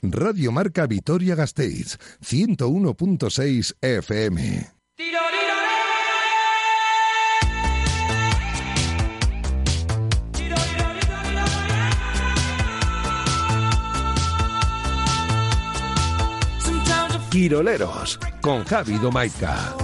Radio 0.00 0.52
Marca 0.52 0.86
Vitoria 0.86 1.34
Gasteiz, 1.34 1.98
101.6 2.22 3.74
FM. 3.80 4.78
Quiroleros, 17.30 18.18
con 18.40 18.64
Javi 18.64 18.98
Domaica. 18.98 19.74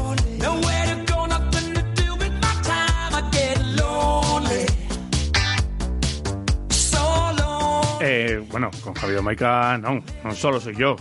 Bueno, 8.54 8.70
con 8.84 8.94
Javier 8.94 9.20
Maica 9.20 9.76
no, 9.78 10.00
no 10.22 10.32
solo 10.32 10.60
soy 10.60 10.76
yo. 10.76 10.94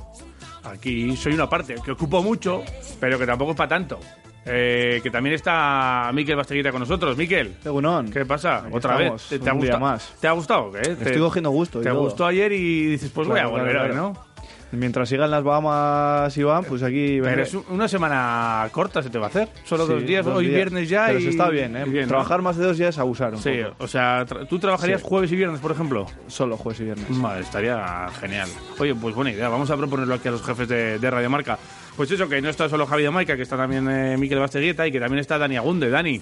Aquí 0.63 1.16
soy 1.16 1.34
una 1.35 1.48
parte 1.48 1.75
que 1.85 1.91
ocupo 1.91 2.23
mucho, 2.23 2.63
pero 2.99 3.20
que 3.20 3.27
tampoco 3.27 3.52
es 3.52 3.57
para 3.57 3.67
tanto. 3.70 3.99
Eh, 4.44 4.99
que 5.03 5.11
también 5.11 5.35
está 5.35 6.09
Miquel 6.16 6.35
Basteguita 6.35 6.71
con 6.71 6.80
nosotros. 6.80 7.16
Miquel, 7.16 7.55
Egunon. 7.63 8.09
¿qué 8.09 8.25
pasa? 8.25 8.58
Aquí 8.58 8.67
¿Otra 8.71 8.94
estamos, 8.99 9.30
vez? 9.30 9.39
¿Te, 9.39 9.39
te 9.45 9.49
ha 9.52 9.53
gustado? 9.53 9.80
más. 9.80 10.13
¿Te 10.20 10.27
ha 10.27 10.31
gustado 10.31 10.75
Estoy 10.77 11.20
cogiendo 11.20 11.52
gusto. 11.52 11.80
y 11.80 11.84
te 11.84 11.89
todo. 11.91 11.99
gustó 12.02 12.25
ayer 12.25 12.52
y 12.53 12.88
dices, 12.88 13.11
pues 13.13 13.27
Claro, 13.27 13.52
voy 13.52 13.59
a 13.59 13.61
volver 13.63 13.75
claro, 13.75 13.94
claro. 13.94 14.13
¿no? 14.13 14.33
Mientras 14.76 15.08
sigan 15.08 15.30
las 15.30 15.44
Bahamas 15.44 16.36
Iván, 16.36 16.63
pues 16.66 16.81
aquí 16.81 17.18
Pero 17.20 17.23
vendré. 17.26 17.44
es 17.44 17.54
un- 17.54 17.64
una 17.70 17.88
semana 17.88 18.68
corta, 18.72 19.04
se 19.04 19.09
te 19.12 19.20
va 19.20 19.26
a 19.26 19.30
hacer. 19.30 19.48
Solo 19.64 19.86
Sí, 19.86 19.94
dos 19.94 20.04
días, 20.05 20.26
dos 20.26 20.36
hoy 20.38 20.45
días. 20.48 20.55
viernes 20.55 20.90
ya 20.90 21.05
Pero 21.08 21.20
y... 21.20 21.27
está 21.27 21.50
bien, 21.50 21.77
¿eh? 21.77 22.05
Trabajar 22.08 22.41
más 22.41 22.58
de 22.58 22.66
dos 22.66 22.78
días 22.78 22.90
es 22.95 23.00
abusar 23.00 23.34
un 23.36 23.40
Sí, 23.40 23.59
poco. 23.64 23.84
o 23.84 23.88
sea, 23.88 24.26
tra- 24.26 24.48
¿tú 24.48 24.58
trabajarías 24.58 25.02
Sí. 25.02 25.08
jueves 25.08 25.31
y 25.31 25.36
viernes, 25.36 25.59
por 25.59 25.72
ejemplo? 25.72 26.08
Solo 26.28 26.58
jueves 26.58 26.80
y 26.81 26.86
viernes. 26.86 27.05
Vale, 27.22 27.41
estaría 27.41 28.08
genial. 28.20 28.50
Oye, 28.80 28.95
pues 28.95 29.14
buena 29.14 29.31
idea. 29.31 29.48
Vamos 29.48 29.70
a 29.70 29.78
proponerlo 29.78 30.16
aquí 30.16 30.28
a 30.28 30.31
los 30.31 30.41
jefes 30.44 30.67
de, 30.67 30.98
de 30.98 31.12
Radio 31.12 31.30
Marca. 31.30 31.59
Pues 31.95 32.09
eso, 32.09 32.28
que 32.28 32.42
no 32.42 32.50
está 32.50 32.67
solo 32.67 32.88
Javi 32.88 33.03
de 33.03 33.12
Maica, 33.12 33.36
que 33.36 33.44
está 33.44 33.56
también 33.56 33.88
eh, 33.88 34.17
Miquel 34.17 34.40
Basteguieta 34.40 34.88
y 34.88 34.92
que 34.92 35.00
también 35.00 35.19
está 35.19 35.38
Dani 35.38 35.56
Agunde. 35.58 35.92
Dani, 35.92 36.19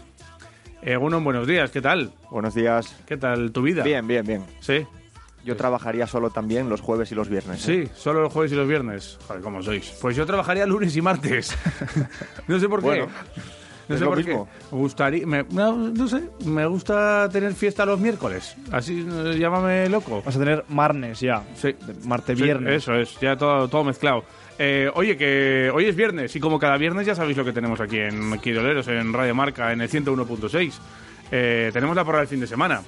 eh, 0.82 0.98
Gunon, 0.98 1.24
buenos 1.24 1.48
días. 1.48 1.72
¿Qué 1.72 1.80
tal? 1.82 2.12
Buenos 2.30 2.54
días. 2.54 2.98
¿Qué 3.06 3.16
tal 3.16 3.54
tu 3.54 3.62
vida? 3.62 3.82
Bien, 3.84 4.06
bien, 4.06 4.26
bien. 4.26 4.44
Sí. 4.60 4.86
Yo 5.44 5.56
trabajaría 5.56 6.06
solo 6.06 6.30
también 6.30 6.70
los 6.70 6.82
jueves 6.82 7.12
y 7.12 7.16
los 7.16 7.28
viernes. 7.30 7.68
¿eh? 7.68 7.86
Sí, 7.88 7.92
solo 7.96 8.22
los 8.22 8.32
jueves 8.32 8.52
y 8.52 8.56
los 8.56 8.68
viernes. 8.68 9.18
Joder, 9.28 9.42
¿cómo 9.42 9.64
sois? 9.64 9.90
Pues 10.02 10.16
yo 10.16 10.26
trabajaría 10.26 10.66
lunes 10.66 10.96
y 10.96 11.02
martes. 11.02 11.56
no 12.48 12.60
sé 12.60 12.70
por 12.70 12.80
qué. 12.82 12.86
Bueno, 12.86 13.08
no 13.88 13.96
es 13.96 14.00
sé 14.00 14.06
lo 14.06 14.12
por 14.12 14.18
mismo. 14.20 14.46
qué. 14.46 14.66
Me 14.76 14.78
gustaría, 14.82 15.26
me- 15.28 15.44
no, 15.52 15.76
no 15.90 16.08
sé, 16.08 16.22
me 16.46 16.66
gusta 16.68 17.28
tener 17.32 17.54
fiesta 17.54 17.86
los 17.86 18.00
miércoles. 18.00 18.56
Así, 18.72 19.06
eh, 19.10 19.38
llámame 19.40 19.90
loco. 19.90 20.22
Vas 20.24 20.36
a 20.36 20.40
tener 20.40 20.64
marnes 20.70 21.20
ya. 21.20 21.44
Sí. 21.56 21.76
Marte 22.06 22.36
Sí, 22.36 22.44
viernes. 22.44 22.84
eso 22.84 22.94
es, 22.94 23.20
ya 23.20 23.36
todo, 23.36 23.68
todo 23.68 23.84
mezclado. 23.84 24.24
Eh, 24.60 24.92
oye, 24.94 25.18
que 25.18 25.72
hoy 25.74 25.86
es 25.86 25.96
viernes 25.96 26.36
y 26.36 26.40
como 26.40 26.60
cada 26.60 26.78
viernes 26.78 27.08
ya 27.08 27.16
sabéis 27.16 27.36
lo 27.36 27.44
que 27.44 27.52
tenemos 27.52 27.82
aquí 27.82 27.98
en 27.98 28.38
Quiroleros, 28.40 28.88
en 28.90 29.12
Radio 29.12 29.34
Marca, 29.34 29.74
en 29.74 29.82
el 29.82 29.90
101.6. 29.90 30.74
Eh, 31.32 31.72
tenemos 31.74 31.96
la 31.96 32.06
porra 32.06 32.20
del 32.20 32.28
fin 32.28 32.40
de 32.42 32.46
semana. 32.48 32.82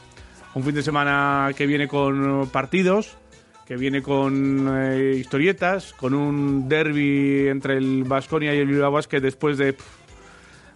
Un 0.55 0.63
fin 0.63 0.75
de 0.75 0.83
semana 0.83 1.49
que 1.57 1.65
viene 1.65 1.87
con 1.87 2.47
partidos, 2.49 3.17
que 3.65 3.75
viene 3.75 4.01
con 4.03 4.67
eh, 4.69 5.15
historietas, 5.17 5.93
con 5.93 6.13
un 6.13 6.69
derby 6.69 7.47
entre 7.47 7.77
el 7.77 8.03
Vasconia 8.03 8.53
y 8.53 8.59
el 8.59 8.67
Bilbao 8.67 8.91
Basket 8.91 9.19
después 9.19 9.57
de, 9.57 9.73
pff, 9.73 9.85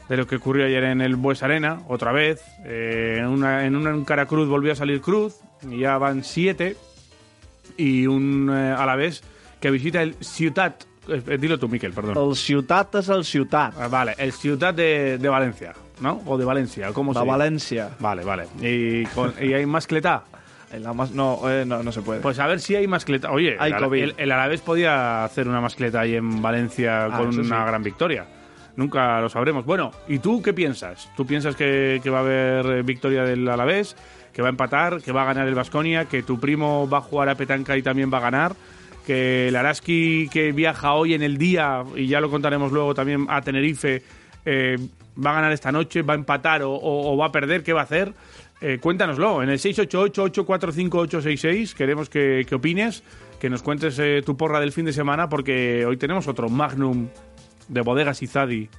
de 0.10 0.18
lo 0.18 0.26
que 0.26 0.38
ocurrió 0.38 0.66
ayer 0.66 0.84
en 0.86 1.02
el 1.02 1.16
Bues 1.16 1.44
Arena, 1.44 1.82
otra 1.88 2.12
vez. 2.12 2.42
Eh, 2.66 3.18
en, 3.20 3.28
una, 3.28 3.66
en 3.66 3.76
un 3.76 4.04
cara 4.04 4.26
cruz 4.26 4.48
volvió 4.50 4.72
a 4.72 4.76
salir 4.76 5.00
cruz 5.02 5.36
y 5.70 5.80
ya 5.80 5.98
van 6.00 6.24
siete 6.24 6.76
y 7.78 8.08
un 8.08 8.50
eh, 8.52 8.72
Alavés 8.72 9.22
que 9.60 9.70
visita 9.70 10.02
el 10.02 10.16
Ciutat. 10.22 10.86
eh, 11.08 11.38
dilo 11.38 11.60
tú, 11.60 11.70
Miquel, 11.70 11.94
perdón. 11.94 12.18
El 12.18 12.36
ciutat 12.36 12.96
és 13.00 13.10
el 13.10 13.24
ciutat. 13.24 13.76
Ah, 13.80 13.88
vale, 13.88 14.16
el 14.18 14.34
Ciutat 14.34 14.76
de, 14.76 15.18
de 15.18 15.30
Valencia, 15.30 15.74
¿no? 16.00 16.22
O 16.26 16.38
de 16.38 16.46
Valencia, 16.46 16.92
¿cómo 16.94 17.14
se 17.14 17.20
La 17.20 17.24
dice? 17.24 17.32
Valencia. 17.32 17.90
Vale, 18.00 18.24
vale. 18.24 18.46
¿Y, 18.62 19.06
con- 19.08 19.34
y 19.42 19.54
hay 19.54 19.66
mascleta? 19.66 20.24
En 20.72 20.84
la 20.84 20.92
más... 20.94 21.12
no, 21.12 21.40
eh, 21.50 21.64
no, 21.66 21.82
no 21.82 21.92
se 21.94 22.02
puede. 22.02 22.20
Pues 22.20 22.40
a 22.40 22.48
ver 22.48 22.60
si 22.60 22.76
hay 22.76 22.88
mascleta. 22.88 23.32
Oye, 23.32 23.56
Hay 23.60 23.72
el, 23.72 23.78
COVID. 23.80 24.04
el, 24.04 24.16
el 24.18 24.32
Alavés 24.32 24.62
podía 24.62 25.24
hacer 25.24 25.48
una 25.48 25.62
mascleta 25.62 26.02
ahí 26.02 26.16
en 26.16 26.42
Valencia 26.42 27.06
Ah, 27.06 27.18
con 27.18 27.30
eso 27.30 27.40
una 27.42 27.62
sí. 27.62 27.68
gran 27.68 27.84
victoria. 27.84 28.26
Nunca 28.76 29.20
lo 29.22 29.30
sabremos. 29.30 29.66
Bueno, 29.66 29.92
¿y 30.08 30.20
tú 30.20 30.42
qué 30.42 30.54
piensas? 30.54 31.10
¿Tú 31.16 31.26
piensas 31.26 31.56
que, 31.56 32.00
que 32.04 32.10
va 32.10 32.18
a 32.20 32.22
haber 32.22 32.66
eh, 32.66 32.82
victoria 32.84 33.24
del 33.24 33.48
Alavés? 33.48 33.96
¿Que 34.34 34.42
va 34.42 34.50
a 34.50 34.52
empatar? 34.52 35.02
¿Que 35.02 35.12
va 35.12 35.24
a 35.24 35.26
ganar 35.26 35.48
el 35.48 35.56
Vasconia? 35.56 36.06
¿Que 36.06 36.22
tu 36.22 36.40
primo 36.40 36.88
va 36.88 36.98
a 37.00 37.02
jugar 37.02 37.30
a 37.30 37.36
petanca 37.36 37.76
y 37.78 37.82
también 37.82 38.14
va 38.14 38.18
a 38.18 38.22
ganar? 38.22 38.54
¿Que 39.06 39.48
el 39.48 39.56
Araski 39.56 40.28
que 40.30 40.52
viaja 40.52 40.94
hoy 40.94 41.14
en 41.14 41.24
el 41.24 41.38
día, 41.38 41.84
y 41.96 42.08
ya 42.08 42.20
lo 42.20 42.30
contaremos 42.30 42.72
luego 42.74 42.94
también 42.94 43.26
a 43.30 43.42
Tenerife, 43.42 44.04
eh, 44.46 44.76
va 45.24 45.32
a 45.32 45.36
ganar 45.36 45.52
esta 45.52 45.72
noche? 45.72 46.02
¿Va 46.02 46.14
a 46.14 46.18
empatar 46.18 46.64
o, 46.64 46.72
o- 46.74 47.14
o 47.14 47.18
va 47.18 47.28
a 47.28 47.32
perder? 47.32 47.64
¿Qué 47.64 47.74
va 47.74 47.82
a 47.82 47.84
hacer? 47.84 48.14
Eh, 48.62 48.80
cuéntanoslo 48.82 49.44
en 49.44 49.50
el 49.50 49.60
688-845-866. 49.60 51.74
Queremos 51.74 52.10
que, 52.10 52.46
que 52.48 52.56
opines, 52.56 53.04
que 53.40 53.50
nos 53.50 53.62
cuentes 53.64 53.98
eh, 54.00 54.22
tu 54.26 54.36
porra 54.38 54.60
del 54.60 54.72
fin 54.72 54.86
de 54.86 54.94
semana, 54.94 55.30
porque 55.30 55.86
hoy 55.86 55.98
tenemos 55.98 56.28
otro 56.28 56.50
Magnum 56.50 57.08
de 57.68 57.82
Bodegas 57.82 58.22
Izadi, 58.24 58.70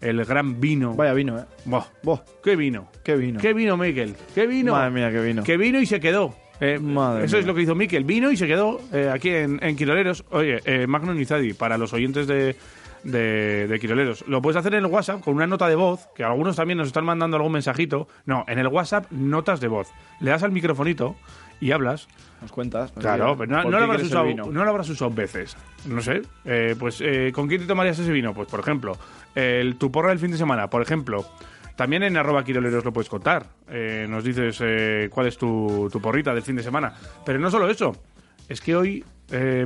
el 0.00 0.24
gran 0.24 0.60
vino. 0.60 0.94
Vaya 0.94 1.12
vino, 1.14 1.38
¿eh? 1.38 1.44
Buah, 1.64 1.84
Buah, 2.02 2.20
¡Qué 2.42 2.56
vino! 2.56 2.90
qué 3.02 3.16
vino. 3.16 3.40
¿Qué 3.40 3.52
vino, 3.52 3.76
Miquel? 3.76 4.14
¿Qué 4.34 4.46
vino? 4.46 4.72
Madre 4.72 4.90
mía, 4.90 5.10
qué 5.10 5.20
vino. 5.20 5.42
Que 5.42 5.56
vino 5.56 5.80
y 5.80 5.86
se 5.86 5.98
quedó. 6.00 6.34
Eh, 6.60 6.78
Madre 6.80 7.24
eso 7.24 7.38
es 7.38 7.46
lo 7.46 7.54
que 7.54 7.62
hizo 7.62 7.74
Miquel. 7.74 8.04
Vino 8.04 8.30
y 8.30 8.36
se 8.36 8.46
quedó 8.46 8.80
eh, 8.92 9.10
aquí 9.12 9.30
en, 9.30 9.58
en 9.62 9.76
Quiroleros. 9.76 10.24
Oye, 10.30 10.60
eh, 10.64 10.86
Magnum 10.86 11.18
Izadi, 11.20 11.54
para 11.54 11.78
los 11.78 11.92
oyentes 11.92 12.26
de, 12.26 12.56
de, 13.04 13.66
de 13.68 13.78
Quiroleros, 13.78 14.24
lo 14.26 14.42
puedes 14.42 14.56
hacer 14.56 14.74
en 14.74 14.84
el 14.84 14.86
WhatsApp 14.86 15.20
con 15.20 15.34
una 15.34 15.46
nota 15.46 15.68
de 15.68 15.76
voz, 15.76 16.08
que 16.14 16.24
algunos 16.24 16.56
también 16.56 16.78
nos 16.78 16.88
están 16.88 17.04
mandando 17.04 17.36
algún 17.36 17.52
mensajito. 17.52 18.08
No, 18.26 18.44
en 18.48 18.58
el 18.58 18.66
WhatsApp, 18.68 19.10
notas 19.10 19.60
de 19.60 19.68
voz. 19.68 19.88
Le 20.20 20.30
das 20.30 20.42
al 20.42 20.52
microfonito 20.52 21.16
y 21.60 21.72
hablas. 21.72 22.08
Nos 22.40 22.52
cuentas. 22.52 22.94
nos 22.94 23.02
Claro, 23.02 23.36
pero 23.36 23.50
no, 23.50 23.62
¿por 23.62 23.72
no 23.72 23.78
lo 23.78 23.84
habrás 23.84 24.02
usado, 24.02 24.26
no 24.26 24.64
lo 24.64 24.70
habrás 24.70 24.88
usado 24.88 25.10
veces. 25.10 25.56
No 25.86 26.00
sé. 26.00 26.22
Eh, 26.44 26.76
pues, 26.78 27.00
eh, 27.00 27.32
¿con 27.34 27.48
quién 27.48 27.60
te 27.60 27.66
tomarías 27.66 27.98
ese 27.98 28.12
vino? 28.12 28.32
Pues, 28.32 28.48
por 28.48 28.60
ejemplo, 28.60 28.96
el, 29.34 29.76
tu 29.76 29.90
porra 29.90 30.10
del 30.10 30.18
fin 30.18 30.30
de 30.30 30.36
semana, 30.36 30.68
por 30.70 30.82
ejemplo. 30.82 31.24
También 31.76 32.02
en 32.02 32.16
arroba 32.16 32.42
quiroleros 32.44 32.84
lo 32.84 32.92
puedes 32.92 33.08
contar. 33.08 33.46
Eh, 33.68 34.06
nos 34.08 34.24
dices 34.24 34.58
eh, 34.64 35.08
cuál 35.12 35.28
es 35.28 35.38
tu, 35.38 35.88
tu 35.92 36.00
porrita 36.00 36.34
del 36.34 36.42
fin 36.42 36.56
de 36.56 36.62
semana. 36.62 36.92
Pero 37.24 37.38
no 37.38 37.50
solo 37.50 37.68
eso. 37.68 37.92
Es 38.48 38.60
que 38.60 38.74
hoy, 38.74 39.04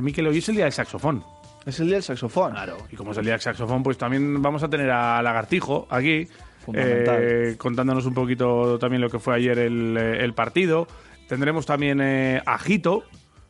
Miquel, 0.01 0.27
hoy 0.27 0.37
es 0.37 0.49
el 0.49 0.55
día 0.55 0.65
del 0.65 0.73
saxofón. 0.73 1.23
Es 1.65 1.79
el 1.79 1.87
día 1.87 1.95
del 1.95 2.03
saxofón. 2.03 2.51
Claro. 2.51 2.77
Y 2.91 2.95
como 2.95 3.11
es 3.11 3.17
el 3.17 3.23
día 3.23 3.33
del 3.33 3.41
saxofón, 3.41 3.83
pues 3.83 3.97
también 3.97 4.41
vamos 4.41 4.63
a 4.63 4.69
tener 4.69 4.89
a 4.91 5.21
Lagartijo 5.21 5.87
aquí, 5.89 6.27
Fundamental. 6.65 7.17
eh, 7.21 7.55
contándonos 7.57 8.05
un 8.05 8.13
poquito 8.13 8.77
también 8.79 9.01
lo 9.01 9.09
que 9.09 9.19
fue 9.19 9.35
ayer 9.35 9.57
el, 9.59 9.95
eh, 9.97 10.23
el 10.23 10.33
partido. 10.33 10.87
Tendremos 11.27 11.65
también 11.65 12.01
eh, 12.01 12.41
a 12.45 12.57
Jito, 12.59 13.03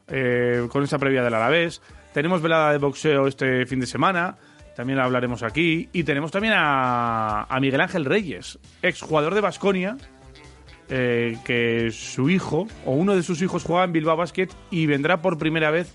eh, 0.07 0.67
con 0.69 0.83
esa 0.83 0.99
previa 0.99 1.23
del 1.23 1.33
Alavés. 1.33 1.81
Tenemos 2.13 2.41
velada 2.41 2.71
de 2.71 2.77
boxeo 2.77 3.25
este 3.27 3.65
fin 3.65 3.79
de 3.79 3.87
semana, 3.87 4.37
también 4.75 4.97
la 4.97 5.05
hablaremos 5.05 5.41
aquí. 5.41 5.89
Y 5.91 6.03
tenemos 6.03 6.31
también 6.31 6.53
a, 6.55 7.43
a 7.43 7.59
Miguel 7.59 7.81
Ángel 7.81 8.05
Reyes, 8.05 8.59
exjugador 8.83 9.33
de 9.33 9.41
Basconia, 9.41 9.97
que 10.87 11.89
su 11.91 12.29
hijo, 12.29 12.67
o 12.85 12.91
uno 12.91 13.15
de 13.15 13.23
sus 13.23 13.41
hijos, 13.41 13.63
juega 13.63 13.83
en 13.85 13.93
Bilbao 13.93 14.15
Basket 14.15 14.49
y 14.69 14.85
vendrá 14.85 15.23
por 15.23 15.39
primera 15.39 15.71
vez 15.71 15.91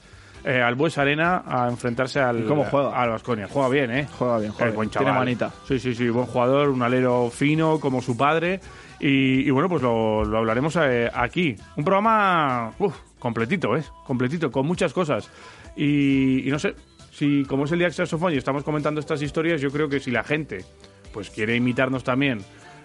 eh, 0.49 0.63
al 0.63 0.77
Bues 0.77 0.97
Arena 0.97 1.43
a 1.47 1.69
enfrentarse 1.69 2.21
al 2.21 2.41
¿Y 2.41 2.43
cómo 2.45 2.65
juega? 2.65 2.99
al 2.99 3.11
Baskonia. 3.11 3.47
Juega 3.51 3.69
bien, 3.69 3.91
¿eh? 3.91 4.09
Juega 4.19 4.39
bien, 4.39 4.51
juega 4.53 4.71
Es 4.71 4.75
buen 4.75 4.89
bien. 4.89 4.99
Tiene 4.99 5.13
manita. 5.13 5.53
Sí, 5.67 5.79
sí, 5.79 5.95
sí, 5.95 6.09
buen 6.09 6.25
jugador, 6.25 6.71
un 6.71 6.83
alero 6.83 7.29
fino 7.31 7.79
como 7.79 8.01
su 8.01 8.17
padre. 8.17 8.59
Y, 8.99 9.47
y 9.47 9.51
bueno, 9.51 9.69
pues 9.69 9.83
lo, 9.83 10.25
lo 10.25 10.39
hablaremos 10.39 10.75
eh, 10.77 11.11
aquí. 11.13 11.55
Un 11.77 11.85
programa 11.85 12.73
uf, 12.79 12.97
completito, 13.19 13.77
¿eh? 13.77 13.85
Completito, 14.07 14.51
con 14.51 14.67
muchas 14.67 14.95
cosas. 14.95 15.31
Y, 15.77 16.49
y 16.49 16.51
no 16.51 16.59
sé, 16.59 16.75
si 17.13 17.45
como 17.45 17.67
es 17.67 17.73
el 17.73 17.81
día 17.81 17.91
saxofón 17.91 18.33
y 18.33 18.39
estamos 18.39 18.65
comentando 18.65 19.01
estas 19.01 19.21
historias, 19.21 19.61
yo 19.61 19.71
creo 19.71 19.91
que 19.91 20.01
si 20.01 20.11
la 20.11 20.25
gente 20.25 20.65
pues 21.13 21.29
quiere 21.29 21.57
imitarnos 21.57 22.05
también 22.05 22.39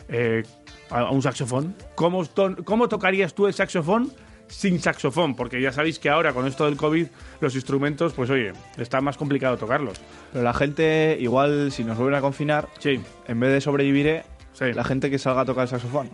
eh, 0.09 0.44
a, 0.92 1.00
a 1.00 1.12
un 1.12 1.21
saxofón, 1.21 1.75
¿cómo, 1.95 2.24
¿cómo 2.66 2.89
tocarías 2.89 3.33
tú 3.33 3.48
el 3.48 3.54
saxofón 3.54 4.12
sin 4.54 4.80
saxofón? 4.80 5.36
Porque 5.36 5.60
ya 5.62 5.72
sabéis 5.72 6.00
que 6.00 6.10
ahora 6.10 6.34
con 6.34 6.48
esto 6.48 6.66
del 6.66 6.78
COVID 6.78 7.08
los 7.42 7.56
instrumentos, 7.56 8.14
pues 8.14 8.30
oye, 8.30 8.54
está 8.78 9.02
más 9.02 9.18
complicado 9.18 9.58
tocarlos. 9.58 10.00
Pero 10.32 10.44
la 10.44 10.54
gente, 10.54 11.18
igual, 11.20 11.72
si 11.72 11.84
nos 11.84 11.98
vuelven 11.98 12.16
a 12.18 12.22
confinar, 12.22 12.68
Sí, 12.80 13.02
en 13.28 13.40
vez 13.40 13.52
de 13.52 13.62
sobreviviré, 13.62 14.24
sí. 14.54 14.72
la 14.74 14.84
gente 14.84 15.10
que 15.10 15.18
salga 15.20 15.42
a 15.42 15.46
tocar 15.46 15.64
el 15.64 15.70
saxofón. 15.70 16.10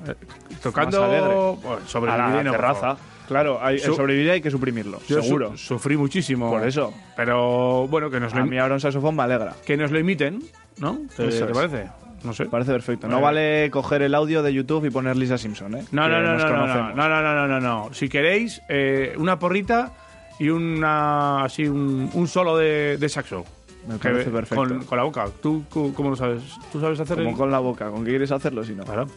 Tocando 0.63 1.01
más 1.01 1.09
alegre. 1.09 1.33
bueno, 1.35 1.79
sobre 1.87 2.11
a 2.11 2.17
la 2.17 2.51
terraza. 2.51 2.97
Claro, 3.27 3.59
hay, 3.61 3.75
el 3.75 3.81
sobrevivir 3.93 4.31
hay 4.31 4.41
que 4.41 4.49
suprimirlo, 4.49 4.99
Yo 5.07 5.21
seguro. 5.21 5.51
su- 5.51 5.57
sufrí 5.75 5.95
muchísimo. 5.95 6.49
Por 6.49 6.67
eso. 6.67 6.91
Pero 7.15 7.87
bueno, 7.87 8.09
que 8.09 8.19
nos 8.19 8.33
lo, 8.33 8.41
A 8.41 8.45
mí 8.45 8.57
ahora 8.57 8.73
un 8.73 8.79
saxofón 8.79 9.15
me 9.15 9.21
alegra. 9.21 9.53
que 9.65 9.77
nos 9.77 9.91
lo 9.91 9.99
imiten, 9.99 10.41
¿no? 10.79 10.97
¿Te, 11.15 11.27
te 11.27 11.45
parece? 11.45 11.89
No 12.23 12.33
sé. 12.33 12.45
Parece 12.45 12.71
perfecto. 12.71 13.07
No 13.07 13.21
Vale. 13.21 13.69
coger 13.71 14.01
el 14.01 14.15
audio 14.15 14.41
de 14.43 14.53
YouTube 14.53 14.85
y 14.85 14.89
poner 14.89 15.15
Lisa 15.17 15.37
Simpson, 15.37 15.75
¿eh? 15.75 15.83
No, 15.91 16.07
no, 16.09 16.21
no, 16.21 16.35
no, 16.37 16.49
no, 16.49 16.67
no, 16.67 16.93
no, 16.93 17.09
no, 17.09 17.21
no, 17.21 17.35
no, 17.35 17.47
no, 17.47 17.59
no. 17.59 17.89
Si 17.93 18.09
queréis, 18.09 18.61
eh, 18.69 19.13
una 19.17 19.37
porrita 19.39 19.93
y 20.39 20.49
una, 20.49 21.43
así 21.43 21.67
un, 21.67 22.09
un 22.13 22.27
solo 22.27 22.57
de, 22.57 22.97
de 22.97 23.09
saxo. 23.09 23.45
Me 23.87 23.97
parece 23.97 24.25
Que- 24.25 24.31
perfecto. 24.31 24.55
Con, 24.67 24.83
con 24.83 24.97
la 24.97 25.03
boca. 25.05 25.25
¿Tú 25.41 25.63
cómo 25.69 26.09
lo 26.09 26.15
sabes? 26.15 26.41
¿Tú 26.71 26.79
sabes 26.81 26.99
hacer 26.99 27.17
Como 27.17 27.29
el- 27.29 27.35
con 27.35 27.49
la 27.49 27.59
boca, 27.59 27.89
¿con 27.89 28.03
qué 28.03 28.09
quieres 28.11 28.31
hacerlo 28.31 28.63
si 28.63 28.73
no? 28.75 28.83
Claro. 28.83 29.07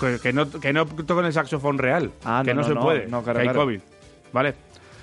Que, 0.00 0.18
que 0.20 0.32
no, 0.32 0.50
que 0.50 0.72
no 0.72 0.86
toquen 0.86 1.26
el 1.26 1.32
saxofón 1.32 1.78
real. 1.78 2.10
Ah, 2.24 2.42
que 2.44 2.52
no, 2.54 2.62
no, 2.62 2.68
no, 2.68 2.74
se 2.74 2.80
puede. 2.80 3.06
no, 3.06 3.22
claro, 3.22 3.36
que 3.38 3.42
hay 3.42 3.48
claro. 3.48 3.60
COVID. 3.66 3.80
Vale. 4.32 4.54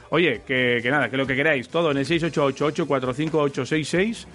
Oye, 0.10 0.42
que, 0.48 0.80
que 0.82 0.90
nada, 0.90 1.10
que 1.10 1.18
lo 1.18 1.28
que 1.28 1.36
queráis, 1.36 1.68
todo 1.70 1.92
en 1.92 1.98
el 1.98 2.06
688-845-866 2.06 4.26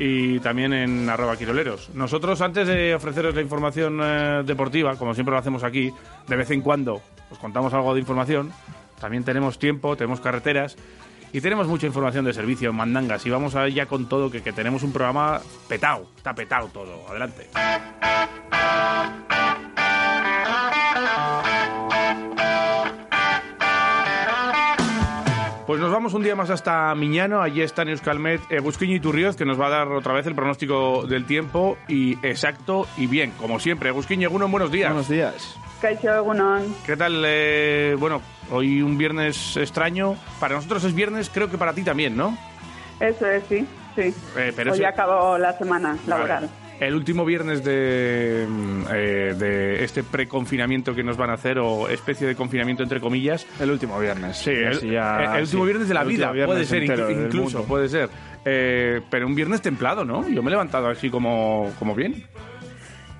y 0.00 0.40
también 0.40 0.72
en 0.72 1.08
arroba 1.10 1.36
quiroleros. 1.36 1.90
Nosotros, 1.94 2.40
antes 2.40 2.66
de 2.66 2.94
ofreceros 2.94 3.34
la 3.34 3.42
información 3.42 4.00
eh, 4.02 4.42
deportiva, 4.46 4.96
como 4.96 5.12
siempre 5.12 5.32
lo 5.32 5.38
hacemos 5.38 5.62
aquí, 5.62 5.92
de 6.26 6.36
vez 6.36 6.50
en 6.50 6.62
cuando 6.62 7.02
os 7.30 7.38
contamos 7.38 7.74
algo 7.74 7.92
de 7.92 8.00
información, 8.00 8.50
también 8.98 9.24
tenemos 9.24 9.58
tiempo, 9.58 9.96
tenemos 9.96 10.20
carreteras 10.20 10.76
y 11.34 11.42
tenemos 11.42 11.68
mucha 11.68 11.86
información 11.86 12.24
de 12.24 12.32
servicio 12.32 12.70
en 12.70 12.76
mandangas 12.76 13.26
y 13.26 13.30
vamos 13.30 13.54
a 13.54 13.68
ir 13.68 13.74
ya 13.74 13.86
con 13.86 14.08
todo, 14.08 14.30
que, 14.30 14.42
que 14.42 14.54
tenemos 14.54 14.82
un 14.82 14.92
programa 14.92 15.42
petado, 15.68 16.08
está 16.16 16.34
petado 16.34 16.68
todo. 16.68 17.06
Adelante. 17.06 17.48
Pues 25.80 25.88
nos 25.88 25.96
vamos 25.96 26.12
un 26.12 26.22
día 26.22 26.36
más 26.36 26.50
hasta 26.50 26.94
Miñano. 26.94 27.40
Allí 27.40 27.62
está 27.62 27.80
en 27.80 27.88
Euskalmet 27.88 28.42
eh, 28.50 28.60
Busquiño 28.60 28.94
y 28.96 29.00
Turrioz, 29.00 29.34
que 29.34 29.46
nos 29.46 29.58
va 29.58 29.68
a 29.68 29.70
dar 29.70 29.88
otra 29.88 30.12
vez 30.12 30.26
el 30.26 30.34
pronóstico 30.34 31.06
del 31.06 31.24
tiempo 31.24 31.78
y 31.88 32.18
exacto 32.22 32.86
y 32.98 33.06
bien, 33.06 33.30
como 33.40 33.58
siempre. 33.58 33.90
Busquiño, 33.90 34.28
Egunon, 34.28 34.50
buenos 34.50 34.70
días. 34.70 34.90
Buenos 34.90 35.08
días. 35.08 35.56
¿Qué 36.84 36.98
tal? 36.98 37.22
eh, 37.24 37.96
bueno, 37.98 38.20
hoy 38.50 38.82
un 38.82 38.98
viernes 38.98 39.56
extraño. 39.56 40.16
Para 40.38 40.56
nosotros 40.56 40.84
es 40.84 40.94
viernes, 40.94 41.30
creo 41.32 41.50
que 41.50 41.56
para 41.56 41.72
ti 41.72 41.82
también, 41.82 42.14
¿no? 42.14 42.36
Eso 43.00 43.24
es, 43.24 43.42
sí. 43.48 43.66
sí. 43.96 44.14
Eh, 44.36 44.52
pero 44.54 44.72
Hoy 44.72 44.80
ese- 44.80 44.86
acabó 44.86 45.38
la 45.38 45.56
semana 45.56 45.96
laboral. 46.06 46.42
Vale. 46.44 46.59
El 46.80 46.94
último 46.94 47.26
viernes 47.26 47.62
de, 47.62 48.46
mm, 48.48 48.82
eh, 48.92 49.34
de 49.38 49.84
este 49.84 50.02
preconfinamiento 50.02 50.94
que 50.94 51.02
nos 51.04 51.16
van 51.18 51.28
a 51.28 51.34
hacer, 51.34 51.58
o 51.58 51.88
especie 51.88 52.26
de 52.26 52.34
confinamiento 52.34 52.82
entre 52.82 53.00
comillas. 53.00 53.46
El 53.60 53.70
último 53.70 53.98
viernes. 54.00 54.38
Sí, 54.38 54.50
el, 54.50 54.80
ya- 54.90 55.18
el- 55.24 55.36
el 55.36 55.42
último 55.42 55.62
sí, 55.64 55.66
viernes 55.66 55.88
de 55.88 55.94
la 55.94 56.02
el 56.02 56.08
vida, 56.08 56.32
puede 56.46 56.64
ser, 56.64 56.82
entero 56.82 57.10
incluso, 57.10 57.64
puede 57.64 57.88
ser. 57.88 58.08
Eh, 58.46 59.02
pero 59.10 59.26
un 59.26 59.34
viernes 59.34 59.60
templado, 59.60 60.04
¿no? 60.06 60.26
Yo 60.28 60.42
me 60.42 60.48
he 60.48 60.52
levantado 60.52 60.88
así 60.88 61.10
como, 61.10 61.70
como 61.78 61.94
bien. 61.94 62.24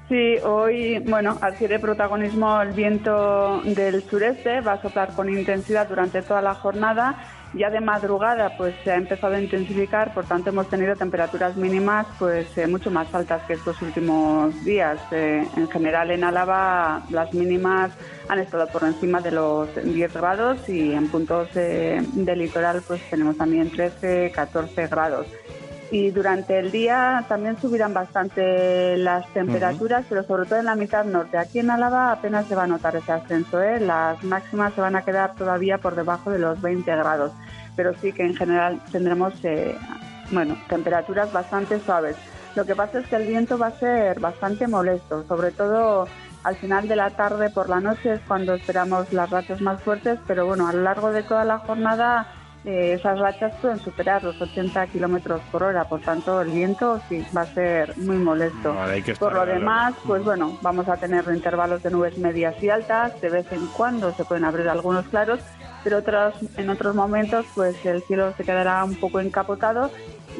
Sí, 0.08 0.36
hoy, 0.42 0.98
bueno, 1.06 1.38
adquiere 1.40 1.78
protagonismo 1.78 2.60
el 2.62 2.70
viento 2.72 3.60
del 3.64 4.02
sureste, 4.02 4.60
va 4.60 4.72
a 4.72 4.82
soplar 4.82 5.14
con 5.14 5.28
intensidad 5.28 5.86
durante 5.88 6.22
toda 6.22 6.42
la 6.42 6.54
jornada. 6.54 7.14
Ya 7.52 7.68
de 7.68 7.80
madrugada, 7.80 8.56
pues 8.56 8.74
se 8.84 8.92
ha 8.92 8.96
empezado 8.96 9.34
a 9.34 9.40
intensificar, 9.40 10.14
por 10.14 10.24
tanto 10.24 10.50
hemos 10.50 10.68
tenido 10.68 10.94
temperaturas 10.94 11.56
mínimas, 11.56 12.06
pues 12.16 12.56
eh, 12.56 12.68
mucho 12.68 12.92
más 12.92 13.12
altas 13.12 13.42
que 13.42 13.54
estos 13.54 13.82
últimos 13.82 14.64
días. 14.64 15.00
Eh, 15.10 15.44
en 15.56 15.68
general, 15.68 16.12
en 16.12 16.22
Álava 16.22 17.02
las 17.10 17.34
mínimas 17.34 17.90
han 18.28 18.38
estado 18.38 18.68
por 18.68 18.84
encima 18.84 19.20
de 19.20 19.32
los 19.32 19.68
10 19.74 20.14
grados 20.14 20.68
y 20.68 20.92
en 20.92 21.08
puntos 21.08 21.48
eh, 21.56 22.00
del 22.12 22.38
litoral, 22.38 22.82
pues 22.86 23.02
tenemos 23.10 23.36
también 23.36 23.68
13, 23.68 24.30
14 24.32 24.86
grados. 24.86 25.26
Y 25.90 26.10
durante 26.10 26.58
el 26.58 26.70
día 26.70 27.24
también 27.28 27.60
subirán 27.60 27.92
bastante 27.92 28.96
las 28.96 29.26
temperaturas, 29.32 30.06
pero 30.08 30.22
sobre 30.22 30.46
todo 30.46 30.60
en 30.60 30.66
la 30.66 30.76
mitad 30.76 31.04
norte. 31.04 31.36
Aquí 31.36 31.58
en 31.58 31.70
Álava 31.70 32.12
apenas 32.12 32.46
se 32.46 32.54
va 32.54 32.62
a 32.64 32.68
notar 32.68 32.94
ese 32.94 33.10
ascenso. 33.10 33.60
¿eh? 33.60 33.80
Las 33.80 34.22
máximas 34.22 34.72
se 34.74 34.80
van 34.80 34.94
a 34.94 35.02
quedar 35.02 35.34
todavía 35.34 35.78
por 35.78 35.96
debajo 35.96 36.30
de 36.30 36.38
los 36.38 36.60
20 36.60 36.88
grados, 36.90 37.32
pero 37.74 37.92
sí 38.00 38.12
que 38.12 38.24
en 38.24 38.36
general 38.36 38.80
tendremos 38.92 39.34
eh, 39.42 39.74
bueno, 40.30 40.56
temperaturas 40.68 41.32
bastante 41.32 41.80
suaves. 41.80 42.16
Lo 42.54 42.64
que 42.64 42.76
pasa 42.76 43.00
es 43.00 43.06
que 43.08 43.16
el 43.16 43.26
viento 43.26 43.58
va 43.58 43.68
a 43.68 43.78
ser 43.78 44.20
bastante 44.20 44.68
molesto, 44.68 45.24
sobre 45.26 45.50
todo 45.50 46.06
al 46.42 46.56
final 46.56 46.88
de 46.88 46.96
la 46.96 47.10
tarde 47.10 47.50
por 47.50 47.68
la 47.68 47.80
noche 47.80 48.14
es 48.14 48.20
cuando 48.26 48.54
esperamos 48.54 49.12
las 49.12 49.30
rachas 49.30 49.60
más 49.60 49.82
fuertes, 49.82 50.18
pero 50.26 50.46
bueno, 50.46 50.66
a 50.66 50.72
lo 50.72 50.82
largo 50.82 51.12
de 51.12 51.22
toda 51.22 51.44
la 51.44 51.58
jornada 51.58 52.26
eh, 52.64 52.92
esas 52.92 53.18
rachas 53.18 53.54
pueden 53.60 53.78
superar 53.78 54.22
los 54.22 54.40
80 54.40 54.86
kilómetros 54.88 55.40
por 55.50 55.62
hora, 55.62 55.84
por 55.84 56.00
tanto 56.00 56.40
el 56.42 56.50
viento 56.50 57.00
sí 57.08 57.24
va 57.34 57.42
a 57.42 57.46
ser 57.46 57.96
muy 57.96 58.16
molesto. 58.16 58.74
Vale, 58.74 59.02
Por 59.18 59.32
lo 59.32 59.46
demás, 59.46 59.94
pues 60.06 60.22
bueno, 60.24 60.58
vamos 60.60 60.88
a 60.88 60.96
tener 60.98 61.24
intervalos 61.32 61.82
de 61.82 61.90
nubes 61.90 62.18
medias 62.18 62.62
y 62.62 62.68
altas, 62.68 63.18
de 63.20 63.30
vez 63.30 63.50
en 63.52 63.66
cuando 63.68 64.12
se 64.12 64.24
pueden 64.24 64.44
abrir 64.44 64.68
algunos 64.68 65.06
claros, 65.08 65.40
pero 65.82 65.98
otros, 65.98 66.34
en 66.58 66.68
otros 66.68 66.94
momentos 66.94 67.46
pues 67.54 67.84
el 67.86 68.02
cielo 68.02 68.34
se 68.36 68.44
quedará 68.44 68.84
un 68.84 68.96
poco 68.96 69.20
encapotado 69.20 69.90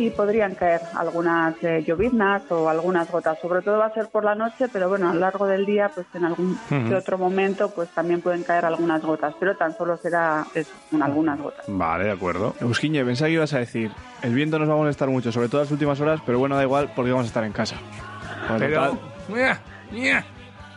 y 0.01 0.11
podrían 0.11 0.55
caer 0.55 0.81
algunas 0.95 1.55
eh, 1.63 1.85
lloviznas 1.87 2.43
o 2.51 2.71
algunas 2.71 3.11
gotas. 3.11 3.39
Sobre 3.41 3.61
todo 3.61 3.79
va 3.79 3.87
a 3.87 3.95
ser 3.95 4.09
por 4.09 4.25
la 4.25 4.35
noche, 4.35 4.67
pero 4.73 4.89
bueno, 4.89 5.11
a 5.11 5.15
lo 5.15 5.21
largo 5.21 5.47
del 5.47 5.67
día 5.67 5.91
pues 5.95 6.07
en 6.15 6.25
algún 6.25 6.59
que 6.69 6.95
otro 6.95 7.19
momento 7.19 7.71
pues 7.71 7.91
también 7.91 8.23
pueden 8.23 8.43
caer 8.43 8.65
algunas 8.65 9.03
gotas, 9.03 9.35
pero 9.39 9.55
tan 9.57 9.77
solo 9.77 9.99
será 9.99 10.47
eso, 10.55 10.73
en 10.93 11.03
algunas 11.03 11.39
gotas. 11.39 11.65
Vale, 11.69 12.05
de 12.05 12.13
acuerdo. 12.13 12.55
Eusquiñe, 12.61 13.05
pensaba 13.05 13.29
que 13.29 13.35
ibas 13.35 13.53
a 13.53 13.59
decir, 13.59 13.91
el 14.23 14.35
viento 14.35 14.59
nos 14.59 14.71
va 14.71 14.75
a 14.75 14.79
molestar 14.79 15.09
mucho, 15.11 15.31
sobre 15.31 15.49
todo 15.49 15.61
las 15.61 15.71
últimas 15.71 16.01
horas, 16.01 16.21
pero 16.25 16.39
bueno, 16.39 16.57
da 16.57 16.63
igual 16.63 16.91
porque 16.97 17.11
vamos 17.11 17.27
a 17.27 17.29
estar 17.29 17.45
en 17.45 17.53
casa. 17.53 17.77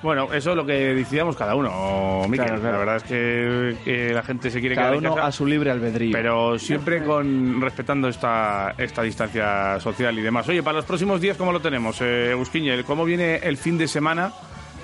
Bueno, 0.04 0.28
eso 0.34 0.50
es 0.52 0.56
lo 0.58 0.66
que 0.66 0.94
decidamos 0.94 1.38
cada 1.38 1.56
uno, 1.56 2.24
Miquel. 2.28 2.46
Claro, 2.46 2.62
claro. 2.62 2.74
La 2.74 2.80
verdad 2.80 2.96
es 2.98 3.04
que, 3.04 3.78
que 3.86 4.14
la 4.14 4.22
gente 4.22 4.52
se 4.52 4.60
quiere 4.60 4.76
cada 4.76 4.90
quedar 4.90 4.98
en 4.98 5.06
uno 5.06 5.16
casa, 5.16 5.28
a 5.28 5.32
su 5.32 5.46
libre 5.46 5.72
albedrío. 5.72 6.12
pero 6.12 6.60
siempre 6.60 7.04
con 7.06 7.62
respetando 7.62 8.10
esta, 8.10 8.76
esta 8.78 9.02
distancia 9.02 9.80
social 9.80 10.20
y 10.20 10.22
demás. 10.22 10.48
Oye, 10.50 10.62
para 10.62 10.76
los 10.78 10.86
próximos 10.86 11.22
días, 11.22 11.38
¿cómo 11.38 11.54
lo 11.54 11.62
tenemos? 11.62 11.98
Eh, 12.02 12.34
Busquiñe, 12.38 12.84
¿cómo 12.84 13.06
viene 13.06 13.38
el 13.38 13.56
fin 13.56 13.78
de 13.78 13.88
semana? 13.88 14.34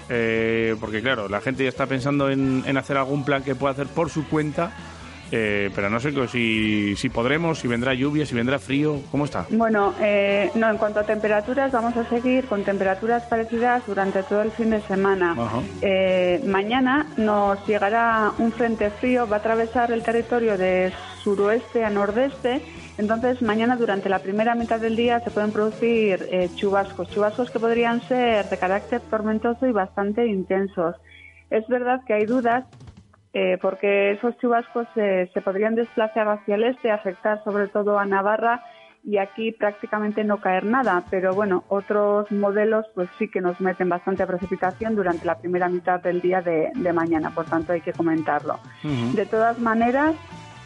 Eh, 0.08 0.76
porque 0.80 1.02
claro, 1.02 1.28
la 1.28 1.42
gente 1.42 1.64
ya 1.64 1.70
está 1.70 1.86
pensando 1.86 2.30
en, 2.30 2.64
en 2.66 2.78
hacer 2.78 2.96
algún 2.96 3.26
plan 3.26 3.44
que 3.44 3.56
pueda 3.56 3.74
hacer 3.74 3.88
por 3.88 4.10
su 4.10 4.26
cuenta, 4.28 4.72
eh, 5.32 5.70
pero 5.76 5.90
no 5.90 6.00
sé 6.00 6.12
si, 6.28 6.96
si 6.96 7.10
podremos, 7.10 7.60
si 7.60 7.68
vendrá 7.68 7.94
lluvia, 7.94 8.26
si 8.26 8.36
vendrá 8.36 8.60
frío, 8.60 9.02
¿cómo 9.12 9.26
está? 9.26 9.46
Bueno, 9.50 9.94
eh, 10.00 10.52
no, 10.56 10.70
en 10.70 10.78
cuanto 10.78 11.00
a 11.00 11.04
temperaturas, 11.04 11.72
vamos 11.72 11.96
a 11.98 12.08
seguir 12.10 12.46
con 12.46 12.64
temperaturas 12.64 13.24
parecidas 13.24 13.86
durante 13.86 14.24
todo 14.24 14.42
el 14.42 14.52
fin 14.52 14.72
de 14.72 14.82
semana. 14.82 15.36
Eh, 15.82 16.42
mañana 16.46 17.08
nos 17.18 17.66
llegará 17.68 18.32
un 18.38 18.52
frente 18.52 18.90
frío, 18.90 19.28
va 19.28 19.38
a 19.38 19.40
atravesar 19.40 19.92
el 19.92 20.04
territorio 20.04 20.58
de 20.58 20.92
suroeste 21.24 21.84
a 21.84 21.90
nordeste. 21.90 22.62
Entonces, 22.98 23.42
mañana 23.42 23.78
durante 23.78 24.10
la 24.10 24.20
primera 24.20 24.56
mitad 24.56 24.80
del 24.80 24.96
día 24.96 25.20
se 25.22 25.32
pueden 25.32 25.52
producir 25.52 26.28
eh, 26.32 26.50
chubascos, 26.56 27.10
chubascos 27.10 27.50
que 27.50 27.60
podrían 27.60 28.02
ser 28.08 28.50
de 28.50 28.58
carácter 28.58 29.02
tormentoso 29.10 29.66
y 29.68 29.72
bastante 29.72 30.26
intensos. 30.26 30.96
Es 31.50 31.68
verdad 31.68 32.02
que 32.06 32.14
hay 32.14 32.26
dudas 32.26 32.66
eh, 33.34 33.58
porque 33.62 34.12
esos 34.12 34.38
chubascos 34.40 34.88
eh, 34.96 35.30
se 35.34 35.42
podrían 35.42 35.76
desplazar 35.76 36.28
hacia 36.28 36.56
el 36.56 36.64
este, 36.64 36.92
afectar 36.92 37.44
sobre 37.44 37.68
todo 37.68 38.00
a 38.00 38.06
Navarra 38.06 38.64
y 39.04 39.18
aquí 39.18 39.52
prácticamente 39.52 40.24
no 40.24 40.42
caer 40.42 40.66
nada, 40.66 41.04
pero 41.10 41.34
bueno, 41.34 41.64
otros 41.70 42.30
modelos 42.32 42.86
pues 42.96 43.10
sí 43.18 43.30
que 43.30 43.40
nos 43.40 43.60
meten 43.62 43.88
bastante 43.88 44.26
precipitación 44.28 44.96
durante 44.96 45.26
la 45.26 45.38
primera 45.38 45.70
mitad 45.70 46.02
del 46.02 46.22
día 46.22 46.42
de, 46.42 46.70
de 46.76 46.94
mañana, 46.94 47.30
por 47.30 47.46
tanto 47.46 47.74
hay 47.74 47.82
que 47.82 47.94
comentarlo. 47.94 48.60
De 49.14 49.26
todas 49.26 49.58
maneras, 49.60 50.16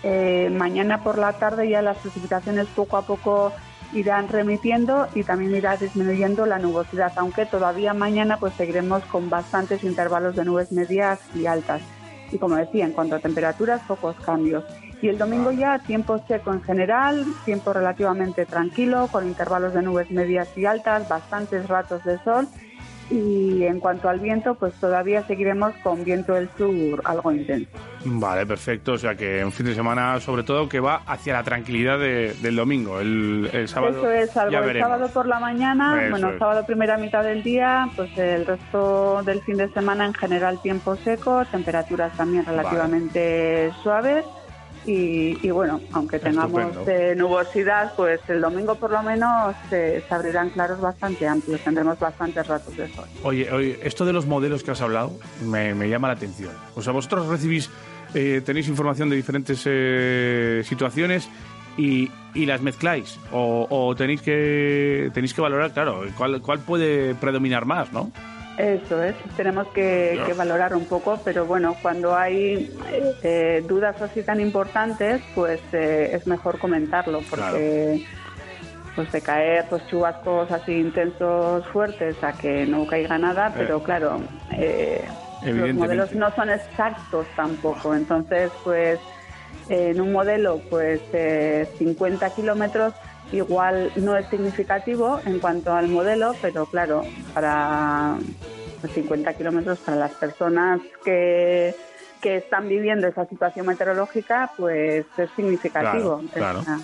eh, 0.04 0.50
mañana 0.52 1.04
por 1.04 1.18
la 1.18 1.34
tarde 1.34 1.70
ya 1.70 1.82
las 1.82 1.98
precipitaciones 1.98 2.68
poco 2.68 2.98
a 2.98 3.04
poco 3.04 3.54
irán 3.94 4.28
remitiendo 4.28 5.08
y 5.14 5.24
también 5.24 5.56
irá 5.56 5.78
disminuyendo 5.78 6.46
la 6.46 6.58
nubosidad, 6.58 7.14
aunque 7.18 7.46
todavía 7.46 7.94
mañana 7.94 8.38
pues 8.38 8.54
seguiremos 8.56 9.04
con 9.06 9.30
bastantes 9.30 9.84
intervalos 9.84 10.36
de 10.36 10.46
nubes 10.46 10.72
medias 10.72 11.20
y 11.36 11.46
altas. 11.46 11.82
Y 12.32 12.38
como 12.38 12.56
decía, 12.56 12.86
en 12.86 12.94
cuanto 12.94 13.16
a 13.16 13.20
temperaturas, 13.20 13.82
pocos 13.88 14.16
cambios. 14.18 14.64
Y 15.02 15.10
el 15.10 15.18
domingo 15.18 15.52
ya 15.52 15.80
tiempo 15.80 16.18
seco 16.28 16.54
en 16.54 16.62
general, 16.62 17.26
tiempo 17.46 17.74
relativamente 17.74 18.46
tranquilo, 18.46 19.10
con 19.12 19.28
intervalos 19.28 19.74
de 19.74 19.82
nubes 19.82 20.10
medias 20.12 20.48
y 20.56 20.66
altas, 20.66 21.08
bastantes 21.10 21.68
ratos 21.68 22.04
de 22.06 22.18
sol. 22.24 22.48
Y 23.12 23.64
en 23.64 23.80
cuanto 23.80 24.10
al 24.10 24.20
viento, 24.20 24.56
pues 24.56 24.74
todavía 24.76 25.26
seguiremos 25.28 25.74
con 25.84 26.04
viento 26.04 26.34
del 26.34 26.50
sur 26.58 27.02
algo 27.06 27.32
intenso. 27.32 27.70
Vale, 28.06 28.46
perfecto. 28.46 28.94
O 28.94 28.98
sea 28.98 29.16
que 29.16 29.44
un 29.46 29.52
fin 29.52 29.66
de 29.68 29.76
semana, 29.76 30.20
sobre 30.20 30.44
todo, 30.44 30.68
que 30.68 30.80
va 30.80 31.02
hacia 31.06 31.34
la 31.34 31.44
tranquilidad 31.44 32.00
de- 32.00 32.34
del 32.42 32.56
domingo. 32.56 33.00
El, 33.00 33.50
el 33.54 33.68
sábado. 33.68 34.00
Eso 34.00 34.12
es, 34.12 34.32
salvo 34.32 34.52
ya 34.52 34.60
el 34.60 34.66
veremos. 34.66 34.90
sábado 34.90 35.10
por 35.14 35.26
la 35.28 35.40
mañana, 35.40 36.02
Eso 36.02 36.12
bueno, 36.12 36.30
es. 36.32 36.40
sábado 36.40 36.66
primera 36.66 36.98
mitad 36.98 37.24
del 37.24 37.44
día, 37.44 37.88
pues 37.96 38.18
el 38.18 38.46
resto 38.46 39.22
del 39.24 39.42
fin 39.42 39.58
de 39.58 39.70
semana 39.70 40.06
en 40.06 40.14
general 40.14 40.62
tiempo 40.62 40.96
seco, 40.98 41.44
temperaturas 41.52 42.16
también 42.18 42.46
relativamente 42.46 43.72
suaves 43.84 44.26
y, 44.86 45.38
y 45.46 45.52
bueno, 45.52 45.82
aunque 45.92 46.20
tengamos 46.20 46.62
eh, 46.88 47.14
nubosidad, 47.18 47.94
pues 47.96 48.20
el 48.28 48.42
domingo 48.42 48.76
por 48.76 48.92
lo 48.92 49.02
menos 49.04 49.56
eh, 49.72 50.04
se 50.08 50.14
abrirán 50.14 50.50
claros 50.50 50.80
bastante 50.82 51.28
amplios, 51.28 51.62
tendremos 51.62 52.00
bastantes 52.00 52.46
ratos 52.48 52.76
de 52.76 52.88
sol. 52.94 53.06
Oye, 53.24 53.52
oye, 53.52 53.80
esto 53.84 54.06
de 54.06 54.14
los 54.14 54.26
modelos 54.26 54.64
que 54.64 54.72
has 54.72 54.82
hablado 54.82 55.12
me, 55.46 55.74
me 55.74 55.90
llama 55.90 56.08
la 56.08 56.16
atención. 56.16 56.52
O 56.76 56.82
sea, 56.82 56.94
vosotros 56.94 57.28
recibís 57.28 57.70
eh, 58.14 58.42
tenéis 58.46 58.68
información 58.68 59.10
de 59.10 59.16
diferentes 59.16 59.62
eh, 59.66 60.62
situaciones 60.66 61.30
y, 61.78 62.12
y 62.36 62.46
las 62.46 62.62
mezcláis 62.62 63.20
o, 63.32 63.66
o 63.70 63.96
tenéis 63.96 64.22
que 64.22 65.10
tenéis 65.14 65.34
que 65.34 65.42
valorar, 65.42 65.72
claro, 65.72 66.04
cuál, 66.18 66.42
cuál 66.42 66.60
puede 66.60 67.16
predominar 67.16 67.66
más, 67.66 67.92
¿no? 67.92 68.12
Eso 68.58 69.02
es, 69.04 69.16
tenemos 69.36 69.68
que, 69.70 70.22
que 70.28 70.34
valorar 70.34 70.76
un 70.76 70.86
poco, 70.86 71.20
pero 71.24 71.46
bueno, 71.46 71.76
cuando 71.82 72.16
hay 72.16 72.72
eh, 73.24 73.64
dudas 73.68 74.00
así 74.00 74.22
tan 74.22 74.40
importantes, 74.40 75.22
pues 75.34 75.60
eh, 75.72 76.12
es 76.14 76.28
mejor 76.28 76.60
comentarlo, 76.60 77.22
porque 77.30 78.06
pues 78.96 79.12
de 79.12 79.22
caer 79.22 79.66
pues 79.70 79.88
chubascos 79.88 80.52
así 80.52 80.74
intensos, 80.74 81.66
fuertes, 81.68 82.24
a 82.24 82.34
que 82.34 82.68
no 82.68 82.86
caiga 82.86 83.18
nada, 83.18 83.52
pero 83.58 83.82
claro, 83.82 84.22
eh, 84.52 85.04
los 85.42 85.74
modelos 85.74 86.14
no 86.14 86.30
son 86.36 86.52
exactos 86.52 87.26
tampoco, 87.36 87.96
entonces 87.96 88.52
pues 88.64 89.00
en 89.70 90.00
un 90.00 90.12
modelo 90.12 90.62
pues 90.70 91.02
eh, 91.14 91.68
50 91.80 92.30
kilómetros 92.36 92.94
igual 93.34 93.92
no 93.98 94.16
es 94.16 94.28
significativo 94.30 95.20
en 95.26 95.40
cuanto 95.40 95.74
al 95.74 95.88
modelo, 95.90 96.34
pero 96.42 96.66
claro, 96.68 97.02
para 97.34 98.16
pues, 98.80 98.94
50 98.94 99.34
kilómetros 99.34 99.80
para 99.80 99.98
las 99.98 100.12
personas 100.14 100.80
que, 101.04 101.76
que 102.22 102.38
están 102.38 102.70
viviendo 102.70 103.08
esa 103.08 103.26
situación 103.26 103.66
meteorológica, 103.66 104.52
pues 104.56 105.06
es 105.18 105.30
significativo. 105.36 106.22
Claro, 106.34 106.64
claro. 106.64 106.82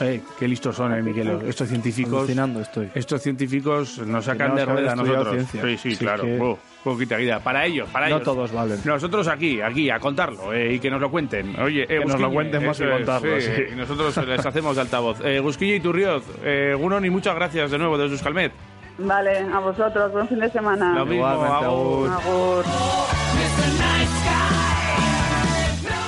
Eh, 0.00 0.20
qué 0.38 0.46
listos 0.46 0.76
son, 0.76 0.92
eh, 0.92 1.02
Miguel. 1.02 1.40
Estos 1.46 1.68
científicos, 1.68 2.28
estoy. 2.28 2.90
estos 2.94 3.22
científicos 3.22 3.98
nos 4.06 4.26
sacan 4.26 4.50
no 4.50 4.56
de 4.56 4.64
saben 4.66 4.76
rueda 4.76 4.92
a 4.92 4.96
nosotros. 4.96 5.28
ciencia. 5.30 5.62
Sí, 5.62 5.78
sí, 5.78 5.90
Sí, 5.92 5.96
claro. 5.96 6.24
que- 6.24 6.38
Oh, 6.40 6.58
poquita 6.92 7.16
vida. 7.16 7.40
Para 7.40 7.66
ellos, 7.66 7.88
para 7.90 8.08
No 8.08 8.16
ellos. 8.16 8.24
todos 8.24 8.52
valen. 8.52 8.78
Nosotros 8.84 9.26
aquí, 9.28 9.60
aquí, 9.60 9.90
a 9.90 9.98
contarlo 9.98 10.52
eh, 10.52 10.74
y 10.74 10.78
que 10.78 10.90
nos 10.90 11.00
lo 11.00 11.10
cuenten. 11.10 11.58
Oye, 11.60 11.82
eh, 11.82 11.86
Que 12.00 12.04
nos 12.04 12.20
lo 12.20 12.30
cuenten 12.30 12.64
más 12.66 12.78
que 12.78 12.84
es, 12.84 12.90
contarlo, 12.90 13.40
sí. 13.40 13.50
Y 13.72 13.74
nosotros 13.76 14.16
les 14.26 14.46
hacemos 14.46 14.76
de 14.76 14.82
altavoz. 14.82 15.20
Eh, 15.24 15.40
Gusquillo 15.40 15.74
y 15.74 15.80
Turrioz, 15.80 16.24
eh, 16.44 16.74
Gunon 16.78 17.04
y 17.04 17.10
muchas 17.10 17.34
gracias 17.34 17.70
de 17.70 17.78
nuevo 17.78 17.98
desde 17.98 18.14
Euskalmet. 18.14 18.52
Vale, 18.98 19.38
a 19.52 19.58
vosotros, 19.58 20.10
buen 20.12 20.26
fin 20.28 20.38
de 20.40 20.48
semana. 20.50 20.94
Lo 20.94 21.04
mismo, 21.04 21.26
agur. 21.26 22.08
Agur. 22.10 22.64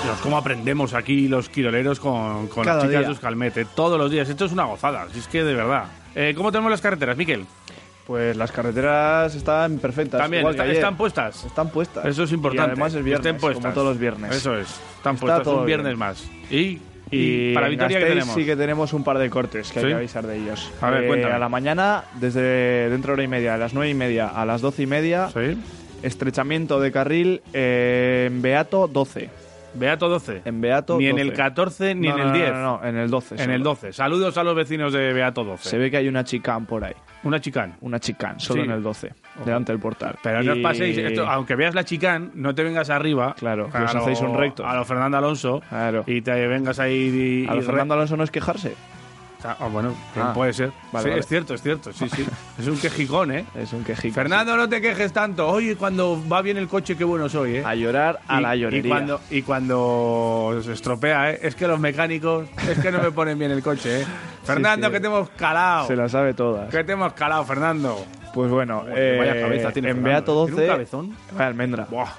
Dios, 0.05 0.19
cómo 0.23 0.39
aprendemos 0.39 0.95
aquí 0.95 1.29
los 1.29 1.49
quiroleros 1.49 2.01
con, 2.01 2.47
con 2.49 2.65
las 2.65 2.83
chicas 2.83 3.03
de 3.03 3.09
Euskalmet. 3.09 3.57
eh, 3.59 3.67
todos 3.75 3.99
los 3.99 4.11
días. 4.11 4.29
Esto 4.29 4.47
es 4.47 4.53
una 4.53 4.65
gozada. 4.65 5.07
Si 5.13 5.19
es 5.19 5.29
que 5.29 5.45
de 5.45 5.55
verdad. 5.55 5.85
Eh, 6.15 6.33
¿Cómo 6.37 6.51
tenemos 6.51 6.71
las 6.71 6.81
carreteras, 6.81 7.17
Miquel? 7.17 7.45
Pues 8.09 8.37
las 8.39 8.51
carreteras 8.51 9.35
están 9.35 9.79
perfectas. 9.79 10.21
También, 10.21 10.41
igual 10.41 10.55
que 10.55 10.57
está- 10.57 10.65
ayer. 10.65 10.77
están 10.77 10.97
puestas. 10.97 11.45
Están 11.45 11.69
puestas. 11.69 12.07
Eso 12.07 12.23
es 12.25 12.33
importante. 12.33 12.71
Y 12.71 12.73
además 12.73 12.93
es 12.95 12.97
que 12.97 13.03
viernes, 13.05 13.27
estén 13.27 13.41
puestas. 13.41 13.63
como 13.63 13.75
todos 13.75 13.87
los 13.89 13.99
viernes. 13.99 14.35
Eso 14.35 14.57
es. 14.59 14.67
Están 14.97 15.15
Está 15.15 15.27
puestas 15.27 15.43
todo 15.45 15.61
un 15.61 15.67
viernes 15.67 15.89
bien. 15.89 15.99
más. 15.99 16.25
Y, 16.51 16.81
Y 17.11 17.55
para 17.55 17.69
Vitoria, 17.69 17.99
¿qué 17.99 18.05
Gasteiz 18.05 18.15
tenemos? 18.25 18.35
sí 18.35 18.45
que 18.47 18.57
tenemos 18.57 18.93
un 18.95 19.05
par 19.05 19.19
de 19.19 19.29
cortes 19.31 19.71
que 19.71 19.81
¿Sí? 19.81 19.87
hay 19.87 19.93
que 19.93 19.97
avisar 19.99 20.27
de 20.27 20.37
ellos. 20.39 20.73
A 20.81 20.91
ver, 20.91 21.05
Eh, 21.05 21.07
cuéntame. 21.07 21.35
A 21.35 21.39
la 21.39 21.49
mañana, 21.51 22.05
desde 22.19 22.89
dentro 22.91 23.11
de 23.11 23.15
hora 23.15 23.23
y 23.25 23.29
media, 23.29 23.55
a 23.55 23.59
las 23.59 23.73
nueve 23.75 23.91
y 23.91 23.95
media 23.95 24.27
a 24.29 24.45
las 24.47 24.63
doce 24.63 24.83
y 24.83 24.87
media, 24.87 25.29
Sí. 25.29 25.59
estrechamiento 26.03 26.81
de 26.81 26.91
carril 26.93 27.43
eh, 27.53 28.25
en 28.31 28.41
Beato 28.43 28.89
12. 28.89 29.29
Beato 29.79 30.09
12. 30.09 30.43
En 30.45 30.61
Beato 30.61 30.99
Ni 30.99 31.07
en 31.07 31.13
12. 31.17 31.23
el 31.29 31.33
14 31.33 31.95
ni 31.95 32.09
No, 32.09 32.15
en 32.15 32.19
no, 32.19 32.23
el 32.25 32.29
no, 32.33 32.35
10. 32.39 32.53
No, 32.53 32.63
no, 32.81 32.85
en 32.87 32.97
el 32.97 33.11
12. 33.11 33.35
En 33.35 33.41
solo. 33.41 33.55
el 33.55 33.63
12. 33.63 33.93
Saludos 33.93 34.37
a 34.39 34.45
los 34.45 34.55
vecinos 34.55 34.93
de 34.93 35.13
Beato 35.13 35.45
12. 35.45 35.69
Se 35.69 35.79
ve 35.79 35.91
que 35.91 35.97
hay 35.99 36.09
una 36.09 36.25
chicán 36.25 36.67
por 36.67 36.85
ahí. 36.85 36.95
Una 37.25 37.41
chicán. 37.41 37.77
Una 37.81 37.99
chicán, 37.99 38.39
solo 38.39 38.63
Sí. 38.63 38.69
en 38.69 38.73
el 38.75 38.83
12, 38.83 39.13
delante 39.45 39.73
del 39.73 39.81
portal. 39.81 40.17
Pero 40.23 40.43
no 40.43 40.53
os 40.53 40.59
Y- 40.59 40.63
paséis, 40.63 40.99
esto, 40.99 41.27
aunque 41.29 41.57
veas 41.57 41.75
la 41.75 41.85
chicán, 41.85 42.31
no 42.35 42.55
te 42.55 42.63
vengas 42.63 42.91
arriba. 42.91 43.35
Claro, 43.39 43.69
que 43.71 43.79
os 43.79 43.95
hacéis 43.95 44.21
un 44.21 44.37
recto. 44.37 44.67
A 44.67 44.75
lo 44.77 44.85
Fernando 44.85 45.17
Alonso. 45.19 45.61
Claro. 45.69 46.05
Y 46.07 46.21
te 46.23 46.47
vengas 46.47 46.79
ahí. 46.79 47.45
Y, 47.45 47.49
A 47.51 47.55
lo 47.55 47.61
y 47.61 47.65
Fernando 47.65 47.95
Alonso 47.95 48.17
no 48.17 48.23
es 48.25 48.31
quejarse. 48.31 48.75
Ah, 49.45 49.57
ah, 49.61 49.69
bueno, 49.69 49.95
Ah, 50.17 50.33
puede 50.35 50.53
ser. 50.53 50.73
vale, 50.93 51.05
Sí, 51.05 51.09
vale. 51.11 51.21
Es 51.21 51.27
cierto, 51.29 51.55
es 51.55 51.63
cierto. 51.63 51.93
Sí, 51.93 52.09
sí. 52.09 52.27
es 52.59 52.67
un 52.67 52.77
quejicón, 52.79 53.31
¿eh? 53.33 53.45
Es 53.55 53.73
un 53.73 53.85
quejico. 53.85 54.15
Fernando, 54.15 54.57
no 54.57 54.69
te 54.69 54.81
quejes 54.81 55.13
tanto. 55.13 55.47
Oye, 55.49 55.77
cuando 55.77 56.21
va 56.29 56.43
bien 56.43 56.57
el 56.57 56.67
coche, 56.67 56.97
qué 56.97 57.05
bueno 57.05 57.29
soy, 57.29 57.57
¿eh? 57.59 57.63
A 57.65 57.75
llorar 57.77 58.19
a 58.27 58.41
Y- 58.41 58.43
la 58.43 58.57
y 58.57 58.61
llorería. 58.61 58.91
cuando, 58.93 59.21
y 59.31 59.43
cuando 59.43 60.61
se 60.65 60.73
estropea, 60.73 61.31
¿eh? 61.31 61.39
es 61.43 61.55
que 61.55 61.69
los 61.69 61.79
mecánicos 61.79 62.49
es 62.69 62.79
que 62.81 62.91
no 62.91 63.01
me 63.01 63.13
ponen 63.13 63.39
bien 63.39 63.53
el 63.53 63.63
coche. 63.63 64.03
¿eh? 64.03 64.07
Fernando, 64.45 64.89
sí. 64.89 64.93
que 64.95 65.01
te 65.01 65.07
hemos 65.07 65.29
calado. 65.31 65.87
Se 65.87 65.95
la 65.97 66.09
sabe 66.09 66.35
todas. 66.35 66.69
Que 66.71 66.83
te 66.83 66.93
hemos 66.93 67.13
calado, 67.13 67.45
Fernando. 67.45 68.05
Pues 68.35 68.51
bueno, 68.51 68.81
Joder, 68.81 69.19
vaya 69.19 69.37
eh, 69.37 69.41
cabeza 69.41 69.71
tiene 69.73 69.91
en 69.91 70.03
Beato 70.03 70.33
¿eh? 70.33 70.35
12. 70.35 70.53
¿Tiene 70.53 70.63
un 70.67 70.73
cabezón? 70.77 71.17
Vaya 71.33 71.47
almendra. 71.47 71.87
Buah, 71.91 72.11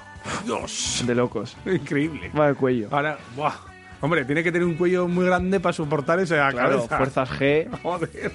Dios. 0.44 1.02
De 1.06 1.14
locos. 1.14 1.56
Increíble. 1.66 2.30
Vaya 2.32 2.54
cuello. 2.54 2.88
Ahora, 2.90 3.18
buah. 3.36 3.52
Hombre, 4.00 4.24
tiene 4.24 4.42
que 4.42 4.50
tener 4.50 4.66
un 4.66 4.74
cuello 4.74 5.06
muy 5.08 5.26
grande 5.26 5.60
para 5.60 5.72
soportar 5.72 6.20
esa 6.20 6.48
Claro, 6.50 6.76
cabeza. 6.86 6.96
fuerzas 6.96 7.30
G. 7.30 7.68
Joder, 7.82 8.32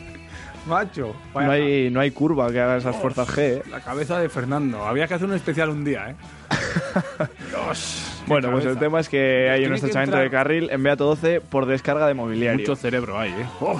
macho. 0.67 1.15
Vaya 1.33 1.47
No 1.47 1.53
hay, 1.53 1.89
no 1.89 1.99
hay 1.99 2.11
curva 2.11 2.51
que 2.51 2.59
haga 2.61 2.77
esas 2.77 2.95
fuerzas 2.95 3.27
G. 3.29 3.39
¿eh? 3.39 3.63
La 3.71 3.79
cabeza 3.81 4.19
de 4.19 4.29
Fernando. 4.29 4.85
Había 4.85 5.07
que 5.07 5.15
hacer 5.15 5.27
un 5.27 5.33
especial 5.33 5.69
un 5.69 5.83
día, 5.83 6.11
¿eh? 6.11 6.15
Dios. 7.49 8.21
Bueno, 8.27 8.51
pues 8.51 8.65
el 8.65 8.77
tema 8.77 8.99
es 8.99 9.09
que 9.09 9.49
hay 9.49 9.63
un 9.63 9.69
que 9.69 9.75
estrechamiento 9.75 10.17
de 10.17 10.25
entrar- 10.25 10.31
carril 10.43 10.69
en 10.71 10.83
Beato 10.83 11.05
12 11.05 11.41
por 11.41 11.65
descarga 11.65 12.07
de 12.07 12.13
mobiliario. 12.13 12.59
Mucho 12.59 12.75
cerebro 12.75 13.19
hay, 13.19 13.31
¿eh? 13.31 13.45
Oh, 13.59 13.79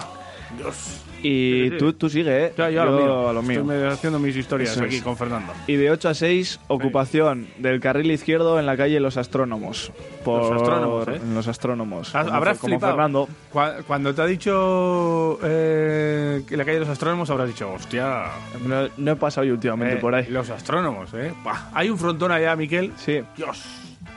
Dios. 0.58 1.02
Y 1.28 1.78
tú, 1.78 1.94
tú 1.94 2.10
sigue, 2.10 2.46
¿eh? 2.48 2.54
Ya, 2.58 2.70
yo, 2.70 2.82
a 2.82 2.86
lo 2.86 2.92
mío. 2.98 3.30
a 3.30 3.34
lo 3.34 3.42
mío. 3.42 3.62
Estoy 3.62 3.84
haciendo 3.88 4.20
mis 4.20 4.36
historias 4.36 4.72
Eso 4.72 4.84
aquí 4.84 4.98
es. 4.98 5.04
con 5.04 5.18
Fernando. 5.18 5.54
Y 5.68 5.76
de 5.76 5.90
8 5.92 6.10
a 6.10 6.14
6, 6.14 6.60
ocupación 6.68 7.48
del 7.58 7.80
carril 7.80 8.12
izquierdo 8.12 8.60
en 8.60 8.66
la 8.66 8.78
calle 8.78 9.00
Los 9.00 9.18
Astrónomos. 9.18 9.92
Por- 10.24 10.52
Los 10.54 10.62
Astrónomos, 10.62 11.08
¿eh? 11.08 11.20
En 11.24 11.34
Los 11.36 11.48
Astrónomos. 11.48 12.16
Habrás 12.16 12.58
como 12.60 12.74
flipado. 12.74 12.94
Fernando. 12.94 13.28
Cua- 13.54 13.84
Cuando 13.88 14.14
te 14.14 14.22
ha 14.22 14.26
dicho 14.26 15.40
eh, 15.44 16.44
que 16.48 16.58
la 16.58 16.64
calle 16.66 16.76
de 16.76 16.80
los 16.82 16.90
astrónomos, 16.90 17.30
habrás 17.30 17.48
dicho, 17.48 17.72
hostia. 17.72 18.26
No, 18.66 18.88
no 18.98 19.12
he 19.12 19.16
pasado 19.16 19.46
yo 19.46 19.54
últimamente 19.54 19.96
eh, 19.96 20.00
por 20.00 20.14
ahí. 20.16 20.28
Los 20.30 20.50
astrónomos, 20.50 21.14
¿eh? 21.14 21.34
Hay 21.74 21.90
un 21.90 21.98
frontón 21.98 22.32
allá, 22.32 22.56
Miquel. 22.56 22.92
Sí, 22.98 23.22
Dios, 23.38 23.64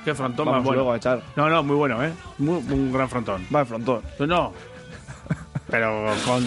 qué 0.05 0.15
frontón 0.15 0.47
vamos 0.47 0.61
más 0.61 0.65
bueno. 0.65 0.77
luego 0.83 0.93
a 0.93 0.97
echar. 0.97 1.23
No, 1.37 1.49
no, 1.49 1.63
muy 1.63 1.77
bueno, 1.77 2.03
¿eh? 2.05 2.13
Muy, 2.39 2.57
un 2.71 2.93
gran 2.93 3.09
frontón. 3.09 3.47
Va, 3.55 3.61
el 3.61 3.67
frontón. 3.67 4.03
Pues 4.17 4.29
no. 4.29 4.53
Pero 5.71 6.07
con, 6.25 6.43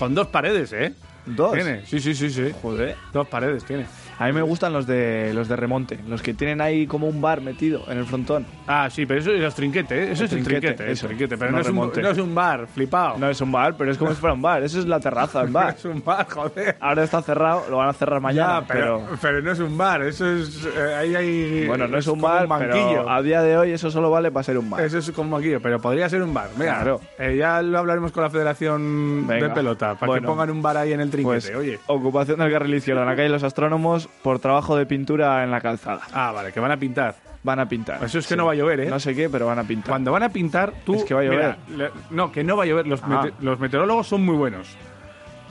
con 0.00 0.14
dos 0.14 0.28
paredes, 0.28 0.72
¿eh? 0.72 0.94
¿Dos? 1.26 1.52
Tiene, 1.52 1.84
sí, 1.84 2.00
sí, 2.00 2.14
sí, 2.14 2.30
sí. 2.30 2.52
Joder. 2.62 2.96
Dos 3.12 3.28
paredes 3.28 3.62
tiene. 3.66 3.84
A 4.20 4.26
mí 4.26 4.32
me 4.34 4.42
gustan 4.42 4.72
los 4.74 4.86
de 4.86 5.32
los 5.34 5.48
de 5.48 5.56
remonte, 5.56 5.98
los 6.06 6.20
que 6.20 6.34
tienen 6.34 6.60
ahí 6.60 6.86
como 6.86 7.08
un 7.08 7.22
bar 7.22 7.40
metido 7.40 7.82
en 7.88 7.96
el 7.96 8.04
frontón. 8.04 8.44
Ah, 8.66 8.88
sí, 8.90 9.06
pero 9.06 9.18
eso 9.20 9.32
es 9.32 9.54
trinquete, 9.54 9.94
¿eh? 10.04 10.12
Eso 10.12 10.24
El 10.24 10.26
es 10.26 10.32
el 10.34 10.44
trinquete, 10.44 10.60
trinquete, 10.74 10.92
eso. 10.92 11.06
el 11.06 11.08
trinquete. 11.16 11.38
Pero 11.38 11.50
No 11.50 11.56
no, 11.56 11.60
es 11.62 11.66
un, 11.68 11.72
remonte. 11.74 12.02
no 12.02 12.08
es 12.10 12.18
un 12.18 12.34
bar, 12.34 12.66
flipado. 12.66 13.16
No 13.18 13.30
es 13.30 13.40
un 13.40 13.50
bar, 13.50 13.74
pero 13.78 13.90
es 13.90 13.96
como 13.96 14.10
si 14.10 14.16
fuera 14.20 14.34
un 14.34 14.42
bar. 14.42 14.62
Eso 14.62 14.78
es 14.78 14.84
la 14.86 15.00
terraza, 15.00 15.40
el 15.40 15.48
bar. 15.52 15.74
es 15.76 15.84
un 15.86 16.02
bar, 16.04 16.28
joder. 16.28 16.76
Ahora 16.80 17.02
está 17.02 17.22
cerrado, 17.22 17.64
lo 17.70 17.78
van 17.78 17.88
a 17.88 17.92
cerrar 17.94 18.20
mañana, 18.20 18.60
Ya, 18.60 18.66
pero, 18.66 19.02
pero 19.22 19.40
no 19.40 19.52
es 19.52 19.58
un 19.58 19.78
bar, 19.78 20.02
eso 20.02 20.30
es. 20.30 20.66
eh, 20.66 20.94
ahí 20.98 21.14
hay. 21.14 21.66
Bueno, 21.66 21.88
no 21.88 21.96
es 21.96 22.06
un 22.06 22.20
bar, 22.20 22.46
pero 22.58 23.08
a 23.10 23.22
día 23.22 23.40
de 23.40 23.56
hoy 23.56 23.72
eso 23.72 23.90
solo 23.90 24.10
vale 24.10 24.30
para 24.30 24.44
ser 24.44 24.58
un 24.58 24.68
bar. 24.68 24.82
Eso 24.82 24.98
es 24.98 25.10
como 25.12 25.28
un 25.28 25.40
banquillo, 25.40 25.62
pero 25.62 25.80
podría 25.80 26.06
ser 26.10 26.22
un 26.22 26.34
bar. 26.34 26.50
Mira, 26.58 26.74
Claro. 26.74 27.00
eh, 27.18 27.36
ya 27.38 27.62
lo 27.62 27.78
hablaremos 27.78 28.12
con 28.12 28.22
la 28.22 28.28
Federación 28.28 29.24
Venga. 29.26 29.48
de 29.48 29.54
Pelota, 29.54 29.94
para 29.94 30.08
Bueno. 30.08 30.20
que 30.20 30.26
pongan 30.26 30.50
un 30.50 30.60
bar 30.60 30.76
ahí 30.76 30.92
en 30.92 31.00
el 31.00 31.10
trinquete, 31.10 31.52
Pues, 31.52 31.56
oye. 31.56 31.78
ocupación 31.86 32.38
del 32.38 32.52
carril 32.52 32.74
izquierdo 32.74 33.00
en 33.00 33.08
la 33.08 33.16
calle 33.16 33.30
Los 33.30 33.44
Astrónomos 33.44 34.09
por 34.22 34.38
trabajo 34.38 34.76
de 34.76 34.86
pintura 34.86 35.42
en 35.44 35.50
la 35.50 35.60
calzada. 35.60 36.02
Ah, 36.12 36.32
vale, 36.32 36.52
que 36.52 36.60
van 36.60 36.72
a 36.72 36.76
pintar. 36.76 37.14
Van 37.42 37.58
a 37.58 37.66
pintar. 37.66 37.96
Eso 38.04 38.18
es 38.18 38.26
que 38.26 38.34
Sí. 38.34 38.36
no 38.38 38.44
va 38.44 38.52
a 38.52 38.54
llover, 38.54 38.80
¿eh? 38.80 38.86
No 38.90 39.00
sé 39.00 39.14
qué, 39.14 39.30
pero 39.30 39.46
van 39.46 39.58
a 39.58 39.64
pintar. 39.64 39.88
Cuando 39.88 40.12
van 40.12 40.22
a 40.24 40.28
pintar, 40.28 40.72
tú. 40.84 40.94
Es 40.96 41.04
que 41.04 41.14
va 41.14 41.20
a 41.20 41.24
mira, 41.24 41.56
le- 41.74 41.90
no, 42.10 42.30
que 42.30 42.44
no 42.44 42.54
va 42.56 42.64
a 42.64 42.66
llover. 42.66 42.86
Los, 42.86 43.02
Ah. 43.02 43.06
mete- 43.24 43.32
los 43.40 43.58
meteorólogos 43.58 44.06
son 44.06 44.24
muy 44.24 44.36
buenos. 44.36 44.68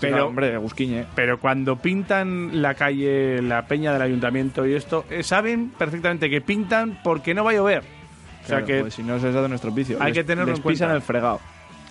pero, 0.01 0.13
Pero, 0.13 0.27
hombre, 0.27 0.57
Gusquiñe. 0.57 1.05
pero 1.13 1.41
cuando 1.41 1.75
pintan 1.75 2.61
la 2.61 2.73
calle, 2.73 3.41
la 3.41 3.63
peña 3.65 3.91
del 3.91 4.01
ayuntamiento 4.01 4.65
y 4.65 4.73
esto, 4.73 5.03
eh, 5.09 5.23
saben 5.23 5.71
perfectamente 5.77 6.29
que 6.29 6.39
pintan 6.39 6.99
porque 7.03 7.33
no 7.33 7.43
va 7.43 7.51
a 7.51 7.55
llover. 7.55 7.79
O 7.79 8.47
sea 8.47 8.59
Claro, 8.59 8.65
que 8.65 8.79
pues 8.81 8.93
si 8.93 9.03
no 9.03 9.15
es 9.17 9.23
eso 9.25 9.41
de 9.41 9.49
nuestro 9.49 9.71
vicio. 9.71 9.97
hay 9.99 10.13
Les- 10.13 10.19
que 10.19 10.23
tenerlo 10.23 10.51
les 10.51 10.59
en 10.59 10.63
cuenta. 10.63 10.85
pisan 10.85 10.95
el 10.95 11.01
fregado. 11.01 11.41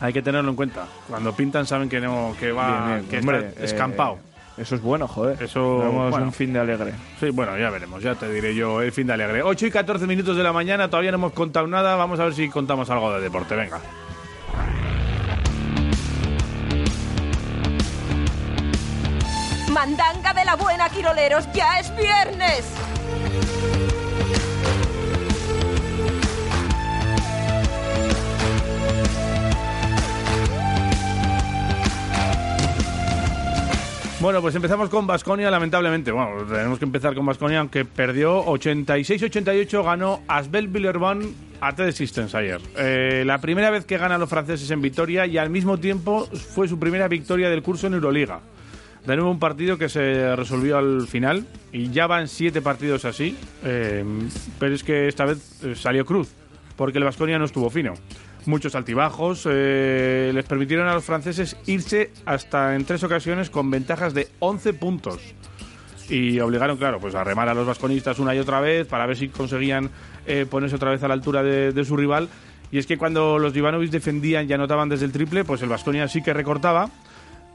hay 0.01 0.13
que 0.15 0.23
tenerlo 0.23 0.49
en 0.49 0.57
cuenta. 0.57 0.87
Cuando 1.09 1.35
pintan 1.35 1.67
saben 1.67 1.89
que 1.91 2.01
no, 2.01 2.35
que 2.41 2.51
va, 2.53 2.87
Bien, 2.87 2.99
bien. 3.01 3.09
que 3.11 3.19
Hombre, 3.19 3.49
está 3.49 3.65
escampado. 3.65 4.15
eh, 4.15 4.28
eso 4.61 4.75
es 4.75 4.83
bueno, 4.83 5.07
joder. 5.09 5.43
Eso, 5.43 5.79
Tenemos 5.81 6.11
bueno. 6.11 6.27
un 6.27 6.33
fin 6.33 6.53
de 6.53 6.61
alegre. 6.61 6.93
Sí, 7.21 7.31
bueno, 7.31 7.57
ya 7.59 7.71
veremos, 7.71 8.03
ya 8.03 8.15
te 8.15 8.31
diré 8.31 8.55
yo 8.55 8.83
el 8.83 8.93
fin 8.93 9.07
de 9.07 9.15
alegre. 9.15 9.43
8 9.43 9.67
y 9.67 9.71
14 9.71 10.07
minutos 10.07 10.37
de 10.37 10.43
la 10.43 10.53
mañana, 10.53 10.89
todavía 10.89 11.11
no 11.11 11.17
hemos 11.17 11.33
contado 11.33 11.67
nada, 11.67 11.97
vamos 11.97 12.19
a 12.21 12.25
ver 12.25 12.35
si 12.35 12.49
contamos 12.49 12.91
algo 12.91 13.13
de 13.15 13.21
deporte, 13.21 13.55
venga. 13.55 13.81
Mandanga 19.71 20.33
de 20.35 20.45
la 20.45 20.57
buena, 20.57 20.89
Quiroleros, 20.89 21.49
ya 21.53 21.79
es 21.79 21.95
viernes. 21.97 22.65
Bueno, 34.21 34.43
pues 34.43 34.53
empezamos 34.57 34.91
con 34.91 35.07
Basconia, 35.07 35.49
lamentablemente. 35.49 36.11
Bueno, 36.11 36.45
tenemos 36.45 36.81
que 36.81 36.85
empezar 36.85 37.15
con 37.15 37.25
Basconia, 37.25 37.61
aunque 37.61 37.85
perdió 37.85 38.45
86-88, 38.47 39.85
ganó 39.85 40.23
Asbel 40.27 40.67
Villerban 40.67 41.23
a 41.61 41.73
TED 41.73 41.93
Systems 41.93 42.35
ayer. 42.35 42.61
Eh, 42.77 43.23
la 43.25 43.39
primera 43.39 43.71
vez 43.71 43.85
que 43.85 43.97
ganan 43.97 44.19
los 44.19 44.29
franceses 44.29 44.69
en 44.73 44.83
Vitoria 44.83 45.25
y 45.25 45.39
al 45.39 45.51
mismo 45.51 45.79
tiempo 45.79 46.27
fue 46.27 46.67
su 46.67 46.81
primera 46.81 47.07
victoria 47.07 47.49
del 47.49 47.63
curso 47.63 47.87
en 47.87 47.95
Euroliga. 47.95 48.41
De 49.07 49.15
nuevo 49.15 49.31
un 49.31 49.39
partido 49.39 49.79
que 49.79 49.89
se 49.89 50.35
resolvió 50.35 50.79
al 50.79 51.07
final 51.07 51.47
y 51.71 51.91
ya 51.91 52.09
van 52.09 52.27
siete 52.27 52.61
partidos 52.61 53.05
así, 53.05 53.37
eh, 53.63 54.05
pero 54.59 54.75
es 54.75 54.83
que 54.83 55.07
esta 55.07 55.27
vez 55.27 55.63
eh, 55.63 55.77
salió 55.77 56.05
cruz, 56.05 56.35
porque 56.77 56.99
el 56.99 57.05
Basconia 57.05 57.39
no 57.39 57.45
estuvo 57.45 57.71
fino 57.71 57.95
muchos 58.47 58.75
altibajos. 58.75 59.47
Eh, 59.51 60.31
les 60.35 60.45
permitieron 60.45 60.89
a 60.89 60.95
los 60.95 61.05
franceses 61.05 61.57
irse 61.67 62.11
hasta 62.25 62.75
en 62.75 62.85
tres 62.85 63.03
ocasiones 63.05 63.51
con 63.51 63.71
ventajas 63.71 64.15
de 64.15 64.29
11 64.39 64.75
puntos. 64.75 65.21
Y 66.09 66.41
obligaron, 66.41 66.79
claro, 66.79 66.99
pues 67.01 67.15
a 67.15 67.23
remar 67.23 67.49
a 67.49 67.55
los 67.55 67.67
vasconistas 67.67 68.19
una 68.19 68.35
y 68.35 68.39
otra 68.39 68.61
vez 68.61 68.87
para 68.87 69.07
ver 69.07 69.17
si 69.17 69.29
conseguían 69.29 69.91
eh, 70.27 70.47
ponerse 70.49 70.77
otra 70.77 70.91
vez 70.91 71.03
a 71.03 71.09
la 71.09 71.15
altura 71.15 71.43
de, 71.43 71.85
su 71.85 71.97
rival. 71.97 72.29
Y 72.71 72.79
es 72.79 72.87
que 72.87 72.97
cuando 72.97 73.39
los 73.39 73.55
Ivanovic 73.55 73.91
defendían 73.91 74.49
y 74.49 74.53
anotaban 74.53 74.89
desde 74.89 75.05
el 75.05 75.13
triple, 75.13 75.45
pues 75.45 75.63
el 75.63 75.69
Vasconia 75.69 76.09
sí 76.09 76.23
que 76.23 76.33
recortaba. 76.33 76.89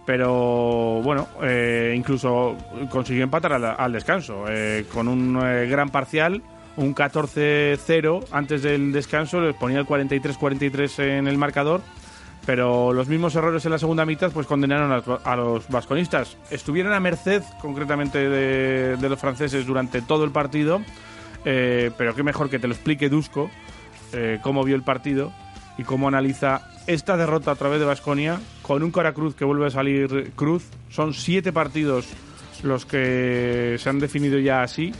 Pero 0.06 1.02
bueno, 1.02 1.30
eh, 1.42 1.94
incluso 1.96 2.58
consiguió 2.90 3.24
empatar 3.24 3.54
al, 3.54 3.94
descanso 3.94 4.44
con 4.92 5.08
un 5.08 5.40
gran 5.70 5.90
parcial 5.90 6.44
un 6.77 6.96
14-0 6.96 8.25
antes 8.32 8.63
del 8.63 8.92
descanso, 8.92 9.39
les 9.42 9.56
ponía 9.56 9.80
el 9.80 9.86
43-43 9.86 11.03
en 11.20 11.27
el 11.27 11.38
marcador, 11.38 11.82
pero 12.46 12.94
los 12.94 13.08
mismos 13.08 13.36
errores 13.36 13.65
en 13.65 13.72
la 13.72 13.77
segunda 13.77 14.06
mitad 14.06 14.32
pues 14.32 14.48
condenaron 14.48 14.92
a, 15.24 15.36
los 15.36 15.68
vasconistas. 15.70 16.38
Estuvieron 16.50 16.94
a 16.94 17.00
merced 17.00 17.44
concretamente 17.62 18.30
de, 18.30 19.10
los 19.10 19.20
franceses 19.20 19.65
durante 19.65 20.01
todo 20.01 20.24
el 20.24 20.32
partido, 20.32 20.82
eh, 21.46 21.92
pero 21.98 22.15
qué 22.15 22.24
mejor 22.24 22.50
que 22.50 22.60
te 22.60 22.68
lo 22.68 22.74
explique 22.74 23.10
Dusko, 23.10 23.50
eh, 24.13 24.39
cómo 24.42 24.63
vio 24.63 24.75
el 24.75 24.84
partido 24.84 25.32
y 25.77 25.84
cómo 25.84 26.08
analiza 26.08 26.70
esta 26.88 27.18
derrota 27.18 27.51
a 27.51 27.56
través 27.56 27.80
de 27.80 27.86
Vasconia 27.86 28.39
con 28.62 28.84
un 28.84 28.92
Cruz 28.92 29.36
que 29.36 29.46
vuelve 29.46 29.68
a 29.68 29.72
salir 29.72 30.32
cruz. 30.36 30.65
Son 30.89 31.13
siete 31.13 31.53
partidos 31.53 32.08
los 32.62 32.86
que 32.86 33.75
se 33.80 33.89
han 33.89 34.00
definido 34.00 34.39
ya 34.39 34.63
así 34.63 34.94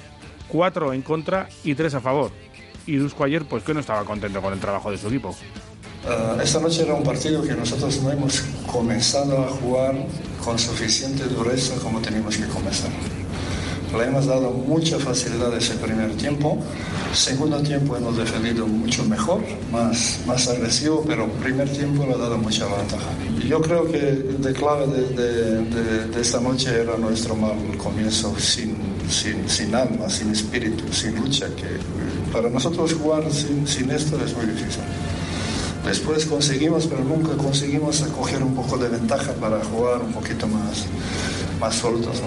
cuatro 0.54 0.94
en 0.94 1.02
contra 1.02 1.50
y 1.64 1.74
tres 1.74 1.96
a 1.96 2.00
favor. 2.00 2.32
Y 2.86 2.98
Dusko 2.98 3.24
ayer, 3.24 3.44
pues 3.46 3.64
que 3.64 3.74
no 3.74 3.80
estaba 3.80 4.06
contento 4.06 4.40
con 4.42 4.54
el 4.54 4.60
trabajo 4.60 4.92
de 4.92 4.98
su 5.00 5.08
equipo. 5.08 5.36
Ah, 6.08 6.38
esta 6.44 6.60
noche 6.60 6.84
era 6.84 6.94
un 6.94 7.04
partido 7.04 7.42
que 7.42 7.54
nosotros 7.56 8.02
no 8.04 8.12
hemos 8.12 8.42
comenzado 8.72 9.44
a 9.44 9.48
jugar 9.48 9.96
con 10.44 10.60
suficiente 10.60 11.24
dureza 11.26 11.76
como 11.82 12.00
teníamos 12.02 12.38
que 12.38 12.46
comenzar. 12.48 12.92
Le 13.98 14.06
hemos 14.06 14.26
dado 14.26 14.52
mucha 14.52 14.98
facilidad 14.98 15.56
ese 15.56 15.76
primer 15.76 16.16
tiempo. 16.16 16.58
Segundo 17.14 17.62
tiempo 17.62 17.96
hemos 17.96 18.18
defendido 18.18 18.66
mucho 18.66 19.04
mejor, 19.06 19.42
más, 19.72 20.20
más 20.26 20.48
agresivo, 20.48 21.04
pero 21.08 21.28
primer 21.34 21.70
tiempo 21.70 22.06
le 22.06 22.14
ha 22.14 22.18
dado 22.18 22.38
mucha 22.38 22.66
ventaja. 22.66 23.12
Yo 23.48 23.62
creo 23.62 23.86
que 23.92 24.00
de 24.00 24.54
clave 24.54 24.88
de, 24.88 26.20
esta 26.20 26.40
noche 26.40 26.82
era 26.82 26.98
nuestro 26.98 27.36
mal 27.36 27.56
comienzo 27.78 28.34
sin 28.40 28.94
sin, 29.10 29.48
sin 29.50 29.76
alma, 29.76 30.10
sin 30.10 30.32
espíritu, 30.32 30.92
sin 30.92 31.16
lucha, 31.16 31.48
que 31.56 31.78
para 32.32 32.50
nosotros 32.50 32.94
jugar 32.94 33.24
sin, 33.32 33.92
esto 33.92 34.18
es 34.24 34.36
muy 34.36 34.46
difícil. 34.46 34.84
Después 35.86 36.26
conseguimos, 36.26 36.88
pero 36.88 37.04
nunca 37.04 37.36
conseguimos 37.36 38.00
coger 38.16 38.42
un 38.42 38.56
poco 38.56 38.78
de 38.78 38.90
ventaja 38.90 39.34
para 39.34 39.64
jugar 39.66 40.02
un 40.02 40.14
poquito 40.14 40.48
más, 40.48 40.86
más 41.60 41.76
sueltos. 41.76 42.22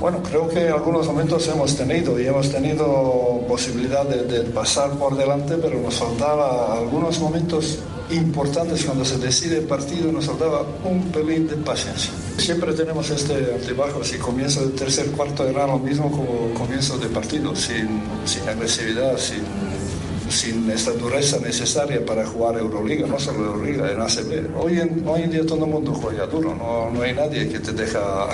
Bueno, 0.00 0.22
creo 0.22 0.48
que 0.48 0.66
en 0.66 0.72
algunos 0.72 1.06
momentos 1.06 1.46
hemos 1.48 1.76
tenido 1.76 2.20
y 2.20 2.26
hemos 2.26 2.50
tenido 2.50 3.40
posibilidad 3.48 4.04
de, 4.04 4.24
de 4.24 4.40
pasar 4.50 4.90
por 4.92 5.16
delante, 5.16 5.56
pero 5.56 5.80
nos 5.80 5.94
faltaba 5.94 6.78
algunos 6.78 7.18
momentos 7.20 7.78
importantes 8.10 8.84
cuando 8.84 9.04
se 9.04 9.18
decide 9.18 9.58
el 9.58 9.64
partido, 9.64 10.12
nos 10.12 10.26
faltaba 10.26 10.66
un 10.84 11.10
pelín 11.10 11.46
de 11.48 11.56
paciencia. 11.56 12.12
Siempre 12.36 12.72
tenemos 12.72 13.08
este 13.10 13.34
altibajo, 13.54 14.04
si 14.04 14.18
comienza 14.18 14.60
el 14.60 14.72
tercer 14.72 15.10
cuarto 15.12 15.46
era 15.46 15.66
lo 15.66 15.78
mismo 15.78 16.10
como 16.10 16.52
comienzo 16.54 16.98
de 16.98 17.08
partido, 17.08 17.54
sin, 17.56 18.02
sin 18.24 18.48
agresividad, 18.48 19.16
sin, 19.16 19.42
sin 20.30 20.70
esta 20.70 20.92
dureza 20.92 21.38
necesaria 21.38 22.04
para 22.04 22.26
jugar 22.26 22.56
Euroliga, 22.56 23.06
no 23.06 23.18
solo 23.18 23.46
Euroliga, 23.46 23.90
en 23.90 24.00
ACB. 24.00 24.56
Hoy 24.56 24.80
en, 24.80 25.02
hoy 25.06 25.22
en 25.22 25.30
día 25.30 25.46
todo 25.46 25.64
el 25.64 25.70
mundo 25.70 25.92
juega 25.92 26.26
duro, 26.26 26.54
no, 26.54 26.90
no 26.90 27.02
hay 27.02 27.12
nadie 27.12 27.48
que 27.48 27.58
te 27.58 27.72
deja 27.72 28.28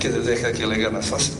que, 0.00 0.08
te 0.08 0.20
deja 0.20 0.52
que 0.52 0.66
le 0.66 0.78
ganas 0.78 1.06
fácil. 1.06 1.34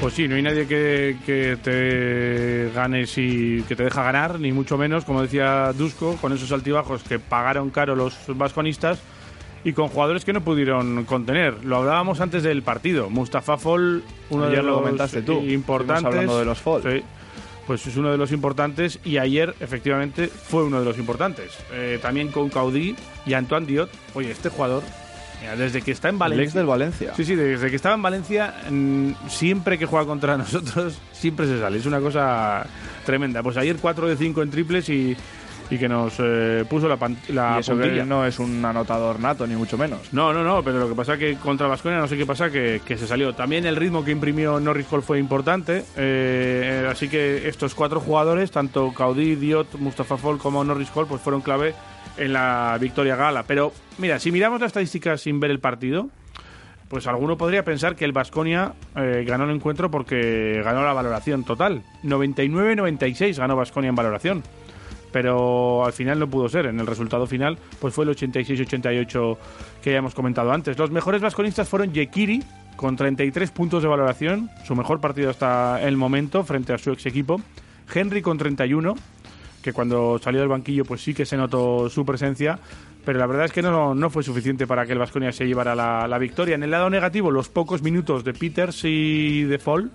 Pues 0.00 0.14
sí, 0.14 0.28
no 0.28 0.36
hay 0.36 0.42
nadie 0.42 0.66
que, 0.68 1.58
te 1.62 2.70
gane 2.72 3.04
y 3.16 3.62
que 3.62 3.74
te 3.74 3.82
deja 3.82 4.04
ganar, 4.04 4.38
ni 4.38 4.52
mucho 4.52 4.78
menos, 4.78 5.04
como 5.04 5.22
decía 5.22 5.72
Dusko, 5.72 6.16
con 6.20 6.32
esos 6.32 6.52
altibajos 6.52 7.02
que 7.02 7.18
pagaron 7.18 7.70
caro 7.70 7.96
los 7.96 8.14
vasconistas 8.28 9.00
y 9.64 9.72
con 9.72 9.88
jugadores 9.88 10.24
que 10.24 10.32
no 10.32 10.42
pudieron 10.42 11.04
contener. 11.04 11.64
Lo 11.64 11.76
hablábamos 11.76 12.20
antes 12.20 12.42
del 12.42 12.62
partido. 12.62 13.10
Mustafa 13.10 13.58
Fall, 13.58 14.02
uno 14.30 14.48
de 14.48 14.62
los 14.62 14.78
comentaste 14.78 15.22
tú, 15.22 15.40
importantes. 15.40 16.04
hablando 16.04 16.38
de 16.38 16.44
los 16.44 16.58
Fall. 16.58 17.02
pues 17.66 17.86
es 17.86 17.96
uno 17.96 18.10
de 18.10 18.18
los 18.18 18.32
importantes 18.32 18.98
y 19.04 19.18
ayer 19.18 19.54
efectivamente 19.60 20.28
fue 20.28 20.64
uno 20.64 20.78
de 20.78 20.84
los 20.84 20.98
importantes. 20.98 21.52
Eh, 21.72 21.98
también 22.00 22.28
con 22.30 22.48
Caudí 22.48 22.96
y 23.26 23.34
Antoine 23.34 23.66
Diot. 23.66 23.90
Oye, 24.14 24.30
este 24.30 24.48
jugador 24.48 24.82
desde 25.56 25.82
que 25.82 25.92
está 25.92 26.08
en 26.08 26.18
Valencia. 26.18 26.42
El 26.42 26.46
ex 26.46 26.54
del 26.54 26.66
Valencia. 26.66 27.14
Sí, 27.14 27.24
sí, 27.24 27.34
desde 27.34 27.70
que 27.70 27.76
estaba 27.76 27.94
en 27.94 28.02
Valencia, 28.02 28.54
mm, 28.70 29.12
siempre 29.28 29.78
que 29.78 29.86
juega 29.86 30.06
contra 30.06 30.36
nosotros, 30.38 30.98
siempre 31.12 31.46
se 31.46 31.58
sale. 31.60 31.78
Es 31.78 31.86
una 31.86 32.00
cosa 32.00 32.66
tremenda. 33.04 33.42
Pues 33.42 33.56
ayer 33.56 33.76
4 33.80 34.08
de 34.08 34.16
5 34.16 34.42
en 34.42 34.50
triples 34.50 34.88
y, 34.88 35.16
y 35.70 35.78
que 35.78 35.88
nos 35.88 36.14
eh, 36.18 36.64
puso 36.68 36.88
la, 36.88 36.98
la 37.28 37.58
eso 37.58 37.74
no 37.74 38.24
es 38.24 38.38
un 38.38 38.64
anotador 38.64 39.20
nato, 39.20 39.46
ni 39.46 39.54
mucho 39.54 39.76
menos. 39.76 40.12
No, 40.12 40.32
no, 40.32 40.42
no, 40.42 40.62
pero 40.62 40.78
lo 40.78 40.88
que 40.88 40.94
pasa 40.94 41.14
es 41.14 41.18
que 41.18 41.36
contra 41.36 41.66
Vasconia 41.66 41.98
no 41.98 42.08
sé 42.08 42.16
qué 42.16 42.26
pasa, 42.26 42.50
que, 42.50 42.80
que, 42.84 42.96
se 42.96 43.06
salió. 43.06 43.34
También 43.34 43.66
el 43.66 43.76
ritmo 43.76 44.04
que 44.04 44.10
imprimió 44.10 44.58
Norris 44.60 44.86
Cole 44.86 45.02
fue 45.02 45.18
importante, 45.18 45.84
eh, 45.96 46.86
así 46.90 47.08
que 47.08 47.48
estos 47.48 47.74
cuatro 47.74 48.00
jugadores, 48.00 48.50
tanto 48.50 48.92
Caudí, 48.94 49.34
Diot, 49.34 49.74
Mustafa 49.78 50.16
Fall 50.16 50.38
como 50.38 50.64
Norris 50.64 50.90
Cole, 50.90 51.08
pues 51.08 51.20
fueron 51.20 51.40
clave 51.42 51.74
en 52.16 52.32
la 52.32 52.76
victoria 52.80 53.16
gala. 53.16 53.44
Pero 53.44 53.72
mira, 53.98 54.18
si 54.18 54.32
miramos 54.32 54.60
las 54.60 54.68
estadísticas 54.68 55.20
sin 55.20 55.40
ver 55.40 55.50
el 55.50 55.60
partido, 55.60 56.08
pues 56.88 57.06
alguno 57.06 57.36
podría 57.36 57.64
pensar 57.64 57.96
que 57.96 58.04
el 58.04 58.12
Vasconia 58.12 58.72
eh, 58.96 59.24
ganó 59.26 59.44
el 59.44 59.50
encuentro 59.50 59.90
porque 59.90 60.60
ganó 60.64 60.84
la 60.84 60.92
valoración 60.92 61.44
total. 61.44 61.82
99-96 62.02 63.36
ganó 63.36 63.56
Vasconia 63.56 63.90
en 63.90 63.94
valoración. 63.94 64.42
Pero 65.12 65.84
al 65.84 65.92
final 65.92 66.18
no 66.18 66.28
pudo 66.28 66.48
ser. 66.48 66.66
En 66.66 66.80
el 66.80 66.86
resultado 66.86 67.26
final, 67.26 67.58
pues 67.80 67.94
fue 67.94 68.04
el 68.04 68.10
86-88 68.10 69.36
que 69.82 69.92
ya 69.92 69.98
hemos 69.98 70.14
comentado 70.14 70.52
antes. 70.52 70.78
Los 70.78 70.90
mejores 70.90 71.22
vasconistas 71.22 71.68
fueron 71.68 71.92
Yekiri, 71.92 72.42
con 72.76 72.96
33 72.96 73.50
puntos 73.50 73.82
de 73.82 73.88
valoración, 73.88 74.50
su 74.64 74.74
mejor 74.76 75.00
partido 75.00 75.30
hasta 75.30 75.82
el 75.82 75.96
momento 75.96 76.44
frente 76.44 76.72
a 76.72 76.78
su 76.78 76.92
ex 76.92 77.06
equipo. 77.06 77.40
Henry 77.92 78.22
con 78.22 78.38
31, 78.38 78.94
que 79.62 79.72
cuando 79.72 80.18
salió 80.18 80.40
del 80.40 80.48
banquillo 80.48 80.84
pues 80.84 81.02
sí 81.02 81.14
que 81.14 81.26
se 81.26 81.36
notó 81.36 81.88
su 81.88 82.04
presencia, 82.04 82.58
pero 83.04 83.18
la 83.18 83.26
verdad 83.26 83.46
es 83.46 83.52
que 83.52 83.62
no, 83.62 83.94
no 83.94 84.10
fue 84.10 84.22
suficiente 84.22 84.66
para 84.66 84.86
que 84.86 84.92
el 84.92 84.98
Vasconia 84.98 85.32
se 85.32 85.46
llevara 85.46 85.74
la, 85.74 86.18
victoria. 86.18 86.54
En 86.54 86.62
el 86.62 86.70
lado 86.70 86.90
negativo, 86.90 87.30
los 87.30 87.48
pocos 87.48 87.82
minutos 87.82 88.22
de 88.22 88.32
Peters 88.32 88.84
y 88.84 89.44
de 89.44 89.58
Fall 89.58 89.90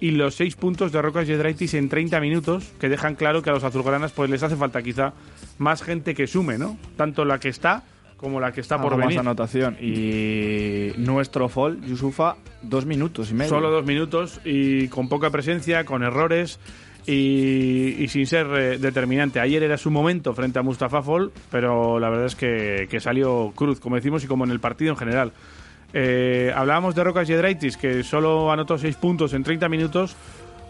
y 0.00 0.10
los 0.12 0.34
seis 0.34 0.56
puntos 0.56 0.92
de 0.92 1.00
Rocas 1.00 1.26
Yedraitis 1.26 1.74
en 1.74 1.88
30 1.88 2.20
minutos, 2.20 2.72
que 2.78 2.88
dejan 2.88 3.14
claro 3.14 3.42
que 3.42 3.50
a 3.50 3.52
los 3.52 3.64
azulgranas 3.64 4.12
pues 4.12 4.30
les 4.30 4.42
hace 4.42 4.56
falta 4.56 4.82
quizá 4.82 5.14
más 5.58 5.82
gente 5.82 6.14
que 6.14 6.26
sume, 6.26 6.58
¿no? 6.58 6.76
Tanto 6.96 7.24
la 7.24 7.38
que 7.38 7.48
está 7.48 7.84
como 8.16 8.40
la 8.40 8.52
que 8.52 8.60
está 8.60 8.80
por 8.80 8.96
venir. 8.96 9.16
Más 9.16 9.18
anotación. 9.18 9.76
Y 9.80 10.92
nuestro 10.96 11.48
Fall, 11.48 11.80
Yusufa, 11.82 12.36
dos 12.62 12.86
minutos 12.86 13.30
y 13.30 13.34
medio. 13.34 13.50
Solo 13.50 13.70
dos 13.70 13.84
minutos 13.84 14.40
y 14.44 14.88
con 14.88 15.08
poca 15.08 15.30
presencia, 15.30 15.84
con 15.84 16.02
errores 16.02 16.58
y, 17.06 18.06
sin 18.08 18.26
ser 18.26 18.46
eh, 18.46 18.78
determinante. 18.78 19.40
Ayer 19.40 19.62
era 19.62 19.76
su 19.76 19.90
momento 19.90 20.34
frente 20.34 20.58
a 20.58 20.62
Mustafa 20.62 21.02
Fall, 21.02 21.30
pero 21.50 21.98
la 22.00 22.08
verdad 22.08 22.26
es 22.26 22.34
que, 22.36 23.00
salió 23.00 23.52
cruz, 23.54 23.80
como 23.80 23.96
decimos, 23.96 24.24
y 24.24 24.26
como 24.26 24.44
en 24.44 24.50
el 24.50 24.60
partido 24.60 24.92
en 24.92 24.96
general. 24.96 25.32
Eh, 25.98 26.52
hablábamos 26.54 26.94
de 26.94 27.02
Rocas 27.02 27.26
Yedraitis, 27.26 27.78
que 27.78 28.02
solo 28.02 28.52
anotó 28.52 28.76
6 28.76 28.96
puntos 28.96 29.32
en 29.32 29.42
30 29.42 29.66
minutos. 29.70 30.14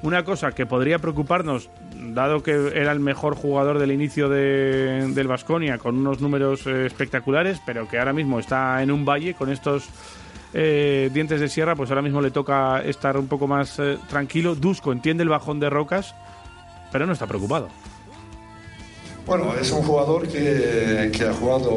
Una 0.03 0.25
cosa 0.25 0.53
que 0.53 0.67
podría 0.67 1.01
preocuparnos, 1.01 1.69
dado 1.97 2.45
que 2.45 2.53
era 2.75 2.93
el 2.93 3.01
mejor 3.01 3.35
jugador 3.35 3.81
del 3.81 3.91
inicio 3.91 4.29
de, 4.29 5.11
del 5.13 5.27
Vasconia, 5.27 5.79
con 5.79 5.99
unos 5.99 6.21
números 6.21 6.65
eh, 6.69 6.87
espectaculares, 6.87 7.61
pero 7.67 7.89
que 7.89 7.99
ahora 7.99 8.13
mismo 8.13 8.39
está 8.39 8.81
en 8.85 8.93
un 8.93 9.05
valle 9.05 9.35
con 9.35 9.51
estos 9.51 9.89
dientes 10.53 11.39
de 11.39 11.49
sierra, 11.49 11.77
pues 11.77 11.91
ahora 11.91 12.01
mismo 12.01 12.23
le 12.23 12.31
toca 12.31 12.81
estar 12.81 13.19
un 13.19 13.27
poco 13.27 13.47
más 13.47 13.79
tranquilo. 14.09 14.55
Dusko 14.55 14.91
entiende 14.91 15.23
el 15.23 15.29
bajón 15.29 15.61
de 15.61 15.69
Rocas 15.69 16.15
pero 16.97 17.07
no 17.07 17.13
está 17.13 17.27
preocupado. 17.27 17.69
Bueno, 19.27 19.53
es 19.61 19.73
un 19.73 19.83
jugador 19.83 20.29
que, 20.29 21.11
que, 21.13 21.25
ha 21.25 21.33
jugado 21.33 21.73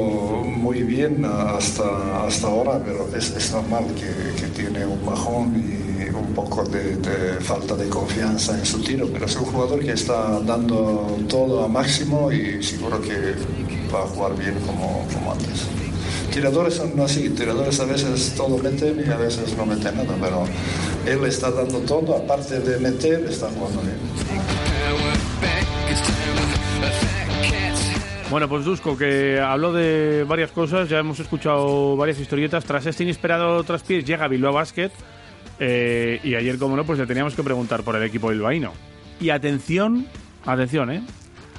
muy 0.46 0.84
bien 0.84 1.26
hasta, 1.26 2.28
hasta 2.28 2.46
ahora, 2.46 2.80
pero 2.86 3.10
es, 3.18 3.32
es 3.32 3.52
normal 3.52 3.86
que, 3.96 4.40
que, 4.40 4.48
tiene 4.50 4.86
un 4.86 5.04
bajón 5.04 5.56
y 5.58 6.10
un 6.14 6.32
poco 6.36 6.64
de, 6.64 7.40
falta 7.42 7.76
de 7.76 7.90
confianza 7.90 8.56
en 8.56 8.64
su 8.64 8.84
tiro, 8.84 9.10
pero 9.12 9.26
es 9.26 9.36
un 9.36 9.46
jugador 9.46 9.80
que 9.80 9.94
está 9.94 10.40
dando 10.42 11.18
todo 11.28 11.64
a 11.64 11.68
máximo 11.68 12.32
y 12.32 12.62
seguro 12.62 13.02
que 13.02 13.34
va 13.92 14.04
a 14.04 14.08
jugar 14.08 14.38
bien 14.38 14.54
como, 14.68 15.08
como 15.12 15.32
antes. 15.32 15.66
Tiradores 16.32 16.76
son 16.76 17.00
así, 17.00 17.30
tiradores 17.30 17.80
a 17.80 17.86
veces 17.86 18.34
todo 18.38 18.60
meten 18.60 19.04
y 19.04 19.10
a 19.10 19.18
veces 19.18 19.58
no 19.58 19.66
meten 19.66 19.98
nada, 19.98 20.16
pero 20.22 20.44
él 21.08 21.26
está 21.26 21.50
dando 21.50 21.80
todo, 21.80 22.16
aparte 22.16 22.60
de 22.60 22.78
meter, 22.78 23.26
está 23.28 23.50
jugando 23.50 23.82
bien. 23.82 25.59
Bueno, 28.30 28.48
pues 28.48 28.64
Dusko, 28.64 28.96
que 28.96 29.40
habló 29.40 29.74
de 29.74 30.24
varias 30.24 30.52
cosas, 30.52 30.88
ya 30.88 31.00
hemos 31.00 31.20
escuchado 31.20 31.98
varias 31.98 32.20
historietas. 32.20 32.64
Tras 32.64 32.86
este 32.86 33.02
inesperado 33.04 33.64
traspiés 33.64 34.06
llega 34.06 34.28
Bilbao 34.28 34.54
Basket 34.54 34.92
eh, 35.60 36.20
y 36.24 36.36
ayer, 36.36 36.60
como 36.60 36.76
no, 36.76 36.84
pues 36.84 37.00
le 37.00 37.08
teníamos 37.08 37.34
que 37.34 37.42
preguntar 37.42 37.82
por 37.82 37.96
el 37.96 38.04
equipo 38.04 38.28
bilbaíno. 38.28 38.72
Y 39.20 39.32
atención, 39.32 40.06
atención, 40.46 40.92
¿eh? 40.92 41.02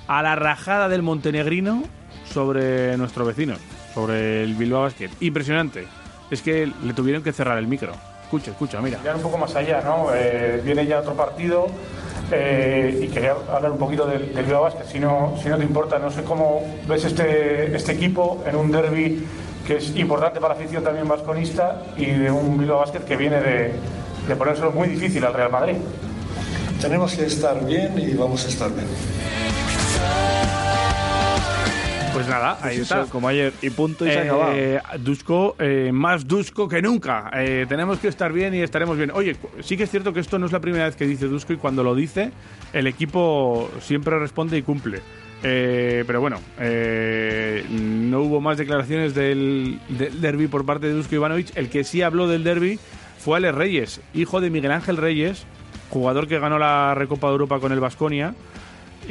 A 0.06 0.22
la 0.22 0.36
rajada 0.36 0.88
del 0.88 1.02
montenegrino 1.02 1.82
sobre 2.24 2.96
nuestro 2.96 3.24
vecino, 3.24 3.56
sobre 3.92 4.44
el 4.44 4.54
Bilbao 4.54 4.82
Basket. 4.82 5.10
Impresionante. 5.18 5.88
Es 6.30 6.40
que 6.40 6.70
le 6.84 6.94
tuvieron 6.94 7.24
que 7.24 7.32
cerrar 7.32 7.58
el 7.58 7.66
micro. 7.66 7.94
Escucha, 8.30 8.52
escucha, 8.52 8.80
mira. 8.80 9.00
Ya 9.04 9.16
un 9.16 9.22
poco 9.22 9.38
más 9.38 9.56
allá, 9.56 9.80
¿no? 9.80 10.14
Eh, 10.14 10.60
viene 10.64 10.86
ya 10.86 11.00
otro 11.00 11.14
partido 11.14 11.66
eh, 12.30 13.00
y 13.02 13.08
quería 13.08 13.34
hablar 13.52 13.72
un 13.72 13.78
poquito 13.78 14.06
del, 14.06 14.32
del 14.32 14.44
Bilbao 14.44 14.62
Basket, 14.62 14.84
si 14.84 15.00
no, 15.00 15.34
si 15.42 15.48
no 15.48 15.58
te 15.58 15.64
importa. 15.64 15.98
No 15.98 16.12
sé 16.12 16.22
cómo 16.22 16.62
ves 16.86 17.06
este, 17.06 17.74
este 17.74 17.90
equipo 17.90 18.40
en 18.46 18.54
un 18.54 18.70
derby 18.70 19.26
que 19.66 19.78
es 19.78 19.96
importante 19.96 20.40
para 20.40 20.54
la 20.54 20.60
afición 20.60 20.84
también 20.84 21.08
vasconista 21.08 21.82
y 21.96 22.06
de 22.06 22.30
un 22.30 22.56
Bilbao 22.56 22.78
Basket 22.78 23.00
que 23.00 23.16
viene 23.16 23.40
de, 23.40 23.72
de 24.28 24.36
ponérselo 24.36 24.70
muy 24.70 24.86
difícil 24.86 25.24
al 25.24 25.34
Real 25.34 25.50
Madrid. 25.50 25.74
Tenemos 26.80 27.12
que 27.14 27.24
estar 27.26 27.66
bien 27.66 27.98
y 27.98 28.14
vamos 28.14 28.44
a 28.44 28.48
estar 28.48 28.70
bien. 28.72 28.86
Pues 32.12 32.26
nada, 32.28 32.58
ahí 32.60 32.76
Pues 32.76 32.78
está. 32.80 33.02
eso, 33.02 33.10
como 33.10 33.28
ayer, 33.28 33.52
y 33.62 33.70
punto 33.70 34.04
y 34.06 34.10
se 34.10 34.18
ha 34.18 34.22
acabado. 34.22 34.52
Eh, 34.54 34.80
Dusko, 34.98 35.54
eh, 35.58 35.90
más 35.92 36.26
Dusko 36.26 36.68
que 36.68 36.82
nunca. 36.82 37.30
Eh, 37.34 37.66
tenemos 37.68 37.98
que 37.98 38.08
estar 38.08 38.32
bien 38.32 38.52
y 38.54 38.60
estaremos 38.62 38.96
bien. 38.96 39.10
Oye, 39.14 39.36
sí 39.60 39.76
que 39.76 39.84
es 39.84 39.90
cierto 39.90 40.12
que 40.12 40.20
esto 40.20 40.38
no 40.38 40.46
es 40.46 40.52
la 40.52 40.60
primera 40.60 40.84
vez 40.86 40.96
que 40.96 41.06
dice 41.06 41.26
Dusko 41.26 41.52
y 41.52 41.56
cuando 41.56 41.82
lo 41.84 41.94
dice, 41.94 42.32
el 42.72 42.86
equipo 42.88 43.70
siempre 43.80 44.18
responde 44.18 44.58
y 44.58 44.62
cumple. 44.62 45.00
Eh, 45.42 46.04
pero 46.06 46.20
bueno, 46.20 46.38
eh, 46.58 47.64
no 47.70 48.20
hubo 48.22 48.40
más 48.40 48.58
declaraciones 48.58 49.14
del, 49.14 49.78
del 49.88 50.20
derby 50.20 50.48
por 50.48 50.66
parte 50.66 50.88
de 50.88 50.92
Dusko 50.94 51.14
Ivanovic. 51.14 51.56
El 51.56 51.70
que 51.70 51.84
sí 51.84 52.02
habló 52.02 52.26
del 52.28 52.42
derby 52.44 52.78
fue 53.18 53.36
Alex 53.38 53.54
Reyes, 53.54 54.00
hijo 54.14 54.40
de 54.40 54.50
Miguel 54.50 54.72
Ángel 54.72 54.96
Reyes, 54.98 55.46
jugador 55.90 56.26
que 56.28 56.38
ganó 56.40 56.58
la 56.58 56.94
Recopa 56.94 57.28
de 57.28 57.32
Europa 57.34 57.60
con 57.60 57.72
el 57.72 57.80
Vasconia 57.80 58.34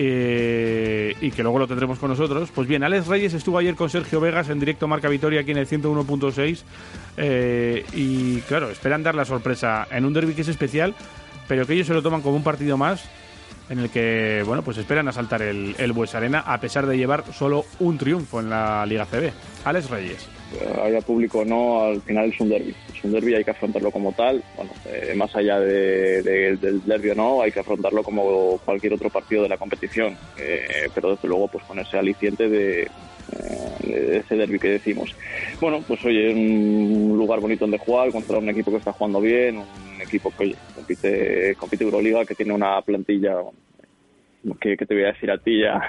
eh, 0.01 1.13
y 1.19 1.29
que 1.31 1.43
luego 1.43 1.59
lo 1.59 1.67
tendremos 1.67 1.99
con 1.99 2.09
nosotros. 2.09 2.49
Pues 2.55 2.69
bien, 2.69 2.85
Alex 2.85 3.07
Reyes 3.07 3.33
estuvo 3.33 3.57
ayer 3.57 3.75
con 3.75 3.89
Sergio 3.89 4.21
Vegas 4.21 4.47
en 4.47 4.57
directo 4.57 4.87
Marca 4.87 5.09
Vitoria 5.09 5.41
aquí 5.41 5.51
en 5.51 5.57
el 5.57 5.67
101.6 5.67 6.63
eh, 7.17 7.85
y 7.91 8.39
claro, 8.41 8.69
esperan 8.69 9.03
dar 9.03 9.13
la 9.13 9.25
sorpresa 9.25 9.89
en 9.91 10.05
un 10.05 10.13
derby 10.13 10.35
que 10.35 10.43
es 10.43 10.47
especial, 10.47 10.95
pero 11.49 11.67
que 11.67 11.73
ellos 11.73 11.87
se 11.87 11.93
lo 11.93 12.01
toman 12.01 12.21
como 12.21 12.37
un 12.37 12.43
partido 12.43 12.77
más 12.77 13.09
en 13.69 13.79
el 13.79 13.89
que, 13.89 14.41
bueno, 14.45 14.63
pues 14.63 14.77
esperan 14.77 15.09
asaltar 15.09 15.41
el, 15.41 15.75
el 15.77 15.91
Bues 15.91 16.15
Arena 16.15 16.45
a 16.47 16.61
pesar 16.61 16.85
de 16.87 16.97
llevar 16.97 17.25
solo 17.33 17.65
un 17.79 17.97
triunfo 17.97 18.39
en 18.39 18.49
la 18.49 18.85
Liga 18.85 19.05
CB. 19.05 19.33
Alex 19.65 19.89
Reyes. 19.89 20.38
Haya 20.83 21.01
público 21.01 21.39
o 21.39 21.45
no, 21.45 21.83
al 21.83 22.01
final 22.01 22.29
es 22.29 22.39
un 22.39 22.49
derby. 22.49 22.73
Es 22.95 23.03
un 23.03 23.11
derby, 23.11 23.35
hay 23.35 23.43
que 23.43 23.51
afrontarlo 23.51 23.91
como 23.91 24.11
tal. 24.13 24.43
Bueno, 24.55 24.71
eh, 24.85 25.13
más 25.15 25.35
allá 25.35 25.59
de, 25.59 26.21
de- 26.23 26.57
del 26.57 26.83
derby 26.83 27.09
o 27.11 27.15
no, 27.15 27.41
hay 27.41 27.51
que 27.51 27.59
afrontarlo 27.59 28.03
como 28.03 28.57
cualquier 28.65 28.93
otro 28.93 29.09
partido 29.09 29.43
de 29.43 29.49
la 29.49 29.57
competición. 29.57 30.15
Eh, 30.39 30.87
pero 30.93 31.11
desde 31.11 31.27
luego, 31.27 31.47
pues 31.47 31.63
con 31.65 31.79
ese 31.79 31.97
aliciente 31.97 32.49
de, 32.49 32.81
eh, 32.83 32.87
de 33.83 34.17
ese 34.17 34.35
derby 34.35 34.59
que 34.59 34.69
decimos. 34.69 35.15
Bueno, 35.61 35.83
pues 35.87 36.03
oye, 36.05 36.29
es 36.31 36.35
un 36.35 37.15
lugar 37.17 37.39
bonito 37.39 37.65
donde 37.65 37.77
jugar 37.77 38.11
contra 38.11 38.39
un 38.39 38.49
equipo 38.49 38.71
que 38.71 38.77
está 38.77 38.91
jugando 38.93 39.21
bien, 39.21 39.57
un 39.57 40.01
equipo 40.01 40.31
que 40.31 40.43
oye, 40.45 40.55
compite, 40.75 41.55
compite 41.55 41.83
Euroliga, 41.83 42.25
que 42.25 42.35
tiene 42.35 42.53
una 42.53 42.81
plantilla 42.81 43.35
que, 44.61 44.77
que 44.77 44.85
te 44.85 44.93
voy 44.93 45.03
a 45.03 45.07
decir 45.07 45.29
a 45.31 45.37
ti 45.37 45.61
ya, 45.61 45.79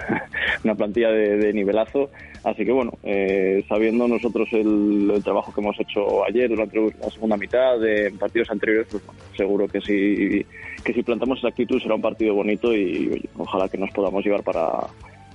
una 0.65 0.75
plantilla 0.75 1.11
de, 1.11 1.37
de 1.37 1.53
nivelazo. 1.53 2.11
Así 2.43 2.65
que 2.65 2.73
bueno, 2.73 2.93
eh, 3.03 3.65
sabiendo 3.69 4.09
nosotros 4.09 4.49
el, 4.53 5.11
el 5.15 5.23
trabajo 5.23 5.53
que 5.53 5.61
hemos 5.61 5.79
hecho 5.79 6.25
ayer 6.25 6.49
durante 6.49 6.81
la 6.81 7.11
segunda 7.11 7.37
mitad 7.37 7.79
de 7.79 8.11
partidos 8.19 8.51
anteriores, 8.51 8.87
pues 8.91 9.05
bueno, 9.05 9.21
seguro 9.37 9.69
que 9.69 9.81
si, 9.83 10.47
que 10.83 10.95
si 10.95 11.03
plantamos 11.03 11.39
esa 11.39 11.49
actitud 11.49 11.81
será 11.81 11.97
un 11.97 12.01
partido 12.01 12.35
bonito 12.35 12.75
y 12.75 13.09
oye, 13.13 13.29
ojalá 13.37 13.69
que 13.69 13.77
nos 13.77 13.91
podamos 13.91 14.25
llevar 14.25 14.43
para, 14.43 14.71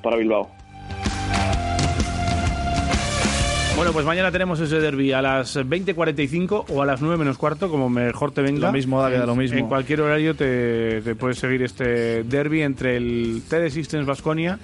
para 0.02 0.18
Bilbao. 0.18 0.50
Bueno, 3.76 3.92
pues 3.92 4.06
mañana 4.06 4.32
tenemos 4.32 4.60
ese 4.62 4.80
derby 4.80 5.12
a 5.12 5.22
las 5.22 5.58
20.45 5.58 6.66
o 6.70 6.82
a 6.82 6.86
las 6.86 7.02
9 7.02 7.18
menos 7.18 7.38
cuarto, 7.38 7.70
como 7.70 7.90
mejor 7.90 8.32
te 8.32 8.42
venga. 8.42 8.68
Lo 8.68 8.72
mismo 8.72 9.02
da 9.02 9.10
lo 9.26 9.36
mismo. 9.36 9.60
En 9.60 9.68
cualquier 9.68 10.00
horario 10.00 10.34
te, 10.34 11.02
te 11.02 11.14
puedes 11.14 11.38
seguir 11.38 11.62
este 11.62 12.24
derby 12.24 12.62
entre 12.62 12.96
el 12.96 13.44
TD 13.48 13.70
Systems 13.70 14.06
Vasconia 14.06 14.58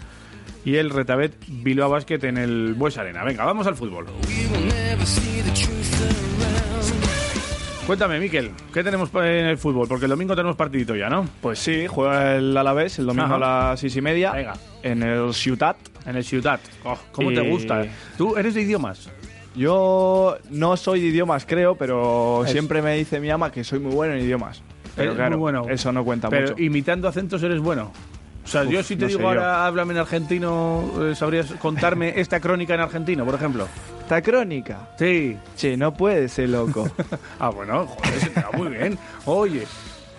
y 0.66 0.76
el 0.76 0.90
Retabet 0.90 1.34
Bilbao 1.48 1.90
Basket 1.90 2.20
en 2.24 2.38
el 2.38 2.74
Bues 2.76 2.98
Arena. 2.98 3.24
Venga, 3.24 3.46
vamos 3.46 3.68
al 3.68 3.76
fútbol. 3.76 4.06
Cuéntame, 7.88 8.20
Miquel, 8.20 8.52
¿qué 8.74 8.84
tenemos 8.84 9.10
en 9.16 9.46
el 9.48 9.58
fútbol? 9.58 9.88
Porque 9.88 10.06
el 10.06 10.12
domingo 10.12 10.36
tenemos 10.36 10.56
partidito 10.56 10.96
ya, 10.96 11.10
¿no? 11.10 11.28
Pues 11.42 11.60
sí, 11.60 11.88
juega 11.88 12.36
el 12.38 12.56
Alavés 12.56 13.00
el 13.00 13.08
domingo 13.08 13.26
Ajá. 13.26 13.36
a 13.36 13.40
las 13.72 13.80
seis 13.80 13.96
y 13.98 14.02
media 14.02 14.32
Venga. 14.32 14.54
en 14.84 15.04
el 15.04 15.34
Ciutat. 15.34 15.76
En 16.06 16.16
el 16.16 16.24
Ciutat. 16.24 16.62
Oh, 16.86 16.98
¿Cómo 17.12 17.34
te 17.34 17.42
gusta? 17.42 17.86
¿Tú 18.18 18.38
eres 18.38 18.54
de 18.54 18.62
idiomas? 18.62 19.10
Yo 19.56 20.38
no 20.52 20.78
soy 20.78 21.02
de 21.02 21.08
idiomas, 21.08 21.46
creo, 21.46 21.76
pero 21.76 22.46
Es- 22.46 22.52
siempre 22.52 22.82
me 22.82 22.96
dice 22.96 23.20
mi 23.20 23.30
ama 23.30 23.52
que 23.52 23.64
soy 23.66 23.80
muy 23.80 23.94
bueno 23.94 24.14
en 24.14 24.22
idiomas. 24.22 24.62
Pero 24.96 25.10
Eres 25.12 25.16
claro, 25.18 25.32
muy 25.32 25.40
bueno. 25.40 25.66
eso 25.70 25.92
no 25.92 26.06
cuenta 26.06 26.30
Pero 26.30 26.50
mucho. 26.52 26.64
imitando 26.64 27.08
acentos 27.10 27.42
eres 27.44 27.60
bueno. 27.60 27.92
O 28.52 28.54
sea, 28.54 28.64
Uf, 28.64 28.70
yo 28.70 28.84
si 28.84 28.98
te 28.98 29.04
no 29.04 29.08
digo 29.08 29.22
yo. 29.22 29.28
ahora 29.30 29.66
háblame 29.66 29.94
en 29.94 30.00
argentino, 30.00 30.84
eh, 31.00 31.16
¿sabrías 31.16 31.54
contarme 31.54 32.20
esta 32.20 32.42
crónica 32.42 32.74
en 32.74 32.82
argentino, 32.82 33.24
por 33.24 33.36
ejemplo? 33.36 33.66
¿Esta 34.02 34.22
crónica? 34.22 34.90
Sí. 35.00 35.38
Che, 35.56 35.78
no 35.78 35.94
puede 35.94 36.28
ser 36.28 36.50
loco. 36.50 36.90
Ah, 37.40 37.48
bueno, 37.50 37.88
joder, 37.88 38.20
se 38.20 38.30
te 38.30 38.44
muy 38.58 38.68
bien. 38.68 39.00
Oye, 39.24 39.64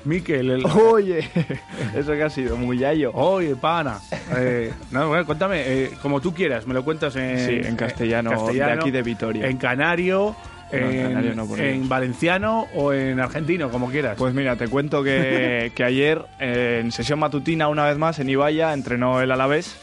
Miquel, 0.07 0.51
el... 0.51 0.65
Oye, 0.65 1.29
eso 1.95 2.13
que 2.13 2.23
ha 2.23 2.31
sido 2.31 2.57
muy 2.57 2.79
yayo. 2.79 3.13
Oye, 3.13 3.55
pana. 3.55 4.01
Eh, 4.35 4.73
no, 4.91 5.09
bueno, 5.09 5.27
cuéntame, 5.27 5.63
eh, 5.67 5.91
como 6.01 6.23
tú 6.23 6.33
quieras, 6.33 6.67
me 6.67 6.73
lo 6.73 6.83
cuentas 6.83 7.15
en, 7.17 7.39
Sí, 7.39 7.69
en 7.69 7.77
castellano, 7.77 8.51
de 8.51 8.63
aquí 8.63 8.91
de 8.91 9.03
Vitoria. 9.03 9.47
En 9.47 9.59
canario, 9.59 10.35
en 10.73 11.37
no 11.37 11.47
valenciano 11.89 12.67
o 12.75 12.93
en 12.93 13.21
argentino, 13.21 13.71
como 13.71 13.91
quieras. 13.91 14.17
Pues 14.19 14.35
mira, 14.35 14.57
te 14.57 14.69
cuento 14.69 15.03
que, 15.03 15.73
que 15.77 15.85
ayer 15.85 16.23
eh, 16.41 16.81
en 16.83 16.93
sesión 16.93 17.19
matutina 17.19 17.69
una 17.69 17.85
vez 17.87 17.99
más 17.99 18.19
en 18.19 18.29
Ibaya 18.31 18.73
entrenó 18.73 19.21
el 19.21 19.31
Alavés 19.31 19.79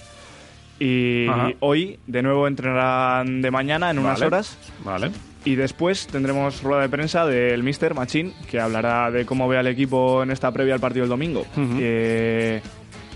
y 0.80 1.28
Ajá. 1.28 1.50
hoy 1.60 2.00
de 2.08 2.22
nuevo 2.22 2.48
entrenarán 2.48 3.42
de 3.42 3.52
mañana 3.52 3.92
en 3.92 4.00
unas 4.00 4.22
horas 4.22 4.58
Vale. 4.84 5.12
y 5.44 5.56
después 5.56 6.08
tendremos 6.08 6.64
rueda 6.64 6.82
de 6.82 6.90
prensa 6.90 7.26
del 7.26 7.64
Mister 7.64 7.94
Machín 7.94 8.34
que 8.50 8.60
hablará 8.60 9.12
de 9.12 9.26
cómo 9.26 9.48
ve 9.50 9.58
al 9.58 9.68
equipo 9.68 10.24
en 10.24 10.32
esta 10.32 10.52
previa 10.52 10.74
al 10.74 10.80
partido 10.80 11.04
del 11.04 11.10
domingo. 11.10 11.46
Eh, 11.58 12.62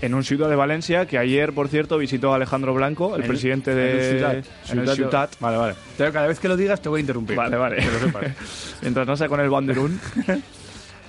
en 0.00 0.14
un 0.14 0.24
ciudad 0.24 0.48
de 0.48 0.56
Valencia 0.56 1.06
que 1.06 1.18
ayer, 1.18 1.52
por 1.52 1.68
cierto, 1.68 1.96
visitó 1.98 2.32
a 2.32 2.36
Alejandro 2.36 2.74
Blanco, 2.74 3.14
el 3.16 3.22
En- 3.22 3.28
presidente 3.28 3.70
en 3.72 3.76
de 3.76 3.92
el 3.92 4.18
Ciutat. 4.44 4.70
en 4.72 4.78
el 4.80 4.88
Ciutat. 4.90 5.30
Vale, 5.40 5.56
vale. 5.56 5.74
Pero 5.96 6.12
cada 6.12 6.26
vez 6.26 6.38
que 6.40 6.48
lo 6.48 6.56
digas 6.56 6.80
te 6.82 6.88
voy 6.88 6.98
a 6.98 7.00
interrumpir. 7.00 7.36
Vale, 7.36 7.56
vale. 7.56 7.76
Que 7.76 7.90
lo 7.90 7.98
sepas. 7.98 8.24
Mientras 8.82 9.06
no 9.06 9.16
sea 9.16 9.28
con 9.28 9.40
el 9.40 9.48
banderún. 9.50 9.98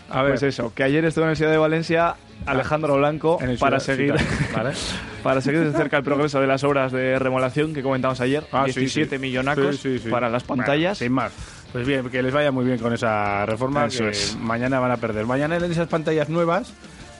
A 0.07 0.21
ver, 0.21 0.33
Pues 0.33 0.43
eso, 0.43 0.71
que 0.73 0.83
ayer 0.83 1.03
estuvo 1.03 1.25
en 1.25 1.31
el 1.31 1.35
Ciudad 1.35 1.51
de 1.51 1.57
Valencia 1.57 2.15
Alejandro 2.45 2.95
Blanco 2.95 3.39
en 3.41 3.49
el 3.49 3.57
para 3.57 3.79
Ciudad- 3.79 3.97
seguir 3.97 4.13
¿vale? 4.55 4.71
para 5.23 5.41
seguir 5.41 5.61
de 5.65 5.75
cerca 5.75 5.97
el 5.97 6.03
progreso 6.03 6.39
de 6.39 6.45
las 6.45 6.63
obras 6.63 6.91
de 6.91 7.17
remodelación 7.17 7.73
que 7.73 7.81
comentamos 7.81 8.21
ayer, 8.21 8.43
Ah, 8.51 8.65
sí, 8.67 8.81
17 8.81 9.15
sí. 9.15 9.19
millonacos 9.21 9.77
Sí, 9.77 9.97
sí, 9.97 9.99
sí. 10.05 10.09
para 10.09 10.29
las 10.29 10.43
pantallas. 10.43 10.99
Bueno, 10.99 11.05
sin 11.07 11.11
más. 11.11 11.33
Pues 11.73 11.87
bien, 11.87 12.07
que 12.09 12.21
les 12.21 12.31
vaya 12.31 12.51
muy 12.51 12.65
bien 12.65 12.77
con 12.77 12.93
esa 12.93 13.47
reforma 13.47 13.87
Eso 13.87 14.03
que 14.03 14.11
es. 14.11 14.37
mañana 14.39 14.79
van 14.79 14.91
a 14.91 14.97
perder. 14.97 15.25
Mañana 15.25 15.57
en 15.57 15.63
esas 15.63 15.87
pantallas 15.87 16.29
nuevas 16.29 16.71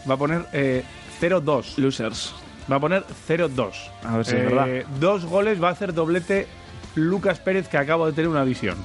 va 0.08 0.14
a 0.14 0.18
poner 0.18 0.44
eh, 0.54 0.84
0-2. 1.22 1.78
Losers. 1.78 2.34
Va 2.72 2.78
a 2.78 2.80
poner 2.80 3.04
0-2. 3.28 3.72
A 4.04 4.18
ver 4.18 4.26
si 4.26 4.36
es 4.36 4.42
Eh, 4.42 4.46
verdad. 4.46 4.68
Dos 5.00 5.26
goles 5.26 5.62
va 5.64 5.70
a 5.70 5.72
hacer 5.72 5.94
doblete 5.94 6.48
Lucas 6.96 7.40
Pérez, 7.40 7.68
que 7.68 7.78
acabo 7.78 8.06
de 8.08 8.14
tener 8.14 8.28
una 8.30 8.44
visión. 8.44 8.78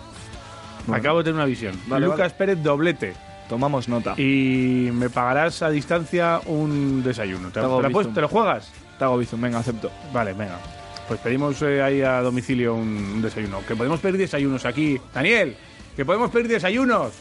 Bueno. 0.86 1.00
Acabo 1.00 1.18
de 1.18 1.24
tener 1.24 1.36
una 1.36 1.44
visión. 1.46 1.78
Vale, 1.86 2.04
Lucas 2.06 2.18
vale. 2.18 2.34
Pérez 2.38 2.62
doblete. 2.62 3.14
Tomamos 3.48 3.88
nota. 3.88 4.14
Y 4.20 4.90
me 4.92 5.10
pagarás 5.10 5.62
a 5.62 5.70
distancia 5.70 6.40
un 6.46 7.02
desayuno. 7.02 7.48
¿Te, 7.48 7.54
Te 7.54 7.60
hago 7.60 7.76
te 7.78 7.82
la 7.82 7.88
visto. 7.88 7.92
puedes- 8.02 8.14
te 8.14 8.20
lo 8.20 8.28
juegas? 8.28 8.70
Te 8.98 9.04
hago 9.04 9.18
bizum, 9.18 9.40
venga, 9.40 9.58
acepto. 9.58 9.90
Vale, 10.12 10.32
venga. 10.34 10.58
Pues 11.08 11.18
pedimos 11.20 11.60
eh, 11.62 11.82
ahí 11.82 12.02
a 12.02 12.20
domicilio 12.20 12.74
un, 12.74 12.88
un 13.16 13.22
desayuno. 13.22 13.60
Que 13.66 13.74
podemos 13.74 13.98
pedir 13.98 14.18
desayunos 14.18 14.64
aquí. 14.64 15.00
Daniel, 15.12 15.56
que 15.96 16.04
podemos 16.04 16.30
pedir 16.30 16.46
desayunos. 16.48 17.12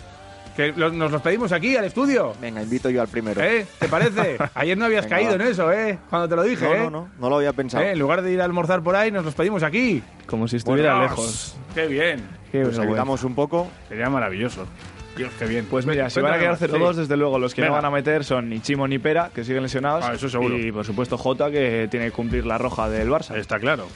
Que 0.59 0.73
nos 0.73 1.09
los 1.09 1.21
pedimos 1.21 1.53
aquí 1.53 1.77
al 1.77 1.85
estudio. 1.85 2.33
Venga, 2.41 2.61
invito 2.61 2.89
yo 2.89 3.01
al 3.01 3.07
primero. 3.07 3.41
¿Eh? 3.41 3.65
¿Te 3.79 3.87
parece? 3.87 4.37
Ayer 4.55 4.77
no 4.77 4.83
habías 4.83 5.05
Venga, 5.05 5.15
caído 5.15 5.29
va. 5.29 5.35
en 5.37 5.41
eso, 5.51 5.71
¿eh? 5.71 5.97
Cuando 6.09 6.27
te 6.27 6.35
lo 6.35 6.43
dije, 6.43 6.65
No, 6.65 6.73
¿eh? 6.73 6.79
no, 6.79 6.89
no, 6.89 7.09
no 7.17 7.29
lo 7.29 7.37
había 7.37 7.53
pensado. 7.53 7.85
¿Eh? 7.85 7.91
En 7.91 7.99
lugar 7.99 8.21
de 8.21 8.33
ir 8.33 8.41
a 8.41 8.43
almorzar 8.43 8.83
por 8.83 8.93
ahí, 8.97 9.09
nos 9.09 9.23
los 9.23 9.33
pedimos 9.35 9.63
aquí. 9.63 10.03
Como 10.25 10.49
si 10.49 10.57
estuviera 10.57 10.95
Bueno, 10.95 11.09
lejos. 11.09 11.55
¡Qué 11.73 11.87
bien! 11.87 12.27
Qué 12.51 12.63
Pues 12.63 12.77
ayudamos 12.77 13.23
un 13.23 13.35
poco. 13.35 13.69
Sería 13.87 14.09
maravilloso. 14.09 14.65
Dios, 15.15 15.31
qué 15.39 15.45
bien. 15.45 15.65
Pues 15.69 15.85
mira, 15.85 16.09
si 16.09 16.19
van 16.19 16.33
a 16.33 16.37
quedar 16.39 16.51
más, 16.51 16.61
0-2, 16.61 16.93
sí. 16.93 16.99
desde 16.99 17.15
luego 17.15 17.39
los 17.39 17.53
que 17.53 17.61
Venga. 17.61 17.69
no 17.77 17.81
van 17.81 17.85
a 17.85 17.91
meter 17.91 18.25
son 18.25 18.49
ni 18.49 18.59
Chimo 18.59 18.85
ni 18.85 18.99
Pera, 18.99 19.31
que 19.33 19.45
siguen 19.45 19.63
lesionados. 19.63 20.03
Ah, 20.05 20.13
eso 20.13 20.27
seguro. 20.27 20.57
Y 20.57 20.73
por 20.73 20.83
supuesto 20.83 21.17
Jota, 21.17 21.49
que 21.51 21.87
tiene 21.89 22.07
que 22.07 22.11
cumplir 22.11 22.45
la 22.45 22.57
roja 22.57 22.89
del 22.89 23.09
Barça. 23.09 23.35
Está 23.37 23.59
claro. 23.59 23.87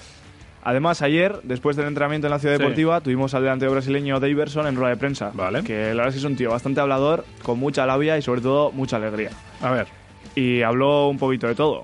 Además, 0.66 1.02
ayer, 1.02 1.40
después 1.44 1.76
del 1.76 1.88
entrenamiento 1.88 2.28
en 2.28 2.32
la 2.32 2.40
ciudad 2.40 2.56
Sí. 2.56 2.62
deportiva, 2.62 3.02
tuvimos 3.02 3.34
al 3.34 3.44
delantero 3.44 3.72
brasileño 3.72 4.20
Daverson 4.20 4.66
en 4.68 4.76
rueda 4.76 4.92
de 4.92 4.98
prensa. 4.98 5.32
Vale. 5.34 5.64
Que 5.64 5.88
la 5.90 6.04
verdad 6.04 6.08
es 6.08 6.14
que 6.14 6.20
es 6.20 6.26
un 6.26 6.36
tío 6.36 6.52
bastante 6.52 6.80
hablador, 6.82 7.26
con 7.44 7.60
mucha 7.60 7.86
labia 7.86 8.18
y 8.18 8.22
sobre 8.22 8.42
todo 8.42 8.72
mucha 8.72 8.96
alegría. 8.98 9.30
A 9.62 9.72
ver. 9.72 9.88
Y 10.36 10.62
habló 10.62 11.08
un 11.10 11.18
poquito 11.20 11.48
de 11.48 11.56
todo. 11.56 11.84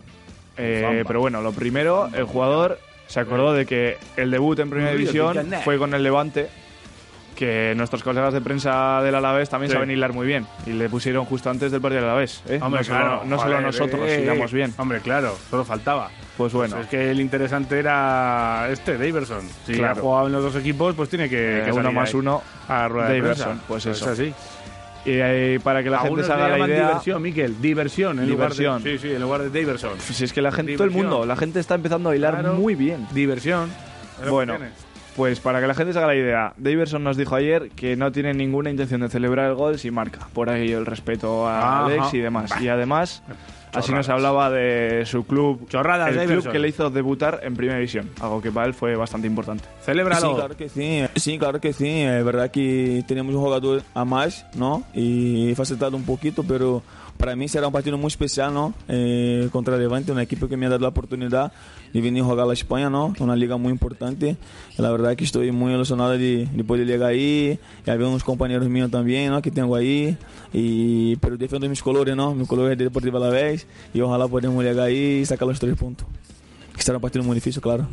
Eh, 0.58 1.04
pero 1.08 1.20
bueno, 1.20 1.42
lo 1.42 1.52
primero, 1.52 2.10
el 2.14 2.24
jugador 2.26 2.80
se 3.08 3.20
acordó 3.20 3.54
de 3.54 3.66
que 3.66 3.98
el 4.18 4.30
debut 4.32 4.60
en 4.60 4.70
Primera 4.70 4.92
División 4.92 5.38
fue 5.64 5.78
con 5.78 5.94
el 5.94 6.04
Levante, 6.04 6.48
que 7.36 7.74
nuestros 7.78 8.04
colegas 8.04 8.34
de 8.34 8.42
prensa 8.42 9.02
del 9.02 9.16
Alavés 9.16 9.50
también 9.50 9.70
Sí. 9.72 9.74
saben 9.76 9.90
hilar 9.92 10.12
muy 10.14 10.28
bien. 10.28 10.46
Y 10.66 10.72
le 10.72 10.90
pusieron 10.90 11.24
justo 11.26 11.50
antes 11.50 11.72
del 11.72 11.80
partido 11.80 12.02
del 12.02 12.10
Alavés. 12.10 12.44
¿eh? 12.50 12.60
Hombre, 12.62 12.82
no 12.82 12.84
solo, 12.86 13.00
claro. 13.00 13.22
no 13.26 13.40
solo 13.40 13.62
nosotros 13.62 14.02
eh, 14.10 14.22
hilamos 14.24 14.52
bien. 14.52 14.74
Hombre, 14.78 15.00
claro. 15.00 15.36
Solo 15.50 15.64
faltaba. 15.64 16.10
Pues 16.40 16.54
bueno, 16.54 16.76
Pues 16.78 16.86
es 16.86 16.90
que 16.90 17.12
el 17.12 17.20
interesante 17.20 17.78
era 17.78 18.70
este, 18.72 18.98
Daverson. 18.98 19.42
Si 19.66 19.74
Claro. 19.74 19.92
ha 19.92 20.02
jugado 20.02 20.28
en 20.28 20.32
los 20.34 20.42
dos 20.44 20.56
equipos, 20.56 20.96
pues 20.96 21.10
tiene 21.10 21.28
que, 21.28 21.60
eh, 21.60 21.64
que 21.66 21.72
uno 21.74 21.92
más 21.92 22.10
ahí 22.14 22.16
uno. 22.20 22.42
a 22.70 22.88
rueda 22.88 23.10
de 23.10 23.20
Daverson, 23.20 23.48
prensa. 23.48 23.64
pues 23.68 23.86
Es 23.86 23.98
eso. 23.98 24.10
así. 24.12 24.34
Y 25.06 25.12
eh, 25.12 25.60
para 25.62 25.84
que 25.84 25.90
la 25.90 25.98
gente 25.98 26.08
Algunos 26.08 26.26
se 26.28 26.32
haga 26.32 26.48
la 26.58 26.66
idea... 26.66 26.88
diversión, 26.88 27.22
Miquel. 27.22 27.62
Diversión 27.62 28.20
en 28.20 28.28
Diversión. 28.28 28.66
lugar 28.78 28.84
de... 28.84 28.98
Sí, 28.98 29.08
sí, 29.10 29.14
en 29.14 29.22
lugar 29.22 29.42
de 29.50 29.50
Daverson. 29.62 30.00
Si 30.00 30.24
es 30.24 30.32
que 30.32 30.42
la 30.42 30.52
gente, 30.54 30.74
todo 30.76 30.86
el 30.86 30.90
Diversión. 30.92 31.12
mundo, 31.12 31.26
la 31.28 31.36
gente 31.36 31.60
está 31.60 31.76
empezando 31.76 32.10
a 32.10 32.16
hilar 32.16 32.36
Claro. 32.40 32.54
muy 32.54 32.76
bien. 32.76 33.06
Diversión. 33.12 33.70
Es 34.24 34.30
Bueno, 34.30 34.56
pues 35.18 35.42
para 35.42 35.60
que 35.60 35.68
la 35.68 35.74
gente 35.74 35.92
se 35.92 36.00
haga 36.00 36.08
la 36.08 36.16
idea, 36.16 36.54
Daverson 36.56 37.04
nos 37.04 37.18
dijo 37.18 37.36
ayer 37.36 37.70
que 37.76 37.98
no 37.98 38.14
tiene 38.14 38.34
ninguna 38.34 38.70
intención 38.70 39.02
de 39.02 39.10
celebrar 39.10 39.50
el 39.50 39.56
gol 39.56 39.78
si 39.78 39.92
marca. 39.92 40.20
Por 40.34 40.50
ahí 40.50 40.72
el 40.72 40.86
respeto 40.86 41.48
a 41.50 41.60
Ajá. 41.60 41.86
Alex 41.88 42.14
y 42.14 42.20
demás. 42.20 42.52
Y 42.62 42.68
además, 42.70 43.24
así 43.74 43.92
nos 43.92 44.06
Chorradas. 44.06 44.10
hablaba 44.10 44.50
de 44.50 45.04
su 45.06 45.26
club, 45.26 45.68
Chorradas, 45.70 46.10
el 46.10 46.16
club 46.16 46.28
Daverson. 46.28 46.52
que 46.52 46.60
le 46.60 46.68
hizo 46.70 46.90
debutar 46.90 47.40
en 47.44 47.56
Primera 47.56 47.78
División. 47.78 48.10
Algo 48.22 48.42
que 48.42 48.52
para 48.52 48.68
él 48.68 48.74
fue 48.74 48.96
bastante 48.96 49.28
importante. 49.28 49.64
Celébralo. 49.84 50.30
Sim, 50.30 50.36
claro 50.36 50.58
que 50.58 50.70
sim. 50.70 51.06
Sim, 51.16 51.38
claro 51.38 51.60
que 51.60 51.74
sim. 51.74 52.02
É 52.04 52.24
verdade 52.24 52.50
que 52.52 53.04
teremos 53.08 53.34
um 53.36 53.42
jogador 53.42 53.82
a 53.94 54.04
mais, 54.06 54.46
não? 54.56 54.84
E 54.96 55.54
facilitado 55.56 55.96
um 55.98 56.02
pouquinho, 56.04 56.44
pero 56.48 56.82
para 57.20 57.36
mim 57.36 57.50
será 57.50 57.68
um 57.68 57.72
partido 57.72 57.98
muito 57.98 58.12
especial, 58.12 58.50
não? 58.50 58.74
Eh, 58.88 59.50
contra 59.52 59.76
Levante, 59.76 60.10
uma 60.10 60.24
equipe 60.24 60.48
que 60.48 60.56
me 60.56 60.66
ha 60.66 60.70
dado 60.70 60.86
a 60.86 60.88
oportunidade 60.88 61.52
de 61.94 62.00
vir 62.00 62.16
jogar 62.18 62.46
na 62.46 62.54
Espanha, 62.54 62.90
não? 62.90 63.14
Uma 63.20 63.36
liga 63.36 63.58
muito 63.58 63.76
importante. 63.76 64.38
E 64.78 64.82
a 64.82 64.90
verdade 64.90 65.18
que 65.18 65.26
estou 65.26 65.44
muito 65.52 65.76
emocionado 65.76 66.18
de, 66.18 66.46
de 66.46 66.64
poder 66.64 66.88
chegar 66.88 67.08
aí. 67.08 67.60
E 67.86 67.92
haver 67.92 68.06
uns 68.06 68.24
companheiros 68.24 68.66
meus 68.70 68.90
também, 68.90 69.30
não? 69.30 69.42
Que 69.42 69.52
tenho 69.52 69.76
aí. 69.76 70.18
E 70.54 71.18
pero 71.20 71.38
defendo 71.38 71.66
meus 71.66 71.82
colores, 71.82 72.16
não? 72.16 72.34
Meu 72.34 72.48
color 72.48 72.72
é 72.72 72.76
de 72.76 72.86
Deportivo 72.86 73.18
Alavés. 73.18 73.68
E 73.94 74.02
ojalá 74.02 74.28
podemos 74.30 74.64
chegar 74.64 74.84
aí 74.84 75.22
e 75.22 75.26
sacar 75.26 75.46
os 75.50 75.60
três 75.60 75.76
pontos. 75.76 76.06
Que 76.74 76.86
será 76.86 76.98
um 76.98 77.02
partido 77.02 77.26
muito 77.26 77.36
difícil, 77.36 77.62
claro. 77.62 77.86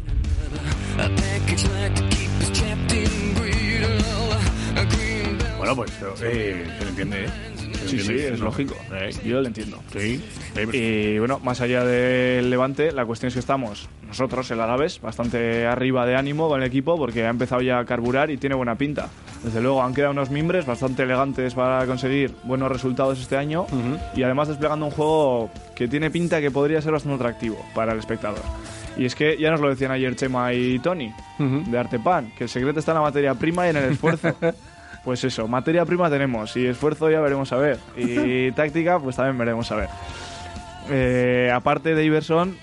Bueno, 5.59 5.75
pues 5.75 5.91
eh, 6.23 6.65
se 6.79 6.89
entiende, 6.89 7.25
¿eh? 7.25 7.56
Sí, 7.87 7.99
sí, 8.01 8.15
es 8.15 8.39
¿no? 8.39 8.47
lógico. 8.47 8.75
Eh, 8.93 9.11
Yo 9.25 9.41
lo 9.41 9.47
entiendo. 9.47 9.83
Sí. 9.93 10.23
Y 10.73 11.19
bueno, 11.19 11.39
más 11.41 11.61
allá 11.61 11.85
del 11.85 12.51
Levante, 12.51 12.93
la 12.93 13.05
cuestión 13.05 13.29
es 13.29 13.35
que 13.35 13.41
estamos 13.41 13.89
nosotros, 14.09 14.51
el 14.51 14.61
Alavés, 14.61 15.01
bastante 15.01 15.67
arriba 15.67 16.07
de 16.07 16.17
ánimo 16.17 16.49
con 16.49 16.63
el 16.63 16.67
equipo 16.67 16.97
porque 16.97 17.25
ha 17.25 17.31
empezado 17.31 17.61
ya 17.61 17.79
a 17.79 17.85
carburar 17.85 18.31
y 18.31 18.37
tiene 18.37 18.55
buena 18.55 18.77
pinta. 18.77 19.09
Desde 19.43 19.61
luego 19.61 19.83
han 19.83 19.95
quedado 19.95 20.13
unos 20.13 20.31
mimbres 20.31 20.65
bastante 20.65 21.03
elegantes 21.03 21.55
para 21.55 21.85
conseguir 21.87 22.33
buenos 22.45 22.71
resultados 22.71 23.21
este 23.21 23.37
año 23.37 23.67
y 24.15 24.23
además 24.23 24.49
desplegando 24.49 24.87
un 24.87 24.93
juego 24.93 25.51
que 25.75 25.89
tiene 25.89 26.11
pinta 26.11 26.41
que 26.41 26.51
podría 26.51 26.81
ser 26.81 26.93
bastante 26.93 27.17
atractivo 27.17 27.59
para 27.75 27.93
el 27.93 27.99
espectador. 27.99 28.43
Y 28.97 29.05
es 29.05 29.15
que 29.15 29.37
ya 29.39 29.51
nos 29.51 29.61
lo 29.61 29.69
decían 29.69 29.91
ayer 29.91 30.17
Chema 30.17 30.55
y 30.55 30.79
Tony 30.79 31.13
de 31.39 31.79
Artepan, 31.79 32.33
que 32.37 32.45
el 32.45 32.51
secreto 32.51 32.79
está 32.79 32.93
en 32.93 32.97
la 32.97 33.03
materia 33.03 33.35
prima 33.35 33.67
y 33.67 33.71
en 33.71 33.77
el 33.77 33.93
esfuerzo. 33.93 34.35
Pues 35.07 35.23
eso, 35.23 35.47
materia 35.47 35.85
prima 35.85 36.11
tenemos 36.11 36.57
y 36.57 36.67
esfuerzo 36.67 37.09
ya 37.09 37.21
veremos 37.21 37.53
a 37.53 37.57
ver. 37.59 37.79
Y 37.97 38.51
táctica, 38.57 38.99
pues 38.99 39.15
también 39.15 39.39
veremos 39.39 39.71
a 39.71 39.77
ver. 39.77 39.89
Eh, 40.91 41.49
aparte 41.55 41.95
de 41.95 42.05
Iverson, 42.05 42.57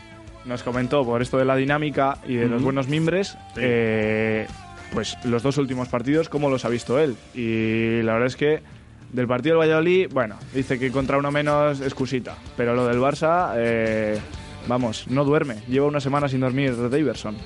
nos 0.43 0.61
comentó 0.61 1.05
por 1.05 1.21
esto 1.21 1.37
de 1.37 1.45
la 1.45 1.55
dinámica 1.55 2.17
y 2.27 2.35
de 2.35 2.47
los 2.47 2.57
Ujú. 2.57 2.65
buenos 2.65 2.89
mimbres, 2.89 3.37
eh, 3.55 4.45
pues 4.91 5.17
los 5.23 5.41
dos 5.41 5.57
últimos 5.57 5.87
partidos, 5.87 6.27
cómo 6.27 6.49
los 6.49 6.65
ha 6.65 6.69
visto 6.69 6.99
él. 6.99 7.15
Y 7.33 8.01
la 8.01 8.11
verdad 8.11 8.27
es 8.27 8.35
que 8.35 8.61
del 9.13 9.25
partido 9.25 9.53
del 9.55 9.61
Valladolid, 9.69 10.09
bueno, 10.11 10.35
dice 10.53 10.77
que 10.77 10.91
contra 10.91 11.17
uno 11.17 11.31
menos 11.31 11.79
excusita, 11.79 12.35
pero 12.57 12.75
lo 12.75 12.85
del 12.85 12.97
Barça, 12.99 13.53
eh, 13.55 14.19
vamos, 14.67 15.07
no 15.07 15.23
duerme. 15.23 15.59
Lleva 15.69 15.87
una 15.87 16.01
semana 16.01 16.27
sin 16.27 16.41
dormir 16.41 16.75
de 16.75 16.99
Iverson. 16.99 17.37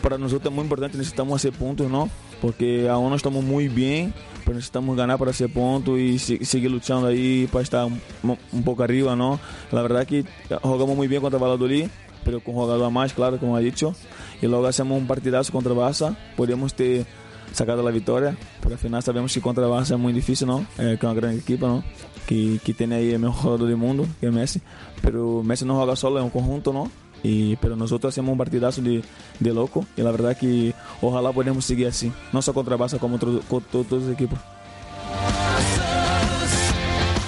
para 0.00 0.16
nosotros 0.16 0.52
es 0.52 0.54
muy 0.54 0.62
importante, 0.62 0.96
necesitamos 0.96 1.36
hacer 1.38 1.52
puntos, 1.52 1.90
¿no? 1.90 2.08
Porque 2.40 2.88
aún 2.88 3.10
no 3.10 3.16
estamos 3.16 3.42
muy 3.42 3.66
bien, 3.66 4.14
necesitamos 4.54 4.96
ganar 4.96 5.18
para 5.18 5.30
hacer 5.30 5.52
puntos 5.52 5.98
y 5.98 6.18
se- 6.18 6.44
seguir 6.44 6.70
luchando 6.70 7.06
ahí 7.08 7.48
para 7.52 7.62
estar 7.62 7.86
un, 7.86 8.62
poco 8.64 8.82
arriba, 8.82 9.14
¿no? 9.16 9.38
La 9.72 9.82
verdad 9.82 10.06
que 10.06 10.24
jugamos 10.62 10.96
muy 10.96 11.08
bien 11.08 11.20
contra 11.22 11.38
Valladolid, 11.38 11.86
pero 12.24 12.40
con 12.40 12.54
jugador 12.54 12.84
a 12.84 12.90
más, 12.90 13.12
claro, 13.12 13.38
como 13.38 13.56
ha 13.56 13.60
dicho. 13.60 13.94
Y 14.42 14.46
luego 14.46 14.66
hacemos 14.66 14.98
un 14.98 15.06
partidazo 15.06 15.52
contra 15.52 15.72
Barça, 15.72 16.16
podemos 16.36 16.74
ter 16.74 17.06
sacado 17.52 17.82
la 17.82 17.90
victoria, 17.90 18.36
pero 18.60 18.74
al 18.74 18.78
final 18.78 19.02
sabemos 19.02 19.32
que 19.32 19.40
contra 19.40 19.66
Barça 19.66 19.92
es 19.94 19.98
muy 19.98 20.12
difícil, 20.12 20.46
¿no? 20.46 20.60
Eh, 20.78 20.90
que 20.90 20.94
es 20.94 21.02
una 21.04 21.14
gran 21.14 21.36
equipo, 21.38 21.66
¿no? 21.66 21.82
Que, 22.26 22.60
que 22.62 22.74
tiene 22.74 22.96
ahí 22.96 23.10
el 23.12 23.18
mejor 23.20 23.36
jugador 23.42 23.66
del 23.68 23.76
mundo, 23.78 24.06
que 24.20 24.26
es 24.26 24.32
Messi. 24.32 24.60
Pero 25.00 25.42
Messi 25.42 25.64
no 25.64 25.76
juega 25.76 25.96
solo, 25.96 26.18
es 26.18 26.24
un 26.24 26.30
conjunto, 26.30 26.72
¿no? 26.72 26.90
Y, 27.22 27.56
pero 27.56 27.74
nosotros 27.76 28.14
hacemos 28.14 28.32
un 28.32 28.38
partidazo 28.38 28.80
de, 28.80 29.02
de 29.40 29.52
loco 29.54 29.84
y 29.96 30.02
la 30.02 30.10
verdad 30.12 30.36
que 30.36 30.72
ojalá 31.02 31.32
podamos 31.32 31.64
seguir 31.64 31.88
así, 31.88 32.12
no 32.32 32.40
solo 32.42 32.54
contra 32.54 32.76
Barça, 32.76 32.98
como 32.98 33.16
otro- 33.16 33.40
con 33.48 33.60
todos 33.62 33.90
los 33.90 34.10
equipos. 34.12 34.38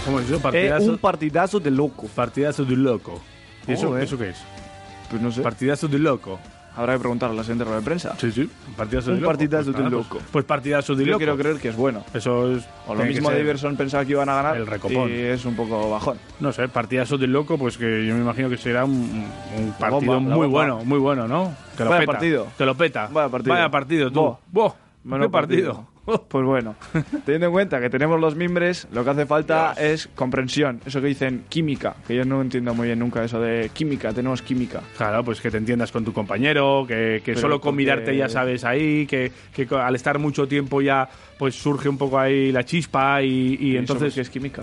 ¿Cómo 0.05 0.21
es 0.21 0.27
eso? 0.27 0.37
Eh, 0.37 0.41
Partidazo, 0.41 0.91
un 0.91 0.99
partidazo 0.99 1.61
de 1.61 1.71
loco. 1.71 2.07
partidazo 2.15 2.65
de 2.65 2.77
loco. 2.77 3.21
¿Y 3.67 3.73
eso, 3.73 3.89
Joder. 3.89 4.05
eso 4.05 4.19
qué 4.19 4.31
es? 4.31 4.39
Pues 5.11 5.21
no 5.23 5.31
sé. 5.31 5.43
Partidazo 5.43 5.89
de 5.89 5.99
loco. 5.99 6.39
Habrá 6.77 6.95
que 6.95 7.01
preguntarle 7.01 7.35
a 7.35 7.37
la 7.39 7.43
siguiente 7.43 7.65
rueda 7.65 7.79
de 7.81 7.85
prensa. 7.85 8.15
Sí, 8.19 8.31
sí. 8.31 8.49
Partidazo 8.77 9.11
Un 9.11 9.17
de 9.17 9.21
loco. 9.23 9.33
partidazo 9.33 9.73
Pues 9.73 9.85
de 9.85 9.91
loco. 9.91 10.09
Pues, 10.11 10.25
pues 10.31 10.45
partidazo 10.45 10.95
de 10.95 11.05
Yo 11.05 11.11
loco. 11.13 11.19
quiero 11.19 11.37
creer 11.37 11.57
que 11.59 11.69
es 11.69 11.77
bueno. 11.77 12.05
Eso 12.15 12.53
es. 12.53 12.69
O 12.87 12.95
lo 12.95 13.05
mismo 13.05 13.31
Daverson 13.31 13.77
pensaba 13.77 14.05
que 14.05 14.13
iban 14.13 14.29
a 14.29 14.35
ganar 14.35 14.57
el 14.57 14.67
recopón. 14.67 15.11
y 15.11 15.15
es 15.15 15.45
un 15.45 15.57
poco 15.57 15.91
bajón. 15.91 16.19
No 16.39 16.53
sé, 16.53 16.69
partidazo 16.69 17.19
de 17.19 17.27
loco, 17.27 17.59
pues 17.59 17.77
que 17.77 18.07
yo 18.07 18.15
me 18.15 18.21
imagino 18.21 18.49
que 18.49 18.57
será 18.57 18.85
un, 18.85 19.27
partido 19.79 20.15
bomba, 20.15 20.35
muy 20.37 20.47
bueno, 20.47 20.85
muy 20.85 20.99
bueno, 20.99 21.27
¿no? 21.27 21.55
Que 21.77 21.85
lo 21.85 21.91
Vaya 21.91 22.01
peta. 22.01 22.13
partido. 22.13 22.47
Que 22.57 22.65
lo 22.65 22.75
peta. 22.77 23.09
Vaya 23.13 23.29
partido. 23.29 23.55
Vaya 23.55 23.69
partido, 23.71 24.11
tú. 24.11 24.21
Buah. 24.21 24.37
Buah, 24.53 24.75
Menudo 25.03 25.29
¿Qué 25.29 25.33
partido? 25.33 25.87
Pues 26.29 26.45
bueno, 26.45 26.75
teniendo 27.25 27.47
en 27.47 27.53
cuenta 27.53 27.81
que 27.81 27.89
tenemos 27.91 28.21
los 28.21 28.35
mimbres, 28.35 28.89
lo 28.93 29.05
que 29.05 29.11
hace 29.11 29.27
falta 29.27 29.75
es 29.79 30.09
comprensión. 30.15 30.81
Eso 30.85 31.01
que 31.01 31.07
dicen 31.09 31.45
química, 31.49 31.95
que 32.07 32.17
yo 32.17 32.25
no 32.25 32.41
entiendo 32.43 32.75
muy 32.75 32.89
bien 32.89 32.99
nunca 32.99 33.23
eso 33.23 33.41
de 33.41 33.71
química, 33.73 34.13
tenemos 34.13 34.43
química. 34.43 34.81
Claro, 34.97 35.23
pues 35.25 35.41
que 35.41 35.51
te 35.51 35.59
entiendas 35.59 35.93
con 35.93 36.05
tu 36.05 36.13
compañero, 36.13 36.85
que, 36.89 37.23
que 37.25 37.37
solo 37.37 37.61
con 37.61 37.71
porque- 37.73 37.77
mirarte 37.77 38.17
ya 38.17 38.29
sabes 38.29 38.65
ahí, 38.65 39.07
que, 39.07 39.31
que 39.55 39.69
al 39.75 39.95
estar 39.95 40.19
mucho 40.19 40.49
tiempo 40.49 40.81
ya 40.81 41.09
pues 41.39 41.55
surge 41.55 41.89
un 41.89 41.99
poco 41.99 42.19
ahí 42.19 42.51
la 42.51 42.65
chispa 42.65 43.23
y, 43.23 43.57
y 43.61 43.73
¿Y 43.73 43.77
entonces... 43.77 44.15
qué 44.15 44.23
es 44.23 44.31
química? 44.31 44.63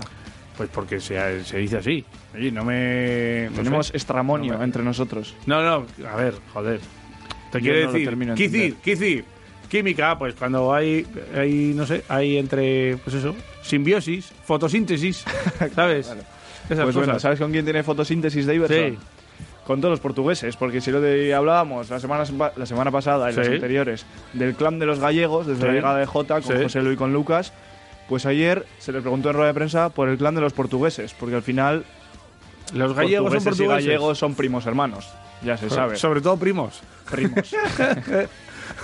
Pues 0.56 0.68
porque 0.70 1.00
se, 1.00 1.44
se 1.44 1.58
dice 1.58 1.78
así. 1.78 2.04
Oye, 2.34 2.50
no 2.50 2.64
me... 2.64 3.46
no 3.50 3.56
Tenemos 3.56 3.86
sé. 3.86 3.96
estramonio 3.96 4.52
No 4.54 4.58
me- 4.58 4.64
entre 4.64 4.82
nosotros. 4.82 5.34
No, 5.46 5.62
no, 5.62 5.86
a 6.06 6.16
ver, 6.16 6.34
joder. 6.52 6.80
Te 7.52 7.58
Yo 7.58 7.62
quiere 7.62 7.84
no 7.86 7.92
decir, 7.92 8.06
termino 8.08 8.32
de 8.34 8.36
Kizir, 8.36 8.62
entender. 8.62 8.82
Kizir, 8.82 9.24
química, 9.68 10.18
pues 10.18 10.34
cuando 10.34 10.72
hay, 10.74 11.06
hay, 11.36 11.72
no 11.74 11.86
sé, 11.86 12.02
hay 12.08 12.36
entre, 12.38 12.96
pues 13.04 13.16
eso, 13.16 13.34
simbiosis, 13.62 14.32
fotosíntesis, 14.44 15.24
¿sabes? 15.74 16.06
Esas 16.08 16.16
Pues 16.66 16.78
cosas. 16.80 16.94
bueno, 16.94 17.18
¿sabes 17.20 17.38
con 17.38 17.50
quién 17.52 17.64
tiene 17.64 17.82
fotosíntesis 17.82 18.46
de 18.46 18.54
Iverson? 18.54 18.90
Sí. 18.92 18.98
Con 19.66 19.80
todos 19.82 19.92
los 19.92 20.00
portugueses, 20.00 20.56
porque 20.56 20.80
si 20.80 20.90
lo 20.90 21.00
de 21.00 21.34
hablábamos 21.34 21.90
la 21.90 22.00
semana, 22.00 22.24
la 22.56 22.64
semana 22.66 22.90
pasada 22.90 23.30
y 23.30 23.34
las 23.34 23.46
anteriores 23.48 24.06
del 24.32 24.54
clan 24.54 24.78
de 24.78 24.86
los 24.86 24.98
gallegos, 24.98 25.46
desde 25.46 25.60
Sí. 25.60 25.66
la 25.66 25.72
llegada 25.74 25.98
de 25.98 26.06
Jota 26.06 26.40
con. 26.40 26.62
José 26.62 26.80
Luis 26.80 26.94
y 26.94 26.96
con 26.96 27.12
Lucas, 27.12 27.52
pues 28.08 28.24
ayer 28.24 28.64
se 28.78 28.92
le 28.92 29.00
preguntó 29.02 29.28
en 29.28 29.34
rueda 29.34 29.48
de 29.48 29.54
prensa 29.54 29.90
por 29.90 30.08
el 30.08 30.16
clan 30.16 30.34
de 30.34 30.40
los 30.40 30.54
portugueses, 30.54 31.14
porque 31.20 31.34
al 31.36 31.42
final 31.42 31.84
Los 32.72 32.94
gallegos 32.94 33.30
son 33.32 33.44
portugueses 33.44 33.84
y 33.84 33.88
gallegos 33.88 34.18
son 34.18 34.34
primos 34.34 34.64
hermanos. 34.66 35.06
ya 35.42 35.56
se 35.58 35.68
sabe. 35.68 35.96
Sobre 35.96 36.22
todo 36.22 36.38
primos. 36.38 36.80
Primos. 37.10 37.54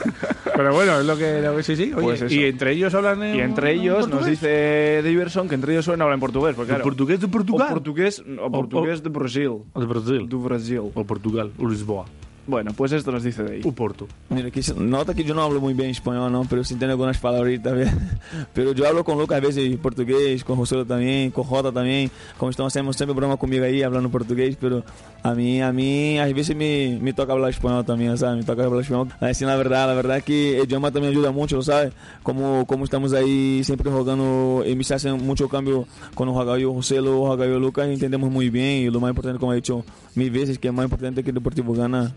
Pero 0.56 0.72
bueno, 0.74 1.00
es 1.00 1.06
lo 1.06 1.16
que, 1.16 1.40
lo 1.42 1.56
que 1.56 1.62
sí, 1.62 1.74
sí. 1.76 1.92
Oye, 1.94 2.02
Pues 2.02 2.22
eso. 2.22 2.34
y 2.34 2.44
entre 2.44 2.72
ellos 2.72 2.94
hablan 2.94 3.22
en 3.22 3.36
Y 3.36 3.40
entre 3.40 3.72
ellos 3.72 4.00
nos 4.08 4.08
portugués? 4.20 4.40
dice 4.40 5.02
Diverson 5.02 5.48
que 5.48 5.54
entre 5.56 5.72
ellos 5.72 5.84
suelen 5.84 6.02
hablar 6.02 6.14
en 6.14 6.20
portugués. 6.20 6.54
Porque, 6.54 6.70
¿En 6.72 6.76
claro, 6.76 6.84
portugués 6.84 7.20
de 7.20 7.28
Portugal? 7.28 7.68
O 7.68 7.74
portugués, 7.74 8.22
o 8.40 8.50
portugués 8.50 9.02
de 9.02 9.08
Brasil. 9.10 9.48
O 9.72 9.80
de 9.80 9.86
Brasil. 9.86 10.28
Do 10.28 10.38
Brasil. 10.40 10.78
O 10.94 11.04
Portugal, 11.04 11.50
o 11.58 11.68
Lisboa. 11.68 12.04
Bueno, 12.46 12.72
pues 12.76 12.92
esto 12.92 13.10
nos 13.10 13.22
dice 13.22 13.42
de 13.42 13.54
ahí. 13.54 13.60
O 13.64 13.72
Porto. 13.72 14.06
Mira, 14.28 14.50
que 14.50 14.62
se- 14.62 14.74
nota 14.74 15.14
que 15.14 15.24
yo 15.24 15.34
no 15.34 15.42
hablo 15.42 15.60
muy 15.60 15.72
bien 15.72 15.88
español, 15.90 16.30
¿no? 16.30 16.44
Pero 16.48 16.62
sí 16.62 16.74
entiendo 16.74 16.92
algunas 16.92 17.16
palabritas, 17.18 17.72
¿ves? 17.72 17.90
Pero 18.52 18.72
yo 18.72 18.86
hablo 18.86 19.02
con 19.02 19.18
Lucas 19.18 19.38
a 19.38 19.40
veces 19.40 19.64
en 19.64 19.78
portugués, 19.78 20.44
con 20.44 20.56
José 20.56 20.84
también, 20.84 21.30
con 21.30 21.44
Jota 21.44 21.72
también. 21.72 22.10
Como 22.36 22.50
estamos 22.50 22.70
haciendo 22.72 22.92
siempre 22.92 23.14
broma 23.16 23.38
conmigo 23.38 23.64
ahí, 23.64 23.82
hablando 23.82 24.10
portugués, 24.10 24.56
pero 24.60 24.84
a 25.22 25.34
mí, 25.34 25.62
a 25.62 25.72
mí, 25.72 26.18
a 26.18 26.26
veces 26.26 26.54
me, 26.54 26.98
me 27.00 27.12
toca 27.14 27.32
hablar 27.32 27.48
español 27.50 27.84
también, 27.84 28.16
¿sabes? 28.18 28.38
Me 28.38 28.44
toca 28.44 28.64
hablar 28.64 28.82
español. 28.82 29.08
Así, 29.20 29.44
la 29.46 29.56
verdad, 29.56 29.86
la 29.88 29.94
verdad 29.94 30.22
que 30.22 30.58
el 30.60 30.64
idioma 30.66 30.90
también 30.90 31.12
ayuda 31.14 31.30
mucho, 31.30 31.62
¿sabes? 31.62 31.92
Como, 32.22 32.66
como 32.66 32.84
estamos 32.84 33.14
ahí 33.14 33.62
siempre 33.64 33.90
jugando, 33.90 34.62
y 34.66 34.74
me 34.76 34.84
se 34.84 34.92
hace 34.94 35.10
mucho 35.12 35.48
cambio 35.48 35.86
cuando 36.14 36.34
juega 36.34 36.58
yo 36.58 36.74
José, 36.74 37.00
o 37.00 37.26
juega 37.26 37.46
yo 37.46 37.58
Lucas, 37.58 37.88
entendemos 37.88 38.30
muy 38.30 38.50
bien. 38.50 38.82
Y 38.86 38.90
lo 38.90 39.00
más 39.00 39.08
importante, 39.10 39.38
como 39.38 39.52
he 39.54 39.56
dicho 39.56 39.82
mil 40.14 40.30
veces, 40.30 40.58
que 40.58 40.68
es 40.68 40.74
más 40.74 40.84
importante 40.84 41.22
que 41.24 41.30
el 41.30 41.34
Deportivo 41.34 41.72
gana. 41.72 42.12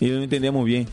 Y 0.00 0.08
lo 0.08 0.22
entendemos 0.22 0.64
bien. 0.64 0.86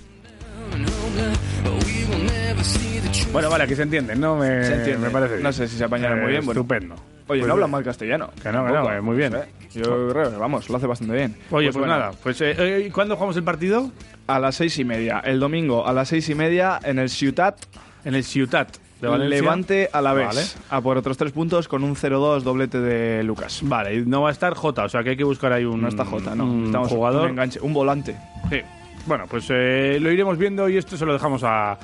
Bueno, 3.32 3.50
vale, 3.50 3.66
aquí 3.66 3.76
se 3.76 3.84
entiende, 3.84 4.16
¿no? 4.16 4.38
Me, 4.38 4.64
Se 4.64 4.74
entiende. 4.76 5.08
me 5.08 5.10
parece 5.12 5.34
bien. 5.34 5.44
No 5.44 5.52
sé 5.52 5.68
si 5.68 5.78
se 5.78 5.84
apañará 5.84 6.16
Eh, 6.18 6.22
muy 6.22 6.32
bien, 6.32 6.46
bueno. 6.46 6.62
Estupendo. 6.62 6.96
Oye, 7.28 7.40
Pues 7.42 7.48
no 7.48 7.54
habla 7.54 7.66
bien. 7.66 7.72
mal 7.72 7.84
castellano. 7.84 8.30
Que 8.42 8.52
no, 8.52 8.66
que 8.66 8.72
no, 8.72 8.92
eh, 8.94 9.02
muy 9.02 9.18
bien. 9.18 9.36
Eh, 9.36 9.40
Yo 9.74 10.10
creo 10.10 10.32
que, 10.32 10.38
vamos, 10.38 10.70
lo 10.70 10.78
hace 10.78 10.88
bastante 10.88 11.14
bien. 11.16 11.36
Oye, 11.52 11.68
pues, 11.68 11.78
bueno, 11.78 11.94
nada, 11.98 12.12
pues 12.24 12.40
eh, 12.42 12.56
eh, 12.58 12.90
¿cuándo 12.94 13.16
jugamos 13.16 13.36
el 13.36 13.44
partido? 13.44 13.92
A 14.28 14.40
las 14.40 14.56
seis 14.56 14.78
y 14.80 14.86
media. 14.86 15.20
El 15.20 15.40
domingo 15.40 15.86
a 15.86 15.92
las 15.92 16.08
seis 16.10 16.30
y 16.30 16.36
media 16.36 16.80
en 16.84 16.98
el 16.98 17.10
Ciutat. 17.10 17.58
En 18.06 18.16
el 18.16 18.24
Ciutat 18.24 18.78
de 19.02 19.08
Valencia. 19.08 19.42
Levante 19.42 19.90
a 19.92 20.02
la 20.02 20.14
vez. 20.14 20.28
Vale. 20.28 20.42
A 20.70 20.82
por 20.82 20.98
otros 20.98 21.18
tres 21.18 21.32
puntos 21.34 21.68
con 21.68 21.84
un 21.84 21.96
0-2 21.96 22.42
doblete 22.42 22.80
de 22.80 23.22
Lucas. 23.24 23.60
Vale, 23.64 23.96
y 23.96 24.06
no 24.06 24.22
va 24.22 24.30
a 24.30 24.32
estar 24.32 24.54
Jota, 24.54 24.86
o 24.86 24.90
sea 24.90 25.04
que 25.04 25.10
hay 25.12 25.18
que 25.18 25.24
buscar 25.26 25.52
ahí 25.52 25.66
un 25.66 25.82
No 25.82 25.90
está 25.90 26.06
Jota, 26.06 26.36
no. 26.36 26.46
un 26.46 26.66
Estamos 26.68 26.88
jugador. 26.90 27.24
un 27.26 27.30
enganche, 27.32 27.60
un 27.60 27.74
volante. 27.74 28.16
Sí. 28.50 28.62
Bueno, 29.06 29.26
pues 29.30 29.46
eh, 29.50 29.98
lo 30.02 30.12
iremos 30.12 30.38
viendo 30.38 30.68
y 30.68 30.78
esto 30.78 30.98
se 30.98 31.06
lo 31.06 31.14
dejamos 31.14 31.44
a, 31.44 31.78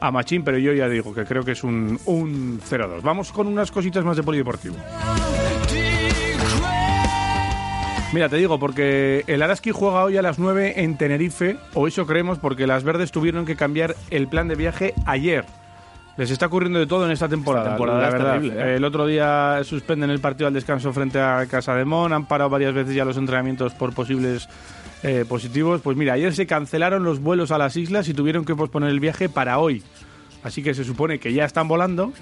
a 0.00 0.10
Machín, 0.10 0.44
pero 0.44 0.58
yo 0.58 0.72
ya 0.72 0.88
digo 0.88 1.12
que 1.12 1.24
creo 1.24 1.44
que 1.44 1.52
es 1.52 1.64
un, 1.64 1.98
un 2.06 2.60
0-2. 2.60 3.02
Vamos 3.02 3.32
con 3.32 3.46
unas 3.46 3.70
cositas 3.70 4.04
más 4.04 4.16
de 4.16 4.22
polideportivo. 4.22 4.76
Mira, 8.12 8.28
te 8.30 8.36
digo, 8.36 8.58
porque 8.58 9.22
el 9.26 9.42
Araski 9.42 9.70
juega 9.70 10.02
hoy 10.04 10.16
a 10.16 10.22
las 10.22 10.38
9 10.38 10.74
en 10.76 10.96
Tenerife, 10.96 11.58
o 11.74 11.86
eso 11.86 12.06
creemos, 12.06 12.38
porque 12.38 12.66
las 12.66 12.82
verdes 12.82 13.12
tuvieron 13.12 13.44
que 13.44 13.54
cambiar 13.54 13.96
el 14.10 14.28
plan 14.28 14.48
de 14.48 14.54
viaje 14.54 14.94
ayer. 15.04 15.44
Les 16.16 16.30
está 16.30 16.46
ocurriendo 16.46 16.78
de 16.78 16.86
todo 16.86 17.04
en 17.04 17.12
esta 17.12 17.28
temporada. 17.28 17.66
Esta 17.66 17.76
temporada 17.76 18.00
la 18.00 18.10
verdad. 18.10 18.32
terrible, 18.34 18.60
¿eh? 18.60 18.76
El 18.76 18.84
otro 18.84 19.06
día 19.06 19.60
suspenden 19.62 20.10
el 20.10 20.20
partido 20.20 20.48
al 20.48 20.54
descanso 20.54 20.92
frente 20.92 21.20
a 21.20 21.46
Casa 21.50 21.74
de 21.74 21.84
Mon, 21.84 22.12
han 22.12 22.24
parado 22.24 22.48
varias 22.50 22.72
veces 22.72 22.94
ya 22.94 23.04
los 23.04 23.16
entrenamientos 23.18 23.74
por 23.74 23.92
posibles 23.92 24.48
eh, 25.02 25.24
positivos. 25.28 25.80
Pues 25.82 25.96
mira, 25.96 26.14
ayer 26.14 26.34
se 26.34 26.46
cancelaron 26.46 27.04
los 27.04 27.20
vuelos 27.20 27.50
a 27.50 27.58
las 27.58 27.76
islas 27.76 28.08
y 28.08 28.14
tuvieron 28.14 28.44
que 28.44 28.54
posponer 28.54 28.90
el 28.90 29.00
viaje 29.00 29.28
para 29.28 29.58
hoy. 29.58 29.82
Así 30.42 30.62
que 30.62 30.74
se 30.74 30.84
supone 30.84 31.18
que 31.18 31.32
ya 31.32 31.44
están 31.44 31.68
volando. 31.68 32.12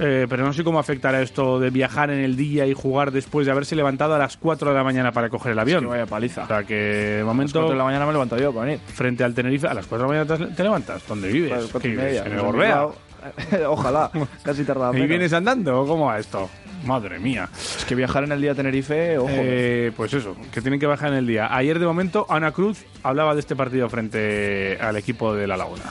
eh, 0.00 0.26
pero 0.28 0.44
no 0.44 0.52
sé 0.52 0.64
cómo 0.64 0.80
afectará 0.80 1.22
esto 1.22 1.60
de 1.60 1.70
viajar 1.70 2.10
en 2.10 2.18
el 2.18 2.34
día 2.36 2.66
y 2.66 2.74
jugar 2.74 3.12
después 3.12 3.46
de 3.46 3.52
haberse 3.52 3.76
levantado 3.76 4.12
a 4.14 4.18
las 4.18 4.36
4 4.36 4.70
de 4.70 4.74
la 4.74 4.82
mañana 4.82 5.12
para 5.12 5.28
coger 5.28 5.52
el 5.52 5.58
avión. 5.60 5.82
que 5.84 5.86
vaya 5.90 6.06
paliza. 6.06 6.42
O 6.42 6.46
sea 6.48 6.64
que 6.64 6.74
de 6.74 7.14
A 7.14 7.18
las 7.18 7.26
momento 7.26 7.60
4 7.60 7.70
de 7.70 7.78
la 7.78 7.84
mañana 7.84 8.04
me 8.06 8.12
levanto 8.12 8.36
yo 8.36 8.52
para 8.52 8.66
venir. 8.66 8.80
frente 8.80 9.22
al 9.22 9.34
Tenerife, 9.34 9.68
a 9.68 9.74
las 9.74 9.86
4 9.86 10.08
de 10.08 10.14
la 10.18 10.24
mañana 10.26 10.54
te- 10.56 10.62
levantas. 10.64 11.06
¿Dónde 11.06 11.28
vives? 11.30 11.50
Pues, 11.52 11.62
cuatro 11.70 11.80
¿Qué 11.80 11.88
y 11.88 11.90
vives? 11.92 12.04
media. 12.06 12.24
¿En 12.26 12.32
el 12.32 12.40
Gorbea? 12.40 12.86
Ojalá. 13.68 14.10
Casi 14.42 14.64
tardaba 14.64 14.98
¿Y 14.98 15.06
vienes 15.06 15.32
andando 15.32 15.86
cómo 15.86 16.06
va 16.06 16.18
esto? 16.18 16.50
Madre 16.84 17.18
mía. 17.18 17.48
Es 17.54 17.84
que 17.84 17.94
viajar 17.94 18.24
en 18.24 18.32
el 18.32 18.40
día 18.40 18.52
a 18.52 18.54
Tenerife, 18.54 19.18
ojo. 19.18 19.28
Eh, 19.30 19.92
pues 19.96 20.12
eso, 20.14 20.36
que 20.52 20.60
tienen 20.60 20.80
que 20.80 20.86
bajar 20.86 21.10
en 21.10 21.18
el 21.18 21.26
día. 21.26 21.48
Ayer 21.54 21.78
de 21.78 21.86
momento 21.86 22.26
Ana 22.28 22.52
Cruz 22.52 22.84
hablaba 23.02 23.34
de 23.34 23.40
este 23.40 23.56
partido 23.56 23.88
frente 23.88 24.78
al 24.80 24.96
equipo 24.96 25.34
de 25.34 25.46
La 25.46 25.56
Laguna. 25.56 25.84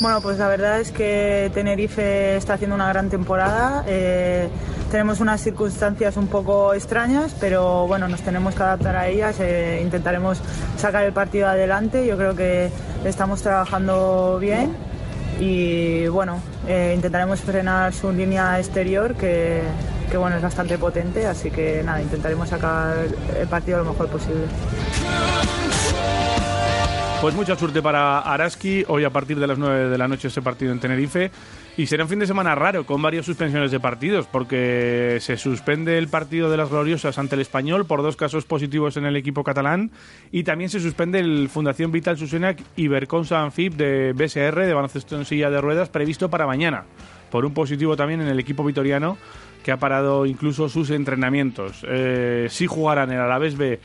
Bueno, 0.00 0.20
pues 0.20 0.38
la 0.38 0.48
verdad 0.48 0.78
es 0.78 0.92
que 0.92 1.50
Tenerife 1.54 2.36
está 2.36 2.54
haciendo 2.54 2.76
una 2.76 2.88
gran 2.88 3.08
temporada. 3.08 3.82
Eh, 3.86 4.48
tenemos 4.90 5.20
unas 5.20 5.40
circunstancias 5.40 6.18
un 6.18 6.28
poco 6.28 6.74
extrañas, 6.74 7.34
pero 7.40 7.86
bueno, 7.86 8.06
nos 8.06 8.20
tenemos 8.20 8.54
que 8.54 8.62
adaptar 8.62 8.94
a 8.94 9.08
ellas. 9.08 9.36
eh, 9.40 9.80
intentaremos 9.82 10.38
sacar 10.76 11.04
el 11.04 11.12
partido 11.12 11.48
adelante. 11.48 12.06
Yo 12.06 12.16
creo 12.18 12.36
que 12.36 12.70
estamos 13.04 13.40
trabajando 13.40 14.38
bien 14.38 14.76
y 15.38 16.06
bueno, 16.08 16.40
eh, 16.66 16.92
intentaremos 16.94 17.40
frenar 17.40 17.92
su 17.92 18.10
línea 18.12 18.58
exterior 18.58 19.14
que, 19.14 19.62
que 20.10 20.16
bueno 20.16 20.36
es 20.36 20.42
bastante 20.42 20.78
potente. 20.78 21.26
Así 21.26 21.50
que 21.50 21.82
nada, 21.84 22.00
intentaremos 22.00 22.48
sacar 22.48 22.96
el 23.38 23.48
partido 23.48 23.78
lo 23.78 23.92
mejor 23.92 24.08
posible. 24.08 24.44
Pues 27.20 27.34
mucha 27.34 27.56
suerte 27.56 27.82
para 27.82 28.20
Araski. 28.20 28.84
Hoy 28.88 29.04
a 29.04 29.10
partir 29.10 29.38
de 29.38 29.46
las 29.46 29.58
9 29.58 29.88
de 29.88 29.98
la 29.98 30.06
noche 30.06 30.28
ese 30.28 30.42
partido 30.42 30.72
en 30.72 30.80
Tenerife. 30.80 31.30
Y 31.78 31.86
será 31.86 32.04
un 32.04 32.08
fin 32.08 32.18
de 32.18 32.26
semana 32.26 32.54
raro, 32.54 32.86
con 32.86 33.02
varias 33.02 33.26
suspensiones 33.26 33.70
de 33.70 33.78
partidos, 33.78 34.26
porque 34.26 35.18
se 35.20 35.36
suspende 35.36 35.98
el 35.98 36.08
partido 36.08 36.50
de 36.50 36.56
las 36.56 36.70
gloriosas 36.70 37.18
ante 37.18 37.34
el 37.34 37.42
español 37.42 37.84
por 37.84 38.00
dos 38.00 38.16
casos 38.16 38.46
positivos 38.46 38.96
en 38.96 39.04
el 39.04 39.14
equipo 39.14 39.44
catalán. 39.44 39.90
Y 40.32 40.44
también 40.44 40.70
se 40.70 40.80
suspende 40.80 41.18
el 41.18 41.50
Fundación 41.50 41.92
Vital 41.92 42.16
Susenac 42.16 42.62
Iberconsa 42.76 43.42
Anfib 43.42 43.74
de 43.74 44.14
BSR, 44.14 44.64
de 44.64 44.72
baloncesto 44.72 45.18
en 45.18 45.26
silla 45.26 45.50
de 45.50 45.60
ruedas, 45.60 45.90
previsto 45.90 46.30
para 46.30 46.46
mañana. 46.46 46.84
Por 47.30 47.44
un 47.44 47.52
positivo 47.52 47.94
también 47.94 48.22
en 48.22 48.28
el 48.28 48.40
equipo 48.40 48.64
vitoriano, 48.64 49.18
que 49.62 49.70
ha 49.70 49.76
parado 49.76 50.24
incluso 50.24 50.70
sus 50.70 50.88
entrenamientos. 50.88 51.84
Eh, 51.86 52.46
sí 52.48 52.66
jugarán 52.66 53.12
el 53.12 53.20
Alavés 53.20 53.54
B 53.54 53.80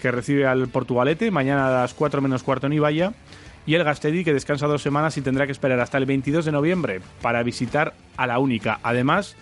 que 0.00 0.10
recibe 0.10 0.46
al 0.46 0.68
Portugalete 0.68 1.30
mañana 1.30 1.68
a 1.68 1.82
las 1.82 1.94
4 1.94 2.20
menos 2.20 2.42
cuarto 2.42 2.66
en 2.66 2.74
Ibaya 2.74 3.12
y 3.66 3.74
el 3.74 3.84
Gastedi 3.84 4.24
que 4.24 4.32
descansa 4.32 4.66
dos 4.66 4.82
semanas 4.82 5.16
y 5.16 5.22
tendrá 5.22 5.46
que 5.46 5.52
esperar 5.52 5.80
hasta 5.80 5.98
el 5.98 6.06
22 6.06 6.44
de 6.44 6.52
noviembre 6.52 7.00
para 7.22 7.42
visitar 7.42 7.94
a 8.16 8.26
la 8.26 8.38
única. 8.38 8.78
Además, 8.82 9.36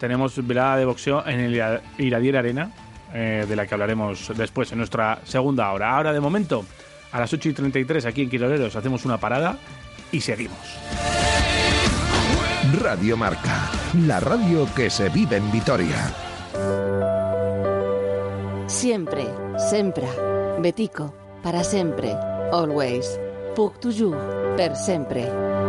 tenemos 0.00 0.46
velada 0.46 0.76
de 0.76 0.84
boxeo 0.84 1.26
en 1.26 1.40
el 1.40 1.54
Ira- 1.54 1.80
Iradier 1.98 2.36
Arena, 2.38 2.70
eh, 3.14 3.44
de 3.48 3.56
la 3.56 3.66
que 3.66 3.74
hablaremos 3.74 4.32
después 4.36 4.72
en 4.72 4.78
nuestra 4.78 5.20
segunda 5.24 5.70
hora. 5.72 5.96
Ahora, 5.96 6.12
de 6.12 6.20
momento, 6.20 6.64
a 7.12 7.20
las 7.20 7.32
8 7.32 7.50
y 7.50 7.52
33 7.52 8.04
aquí 8.06 8.22
en 8.22 8.30
Quiroleros 8.30 8.76
hacemos 8.76 9.04
una 9.04 9.18
parada 9.18 9.56
y 10.12 10.20
seguimos. 10.20 10.58
Radio 12.82 13.16
Marca, 13.16 13.70
la 14.06 14.20
radio 14.20 14.66
que 14.74 14.90
se 14.90 15.08
vive 15.08 15.36
en 15.36 15.50
Vitoria. 15.52 16.12
Siempre, 18.66 19.24
sempre. 19.70 20.06
Betico, 20.60 21.14
para 21.42 21.62
sempre. 21.62 22.12
Always. 22.52 23.18
Puc 23.56 23.80
toujours, 23.80 24.14
per 24.58 24.76
sempre. 24.76 25.24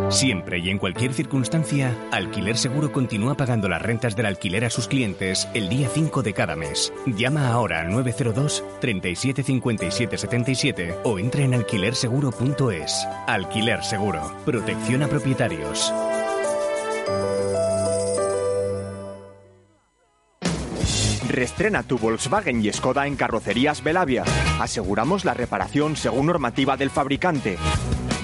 Siempre 0.10 0.60
y 0.60 0.70
en 0.70 0.78
cualquier 0.78 1.14
circunstancia, 1.14 1.96
Alquiler 2.12 2.58
Seguro 2.58 2.92
continúa 2.92 3.36
pagando 3.36 3.70
las 3.70 3.82
rentas 3.82 4.14
del 4.14 4.26
alquiler 4.26 4.66
a 4.66 4.70
sus 4.70 4.90
clientes 4.90 5.48
el 5.54 5.70
día 5.70 5.88
5 5.88 6.22
de 6.22 6.34
cada 6.34 6.58
mes. 6.58 6.92
Llama 7.06 7.48
ahora 7.48 7.80
al 7.80 7.90
902 7.90 8.62
37 8.82 9.42
57 9.42 10.18
77 10.18 11.00
o 11.06 11.18
entra 11.18 11.44
en 11.44 11.54
alquilerseguro.es. 11.54 13.08
Alquiler 13.26 13.82
Seguro. 13.86 14.34
Protección 14.46 15.04
a 15.04 15.08
propietarios. 15.08 15.94
Restrena 21.30 21.84
tu 21.84 21.98
Volkswagen 21.98 22.64
y 22.64 22.72
Skoda 22.72 23.06
en 23.06 23.16
Carrocerías 23.16 23.84
Belavia. 23.84 24.24
Aseguramos 24.60 25.26
la 25.26 25.34
reparación 25.34 25.96
según 25.96 26.28
normativa 26.28 26.78
del 26.78 26.90
fabricante. 26.90 27.58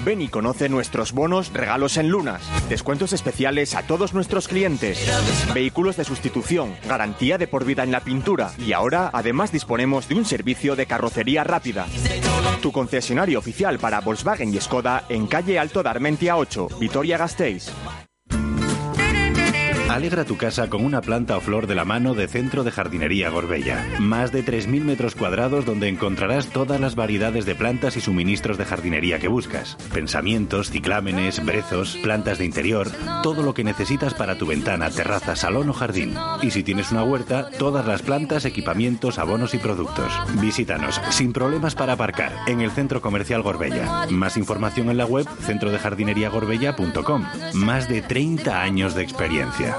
Ven 0.04 0.20
y 0.20 0.28
conoce 0.28 0.68
nuestros 0.68 1.12
bonos 1.12 1.52
regalos 1.52 1.96
en 1.96 2.08
lunas, 2.08 2.42
descuentos 2.68 3.14
especiales 3.14 3.74
a 3.74 3.82
todos 3.82 4.12
nuestros 4.12 4.48
clientes, 4.48 4.98
vehículos 5.54 5.96
de 5.96 6.04
sustitución, 6.04 6.74
garantía 6.86 7.38
de 7.38 7.46
por 7.46 7.64
vida 7.64 7.84
en 7.84 7.90
la 7.90 8.00
pintura 8.00 8.52
y 8.58 8.72
ahora 8.72 9.10
además 9.14 9.50
disponemos 9.50 10.08
de 10.08 10.16
un 10.16 10.26
servicio 10.26 10.76
de 10.76 10.86
carrocería 10.86 11.42
rápida. 11.42 11.86
Tu 12.60 12.70
concesionario 12.70 13.38
oficial 13.38 13.78
para 13.78 14.00
Volkswagen 14.00 14.52
y 14.52 14.60
Skoda 14.60 15.04
en 15.08 15.26
calle 15.26 15.58
Alto 15.58 15.82
de 15.82 15.88
Armentia 15.88 16.36
8, 16.36 16.68
Vitoria 16.78 17.16
Gasteiz. 17.16 17.70
Alegra 19.88 20.24
tu 20.24 20.36
casa 20.36 20.70
con 20.70 20.84
una 20.84 21.02
planta 21.02 21.36
o 21.36 21.40
flor 21.40 21.66
de 21.66 21.74
la 21.74 21.84
mano 21.84 22.14
de 22.14 22.26
Centro 22.26 22.64
de 22.64 22.70
Jardinería 22.70 23.28
Gorbella. 23.28 23.86
Más 24.00 24.32
de 24.32 24.42
3.000 24.42 24.80
metros 24.80 25.14
cuadrados 25.14 25.66
donde 25.66 25.88
encontrarás 25.88 26.48
todas 26.48 26.80
las 26.80 26.96
variedades 26.96 27.44
de 27.44 27.54
plantas 27.54 27.96
y 27.96 28.00
suministros 28.00 28.56
de 28.56 28.64
jardinería 28.64 29.18
que 29.18 29.28
buscas. 29.28 29.76
Pensamientos, 29.92 30.70
ciclámenes, 30.70 31.44
brezos, 31.44 31.96
plantas 31.98 32.38
de 32.38 32.46
interior, 32.46 32.90
todo 33.22 33.42
lo 33.42 33.52
que 33.52 33.62
necesitas 33.62 34.14
para 34.14 34.36
tu 34.36 34.46
ventana, 34.46 34.90
terraza, 34.90 35.36
salón 35.36 35.68
o 35.68 35.74
jardín. 35.74 36.14
Y 36.42 36.50
si 36.50 36.62
tienes 36.62 36.90
una 36.90 37.04
huerta, 37.04 37.50
todas 37.58 37.86
las 37.86 38.02
plantas, 38.02 38.46
equipamientos, 38.46 39.18
abonos 39.18 39.54
y 39.54 39.58
productos. 39.58 40.12
Visítanos 40.40 41.00
sin 41.10 41.32
problemas 41.32 41.74
para 41.74 41.92
aparcar 41.92 42.32
en 42.46 42.62
el 42.62 42.70
Centro 42.70 43.02
Comercial 43.02 43.42
Gorbella. 43.42 44.06
Más 44.10 44.38
información 44.38 44.88
en 44.88 44.96
la 44.96 45.06
web 45.06 45.26
centrodejardineriagorbella.com. 45.42 47.26
Más 47.52 47.88
de 47.88 48.00
30 48.02 48.60
años 48.60 48.94
de 48.94 49.02
experiencia. 49.02 49.73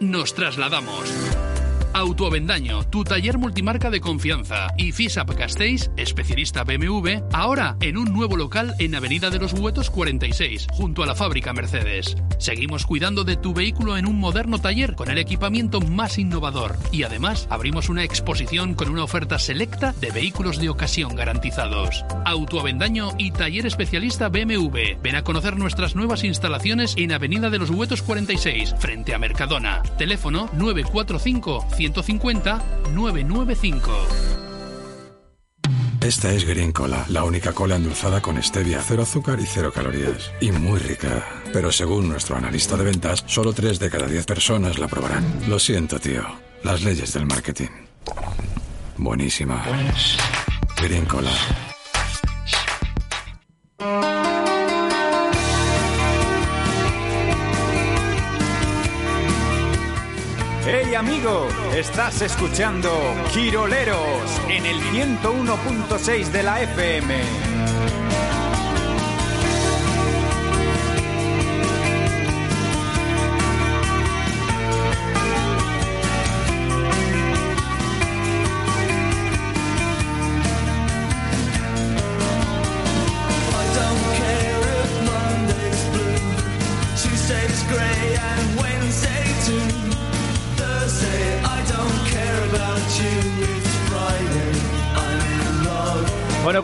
Nos 0.00 0.34
trasladamos. 0.34 1.51
Autoavendaño, 1.94 2.84
tu 2.84 3.04
taller 3.04 3.36
multimarca 3.36 3.90
de 3.90 4.00
confianza. 4.00 4.68
Y 4.78 4.92
FISAP 4.92 5.34
Castells, 5.34 5.90
especialista 5.96 6.64
BMW, 6.64 7.20
ahora 7.32 7.76
en 7.80 7.98
un 7.98 8.12
nuevo 8.12 8.36
local 8.36 8.74
en 8.78 8.94
Avenida 8.94 9.28
de 9.28 9.38
los 9.38 9.52
Huetos 9.52 9.90
46, 9.90 10.68
junto 10.72 11.02
a 11.02 11.06
la 11.06 11.14
fábrica 11.14 11.52
Mercedes. 11.52 12.16
Seguimos 12.38 12.86
cuidando 12.86 13.24
de 13.24 13.36
tu 13.36 13.52
vehículo 13.52 13.98
en 13.98 14.06
un 14.06 14.18
moderno 14.18 14.58
taller 14.58 14.94
con 14.94 15.10
el 15.10 15.18
equipamiento 15.18 15.80
más 15.80 16.18
innovador. 16.18 16.76
Y 16.92 17.02
además 17.02 17.46
abrimos 17.50 17.90
una 17.90 18.04
exposición 18.04 18.74
con 18.74 18.88
una 18.88 19.04
oferta 19.04 19.38
selecta 19.38 19.94
de 20.00 20.10
vehículos 20.10 20.58
de 20.58 20.70
ocasión 20.70 21.14
garantizados. 21.14 22.04
Autoavendaño 22.24 23.10
y 23.18 23.32
taller 23.32 23.66
especialista 23.66 24.30
BMW. 24.30 24.96
Ven 25.02 25.16
a 25.16 25.22
conocer 25.22 25.58
nuestras 25.58 25.94
nuevas 25.94 26.24
instalaciones 26.24 26.94
en 26.96 27.12
Avenida 27.12 27.50
de 27.50 27.58
los 27.58 27.70
Huetos 27.70 28.00
46, 28.00 28.74
frente 28.78 29.14
a 29.14 29.18
Mercadona. 29.18 29.82
Teléfono 29.98 30.48
945 30.54 31.66
150 31.82 32.62
995. 32.94 33.90
Esta 36.00 36.32
es 36.32 36.44
Green 36.44 36.72
Cola, 36.72 37.04
la 37.08 37.24
única 37.24 37.52
cola 37.52 37.76
endulzada 37.76 38.20
con 38.20 38.40
stevia, 38.42 38.80
cero 38.82 39.02
azúcar 39.02 39.38
y 39.40 39.46
cero 39.46 39.72
calorías. 39.72 40.32
Y 40.40 40.52
muy 40.52 40.78
rica. 40.78 41.24
Pero 41.52 41.72
según 41.72 42.08
nuestro 42.08 42.36
analista 42.36 42.76
de 42.76 42.84
ventas, 42.84 43.24
solo 43.26 43.52
3 43.52 43.78
de 43.78 43.90
cada 43.90 44.06
10 44.06 44.26
personas 44.26 44.78
la 44.78 44.88
probarán. 44.88 45.24
Lo 45.48 45.58
siento, 45.58 45.98
tío. 45.98 46.22
Las 46.62 46.82
leyes 46.82 47.12
del 47.14 47.26
marketing. 47.26 47.68
Buenísima. 48.96 49.64
Green 50.76 51.04
Cola. 51.06 51.32
¡Hey 60.64 60.94
amigo! 60.94 61.48
Estás 61.74 62.22
escuchando 62.22 62.88
Quiroleros 63.32 64.40
en 64.48 64.64
el 64.64 64.80
101.6 64.80 66.26
de 66.26 66.42
la 66.44 66.62
FM. 66.62 67.51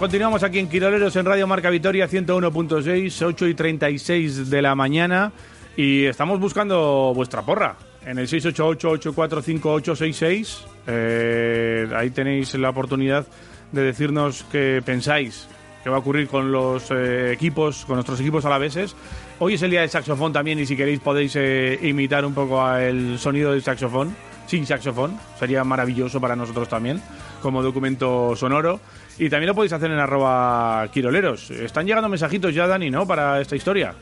Continuamos 0.09 0.43
aquí 0.43 0.59
en 0.59 0.71
Quiroleros 0.71 1.15
en 1.17 1.27
Radio 1.27 1.47
Marca 1.47 1.69
Vitoria 1.69 2.09
101.6, 2.09 3.27
8 3.27 3.47
y 3.47 3.53
36 3.53 4.49
de 4.49 4.63
la 4.63 4.75
mañana. 4.75 5.33
Y 5.77 6.07
estamos 6.07 6.41
buscando 6.41 7.13
vuestra 7.15 7.43
porra 7.43 7.77
en 8.07 8.19
el 8.19 8.27
688-845-866. 8.27 10.61
Eh, 10.87 11.91
ahí 11.95 12.09
tenéis 12.09 12.55
la 12.55 12.71
oportunidad 12.71 13.27
de 13.71 13.83
decirnos 13.83 14.47
qué 14.51 14.81
pensáis 14.83 15.47
que 15.85 15.91
va 15.91 15.97
a 15.97 15.99
ocurrir 15.99 16.27
con 16.27 16.53
los 16.53 16.91
eh, 16.91 17.31
equipos, 17.31 17.85
con 17.85 17.97
nuestros 17.97 18.19
equipos 18.19 18.47
alaveses. 18.47 18.97
Hoy 19.41 19.57
es 19.57 19.63
el 19.63 19.71
día 19.71 19.83
del 19.83 19.91
saxofón 19.91 20.33
también 20.33 20.59
y 20.59 20.65
si 20.65 20.75
queréis 20.75 21.01
podéis 21.01 21.37
eh, 21.37 21.79
imitar 21.83 22.25
un 22.25 22.33
poco 22.33 22.67
el 22.77 23.19
sonido 23.19 23.53
del 23.53 23.63
saxofón, 23.63 24.17
sin 24.47 24.65
saxofón, 24.65 25.21
sería 25.39 25.65
maravilloso 25.65 26.19
para 26.19 26.35
nosotros 26.35 26.67
también, 26.67 27.03
como 27.43 27.63
documento 27.63 28.35
sonoro. 28.37 28.81
Y 29.19 29.29
también 29.29 29.49
lo 29.49 29.55
podéis 29.55 29.73
hacer 29.73 29.91
en 29.91 29.99
arroba 29.99 30.87
quiroleros. 30.93 31.51
Están 31.51 31.87
llegando 31.87 32.09
mensajitos 32.09 32.55
ya, 32.55 32.67
Dani, 32.67 32.89
¿no? 32.91 33.07
Para 33.07 33.41
esta 33.41 33.57
historia. 33.57 33.95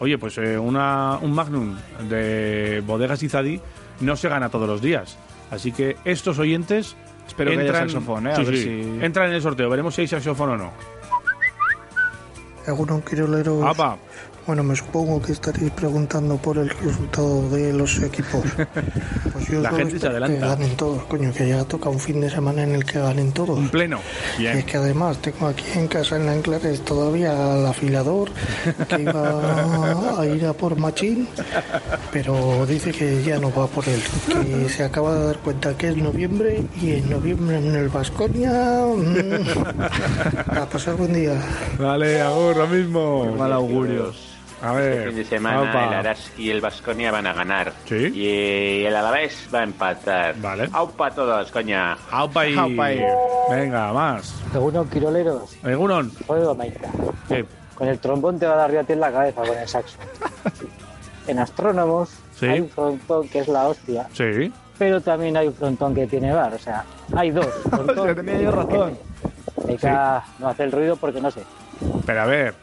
Oye, 0.00 0.18
pues 0.18 0.36
eh, 0.38 0.58
una, 0.58 1.18
un 1.22 1.32
magnum 1.32 1.76
de 2.08 2.82
bodegas 2.84 3.22
Izadi 3.22 3.60
no 4.00 4.16
se 4.16 4.28
gana 4.28 4.48
todos 4.48 4.68
los 4.68 4.82
días. 4.82 5.16
Así 5.50 5.70
que 5.72 5.96
estos 6.04 6.38
oyentes 6.38 6.96
Espero 7.26 7.52
que 7.52 7.60
haya 7.60 7.72
saxofón, 7.72 8.26
¿eh? 8.26 8.32
A 8.32 8.36
sí, 8.36 8.44
ver 8.44 8.56
sí. 8.56 8.62
si- 8.64 9.04
entran 9.04 9.28
en 9.28 9.34
el 9.36 9.42
sorteo. 9.42 9.70
Veremos 9.70 9.94
si 9.94 10.02
hay 10.02 10.08
saxofón 10.08 10.50
o 10.50 10.56
no. 10.56 10.72
Algunos 12.66 13.02
quiroleros. 13.04 13.62
Apa. 13.64 13.96
Bueno, 14.46 14.62
me 14.62 14.76
supongo 14.76 15.22
que 15.22 15.32
estaréis 15.32 15.70
preguntando 15.70 16.36
por 16.36 16.58
el 16.58 16.68
resultado 16.68 17.48
de 17.48 17.72
los 17.72 18.02
equipos. 18.02 18.42
Pues 19.32 19.48
yo 19.48 19.60
La 19.60 19.72
gente 19.72 19.98
se 19.98 20.06
adelanta. 20.06 20.38
Que 20.38 20.46
ganen 20.46 20.76
todos, 20.76 21.02
coño, 21.04 21.32
que 21.32 21.48
ya 21.48 21.64
toca 21.64 21.88
un 21.88 21.98
fin 21.98 22.20
de 22.20 22.30
semana 22.30 22.62
en 22.62 22.74
el 22.74 22.84
que 22.84 23.00
ganen 23.00 23.32
todos. 23.32 23.58
Un 23.58 23.68
pleno. 23.68 24.00
Y 24.38 24.46
es 24.46 24.64
que 24.64 24.76
además 24.76 25.18
tengo 25.18 25.48
aquí 25.48 25.64
en 25.74 25.88
casa 25.88 26.16
en 26.16 26.28
Anclares 26.28 26.82
todavía 26.82 27.54
al 27.54 27.66
afilador 27.66 28.30
que 28.88 29.02
iba 29.02 30.20
a 30.20 30.26
ir 30.26 30.46
a 30.46 30.52
por 30.52 30.76
Machín, 30.76 31.26
pero 32.12 32.64
dice 32.66 32.92
que 32.92 33.24
ya 33.24 33.38
no 33.38 33.52
va 33.52 33.66
por 33.66 33.88
él, 33.88 34.00
que 34.28 34.68
se 34.68 34.84
acaba 34.84 35.14
de 35.18 35.26
dar 35.26 35.38
cuenta 35.38 35.76
que 35.76 35.88
es 35.88 35.96
noviembre 35.96 36.62
y 36.80 36.92
en 36.92 37.10
noviembre 37.10 37.58
en 37.58 37.74
el 37.74 37.88
Vasconia. 37.88 38.84
a 40.46 40.66
pasar 40.66 40.94
buen 40.94 41.12
día. 41.12 41.40
Vale, 41.78 42.20
agur, 42.20 42.56
lo 42.56 42.66
mismo. 42.68 43.34
Mal 43.36 43.52
augurios. 43.52 44.33
A 44.64 44.72
ver. 44.72 44.92
Este 44.92 45.06
fin 45.08 45.16
de 45.16 45.24
semana 45.24 45.60
Opa. 45.62 45.84
el 45.86 45.94
Araski 45.94 46.42
y 46.44 46.50
el 46.50 46.60
Vasconia 46.60 47.12
van 47.12 47.26
a 47.26 47.34
ganar. 47.34 47.72
Y 47.90 48.84
el 48.84 48.96
Alavés 48.96 49.48
va 49.54 49.60
a 49.60 49.64
empatar. 49.64 50.34
Vale. 50.40 50.68
Aupa 50.72 51.10
todos, 51.10 51.50
coña. 51.52 51.96
Aupa 52.10 52.46
y... 52.48 52.56
Venga, 53.50 53.92
más. 53.92 54.34
Egunon, 54.54 54.88
Quiroleros. 54.88 55.54
Egunon. 55.64 56.10
Juego 56.26 56.54
Maika. 56.54 56.88
¿Qué? 57.28 57.44
Con 57.74 57.88
el 57.88 57.98
trombón 57.98 58.38
te 58.38 58.46
va 58.46 58.54
a 58.54 58.56
dar 58.56 58.72
ya 58.72 58.84
en 58.88 59.00
la 59.00 59.12
cabeza 59.12 59.42
con 59.42 59.56
el 59.58 59.68
saxo. 59.68 59.98
en 61.26 61.38
Astrónomos 61.38 62.10
Sí. 62.34 62.46
hay 62.46 62.60
un 62.60 62.68
frontón 62.68 63.28
que 63.28 63.38
es 63.40 63.48
la 63.48 63.68
hostia, 63.68 64.08
Sí. 64.12 64.52
pero 64.76 65.00
también 65.00 65.36
hay 65.36 65.46
un 65.46 65.54
frontón 65.54 65.94
que 65.94 66.06
tiene 66.06 66.32
bar. 66.32 66.52
O 66.54 66.58
sea, 66.58 66.84
hay 67.14 67.30
dos. 67.30 67.46
frontón 67.70 68.14
tenía 68.16 68.40
yo 68.40 68.50
razón. 68.50 68.98
Hay 69.68 69.76
que 69.76 69.88
no 70.40 70.48
hacer 70.48 70.66
el 70.66 70.72
ruido 70.72 70.96
porque 70.96 71.20
no 71.20 71.30
sé. 71.30 71.42
Pero 72.06 72.22
a 72.22 72.26
ver, 72.26 72.54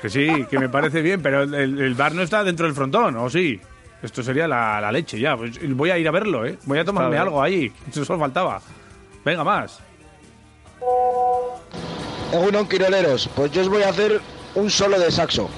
que 0.00 0.08
sí, 0.08 0.46
que 0.48 0.58
me 0.58 0.68
parece 0.68 1.02
bien, 1.02 1.20
pero 1.22 1.42
el, 1.42 1.54
el 1.54 1.94
bar 1.94 2.14
no 2.14 2.22
está 2.22 2.42
dentro 2.44 2.66
del 2.66 2.74
frontón, 2.74 3.16
¿o 3.16 3.28
sí? 3.28 3.60
Esto 4.02 4.22
sería 4.22 4.48
la, 4.48 4.80
la 4.80 4.90
leche 4.90 5.18
ya. 5.18 5.36
Pues 5.36 5.58
voy 5.74 5.90
a 5.90 5.98
ir 5.98 6.08
a 6.08 6.10
verlo, 6.10 6.46
¿eh? 6.46 6.58
Voy 6.64 6.78
a 6.78 6.84
tomarme 6.84 7.18
algo 7.18 7.42
ahí. 7.42 7.70
Eso 7.88 8.04
solo 8.04 8.18
faltaba. 8.18 8.60
Venga, 9.24 9.44
más. 9.44 9.80
Egunon 12.32 12.66
Quiroleros, 12.68 13.28
pues 13.34 13.50
yo 13.50 13.62
os 13.62 13.68
voy 13.68 13.82
a 13.82 13.90
hacer 13.90 14.20
un 14.54 14.70
solo 14.70 14.98
de 14.98 15.10
saxo. 15.10 15.50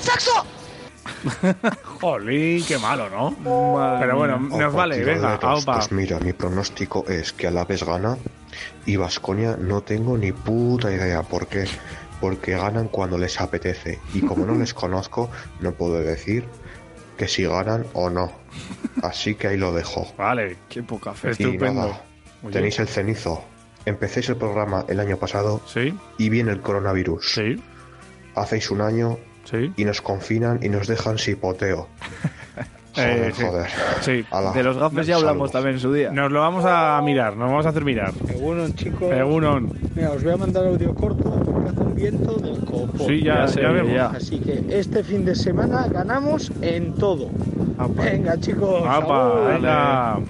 ¡Saxo! 0.00 0.46
Jolín, 2.00 2.64
qué 2.64 2.78
malo, 2.78 3.10
¿no? 3.10 3.34
Pero 4.00 4.16
bueno, 4.16 4.38
nos 4.38 4.52
Opa, 4.52 4.68
vale, 4.68 5.04
venga, 5.04 5.34
aupa. 5.34 5.74
Pues 5.74 5.92
mira, 5.92 6.18
mi 6.20 6.32
pronóstico 6.32 7.04
es 7.08 7.32
que 7.32 7.46
Alaves 7.46 7.84
gana 7.84 8.16
y 8.86 8.96
Vasconia 8.96 9.56
no 9.58 9.80
tengo 9.82 10.16
ni 10.16 10.32
puta 10.32 10.90
idea. 10.92 11.22
¿Por 11.22 11.46
qué? 11.46 11.66
Porque 12.24 12.52
ganan 12.52 12.88
cuando 12.88 13.18
les 13.18 13.38
apetece. 13.38 13.98
Y 14.14 14.22
como 14.22 14.46
no 14.46 14.54
les 14.54 14.72
conozco, 14.72 15.30
no 15.60 15.72
puedo 15.72 15.96
decir 16.00 16.46
que 17.18 17.28
si 17.28 17.44
ganan 17.44 17.84
o 17.92 18.08
no. 18.08 18.32
Así 19.02 19.34
que 19.34 19.48
ahí 19.48 19.58
lo 19.58 19.74
dejo. 19.74 20.06
Vale. 20.16 20.56
Qué 20.70 20.82
poca 20.82 21.12
Y 21.22 21.26
Estupendo. 21.28 21.82
nada, 21.82 22.00
tenéis 22.50 22.78
el 22.78 22.88
cenizo. 22.88 23.44
Empecéis 23.84 24.30
el 24.30 24.36
programa 24.36 24.86
el 24.88 25.00
año 25.00 25.18
pasado 25.18 25.60
y 26.16 26.28
viene 26.30 26.50
el 26.52 26.62
coronavirus. 26.62 27.42
Hacéis 28.36 28.70
un 28.70 28.80
año 28.80 29.18
y 29.76 29.84
nos 29.84 30.00
confinan 30.00 30.60
y 30.62 30.70
nos 30.70 30.86
dejan 30.86 31.18
sipoteo. 31.18 31.88
Joder, 32.94 33.18
Eh, 33.28 33.32
sí. 33.34 33.42
joder. 33.44 33.66
Sí. 34.02 34.24
Ala. 34.30 34.52
De 34.52 34.62
los 34.62 34.78
gafes 34.78 35.04
ya 35.08 35.16
hablamos 35.16 35.50
también 35.50 35.74
en 35.74 35.80
su 35.80 35.92
día. 35.92 36.10
Nos 36.12 36.30
lo 36.30 36.38
vamos 36.40 36.64
a 36.64 37.02
mirar, 37.04 37.36
nos 37.36 37.50
vamos 37.50 37.66
a 37.66 37.70
hacer 37.70 37.84
mirar. 37.84 38.12
Egunon, 38.28 38.72
chicos. 38.76 39.12
Egunon. 39.12 39.68
Mira, 39.96 40.12
os 40.12 40.22
voy 40.22 40.32
a 40.32 40.36
mandar 40.36 40.64
audio 40.64 40.94
corto 40.94 41.24
porque 41.44 41.70
hace 41.70 41.83
viento 41.94 42.34
del 42.34 42.58
copo. 42.64 43.06
Sí, 43.06 43.22
ya- 43.22 43.46
ya 43.46 43.70
vemos. 43.70 43.92
ya. 43.92 44.06
Así 44.06 44.38
que 44.38 44.64
este 44.70 45.02
fin 45.04 45.24
de 45.24 45.34
semana 45.34 45.86
ganamos 45.88 46.50
en 46.62 46.94
todo. 46.94 47.28
Venga, 47.96 48.38
chicos. 48.40 48.82
Apa. 48.86 50.20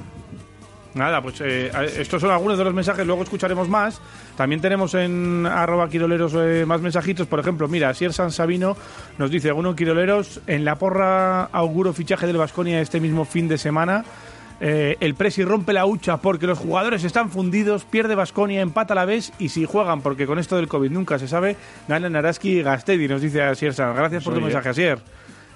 Nada, 0.94 1.20
pues 1.20 1.40
eh, 1.40 1.72
estos 1.98 2.20
son 2.20 2.30
algunos 2.30 2.56
de 2.56 2.62
los 2.62 2.72
mensajes, 2.72 3.04
luego 3.04 3.24
escucharemos 3.24 3.68
más. 3.68 4.00
También 4.36 4.60
tenemos 4.60 4.94
en 4.94 5.44
arroba 5.44 5.88
quiroleros 5.88 6.32
eh, 6.36 6.64
más 6.66 6.80
mensajitos. 6.80 7.26
Por 7.26 7.40
ejemplo, 7.40 7.66
mira, 7.66 7.92
Sier 7.94 8.12
San 8.12 8.30
Sabino 8.30 8.76
nos 9.18 9.28
dice, 9.28 9.50
uno 9.50 9.74
quiroleros, 9.74 10.40
en 10.46 10.64
la 10.64 10.76
porra 10.76 11.46
auguro 11.46 11.92
fichaje 11.92 12.28
del 12.28 12.36
Vasconia 12.36 12.80
este 12.80 13.00
mismo 13.00 13.24
fin 13.24 13.48
de 13.48 13.58
semana. 13.58 14.04
Eh, 14.60 14.96
el 15.00 15.14
Presi 15.14 15.42
rompe 15.44 15.72
la 15.72 15.84
hucha 15.84 16.18
porque 16.18 16.46
los 16.46 16.58
jugadores 16.58 17.02
están 17.04 17.28
fundidos, 17.30 17.84
pierde 17.84 18.14
Vasconia, 18.14 18.60
empata 18.60 18.94
a 18.94 18.96
la 18.96 19.04
vez 19.04 19.32
y 19.38 19.48
si 19.48 19.64
juegan, 19.64 20.00
porque 20.00 20.26
con 20.26 20.38
esto 20.38 20.56
del 20.56 20.68
COVID 20.68 20.90
nunca 20.90 21.18
se 21.18 21.26
sabe, 21.28 21.56
ganan 21.88 22.14
Araski 22.16 22.58
y 22.58 22.62
Gastedi, 22.62 23.08
nos 23.08 23.20
dice 23.20 23.42
Asier. 23.42 23.74
Gracias 23.74 24.22
por 24.24 24.34
tu 24.34 24.40
mensaje, 24.40 24.68
Asier. 24.68 24.98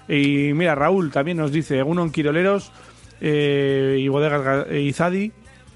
Y 0.09 0.53
mira, 0.55 0.75
Raúl 0.75 1.11
también 1.13 1.37
nos 1.37 1.53
dice, 1.53 1.83
uno 1.83 2.03
en 2.03 2.11
Quiroleros 2.11 2.73
eh, 3.21 3.97
y 4.01 4.09
Bodegas 4.09 4.43
Ga- 4.43 4.67
eh, 4.71 4.81
Izadi, 4.83 5.33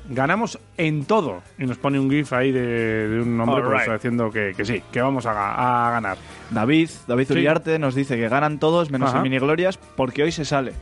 ganamos 0.09 0.59
en 0.77 1.05
todo. 1.05 1.43
Y 1.59 1.65
nos 1.67 1.79
pone 1.79 2.01
un 2.01 2.11
gif 2.11 2.33
ahí 2.33 2.51
de, 2.51 3.09
de 3.09 3.21
un 3.21 3.39
hombre 3.41 3.63
pues, 3.63 3.83
Alright. 3.83 3.93
diciendo 3.95 4.31
que, 4.31 4.53
que 4.57 4.65
sí, 4.65 4.83
que 4.91 5.01
vamos 5.01 5.27
a, 5.27 5.33
ga- 5.35 5.55
a 5.57 5.91
ganar. 5.93 6.17
David, 6.51 6.89
David 7.07 7.27
Sí. 7.27 7.33
Uriarte 7.35 7.79
nos 7.79 7.95
dice 7.95 8.17
que 8.17 8.29
ganan 8.29 8.59
todos 8.59 8.91
menos 8.91 9.11
Ajá. 9.11 9.19
en 9.19 9.23
miniglorias 9.25 9.77
porque 9.77 10.23
hoy 10.25 10.33
se 10.33 10.45
sale. 10.45 10.73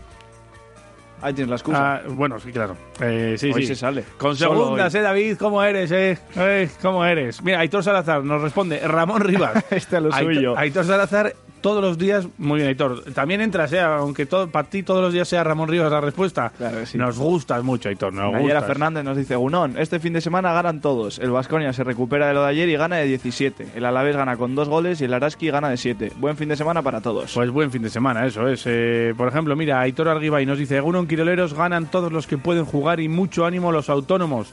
Ahí 1.22 1.34
tienes 1.34 1.50
la 1.50 1.56
excusa. 1.56 1.94
Ah, 1.96 2.00
bueno, 2.08 2.38
sí, 2.40 2.50
claro. 2.50 2.76
Eh, 3.00 3.34
sí, 3.38 3.50
Hoy 3.54 3.62
sí. 3.62 3.68
se 3.68 3.76
sale. 3.76 4.04
Con 4.18 4.36
segundas, 4.36 4.94
hoy. 4.94 5.00
eh, 5.00 5.02
David, 5.02 5.36
¿cómo 5.38 5.62
eres, 5.62 5.90
eh? 5.92 6.18
Eh, 6.36 6.68
¿Cómo 6.80 7.04
eres? 7.04 7.42
Mira, 7.42 7.60
Aitor 7.60 7.84
Salazar 7.84 8.24
nos 8.24 8.40
responde, 8.40 8.78
Ramón 8.86 9.20
Rivas. 9.20 9.64
este 9.70 10.00
lo 10.00 10.10
Aitor- 10.10 10.34
suyo. 10.34 10.56
Aitor 10.58 10.84
Salazar, 10.86 11.34
todos 11.60 11.82
los 11.82 11.98
días, 11.98 12.26
muy 12.38 12.56
bien, 12.58 12.68
Aitor. 12.68 13.04
También 13.12 13.40
entras, 13.40 13.72
eh, 13.72 13.80
aunque 13.80 14.26
todo, 14.26 14.48
para 14.50 14.68
ti 14.68 14.82
todos 14.82 15.02
los 15.02 15.12
días 15.12 15.28
sea 15.28 15.44
Ramón 15.44 15.68
Rivas 15.68 15.90
la 15.92 16.00
respuesta. 16.00 16.52
Nos 16.94 17.18
gustas 17.18 17.62
mucho, 17.62 17.88
Aitor, 17.88 18.12
nos 18.12 18.36
gustas. 18.40 18.64
Fernández 18.64 19.04
nos 19.04 19.16
dice, 19.16 19.36
Unón, 19.36 19.76
este 19.78 20.00
fin 20.00 20.12
de 20.12 20.20
semana 20.20 20.52
ganan 20.52 20.80
todos. 20.80 21.18
El 21.18 21.30
Vasconia 21.30 21.72
se 21.72 21.84
recupera 21.84 22.28
de 22.28 22.34
lo 22.34 22.42
de 22.42 22.48
ayer 22.48 22.68
y 22.68 22.76
gana 22.76 22.96
de 22.96 23.06
17. 23.06 23.68
El 23.74 23.84
Alavés 23.84 24.16
gana 24.16 24.36
con 24.36 24.54
dos 24.54 24.68
goles 24.68 25.00
y 25.00 25.04
el 25.04 25.14
Araski 25.14 25.50
gana 25.50 25.68
de 25.70 25.76
7. 25.76 26.12
Buen 26.16 26.36
fin 26.36 26.48
de 26.48 26.56
semana 26.56 26.82
para 26.82 27.00
todos. 27.00 27.32
Pues 27.34 27.50
buen 27.50 27.70
fin 27.70 27.82
de 27.82 27.90
semana, 27.90 28.26
eso 28.26 28.48
es. 28.48 28.62
Eh, 28.66 29.14
por 29.16 29.28
ejemplo, 29.28 29.56
mira, 29.56 29.80
Aitor 29.80 30.08
Arguibay 30.08 30.46
nos 30.46 30.58
dice, 30.58 30.76
Egunon 30.76 31.06
Quiroleros 31.06 31.54
ganan 31.54 31.86
todos 31.90 32.12
los 32.12 32.26
que 32.26 32.38
pueden 32.38 32.64
jugar 32.64 33.00
y 33.00 33.08
mucho 33.08 33.44
ánimo 33.46 33.72
los 33.72 33.90
autónomos, 33.90 34.52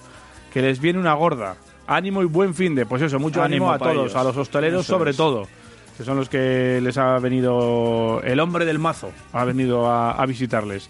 que 0.53 0.61
les 0.61 0.79
viene 0.79 0.99
una 0.99 1.13
gorda. 1.13 1.55
Ánimo 1.89 2.21
y 2.21 2.25
buen 2.25 2.53
fin 2.53 2.75
de, 2.75 2.85
pues 2.85 3.01
eso, 3.01 3.17
mucho 3.17 3.41
ánimo, 3.41 3.71
Ánimo 3.71 3.85
a 3.85 3.93
todos, 3.93 4.07
ellos. 4.11 4.15
a 4.17 4.23
los 4.25 4.35
hosteleros 4.35 4.81
Eso 4.85 4.97
sobre 4.97 5.11
es. 5.11 5.17
todo, 5.17 5.47
que 5.97 6.03
son 6.03 6.17
los 6.17 6.29
que 6.29 6.79
les 6.81 6.97
ha 6.97 7.17
venido 7.17 8.21
el 8.23 8.39
hombre 8.39 8.65
del 8.65 8.77
mazo, 8.77 9.11
ha 9.33 9.43
venido 9.43 9.87
a, 9.89 10.11
a 10.11 10.25
visitarles. 10.25 10.89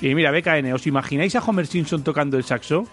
Y 0.00 0.14
mira, 0.14 0.30
BKN, 0.32 0.72
¿os 0.72 0.86
imagináis 0.86 1.36
a 1.36 1.40
Homer 1.40 1.66
Simpson 1.66 2.02
tocando 2.02 2.36
el 2.36 2.44
saxo? 2.44 2.86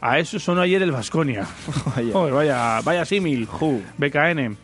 A 0.00 0.18
eso 0.18 0.38
sonó 0.38 0.60
ayer 0.60 0.80
el 0.82 0.92
Vasconia. 0.92 1.46
vaya, 1.96 2.32
vaya, 2.32 2.80
vaya 2.82 3.04
símil. 3.04 3.48
BKN. 3.96 4.56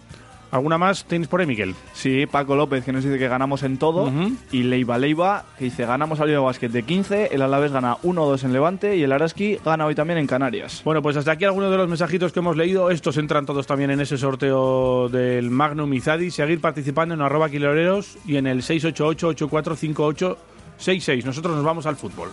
¿Alguna 0.54 0.78
más 0.78 1.04
tenéis 1.06 1.26
por 1.26 1.40
ahí, 1.40 1.48
Miquel? 1.48 1.74
Sí, 1.94 2.26
Paco 2.26 2.54
López 2.54 2.84
que 2.84 2.92
nos 2.92 3.02
dice 3.02 3.18
que 3.18 3.26
ganamos 3.26 3.64
en 3.64 3.76
todo. 3.76 4.08
Y 4.52 4.62
Leiva 4.62 4.98
Leiva 4.98 5.46
que 5.58 5.64
dice 5.64 5.84
ganamos 5.84 6.20
al 6.20 6.28
Liga 6.28 6.38
Basket 6.38 6.68
de 6.68 6.84
15. 6.84 7.30
El 7.32 7.42
Alavés 7.42 7.72
gana 7.72 7.96
1-2 8.04 8.44
en 8.44 8.52
Levante 8.52 8.96
y 8.96 9.02
el 9.02 9.10
Araski 9.10 9.58
gana 9.64 9.84
hoy 9.84 9.96
también 9.96 10.20
en 10.20 10.28
Canarias. 10.28 10.82
Bueno, 10.84 11.02
pues 11.02 11.16
hasta 11.16 11.32
aquí 11.32 11.44
algunos 11.44 11.72
de 11.72 11.76
los 11.76 11.88
mensajitos 11.88 12.32
que 12.32 12.38
hemos 12.38 12.56
leído. 12.56 12.88
Estos 12.90 13.16
entran 13.16 13.46
todos 13.46 13.66
también 13.66 13.90
en 13.90 14.00
ese 14.00 14.16
sorteo 14.16 15.08
del 15.08 15.50
Magnum 15.50 15.92
Izadi. 15.92 16.30
Seguir 16.30 16.60
participando 16.60 17.16
en 17.16 17.22
arroba 17.22 17.50
quiloreros 17.50 18.16
y 18.24 18.36
en 18.36 18.46
el 18.46 18.62
688-845866. 18.62 21.24
Nosotros 21.24 21.56
nos 21.56 21.64
vamos 21.64 21.84
al 21.86 21.96
fútbol. 21.96 22.28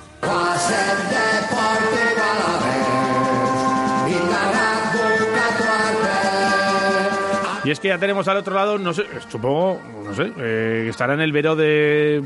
Y 7.64 7.70
es 7.70 7.80
que 7.80 7.90
ya 7.90 8.00
tenemos 8.00 8.28
al 8.28 8.38
otro 8.38 8.56
lado, 8.56 8.80
no 8.80 8.92
sé, 8.92 9.04
supongo, 9.30 9.80
no 10.04 10.14
sé, 10.16 10.32
eh, 10.40 10.88
estará 10.90 11.14
en 11.14 11.22
el 11.22 11.32
vero 11.32 11.56
de 11.56 12.24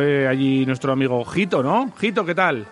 eh, 0.00 0.26
allí 0.28 0.66
nuestro 0.66 0.92
amigo 0.92 1.24
Jito, 1.24 1.62
¿no? 1.62 1.92
Jito, 2.00 2.24
¿qué 2.24 2.34
tal? 2.34 2.66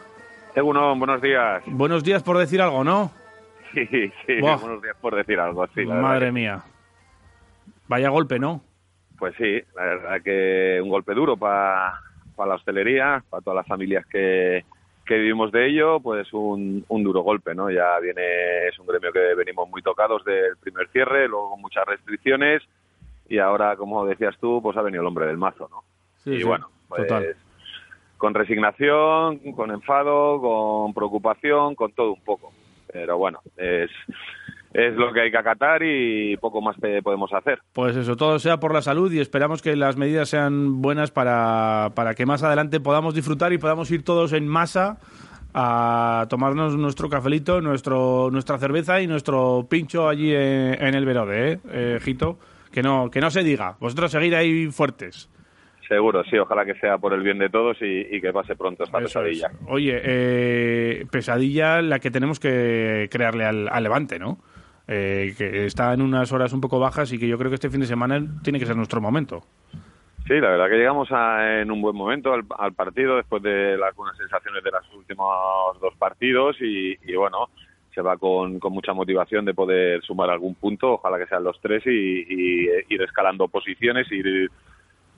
Egunon, 0.57 0.99
buenos 0.99 1.23
días. 1.23 1.63
Buenos 1.67 2.03
días 2.03 2.23
por 2.25 2.37
decir 2.37 2.61
algo, 2.61 2.83
¿no? 2.83 3.13
Sí, 3.73 3.87
sí, 4.27 4.41
Buah. 4.41 4.57
buenos 4.57 4.83
días 4.83 4.97
por 5.01 5.15
decir 5.15 5.39
algo, 5.39 5.65
sí. 5.69 5.85
la 5.85 5.95
Madre 5.95 6.27
que- 6.27 6.33
mía. 6.33 6.61
Vaya 7.87 8.09
golpe, 8.09 8.41
¿no? 8.41 8.61
Pues 9.17 9.35
sí, 9.37 9.61
la 9.77 9.83
verdad 9.85 10.23
que 10.25 10.81
un 10.83 10.89
golpe 10.89 11.15
duro 11.15 11.37
para 11.37 11.93
la 12.39 12.55
hostelería, 12.55 13.23
para 13.31 13.41
todas 13.43 13.59
las 13.59 13.67
familias 13.69 14.05
que, 14.07 14.65
que 15.11 15.19
vivimos 15.19 15.51
de 15.51 15.67
ello, 15.67 15.99
pues 15.99 16.33
un, 16.33 16.85
un 16.87 17.03
duro 17.03 17.23
golpe, 17.23 17.53
¿no? 17.53 17.69
Ya 17.69 17.99
viene, 17.99 18.69
es 18.69 18.79
un 18.79 18.87
gremio 18.87 19.11
que 19.11 19.35
venimos 19.35 19.69
muy 19.69 19.83
tocados 19.83 20.25
del 20.25 20.57
primer 20.61 20.87
cierre, 20.91 21.27
luego 21.27 21.51
con 21.51 21.63
muchas 21.63 21.85
restricciones 21.85 22.63
y 23.29 23.39
ahora, 23.39 23.75
como 23.75 24.07
decías 24.07 24.37
tú, 24.41 24.61
pues 24.63 24.77
ha 24.77 24.83
venido 24.83 25.01
el 25.01 25.09
hombre 25.09 25.27
del 25.27 25.37
mazo, 25.37 25.69
¿no? 25.69 25.83
Sí, 26.23 26.35
y 26.35 26.39
sí, 26.39 26.45
bueno, 26.45 26.69
pues 26.87 27.09
total. 27.09 27.35
con 28.19 28.35
resignación, 28.35 29.39
con 29.57 29.73
enfado, 29.73 30.41
con 30.41 30.95
preocupación, 30.95 31.75
con 31.75 31.91
todo 31.91 32.13
un 32.13 32.23
poco. 32.23 32.53
Pero 32.93 33.19
bueno, 33.19 33.41
es, 33.57 33.91
es 34.73 34.95
lo 34.95 35.13
que 35.13 35.23
hay 35.23 35.31
que 35.31 35.39
acatar 35.39 35.83
y 35.83 36.37
poco 36.37 36.61
más 36.61 36.77
que 36.81 37.03
podemos 37.03 37.33
hacer. 37.33 37.59
Pues 37.73 37.97
eso, 37.97 38.17
todo 38.17 38.39
sea 38.39 38.59
por 38.59 38.73
la 38.73 38.83
salud 38.83 39.11
y 39.13 39.21
esperamos 39.21 39.63
que 39.63 39.75
las 39.77 39.97
medidas 39.97 40.29
sean 40.29 40.81
buenas 40.81 41.11
para, 41.11 41.91
para 41.95 42.15
que 42.15 42.27
más 42.27 42.43
adelante 42.43 42.81
podamos 42.81 43.15
disfrutar 43.15 43.53
y 43.53 43.59
podamos 43.59 43.91
ir 43.91 44.05
todos 44.05 44.33
en 44.33 44.47
masa 44.47 44.99
a 45.53 46.27
tomarnos 46.31 46.77
nuestro 46.77 47.09
cafelito, 47.09 47.61
nuestro, 47.61 48.29
nuestra 48.31 48.59
cerveza 48.59 49.01
y 49.01 49.09
nuestro 49.09 49.67
pincho 49.69 50.09
allí 50.09 50.33
en, 50.33 50.81
en 50.81 50.95
el 50.95 51.05
Verode, 51.05 51.53
¿eh, 51.55 51.59
eh, 51.71 51.99
Jito? 52.01 52.39
Que 52.71 52.83
no, 52.85 53.11
que 53.11 53.21
no 53.21 53.31
se 53.31 53.43
diga. 53.43 53.75
Vosotros 53.81 54.13
seguir 54.13 54.37
ahí 54.37 54.67
fuertes. 54.71 55.29
Seguro, 55.89 56.23
sí, 56.23 56.39
ojalá 56.39 56.65
que 56.65 56.75
sea 56.75 56.99
por 56.99 57.13
el 57.13 57.23
bien 57.25 57.39
de 57.41 57.49
todos 57.49 57.77
y, 57.83 58.07
y 58.15 58.21
que 58.21 58.33
pase 58.33 58.55
pronto 58.55 58.85
esta 58.85 58.99
Eso 58.99 59.07
es. 59.25 59.41
pesadilla. 59.41 59.51
Oye, 59.67 60.01
eh, 60.05 61.05
pesadilla 61.11 61.83
la 61.83 61.99
que 61.99 62.13
tenemos 62.13 62.39
que 62.39 63.09
crearle 63.11 63.45
al, 63.45 63.69
al 63.69 63.83
Levante, 63.83 64.21
¿no? 64.21 64.39
Eh, 64.93 65.35
que 65.39 65.67
está 65.67 65.93
en 65.95 66.03
unas 66.03 66.33
horas 66.33 66.53
un 66.53 66.61
poco 66.61 66.81
bajas 66.81 67.13
y 67.13 67.19
que 67.19 67.29
yo 67.29 67.39
creo 67.39 67.49
que 67.49 67.55
este 67.55 67.71
fin 67.71 67.79
de 67.79 67.87
semana 67.87 68.21
tiene 68.43 68.59
que 68.59 68.67
ser 68.67 68.75
nuestro 68.77 69.01
momento. 69.01 69.45
Sí, 70.27 70.35
la 70.41 70.51
verdad 70.51 70.69
que 70.69 70.79
llegamos 70.79 71.09
a- 71.13 71.61
en 71.61 71.71
un 71.71 71.81
buen 71.81 71.95
momento 71.95 72.33
al, 72.35 72.43
al 72.59 72.73
partido 72.73 73.15
después 73.17 73.41
de 73.41 73.77
las 73.79 73.95
buenas 73.95 74.17
sensaciones 74.17 74.65
de 74.65 74.71
los 74.73 74.83
últimos 74.97 75.81
dos 75.81 75.95
partidos 75.97 76.57
y, 76.61 76.97
y 77.05 77.15
bueno, 77.15 77.51
se 77.95 78.03
va 78.03 78.17
con, 78.17 78.59
con 78.59 78.73
mucha 78.73 78.93
motivación 78.93 79.45
de 79.45 79.55
poder 79.55 80.03
sumar 80.03 80.29
algún 80.31 80.57
punto, 80.57 80.95
ojalá 80.95 81.19
que 81.19 81.27
sean 81.27 81.45
los 81.45 81.61
tres 81.61 81.85
y, 81.87 81.91
y, 82.29 82.67
eh, 82.69 82.85
ir 82.89 83.01
escalando 83.03 83.47
posiciones, 83.47 84.11
ir 84.11 84.51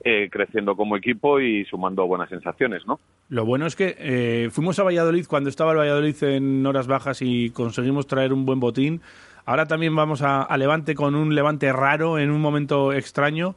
eh, 0.03 0.29
creciendo 0.31 0.75
como 0.75 0.97
equipo 0.97 1.39
y 1.39 1.65
sumando 1.65 2.05
buenas 2.05 2.29
sensaciones, 2.29 2.85
¿no? 2.85 2.99
Lo 3.29 3.45
bueno 3.45 3.65
es 3.65 3.75
que 3.75 3.95
eh, 3.97 4.49
fuimos 4.51 4.77
a 4.77 4.83
Valladolid 4.83 5.25
cuando 5.27 5.49
estaba 5.49 5.71
el 5.71 5.77
Valladolid 5.79 6.23
en 6.23 6.63
horas 6.65 6.85
bajas 6.87 7.21
y 7.21 7.49
conseguimos 7.51 8.05
traer 8.05 8.33
un 8.33 8.45
buen 8.45 8.59
botín. 8.59 9.01
Ahora 9.45 9.65
también 9.65 9.95
vamos 9.95 10.21
a, 10.21 10.47
Levante 10.57 10.95
con 10.95 11.15
un 11.15 11.35
Levante 11.35 11.71
raro 11.73 12.17
en 12.17 12.31
un 12.31 12.41
momento 12.41 12.93
extraño. 12.93 13.55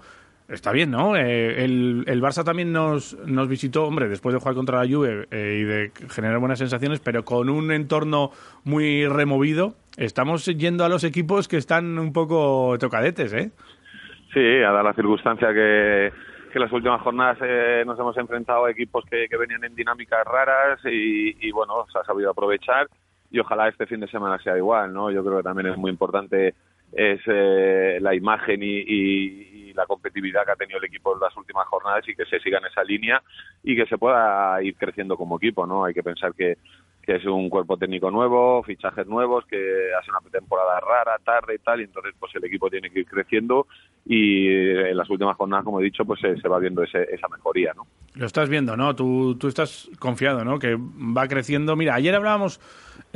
Está 0.49 0.71
bien, 0.71 0.93
¿no? 0.93 1.17
Eh, 1.17 1.65
el, 1.65 2.05
el 2.07 2.23
Barça 2.23 2.45
también 2.45 2.73
nos, 2.73 3.17
nos 3.27 3.49
visitó, 3.49 3.87
hombre, 3.87 4.09
después 4.09 4.33
de 4.33 4.39
jugar 4.39 4.55
contra 4.55 4.85
la 4.85 4.89
Juve 4.89 5.27
eh, 5.31 5.59
y 5.61 5.65
de 5.65 5.91
generar 6.09 6.39
buenas 6.39 6.61
sensaciones, 6.61 7.01
pero 7.01 7.25
con 7.25 7.51
un 7.51 7.73
entorno 7.73 8.31
muy 8.65 9.07
removido. 9.09 9.75
Estamos 9.97 10.45
yendo 10.47 10.85
a 10.85 10.89
los 10.89 11.03
equipos 11.03 11.49
que 11.49 11.57
están 11.57 11.99
un 11.99 12.13
poco 12.13 12.77
tocadetes, 12.79 13.33
¿eh? 13.33 13.51
Sí, 14.33 14.63
a 14.63 14.71
dar 14.71 14.85
la 14.85 14.93
circunstancia 14.93 15.53
que, 15.53 16.13
que 16.53 16.59
las 16.59 16.71
últimas 16.71 17.01
jornadas 17.01 17.39
eh, 17.43 17.83
nos 17.87 17.99
hemos 17.99 18.17
enfrentado 18.17 18.67
a 18.67 18.71
equipos 18.71 19.05
que, 19.11 19.27
que 19.29 19.37
venían 19.37 19.65
en 19.65 19.75
dinámicas 19.75 20.25
raras 20.27 20.79
y, 20.85 21.47
y, 21.47 21.51
bueno, 21.51 21.87
se 21.93 21.99
ha 21.99 22.05
sabido 22.05 22.31
aprovechar 22.31 22.87
y 23.31 23.39
ojalá 23.41 23.69
este 23.69 23.87
fin 23.87 24.01
de 24.01 24.09
semana 24.09 24.39
sea 24.39 24.57
igual, 24.57 24.93
¿no? 24.93 25.11
Yo 25.11 25.25
creo 25.25 25.39
que 25.39 25.43
también 25.43 25.69
es 25.69 25.77
muy 25.77 25.91
importante 25.91 26.55
es 26.93 27.21
eh, 27.27 27.99
la 28.01 28.15
imagen 28.15 28.63
y, 28.63 28.77
y- 28.79 29.53
y 29.71 29.73
la 29.75 29.87
competitividad 29.87 30.45
que 30.47 30.53
ha 30.53 30.57
tenido 30.57 30.79
el 30.79 30.85
equipo 30.85 31.13
en 31.15 31.21
las 31.21 31.37
últimas 31.37 31.67
jornadas 31.67 32.09
y 32.09 32.15
que 32.15 32.25
se 32.25 32.39
siga 32.41 32.59
en 32.59 32.67
esa 32.67 32.83
línea 32.85 33.21
y 33.63 33.75
que 33.77 33.87
se 33.87 33.99
pueda 33.99 34.63
ir 34.63 34.77
creciendo 34.77 35.17
como 35.17 35.37
equipo, 35.37 35.67
¿no? 35.67 35.85
Hay 35.85 35.93
que 35.93 36.05
pensar 36.05 36.33
que, 36.33 36.57
que 37.03 37.17
es 37.17 37.25
un 37.27 37.51
cuerpo 37.51 37.77
técnico 37.77 38.11
nuevo, 38.11 38.63
fichajes 38.63 39.07
nuevos, 39.07 39.45
que 39.47 39.91
hace 40.01 40.11
una 40.11 40.21
temporada 40.31 40.79
rara, 40.81 41.19
tarde 41.25 41.57
y 41.57 41.59
tal, 41.59 41.81
y 41.81 41.85
entonces 41.85 42.15
pues 42.19 42.35
el 42.37 42.45
equipo 42.45 42.71
tiene 42.71 42.89
que 42.89 43.01
ir 43.01 43.07
creciendo 43.07 43.67
y 44.07 44.47
eh, 44.49 44.91
en 44.91 44.97
las 44.97 45.11
últimas 45.11 45.37
jornadas, 45.37 45.65
como 45.65 45.81
he 45.81 45.85
dicho, 45.85 46.05
pues 46.05 46.21
se, 46.21 46.37
se 46.41 46.49
va 46.49 46.61
viendo 46.61 46.83
ese- 46.85 47.09
esa 47.13 47.27
mejoría, 47.29 47.73
¿no? 47.75 47.87
Lo 48.15 48.25
estás 48.27 48.49
viendo, 48.49 48.77
¿no? 48.77 48.95
Tú, 48.95 49.37
tú 49.39 49.49
estás 49.49 49.91
confiado, 49.99 50.45
¿no? 50.45 50.59
Que 50.61 50.77
va 50.79 51.27
creciendo. 51.29 51.75
Mira, 51.77 51.95
ayer 51.97 52.15
hablábamos 52.15 52.61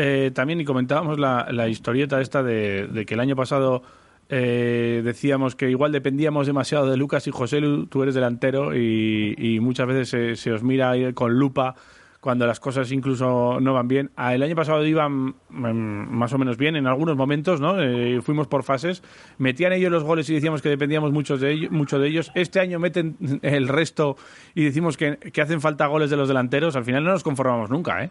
eh, 0.02 0.30
también 0.30 0.58
y 0.62 0.64
comentábamos 0.64 1.18
la, 1.18 1.48
la 1.50 1.68
historieta 1.68 2.22
esta 2.22 2.42
de, 2.42 3.04
que 3.06 3.12
el 3.12 3.20
año 3.20 3.36
pasado 3.36 3.82
eh, 4.30 5.02
decíamos 5.04 5.56
que 5.56 5.68
igual 5.68 5.92
dependíamos 5.92 6.46
demasiado 6.46 6.90
de 6.90 6.96
Lucas 6.96 7.26
y 7.26 7.30
José 7.30 7.60
tú 7.90 8.02
eres 8.02 8.14
delantero 8.14 8.74
y, 8.74 9.34
y 9.36 9.60
muchas 9.60 9.86
veces 9.86 10.40
se, 10.40 10.52
os 10.52 10.62
mira 10.62 10.94
con 11.12 11.34
lupa 11.38 11.74
cuando 12.20 12.46
las 12.46 12.60
cosas 12.60 12.90
incluso 12.92 13.58
no 13.60 13.74
van 13.74 13.88
bien. 13.88 14.10
Ah, 14.16 14.34
El 14.34 14.42
año 14.42 14.56
pasado 14.56 14.86
iban 14.86 15.34
mm, 15.50 16.08
más 16.10 16.32
o 16.32 16.38
menos 16.38 16.56
bien 16.56 16.76
en 16.76 16.86
algunos 16.86 17.16
momentos, 17.16 17.60
¿no? 17.60 17.78
Eh, 17.82 18.22
fuimos 18.22 18.46
por 18.46 18.62
fases. 18.62 19.02
Metían 19.36 19.74
ellos 19.74 19.92
los 19.92 20.02
goles 20.02 20.30
y 20.30 20.34
decíamos 20.34 20.62
que 20.62 20.70
dependíamos 20.70 21.12
mucho 21.12 21.36
de, 21.36 21.52
ellos, 21.52 21.70
mucho 21.70 21.98
de 21.98 22.08
ellos. 22.08 22.32
Este 22.34 22.58
año 22.58 22.78
meten 22.78 23.16
el 23.42 23.68
resto 23.68 24.16
y 24.54 24.64
decimos 24.64 24.96
que, 24.96 25.18
que 25.18 25.42
hacen 25.42 25.60
falta 25.60 25.86
goles 25.88 26.08
de 26.08 26.16
los 26.16 26.28
delanteros. 26.28 26.74
Al 26.76 26.84
final 26.84 27.04
no 27.04 27.10
nos 27.10 27.22
conformamos 27.22 27.68
nunca, 27.68 28.02
¿eh? 28.02 28.10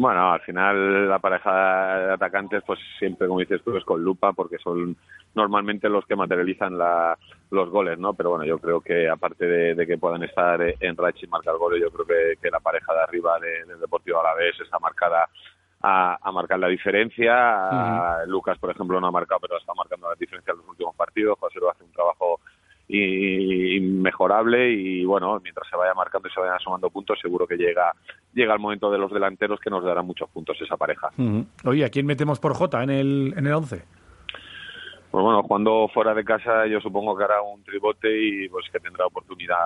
Bueno, 0.00 0.32
al 0.32 0.40
final 0.40 1.10
la 1.10 1.18
pareja 1.18 1.98
de 1.98 2.12
atacantes, 2.14 2.62
pues 2.66 2.78
siempre, 2.98 3.28
como 3.28 3.40
dices 3.40 3.60
tú, 3.62 3.76
es 3.76 3.84
con 3.84 4.02
lupa 4.02 4.32
porque 4.32 4.56
son 4.56 4.96
normalmente 5.34 5.90
los 5.90 6.06
que 6.06 6.16
materializan 6.16 6.78
la, 6.78 7.18
los 7.50 7.68
goles, 7.68 7.98
¿no? 7.98 8.14
Pero 8.14 8.30
bueno, 8.30 8.46
yo 8.46 8.58
creo 8.58 8.80
que 8.80 9.10
aparte 9.10 9.44
de, 9.44 9.74
de 9.74 9.86
que 9.86 9.98
puedan 9.98 10.22
estar 10.22 10.58
en 10.62 10.96
racha 10.96 11.20
y 11.22 11.28
marcar 11.28 11.54
goles, 11.58 11.82
yo 11.82 11.90
creo 11.90 12.06
que, 12.06 12.40
que 12.40 12.50
la 12.50 12.60
pareja 12.60 12.94
de 12.94 13.00
arriba 13.02 13.38
de- 13.40 13.66
del 13.66 13.78
Deportivo 13.78 14.20
Alavés 14.20 14.58
está 14.60 14.78
marcada 14.78 15.28
a, 15.82 16.18
a 16.26 16.32
marcar 16.32 16.58
la 16.58 16.68
diferencia. 16.68 18.20
A 18.20 18.24
Lucas, 18.24 18.56
por 18.58 18.70
ejemplo, 18.70 18.98
no 19.02 19.08
ha 19.08 19.10
marcado, 19.12 19.40
pero 19.40 19.58
está 19.58 19.74
marcando 19.74 20.08
la 20.08 20.14
diferencia 20.14 20.52
en 20.52 20.58
los 20.60 20.68
últimos 20.68 20.96
partidos. 20.96 21.38
José 21.38 21.58
lo 21.60 21.70
hace 21.70 21.84
un 21.84 21.92
trabajo 21.92 22.40
inmejorable 22.92 24.70
y 24.70 25.04
bueno, 25.04 25.38
mientras 25.42 25.68
se 25.68 25.76
vaya 25.76 25.94
marcando 25.94 26.28
y 26.28 26.32
se 26.32 26.40
vayan 26.40 26.58
sumando 26.60 26.90
puntos, 26.90 27.18
seguro 27.20 27.46
que 27.46 27.56
llega 27.56 27.92
llega 28.32 28.54
el 28.54 28.60
momento 28.60 28.90
de 28.90 28.98
los 28.98 29.12
delanteros 29.12 29.60
que 29.60 29.70
nos 29.70 29.84
darán 29.84 30.06
muchos 30.06 30.28
puntos 30.30 30.56
esa 30.60 30.76
pareja. 30.76 31.10
Oye, 31.64 31.84
¿a 31.84 31.90
quién 31.90 32.06
metemos 32.06 32.38
por 32.38 32.54
J 32.54 32.82
en 32.82 32.90
el, 32.90 33.34
en 33.36 33.46
el 33.46 33.52
11? 33.52 33.82
Pues 35.10 35.24
bueno, 35.24 35.42
cuando 35.42 35.88
fuera 35.92 36.14
de 36.14 36.24
casa 36.24 36.66
yo 36.66 36.80
supongo 36.80 37.16
que 37.16 37.24
hará 37.24 37.42
un 37.42 37.64
tribote 37.64 38.08
y 38.08 38.48
pues 38.48 38.66
que 38.70 38.78
tendrá 38.78 39.06
oportunidad, 39.06 39.56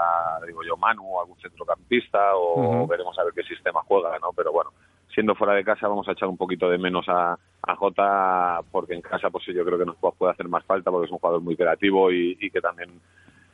digo 0.46 0.62
yo, 0.64 0.76
Manu, 0.78 1.20
algún 1.20 1.36
centrocampista 1.38 2.34
o 2.34 2.86
veremos 2.86 3.18
a 3.18 3.24
ver 3.24 3.34
qué 3.34 3.42
sistema 3.42 3.82
juega, 3.86 4.18
¿no? 4.20 4.30
Pero 4.34 4.52
bueno, 4.52 4.70
siendo 5.14 5.34
fuera 5.34 5.54
de 5.54 5.64
casa 5.64 5.88
vamos 5.88 6.08
a 6.08 6.12
echar 6.12 6.28
un 6.28 6.36
poquito 6.36 6.68
de 6.68 6.78
menos 6.78 7.06
a, 7.08 7.38
a 7.62 7.76
Jota 7.76 8.60
porque 8.72 8.94
en 8.94 9.00
casa 9.00 9.30
pues 9.30 9.44
yo 9.46 9.64
creo 9.64 9.78
que 9.78 9.86
nos 9.86 9.96
puede 9.96 10.32
hacer 10.32 10.48
más 10.48 10.64
falta 10.64 10.90
porque 10.90 11.06
es 11.06 11.12
un 11.12 11.18
jugador 11.18 11.40
muy 11.40 11.56
creativo 11.56 12.10
y, 12.10 12.36
y 12.40 12.50
que 12.50 12.60
también 12.60 12.90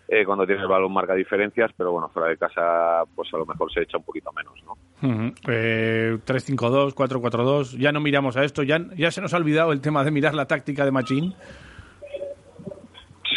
eh, 0.08 0.24
cuando 0.24 0.44
tiene 0.46 0.62
el 0.62 0.68
balón 0.68 0.92
marca 0.92 1.14
diferencias, 1.14 1.70
pero 1.76 1.92
bueno, 1.92 2.08
fuera 2.08 2.28
de 2.30 2.36
casa 2.36 3.04
pues 3.14 3.32
a 3.32 3.36
lo 3.36 3.46
mejor 3.46 3.72
se 3.72 3.82
echa 3.82 3.98
un 3.98 4.02
poquito 4.04 4.32
menos, 4.32 4.54
¿no? 4.64 4.72
Ujú. 5.08 5.32
Eh, 5.48 6.18
3-5-2, 6.26 6.94
4-4-2. 6.94 7.78
Ya 7.78 7.92
no 7.92 8.00
miramos 8.00 8.36
a 8.36 8.42
esto. 8.44 8.62
Ya, 8.64 8.80
ya 8.96 9.11
se 9.12 9.20
nos 9.20 9.32
ha 9.32 9.36
olvidado 9.36 9.72
el 9.72 9.80
tema 9.80 10.02
de 10.04 10.11
mirar 10.11 10.34
la 10.34 10.46
táctica 10.46 10.84
de 10.84 10.90
Machín. 10.90 11.32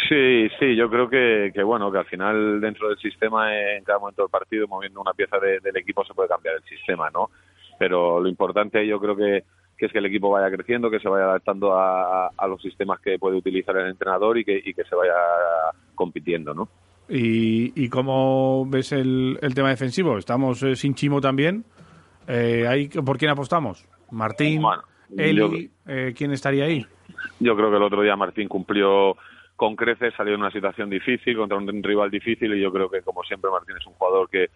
Sí, 0.08 0.48
sí, 0.58 0.76
yo 0.76 0.90
creo 0.90 1.08
que, 1.08 1.50
que 1.54 1.62
bueno, 1.62 1.90
que 1.90 1.98
al 1.98 2.04
final 2.06 2.60
dentro 2.60 2.88
del 2.88 2.98
sistema, 2.98 3.54
eh, 3.56 3.78
en 3.78 3.84
cada 3.84 3.98
momento 3.98 4.22
del 4.22 4.30
partido, 4.30 4.66
moviendo 4.68 5.00
una 5.00 5.12
pieza 5.14 5.38
de- 5.38 5.60
del 5.60 5.76
equipo 5.76 6.04
se 6.04 6.12
puede 6.12 6.28
cambiar 6.28 6.56
el 6.56 6.62
sistema, 6.64 7.08
¿no? 7.10 7.30
Pero 7.78 8.20
lo 8.20 8.28
importante 8.28 8.86
yo 8.86 9.00
creo 9.00 9.16
que, 9.16 9.44
que 9.76 9.86
es 9.86 9.92
que 9.92 9.98
el 9.98 10.06
equipo 10.06 10.30
vaya 10.30 10.54
creciendo, 10.54 10.90
que 10.90 11.00
se 11.00 11.08
vaya 11.08 11.24
adaptando 11.24 11.74
a, 11.78 12.28
a 12.28 12.46
los 12.46 12.60
sistemas 12.62 13.00
que 13.00 13.18
puede 13.18 13.36
utilizar 13.36 13.76
el 13.76 13.88
entrenador 13.88 14.38
y 14.38 14.44
que, 14.44 14.60
y 14.64 14.74
que 14.74 14.84
se 14.84 14.94
vaya 14.94 15.14
compitiendo, 15.94 16.54
¿no? 16.54 16.68
¿Y, 17.08 17.72
y 17.74 17.88
cómo 17.88 18.64
ves 18.66 18.92
el, 18.92 19.38
el 19.42 19.54
tema 19.54 19.68
defensivo? 19.68 20.16
Estamos 20.16 20.62
eh, 20.62 20.74
sin 20.76 20.94
Chimo 20.94 21.20
también. 21.20 21.64
Eh, 22.26 22.66
ahí, 22.66 22.88
¿Por 22.88 23.18
quién 23.18 23.30
apostamos? 23.30 23.86
Martín, 24.10 24.62
Eli, 25.16 25.70
eh, 25.86 26.14
¿quién 26.16 26.32
estaría 26.32 26.64
ahí? 26.64 26.86
Yo 27.40 27.54
creo 27.56 27.70
que 27.70 27.76
el 27.76 27.82
otro 27.82 28.02
día 28.02 28.16
Martín 28.16 28.48
cumplió 28.48 29.16
con 29.56 29.76
creces, 29.76 30.14
salió 30.16 30.34
en 30.34 30.40
una 30.40 30.50
situación 30.50 30.88
difícil 30.88 31.36
contra 31.36 31.58
un 31.58 31.82
rival 31.82 32.10
difícil 32.10 32.54
y 32.54 32.60
yo 32.60 32.72
creo 32.72 32.90
que 32.90 33.02
como 33.02 33.22
siempre 33.22 33.50
Martín 33.50 33.76
es 33.76 33.86
un 33.86 33.92
jugador 33.94 34.28
que, 34.30 34.48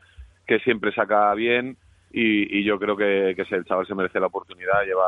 que 0.47 0.59
siempre 0.61 0.93
saca 0.93 1.33
bien 1.35 1.77
y, 2.13 2.59
y 2.59 2.65
yo 2.65 2.79
creo 2.79 2.97
que, 2.97 3.35
que 3.37 3.55
el 3.55 3.65
chaval 3.65 3.87
se 3.87 3.95
merece 3.95 4.19
la 4.21 4.27
oportunidad, 4.27 4.83
lleva 4.85 5.05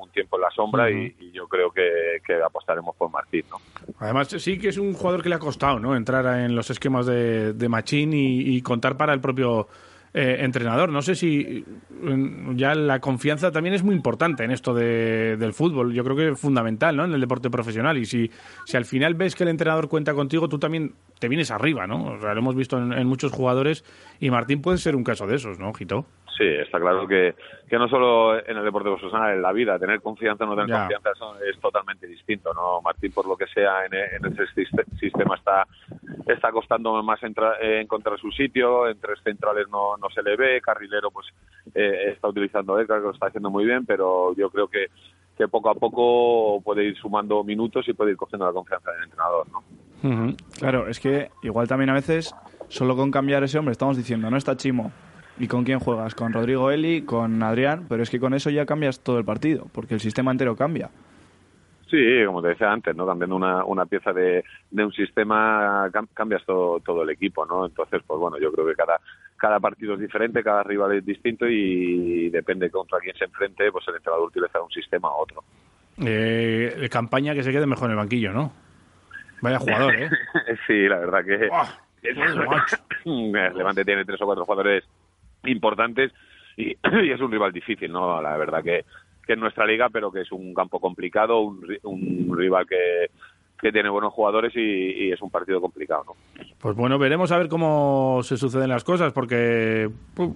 un 0.00 0.10
tiempo 0.10 0.36
en 0.36 0.42
la 0.42 0.50
sombra 0.50 0.90
y, 0.90 1.14
y 1.20 1.30
yo 1.32 1.46
creo 1.48 1.70
que, 1.70 2.20
que 2.26 2.42
apostaremos 2.42 2.94
por 2.96 3.10
Martín, 3.10 3.44
¿no? 3.50 3.56
Además, 4.00 4.28
sí 4.28 4.58
que 4.58 4.68
es 4.68 4.78
un 4.78 4.92
jugador 4.94 5.22
que 5.22 5.28
le 5.28 5.36
ha 5.36 5.38
costado 5.38 5.78
¿no? 5.78 5.94
entrar 5.96 6.40
en 6.40 6.54
los 6.56 6.70
esquemas 6.70 7.06
de, 7.06 7.52
de 7.52 7.68
Machín 7.68 8.12
y, 8.12 8.56
y 8.56 8.62
contar 8.62 8.96
para 8.96 9.12
el 9.12 9.20
propio 9.20 9.68
eh, 10.12 10.38
entrenador. 10.40 10.90
No 10.90 11.02
sé 11.02 11.14
si 11.16 11.64
mm, 12.00 12.56
ya 12.56 12.74
la 12.74 13.00
confianza 13.00 13.50
también 13.50 13.74
es 13.74 13.82
muy 13.82 13.94
importante 13.94 14.44
en 14.44 14.50
esto 14.52 14.72
de- 14.74 15.36
del 15.36 15.52
fútbol. 15.52 15.92
Yo 15.92 16.04
creo 16.04 16.16
que 16.16 16.28
es 16.30 16.40
fundamental 16.40 16.96
¿no? 16.96 17.04
en 17.04 17.12
el 17.12 17.20
deporte 17.20 17.50
profesional. 17.50 17.98
Y 17.98 18.06
si, 18.06 18.30
si 18.64 18.76
al 18.76 18.84
final 18.84 19.14
ves 19.14 19.34
que 19.34 19.42
el 19.42 19.48
entrenador 19.50 19.88
cuenta 19.88 20.14
contigo, 20.14 20.48
tú 20.48 20.58
también 20.58 20.94
te 21.18 21.28
vienes 21.28 21.50
arriba. 21.50 21.86
¿no? 21.86 22.14
O 22.14 22.20
sea, 22.20 22.32
lo 22.32 22.40
hemos 22.40 22.54
visto 22.54 22.78
en, 22.78 22.92
en 22.92 23.06
muchos 23.06 23.32
jugadores 23.32 23.84
y 24.20 24.30
Martín 24.30 24.62
puede 24.62 24.78
ser 24.78 24.94
un 24.96 25.04
caso 25.04 25.26
de 25.26 25.36
esos, 25.36 25.58
¿no, 25.58 25.72
Gito? 25.74 26.06
Sí, 26.36 26.44
está 26.44 26.80
claro 26.80 27.06
que, 27.06 27.34
que 27.68 27.78
no 27.78 27.88
solo 27.88 28.36
en 28.44 28.56
el 28.56 28.64
deporte 28.64 28.88
profesional, 28.88 29.34
en 29.34 29.42
la 29.42 29.52
vida, 29.52 29.78
tener 29.78 30.00
confianza 30.00 30.42
o 30.42 30.48
no 30.48 30.54
tener 30.56 30.68
Ya. 30.70 30.78
confianza 30.80 31.10
eso 31.12 31.36
es 31.44 31.60
totalmente 31.60 32.08
distinto, 32.08 32.52
¿no? 32.52 32.80
Martín, 32.82 33.12
por 33.12 33.26
lo 33.26 33.36
que 33.36 33.46
sea, 33.46 33.86
en, 33.86 33.94
en 33.94 34.32
ese 34.32 34.44
siste- 34.54 34.84
sistema 34.98 35.36
está, 35.36 35.66
está 36.26 36.50
costando 36.50 37.00
más 37.04 37.22
entra- 37.22 37.56
eh, 37.60 37.80
encontrar 37.80 38.18
su 38.18 38.32
sitio, 38.32 38.88
en 38.88 38.98
tres 38.98 39.20
centrales 39.22 39.68
no, 39.70 39.96
no 39.96 40.10
se 40.10 40.22
le 40.24 40.34
ve, 40.36 40.60
carrilero 40.60 41.10
pues 41.12 41.26
eh, 41.74 42.10
está 42.14 42.26
utilizando 42.28 42.80
Edgar, 42.80 42.98
que 42.98 43.06
lo 43.06 43.12
está 43.12 43.26
haciendo 43.26 43.50
muy 43.50 43.64
bien, 43.64 43.86
pero 43.86 44.34
yo 44.34 44.50
creo 44.50 44.66
que, 44.66 44.86
que 45.38 45.46
poco 45.46 45.70
a 45.70 45.74
poco 45.74 46.60
puede 46.62 46.82
ir 46.84 46.96
sumando 46.96 47.44
minutos 47.44 47.86
y 47.88 47.92
puede 47.92 48.10
ir 48.10 48.16
cogiendo 48.16 48.44
la 48.46 48.52
confianza 48.52 48.90
del 48.90 49.04
entrenador, 49.04 49.46
¿no? 49.52 49.62
Claro, 50.58 50.88
es 50.88 50.98
que 51.00 51.30
igual 51.42 51.66
también 51.68 51.90
a 51.90 51.94
veces, 51.94 52.34
solo 52.68 52.94
con 52.96 53.10
cambiar 53.10 53.42
ese 53.44 53.58
hombre, 53.58 53.72
estamos 53.72 53.96
diciendo, 53.96 54.28
no 54.30 54.36
está 54.36 54.56
Chimo. 54.56 54.92
¿Y 55.38 55.48
con 55.48 55.64
quién 55.64 55.80
juegas? 55.80 56.14
Con 56.14 56.32
Rodrigo 56.32 56.70
Eli, 56.70 57.02
con 57.02 57.42
Adrián, 57.42 57.86
pero 57.88 58.02
es 58.02 58.10
que 58.10 58.20
con 58.20 58.34
eso 58.34 58.50
ya 58.50 58.66
cambias 58.66 59.00
todo 59.00 59.18
el 59.18 59.24
partido, 59.24 59.66
porque 59.72 59.94
el 59.94 60.00
sistema 60.00 60.30
entero 60.30 60.54
cambia. 60.56 60.90
Sí, 61.90 61.98
como 62.26 62.40
te 62.42 62.48
decía 62.48 62.72
antes, 62.72 62.94
¿no? 62.96 63.06
Cambiando 63.06 63.36
una, 63.36 63.64
una 63.64 63.84
pieza 63.86 64.12
de, 64.12 64.44
de 64.70 64.84
un 64.84 64.92
sistema 64.92 65.88
cam- 65.92 66.08
cambias 66.14 66.44
todo, 66.44 66.80
todo 66.80 67.02
el 67.02 67.10
equipo, 67.10 67.44
¿no? 67.46 67.66
Entonces, 67.66 68.02
pues 68.06 68.18
bueno, 68.18 68.38
yo 68.38 68.50
creo 68.52 68.66
que 68.66 68.74
cada, 68.74 69.00
cada 69.36 69.60
partido 69.60 69.94
es 69.94 70.00
diferente, 70.00 70.42
cada 70.42 70.62
rival 70.62 70.92
es 70.96 71.04
distinto 71.04 71.46
y 71.48 72.30
depende 72.30 72.70
contra 72.70 72.98
quién 73.00 73.16
se 73.16 73.24
enfrente, 73.24 73.70
pues 73.70 73.86
el 73.88 73.96
entrenador 73.96 74.28
utiliza 74.28 74.60
un 74.62 74.70
sistema 74.70 75.08
u 75.10 75.20
otro. 75.20 75.44
Eh, 75.98 76.76
de 76.80 76.88
campaña 76.88 77.34
que 77.34 77.42
se 77.42 77.52
quede 77.52 77.66
mejor 77.66 77.86
en 77.86 77.90
el 77.92 77.96
banquillo, 77.98 78.32
¿no? 78.32 78.52
Vaya 79.40 79.58
jugador, 79.58 79.94
¿eh? 79.94 80.10
sí, 80.66 80.88
la 80.88 80.98
verdad 80.98 81.24
que 81.24 81.48
el 82.02 83.32
Levante 83.56 83.84
tiene 83.84 84.04
tres 84.04 84.20
o 84.22 84.26
cuatro 84.26 84.44
jugadores 84.44 84.84
importantes 85.46 86.12
y, 86.56 86.72
es 86.72 87.20
un 87.20 87.32
rival 87.32 87.52
difícil, 87.52 87.90
¿no? 87.90 88.20
La 88.20 88.36
verdad 88.36 88.62
que, 88.62 88.84
que 89.26 89.32
en 89.34 89.40
nuestra 89.40 89.66
liga, 89.66 89.88
pero 89.90 90.12
que 90.12 90.22
es 90.22 90.32
un 90.32 90.54
campo 90.54 90.80
complicado, 90.80 91.40
un, 91.40 91.64
un 91.82 92.36
rival 92.36 92.66
que, 92.66 93.10
que 93.64 93.72
tiene 93.72 93.88
buenos 93.88 94.12
jugadores 94.12 94.52
y, 94.54 95.10
es 95.10 95.22
un 95.22 95.30
partido 95.30 95.58
complicado, 95.60 96.04
¿no? 96.06 96.44
Pues 96.58 96.76
bueno, 96.76 96.98
veremos 96.98 97.32
a 97.32 97.38
ver 97.38 97.48
cómo 97.48 98.20
se 98.22 98.36
suceden 98.36 98.68
las 98.68 98.84
cosas, 98.84 99.12
porque 99.14 99.88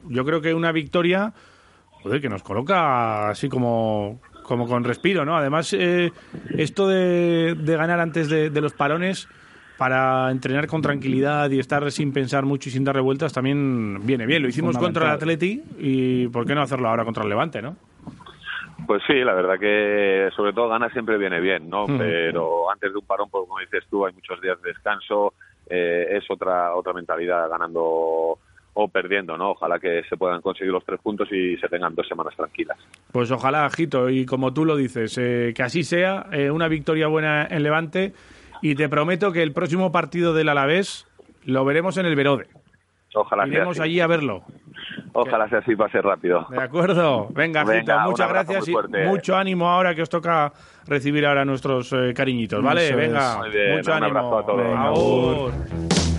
yo 0.09 0.25
creo 0.25 0.41
que 0.41 0.55
una 0.55 0.73
victoria, 0.73 1.35
que 2.23 2.29
nos 2.31 2.43
coloca 2.43 3.29
así 3.29 3.51
como, 3.51 4.21
como 4.45 4.67
con 4.67 4.83
respiro, 4.83 5.27
¿no? 5.27 5.37
Además, 5.37 5.75
eh, 5.75 6.11
esto 6.57 6.89
de, 6.89 7.55
de 7.55 7.77
ganar 7.77 8.01
antes 8.01 8.31
de, 8.31 8.49
de 8.49 8.61
los 8.63 8.73
parones 8.73 9.29
para 9.79 10.31
entrenar 10.33 10.67
con 10.67 10.83
tranquilidad 10.83 11.49
y 11.51 11.61
estar 11.61 11.91
sin 11.93 12.13
pensar 12.13 12.45
mucho 12.45 12.69
y 12.69 12.73
sin 12.73 12.85
dar 12.85 12.97
revueltas 12.97 13.33
también 13.33 14.05
viene 14.05 14.27
bien. 14.27 14.43
Lo 14.43 14.49
hicimos 14.49 14.77
contra 14.77 15.07
el. 15.07 15.13
Atleti 15.13 15.63
y 15.79 16.27
¿por 16.29 16.45
qué 16.45 16.55
no 16.55 16.63
hacerlo 16.63 16.89
ahora 16.89 17.05
contra 17.05 17.23
el 17.23 17.29
Levante, 17.29 17.63
no? 17.63 17.77
Pues 18.87 19.03
sí, 19.07 19.15
la 19.15 19.35
verdad 19.35 19.59
que 19.59 20.31
sobre 20.35 20.53
todo 20.53 20.69
ganar 20.69 20.93
siempre 20.93 21.17
viene 21.17 21.41
bien, 21.41 21.71
¿no? 21.71 21.87
Mm. 21.87 21.99
Pero 21.99 22.71
antes 22.71 22.93
de 22.93 22.99
un 22.99 23.05
parón, 23.05 23.29
pues 23.31 23.45
como 23.47 23.61
dices 23.61 23.85
tú, 23.89 24.05
hay 24.05 24.13
muchos 24.13 24.41
días 24.41 24.61
de 24.63 24.71
descanso, 24.71 25.35
eh, 25.71 26.07
es 26.11 26.25
otra 26.29 26.75
otra 26.75 26.93
mentalidad 26.93 27.49
ganando 27.49 28.39
o 28.81 28.89
perdiendo, 28.89 29.37
¿no? 29.37 29.51
Ojalá 29.51 29.79
que 29.79 30.03
se 30.09 30.17
puedan 30.17 30.41
conseguir 30.41 30.73
los 30.73 30.85
tres 30.85 31.01
puntos 31.01 31.31
y 31.33 31.57
se 31.57 31.69
tengan 31.69 31.95
dos 31.95 32.07
semanas 32.07 32.35
tranquilas. 32.37 32.79
Pues 33.13 33.31
ojalá, 33.31 33.69
Jito, 33.71 34.09
y 34.09 34.25
como 34.25 34.53
tú 34.53 34.65
lo 34.65 34.77
dices, 34.77 35.19
eh, 35.19 35.53
que 35.55 35.63
así 35.63 35.83
sea, 35.83 36.27
eh, 36.33 36.51
una 36.51 36.69
victoria 36.69 37.09
buena 37.09 37.47
en 37.47 37.63
Levante, 37.63 38.13
y 38.63 38.75
te 38.75 38.89
prometo 38.89 39.33
que 39.33 39.43
el 39.43 39.53
próximo 39.53 39.91
partido 39.93 40.35
del 40.35 40.49
Alavés 40.49 41.07
lo 41.45 41.65
veremos 41.65 41.97
en 41.99 42.07
el 42.07 42.15
Verode. 42.17 42.47
Ojalá 43.15 43.45
sea 43.45 43.53
Iremos 43.55 43.79
así. 43.81 43.89
allí 43.89 44.01
a 44.01 44.07
verlo. 44.07 44.43
Ojalá 45.15 45.49
sea 45.49 45.59
así, 45.61 45.75
pase 45.75 46.01
rápido. 46.03 46.47
¿De 46.51 46.61
acuerdo? 46.63 47.29
Venga, 47.31 47.65
Venga, 47.65 47.81
Jito, 47.81 48.11
muchas 48.11 48.29
gracias 48.29 48.69
y 48.69 48.73
fuerte. 48.73 49.05
mucho 49.07 49.37
ánimo 49.37 49.69
ahora 49.69 49.95
que 49.95 50.03
os 50.03 50.09
toca 50.11 50.53
recibir 50.87 51.27
ahora 51.27 51.45
nuestros 51.45 51.93
eh, 51.93 52.13
cariñitos, 52.15 52.63
¿vale? 52.63 52.95
Venga, 52.95 53.39
Muy 53.39 53.51
bien, 53.51 53.77
mucho 53.79 53.91
un 53.91 53.97
ánimo. 54.05 54.19
abrazo 54.19 54.39
a 54.39 54.47
todos. 54.47 55.53
Venga, 55.55 56.18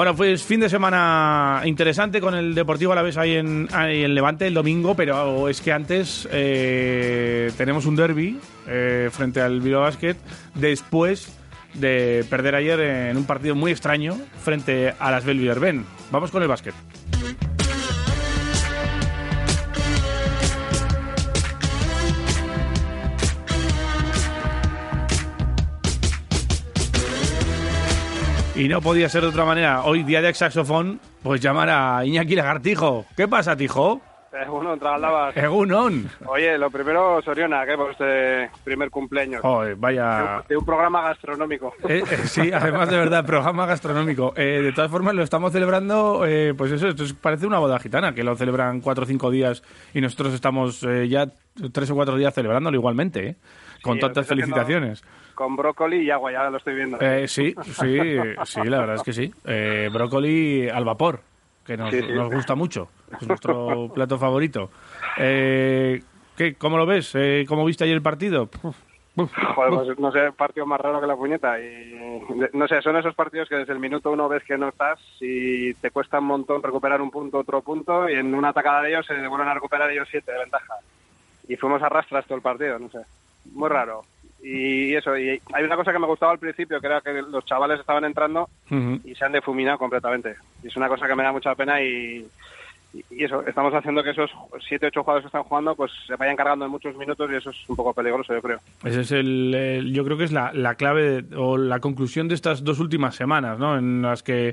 Bueno, 0.00 0.16
pues 0.16 0.42
fin 0.42 0.60
de 0.60 0.70
semana 0.70 1.60
interesante 1.66 2.22
con 2.22 2.34
el 2.34 2.54
Deportivo 2.54 2.92
Alavés 2.92 3.18
ahí 3.18 3.34
en, 3.34 3.68
ahí 3.70 4.02
en 4.02 4.14
Levante 4.14 4.46
el 4.46 4.54
domingo, 4.54 4.94
pero 4.94 5.46
es 5.46 5.60
que 5.60 5.74
antes 5.74 6.26
eh, 6.32 7.52
tenemos 7.58 7.84
un 7.84 7.96
derby 7.96 8.40
eh, 8.66 9.10
frente 9.12 9.42
al 9.42 9.60
Bilbao 9.60 9.82
Basket 9.82 10.16
después 10.54 11.38
de 11.74 12.24
perder 12.30 12.54
ayer 12.54 12.80
en 12.80 13.18
un 13.18 13.24
partido 13.24 13.54
muy 13.54 13.72
extraño 13.72 14.16
frente 14.42 14.94
a 14.98 15.10
las 15.10 15.26
Belvillerben. 15.26 15.84
Vamos 16.10 16.30
con 16.30 16.40
el 16.40 16.48
básquet. 16.48 16.72
Y 28.60 28.68
no 28.68 28.82
podía 28.82 29.08
ser 29.08 29.22
de 29.22 29.28
otra 29.28 29.46
manera. 29.46 29.84
Hoy, 29.84 30.02
día 30.02 30.20
de 30.20 30.34
saxofón, 30.34 31.00
pues 31.22 31.40
llamar 31.40 31.70
a 31.70 32.04
Iñaki 32.04 32.36
Lagartijo. 32.36 33.06
¿Qué 33.16 33.26
pasa, 33.26 33.56
Tijo? 33.56 34.02
Uno, 34.50 34.76
trabajabas. 34.76 35.34
Egunon. 35.34 36.10
Oye, 36.26 36.58
lo 36.58 36.70
primero, 36.70 37.22
Soriona, 37.22 37.64
que 37.64 37.74
por 37.74 37.92
este 37.92 38.50
primer 38.62 38.90
cumpleaños. 38.90 39.40
Joder, 39.40 39.76
vaya... 39.76 40.42
De 40.46 40.58
un 40.58 40.64
programa 40.66 41.00
gastronómico. 41.00 41.72
Eh, 41.88 42.02
eh, 42.08 42.16
sí, 42.26 42.52
además 42.52 42.90
de 42.90 42.98
verdad, 42.98 43.24
programa 43.24 43.64
gastronómico. 43.64 44.34
Eh, 44.36 44.60
de 44.62 44.72
todas 44.72 44.90
formas, 44.90 45.14
lo 45.14 45.22
estamos 45.22 45.52
celebrando, 45.52 46.26
eh, 46.26 46.52
pues 46.54 46.70
eso, 46.70 46.88
esto 46.88 47.04
es- 47.04 47.14
parece 47.14 47.46
una 47.46 47.58
boda 47.60 47.78
gitana, 47.78 48.14
que 48.14 48.22
lo 48.22 48.36
celebran 48.36 48.82
cuatro 48.82 49.04
o 49.04 49.06
cinco 49.06 49.30
días 49.30 49.62
y 49.94 50.02
nosotros 50.02 50.34
estamos 50.34 50.82
eh, 50.82 51.08
ya 51.08 51.26
tres 51.72 51.90
o 51.90 51.94
cuatro 51.94 52.16
días 52.16 52.34
celebrándolo 52.34 52.76
igualmente, 52.76 53.26
¿eh? 53.26 53.36
con 53.82 53.94
Sí, 53.94 54.00
tantas 54.00 54.26
felicitaciones. 54.26 55.02
Con 55.40 55.56
brócoli 55.56 56.02
y 56.02 56.10
agua, 56.10 56.30
ya 56.30 56.50
lo 56.50 56.58
estoy 56.58 56.74
viendo. 56.74 56.98
Eh, 57.00 57.26
sí, 57.26 57.54
sí, 57.64 57.72
sí, 58.44 58.60
la 58.64 58.78
verdad 58.80 58.96
es 58.96 59.02
que 59.02 59.14
sí. 59.14 59.32
Eh, 59.46 59.88
brócoli 59.90 60.68
al 60.68 60.84
vapor, 60.84 61.20
que 61.64 61.78
nos, 61.78 61.88
Sí, 61.90 62.02
sí. 62.02 62.12
nos 62.12 62.30
gusta 62.30 62.54
mucho. 62.54 62.90
Es 63.18 63.26
nuestro 63.26 63.90
plato 63.94 64.18
favorito. 64.18 64.70
Eh, 65.16 66.02
¿qué, 66.36 66.56
¿Cómo 66.56 66.76
lo 66.76 66.84
ves? 66.84 67.12
Eh, 67.14 67.46
¿Cómo 67.48 67.64
viste 67.64 67.84
ayer 67.84 67.96
el 67.96 68.02
partido? 68.02 68.50
Joder, 69.16 69.86
pues 69.86 69.98
no 69.98 70.12
sé, 70.12 70.30
partido 70.32 70.66
más 70.66 70.78
raro 70.78 71.00
que 71.00 71.06
la 71.06 71.16
puñeta. 71.16 71.58
Y 71.58 72.20
no 72.52 72.68
sé, 72.68 72.82
son 72.82 72.98
esos 72.98 73.14
partidos 73.14 73.48
que 73.48 73.56
desde 73.56 73.72
el 73.72 73.78
minuto 73.80 74.10
uno 74.12 74.28
ves 74.28 74.44
que 74.44 74.58
no 74.58 74.68
estás 74.68 75.00
y 75.22 75.72
te 75.72 75.90
cuesta 75.90 76.18
un 76.18 76.26
montón 76.26 76.62
recuperar 76.62 77.00
un 77.00 77.10
punto, 77.10 77.38
otro 77.38 77.62
punto, 77.62 78.10
y 78.10 78.14
en 78.16 78.34
una 78.34 78.50
atacada 78.50 78.82
de 78.82 78.90
ellos 78.90 79.06
se 79.06 79.14
vuelven 79.26 79.48
a 79.48 79.54
recuperar 79.54 79.90
ellos 79.90 80.06
siete 80.10 80.32
de 80.32 80.38
ventaja. 80.40 80.74
Y 81.48 81.56
fuimos 81.56 81.82
a 81.82 81.88
rastras 81.88 82.26
todo 82.26 82.36
el 82.36 82.42
partido, 82.42 82.78
no 82.78 82.90
sé. 82.90 82.98
Muy 83.54 83.70
raro. 83.70 84.02
Y 84.42 84.94
eso, 84.94 85.16
y 85.18 85.40
hay 85.52 85.64
una 85.64 85.76
cosa 85.76 85.92
que 85.92 85.98
me 85.98 86.06
gustaba 86.06 86.32
al 86.32 86.38
principio, 86.38 86.80
que 86.80 86.86
era 86.86 87.00
que 87.02 87.12
los 87.22 87.44
chavales 87.44 87.78
estaban 87.80 88.04
entrando 88.04 88.48
Ujú. 88.70 89.00
y 89.04 89.14
se 89.14 89.24
han 89.24 89.32
difuminado 89.32 89.76
completamente. 89.78 90.36
Y 90.62 90.68
es 90.68 90.76
una 90.76 90.88
cosa 90.88 91.06
que 91.06 91.14
me 91.14 91.22
da 91.22 91.30
mucha 91.32 91.54
pena 91.54 91.82
y, 91.82 92.26
y- 92.94 93.24
eso, 93.24 93.46
estamos 93.46 93.74
haciendo 93.74 94.02
que 94.02 94.10
esos 94.10 94.30
siete, 94.66 94.86
ocho 94.86 95.02
jugadores 95.02 95.24
que 95.24 95.28
están 95.28 95.42
jugando 95.42 95.74
pues 95.76 95.92
se 96.06 96.16
vayan 96.16 96.36
cargando 96.36 96.64
en 96.64 96.70
muchos 96.70 96.96
minutos 96.96 97.30
y 97.30 97.34
eso 97.36 97.50
es 97.50 97.56
un 97.68 97.76
poco 97.76 97.92
peligroso, 97.92 98.32
yo 98.34 98.40
creo. 98.40 98.58
Ese 98.82 99.02
es 99.02 99.12
el, 99.12 99.54
el- 99.54 99.92
yo 99.92 100.04
creo 100.04 100.16
que 100.16 100.24
es 100.24 100.32
la, 100.32 100.52
la 100.54 100.74
clave 100.76 101.22
de- 101.22 101.36
o 101.36 101.58
la 101.58 101.80
conclusión 101.80 102.26
de 102.28 102.34
estas 102.34 102.64
dos 102.64 102.80
últimas 102.80 103.14
semanas, 103.14 103.58
¿no? 103.58 103.76
En 103.76 104.00
las 104.00 104.22
que 104.22 104.52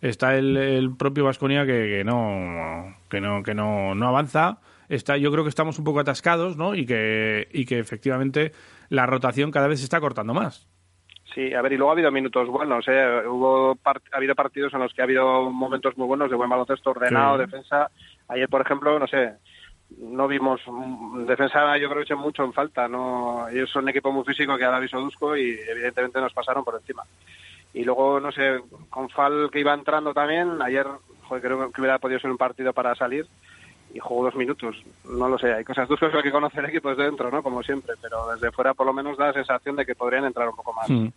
está 0.00 0.36
el, 0.36 0.56
el 0.56 0.96
propio 0.96 1.24
Vasconia 1.24 1.64
que, 1.64 1.72
que 1.98 2.04
no 2.04 2.94
que 3.08 3.20
no 3.20 3.42
que 3.44 3.54
no, 3.54 3.94
no 3.94 4.08
avanza. 4.08 4.58
Está, 4.88 5.16
yo 5.18 5.30
creo 5.30 5.44
que 5.44 5.50
estamos 5.50 5.78
un 5.78 5.84
poco 5.84 6.00
atascados, 6.00 6.56
¿no? 6.56 6.74
Y 6.74 6.86
que 6.86 7.46
y 7.52 7.66
que 7.66 7.78
efectivamente 7.78 8.52
la 8.88 9.06
rotación 9.06 9.50
cada 9.50 9.68
vez 9.68 9.78
se 9.80 9.84
está 9.84 10.00
cortando 10.00 10.34
más. 10.34 10.68
Sí, 11.34 11.52
a 11.54 11.60
ver, 11.62 11.72
y 11.72 11.76
luego 11.76 11.90
ha 11.90 11.92
habido 11.92 12.10
minutos 12.10 12.48
buenos, 12.48 12.86
¿eh? 12.88 13.22
Hubo 13.26 13.74
part- 13.76 14.02
ha 14.12 14.16
habido 14.16 14.34
partidos 14.34 14.72
en 14.72 14.80
los 14.80 14.92
que 14.94 15.02
ha 15.02 15.04
habido 15.04 15.50
momentos 15.50 15.96
muy 15.98 16.06
buenos 16.06 16.30
de 16.30 16.36
buen 16.36 16.48
baloncesto 16.50 16.90
ordenado, 16.90 17.36
Sí. 17.36 17.42
defensa. 17.44 17.90
Ayer, 18.28 18.48
por 18.48 18.62
ejemplo, 18.62 18.98
no 18.98 19.06
sé, 19.06 19.34
no 19.98 20.26
vimos 20.26 20.60
mm, 20.66 21.26
defensa, 21.26 21.76
yo 21.78 21.88
creo 21.88 21.98
que 21.98 22.04
eché 22.04 22.14
mucho 22.14 22.44
en 22.44 22.52
falta. 22.54 22.88
no 22.88 23.46
Ellos 23.48 23.70
son 23.70 23.84
un 23.84 23.90
equipo 23.90 24.10
muy 24.10 24.24
físico 24.24 24.56
que 24.56 24.64
ahora 24.64 24.78
aviso 24.78 24.98
Dusko 25.00 25.36
y 25.36 25.58
evidentemente 25.68 26.20
nos 26.20 26.32
pasaron 26.32 26.64
por 26.64 26.74
encima. 26.76 27.02
Y 27.74 27.84
luego, 27.84 28.18
no 28.18 28.32
sé, 28.32 28.60
con 28.88 29.10
Fal 29.10 29.50
que 29.52 29.60
iba 29.60 29.74
entrando 29.74 30.14
también, 30.14 30.60
ayer 30.62 30.86
joder, 31.24 31.42
creo 31.42 31.70
que 31.70 31.80
hubiera 31.82 31.98
podido 31.98 32.18
ser 32.20 32.30
un 32.30 32.38
partido 32.38 32.72
para 32.72 32.94
salir 32.94 33.26
y 33.92 33.98
jugó 33.98 34.24
dos 34.24 34.34
minutos. 34.34 34.76
No 35.04 35.28
lo 35.28 35.38
sé, 35.38 35.52
hay 35.52 35.64
cosas 35.64 35.88
el 35.90 36.22
que 36.22 36.30
conoce 36.30 36.60
el 36.60 36.66
equipo 36.66 36.90
desde 36.90 37.04
dentro, 37.04 37.30
¿no? 37.30 37.42
Como 37.42 37.62
siempre, 37.62 37.94
pero 38.00 38.32
desde 38.32 38.52
fuera 38.52 38.74
por 38.74 38.86
lo 38.86 38.92
menos 38.92 39.16
da 39.16 39.28
la 39.28 39.32
sensación 39.32 39.76
de 39.76 39.86
que 39.86 39.94
podrían 39.94 40.24
entrar 40.24 40.48
un 40.48 40.56
poco 40.56 40.72
más. 40.72 40.88
Mm. 40.88 41.08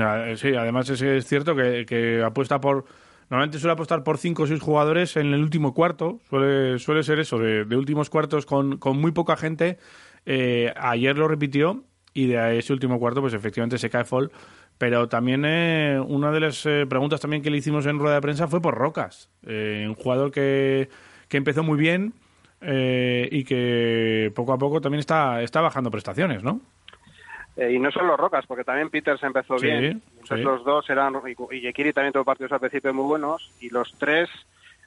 Ah, 0.00 0.28
eh, 0.28 0.36
Sí, 0.36 0.54
además 0.54 0.88
es, 0.90 1.26
cierto 1.26 1.54
que, 1.54 1.84
que 1.86 2.22
apuesta 2.22 2.60
por... 2.60 2.84
Normalmente 3.30 3.58
suele 3.58 3.72
apostar 3.72 4.04
por 4.04 4.18
cinco 4.18 4.42
o 4.42 4.46
seis 4.46 4.60
jugadores 4.60 5.16
en 5.16 5.32
el 5.32 5.40
último 5.40 5.72
cuarto. 5.72 6.20
Suele, 6.28 6.78
suele 6.78 7.02
ser 7.02 7.18
eso, 7.18 7.38
de, 7.38 7.64
de 7.64 7.76
últimos 7.76 8.10
cuartos 8.10 8.44
con, 8.44 8.76
con 8.76 9.00
muy 9.00 9.12
poca 9.12 9.36
gente. 9.36 9.78
Eh, 10.26 10.72
ayer 10.76 11.16
lo 11.16 11.28
repitió 11.28 11.82
y 12.14 12.26
de 12.26 12.58
ese 12.58 12.72
último 12.72 12.98
cuarto 12.98 13.20
pues 13.20 13.32
efectivamente 13.34 13.78
se 13.78 13.90
cae 13.90 14.04
Fall. 14.04 14.30
Pero 14.76 15.08
también 15.08 15.44
eh, 15.46 15.98
una 16.06 16.30
de 16.30 16.40
las 16.40 16.66
eh, 16.66 16.84
preguntas 16.88 17.20
también 17.20 17.42
que 17.42 17.50
le 17.50 17.56
hicimos 17.56 17.86
en 17.86 17.98
rueda 17.98 18.16
de 18.16 18.20
prensa 18.20 18.48
fue 18.48 18.60
por 18.60 18.74
Rocas. 18.74 19.30
Un 19.46 19.94
jugador 19.94 20.30
que, 20.30 20.88
que 21.32 21.38
empezó 21.38 21.62
muy 21.62 21.78
bien 21.78 22.12
eh, 22.60 23.26
y 23.32 23.42
que 23.44 24.30
poco 24.36 24.52
a 24.52 24.58
poco 24.58 24.82
también 24.82 25.00
está, 25.00 25.40
está 25.40 25.62
bajando 25.62 25.90
prestaciones, 25.90 26.42
¿no? 26.42 26.60
Eh, 27.56 27.72
y 27.72 27.78
no 27.78 27.90
solo 27.90 28.18
Rocas, 28.18 28.44
porque 28.46 28.64
también 28.64 28.90
Peters 28.90 29.22
empezó 29.22 29.58
Sí, 29.58 29.64
bien. 29.66 30.02
Entonces 30.12 30.38
sí. 30.38 30.42
los 30.44 30.62
dos 30.62 30.88
eran, 30.90 31.14
y 31.50 31.60
Yekiri 31.62 31.94
también 31.94 32.12
tuvo 32.12 32.24
partidos 32.26 32.52
al 32.52 32.60
principio 32.60 32.92
muy 32.92 33.06
buenos, 33.06 33.50
y 33.60 33.70
los 33.70 33.94
tres 33.98 34.28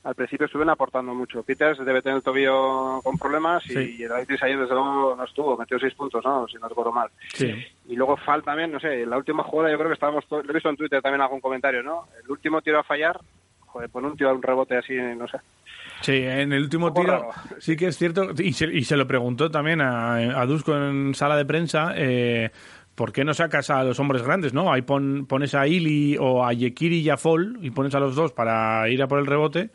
al 0.03 0.13
principio 0.13 0.45
estuvieron 0.45 0.69
aportando 0.69 1.15
mucho. 1.15 1.41
Peters 1.41 1.83
debe 1.83 2.03
tener 2.03 2.17
el 2.17 2.23
tobillo 2.23 3.01
con 3.03 3.17
problemas 3.17 3.65
y, 3.65 3.69
Sí. 3.73 3.95
y 3.97 4.03
el 4.03 4.11
Aitis 4.11 4.43
ayer 4.43 4.59
desde 4.59 4.75
luego 4.75 5.15
no 5.17 5.23
estuvo, 5.23 5.57
metió 5.57 5.79
seis 5.79 5.95
puntos, 5.95 6.23
¿no? 6.23 6.47
Si 6.47 6.57
no 6.57 6.69
recuerdo 6.69 6.91
mal. 6.91 7.09
Sí. 7.33 7.51
Y 7.87 7.95
luego 7.95 8.17
Fal 8.17 8.43
también, 8.43 8.71
no 8.71 8.79
sé, 8.79 9.01
en 9.01 9.09
la 9.09 9.17
última 9.17 9.41
jugada 9.41 9.71
yo 9.71 9.77
creo 9.79 9.89
que 9.89 9.95
estábamos, 9.95 10.25
lo 10.29 10.41
he 10.47 10.53
visto 10.53 10.69
en 10.69 10.77
Twitter 10.77 11.01
también 11.01 11.21
algún 11.21 11.41
comentario, 11.41 11.81
¿no? 11.81 12.05
El 12.23 12.29
último 12.29 12.61
tiro 12.61 12.77
a 12.79 12.83
fallar, 12.83 13.19
joder, 13.61 13.89
pone 13.89 14.05
un 14.07 14.15
tiro 14.15 14.29
a 14.29 14.33
un 14.33 14.43
rebote 14.43 14.77
así, 14.77 14.93
no 14.95 15.27
sé. 15.27 15.39
Sí, 16.05 16.13
en 16.17 16.53
el 16.53 16.61
último 16.61 16.93
tiro 16.93 17.29
sí 17.57 17.75
que 17.75 17.87
es 17.87 17.97
cierto, 17.97 18.29
y 18.37 18.53
se, 18.53 18.65
y 18.71 18.83
se 18.83 18.95
lo 18.95 19.07
preguntó 19.07 19.49
también 19.49 19.81
a, 19.81 20.39
a 20.39 20.45
Dusko 20.45 20.75
en 20.77 21.15
sala 21.15 21.35
de 21.35 21.45
prensa, 21.45 21.93
eh, 21.95 22.51
¿por 22.93 23.11
qué 23.11 23.23
no 23.25 23.33
sacas 23.33 23.71
a 23.71 23.83
los 23.83 23.99
hombres 23.99 24.21
grandes, 24.21 24.53
no? 24.53 24.71
Ahí 24.71 24.83
pon- 24.83 25.25
pones 25.25 25.55
a 25.55 25.67
Ili 25.67 26.15
o 26.19 26.45
a 26.45 26.53
Yekiri 26.53 26.99
y 26.99 27.09
a 27.09 27.17
Fall 27.17 27.57
y 27.61 27.71
pones 27.71 27.95
a 27.95 27.99
los 27.99 28.15
dos 28.15 28.33
para 28.33 28.87
ir 28.89 29.01
a 29.01 29.07
por 29.07 29.17
el 29.17 29.25
rebote, 29.25 29.71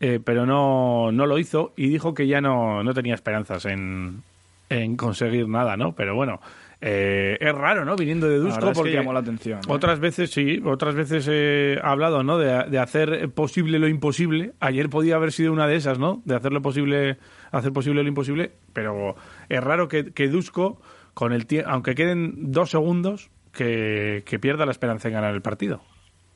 eh, 0.00 0.18
pero 0.24 0.46
no, 0.46 1.12
no 1.12 1.26
lo 1.26 1.38
hizo 1.38 1.74
y 1.76 1.88
dijo 1.88 2.14
que 2.14 2.26
ya 2.26 2.40
no, 2.40 2.82
no 2.82 2.94
tenía 2.94 3.14
esperanzas 3.14 3.66
en, 3.66 4.22
en 4.70 4.96
conseguir 4.96 5.46
nada, 5.46 5.76
¿no? 5.76 5.92
Pero 5.92 6.14
bueno, 6.14 6.40
eh, 6.80 7.36
es 7.40 7.54
raro, 7.54 7.84
¿no? 7.84 7.96
Viniendo 7.96 8.28
de 8.28 8.36
Dusko 8.36 8.54
verdad 8.56 8.70
es 8.72 8.76
que 8.78 8.80
porque 8.82 8.92
llamó 8.94 9.12
la 9.12 9.20
atención. 9.20 9.58
¿eh? 9.60 9.62
otras 9.68 9.98
veces 10.00 10.30
sí, 10.30 10.60
otras 10.64 10.94
veces 10.94 11.26
eh, 11.30 11.78
ha 11.82 11.90
hablado, 11.92 12.22
¿no? 12.22 12.38
De, 12.38 12.64
de 12.70 12.78
hacer 12.78 13.30
posible 13.30 13.78
lo 13.78 13.88
imposible. 13.88 14.52
Ayer 14.60 14.88
podía 14.90 15.16
haber 15.16 15.32
sido 15.32 15.52
una 15.52 15.66
de 15.66 15.76
esas, 15.76 15.98
¿no? 15.98 16.20
De 16.24 16.34
hacer 16.36 16.52
lo 16.52 16.60
posible, 16.62 17.16
hacer 17.50 17.72
posible 17.72 18.02
lo 18.02 18.08
imposible. 18.08 18.52
Pero 18.72 19.16
es 19.48 19.62
raro 19.64 19.88
que, 19.88 20.12
que 20.12 20.28
Dusko, 20.28 20.80
con 21.14 21.32
el 21.32 21.46
tie- 21.46 21.64
aunque 21.66 21.94
queden 21.94 22.52
dos 22.52 22.70
segundos, 22.70 23.30
que, 23.52 24.22
que 24.26 24.38
pierda 24.38 24.66
la 24.66 24.72
esperanza 24.72 25.08
en 25.08 25.14
ganar 25.14 25.34
el 25.34 25.40
partido. 25.42 25.80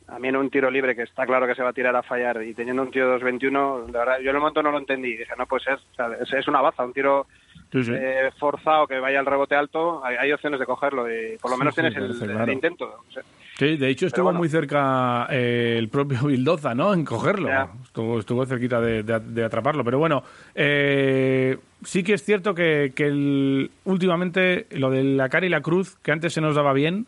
A 0.08 0.18
mí 0.18 0.26
en 0.26 0.34
un 0.36 0.50
tiro 0.50 0.70
libre 0.70 0.96
que 0.96 1.02
está 1.02 1.24
claro 1.26 1.46
que 1.46 1.54
se 1.54 1.62
va 1.62 1.68
a 1.68 1.72
tirar 1.72 1.94
a 1.94 2.02
fallar 2.02 2.42
y 2.42 2.52
teniendo 2.54 2.82
un 2.82 2.90
tiro 2.90 3.16
2-21, 3.20 3.92
la 3.92 3.98
verdad, 4.00 4.14
yo 4.20 4.30
en 4.30 4.36
el 4.36 4.40
momento 4.40 4.60
no 4.62 4.72
lo 4.72 4.78
entendí. 4.78 5.16
Dije, 5.16 5.34
no 5.38 5.46
puede 5.46 5.62
ser, 5.64 5.74
o 5.74 5.94
sea, 5.94 6.08
es, 6.20 6.32
es 6.32 6.48
una 6.48 6.60
baza, 6.60 6.84
un 6.84 6.92
tiro 6.92 7.26
Sí, 7.72 7.84
sí. 7.84 7.92
eh, 7.94 8.30
forzado 8.38 8.86
que 8.86 8.98
vaya 8.98 9.20
al 9.20 9.26
rebote 9.26 9.54
alto, 9.54 10.04
hay, 10.04 10.16
hay 10.16 10.32
opciones 10.32 10.58
de 10.58 10.66
cogerlo 10.66 11.08
y 11.08 11.36
por 11.38 11.50
lo 11.52 11.56
menos 11.56 11.74
tienes 11.74 11.94
el, 11.96 12.50
intento. 12.52 12.84
o 13.08 13.12
sea. 13.12 13.22
Sí, 13.58 13.76
de 13.76 13.88
hecho 13.90 14.06
estuvo 14.06 14.24
bueno. 14.24 14.38
muy 14.40 14.48
cerca 14.48 15.26
eh, 15.30 15.76
el 15.78 15.88
propio 15.88 16.18
Bildoza, 16.26 16.74
¿no? 16.74 16.92
En 16.94 17.04
cogerlo. 17.04 17.48
Estuvo, 17.84 18.18
estuvo 18.18 18.44
cerquita 18.46 18.80
de, 18.80 19.02
de- 19.04 19.20
de 19.20 19.44
atraparlo. 19.44 19.84
Pero 19.84 19.98
bueno, 19.98 20.22
eh, 20.54 21.58
sí 21.84 22.02
que 22.02 22.14
es 22.14 22.24
cierto 22.24 22.54
que, 22.54 22.92
que 22.94 23.06
el- 23.06 23.70
últimamente 23.84 24.66
lo 24.72 24.90
de 24.90 25.04
la 25.04 25.28
cara 25.28 25.46
y 25.46 25.50
la 25.50 25.60
cruz, 25.60 25.96
que 26.02 26.10
antes 26.12 26.32
se 26.32 26.40
nos 26.40 26.54
daba 26.56 26.72
bien, 26.72 27.06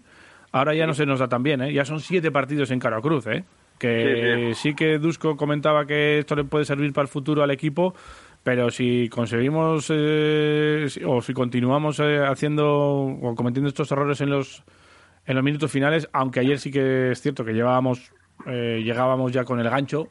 ahora 0.52 0.74
ya 0.74 0.86
no 0.86 0.94
se 0.94 1.06
nos 1.06 1.18
da 1.18 1.28
tan 1.28 1.42
bien, 1.42 1.62
¿eh? 1.62 1.72
Ya 1.72 1.84
son 1.84 2.00
siete 2.00 2.30
partidos 2.30 2.70
en 2.70 2.78
cara 2.78 2.98
o 2.98 3.02
cruz, 3.02 3.26
¿eh? 3.26 3.44
Que 3.78 4.52
sí, 4.54 4.74
que 4.76 4.98
Dusko 4.98 5.36
comentaba 5.36 5.86
que 5.86 6.18
esto 6.20 6.36
le 6.36 6.44
puede 6.44 6.64
servir 6.64 6.92
para 6.92 7.02
el 7.02 7.08
futuro 7.08 7.42
al 7.42 7.50
equipo, 7.50 7.94
pero 8.43 8.70
si 8.70 9.09
conseguimos 9.09 9.86
eh, 9.90 10.86
o 11.07 11.22
si 11.22 11.32
continuamos 11.32 12.01
eh, 12.01 12.18
haciendo 12.26 12.66
o 12.68 13.34
cometiendo 13.34 13.68
estos 13.68 13.90
errores 13.93 14.20
en 14.20 14.30
los 14.30 14.64
en 15.26 15.36
los 15.36 15.45
minutos 15.45 15.70
finales, 15.70 16.09
aunque 16.12 16.40
ayer 16.40 16.59
sí 16.59 16.70
que 16.72 17.12
es 17.12 17.20
cierto 17.20 17.45
que 17.45 17.53
llevábamos 17.53 18.12
eh, 18.47 18.80
llegábamos 18.84 19.30
ya 19.30 19.45
con 19.45 19.61
el 19.61 19.70
gancho, 19.70 20.09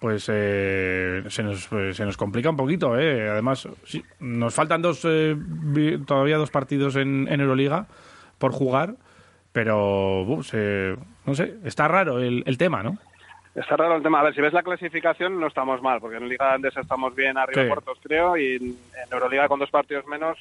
pues 0.00 0.26
eh, 0.32 1.22
se, 1.28 1.42
nos, 1.42 1.66
pues, 1.68 1.96
se 1.96 2.06
nos 2.06 2.16
complica 2.16 2.48
un 2.48 2.56
poquito. 2.56 2.98
¿eh? 2.98 3.28
Además, 3.28 3.68
nos 4.20 4.54
faltan 4.54 4.80
dos 4.80 5.02
eh, 5.04 5.36
todavía 6.06 6.38
dos 6.38 6.50
partidos 6.50 6.96
en, 6.96 7.28
en 7.30 7.40
Euroliga 7.40 7.86
por 8.38 8.52
jugar, 8.52 8.96
pero 9.52 10.22
uh, 10.22 10.42
se- 10.42 10.96
no 11.26 11.34
sé, 11.34 11.56
está 11.64 11.86
raro 11.88 12.18
el, 12.18 12.42
el 12.46 12.56
tema, 12.56 12.82
¿no? 12.82 12.96
Está 13.56 13.74
raro 13.74 13.96
el 13.96 14.02
tema. 14.02 14.20
A 14.20 14.24
ver, 14.24 14.34
si 14.34 14.42
ves 14.42 14.52
la 14.52 14.62
clasificación 14.62 15.40
no 15.40 15.46
estamos 15.46 15.80
mal, 15.80 15.98
porque 15.98 16.18
en 16.18 16.28
Liga 16.28 16.52
Andesa 16.52 16.82
estamos 16.82 17.14
bien 17.14 17.38
arriba 17.38 17.62
Sí. 17.62 17.68
cuartos, 17.68 17.98
creo, 18.02 18.36
y 18.36 18.56
en, 18.56 18.76
Euroliga 19.10 19.48
con 19.48 19.58
dos 19.58 19.70
partidos 19.70 20.06
menos 20.06 20.38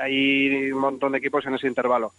hay 0.00 0.72
un 0.72 0.80
montón 0.80 1.12
de 1.12 1.18
equipos 1.18 1.46
en 1.46 1.54
ese 1.54 1.68
intervalo. 1.68 2.12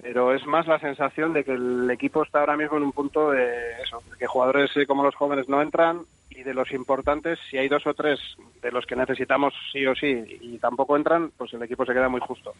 Pero 0.00 0.34
es 0.34 0.46
más 0.46 0.66
la 0.66 0.78
sensación 0.78 1.34
de 1.34 1.44
que 1.44 1.52
el 1.52 1.90
equipo 1.90 2.22
está 2.22 2.40
ahora 2.40 2.56
mismo 2.56 2.78
en 2.78 2.84
un 2.84 2.92
punto 2.92 3.32
de 3.32 3.82
eso, 3.82 4.02
de 4.10 4.16
que 4.18 4.26
jugadores 4.26 4.74
eh, 4.76 4.86
como 4.86 5.04
los 5.04 5.14
jóvenes 5.14 5.46
no 5.48 5.60
entran 5.60 6.00
y 6.30 6.42
de 6.42 6.54
los 6.54 6.72
importantes, 6.72 7.38
si 7.50 7.58
hay 7.58 7.68
dos 7.68 7.86
o 7.86 7.92
tres 7.92 8.18
de 8.62 8.72
los 8.72 8.86
que 8.86 8.96
necesitamos 8.96 9.52
sí 9.72 9.86
o 9.86 9.94
sí 9.94 10.24
y 10.40 10.58
tampoco 10.58 10.96
entran, 10.96 11.30
pues 11.36 11.52
el 11.52 11.62
equipo 11.62 11.84
se 11.84 11.92
queda 11.92 12.08
muy 12.08 12.20
justo. 12.20 12.54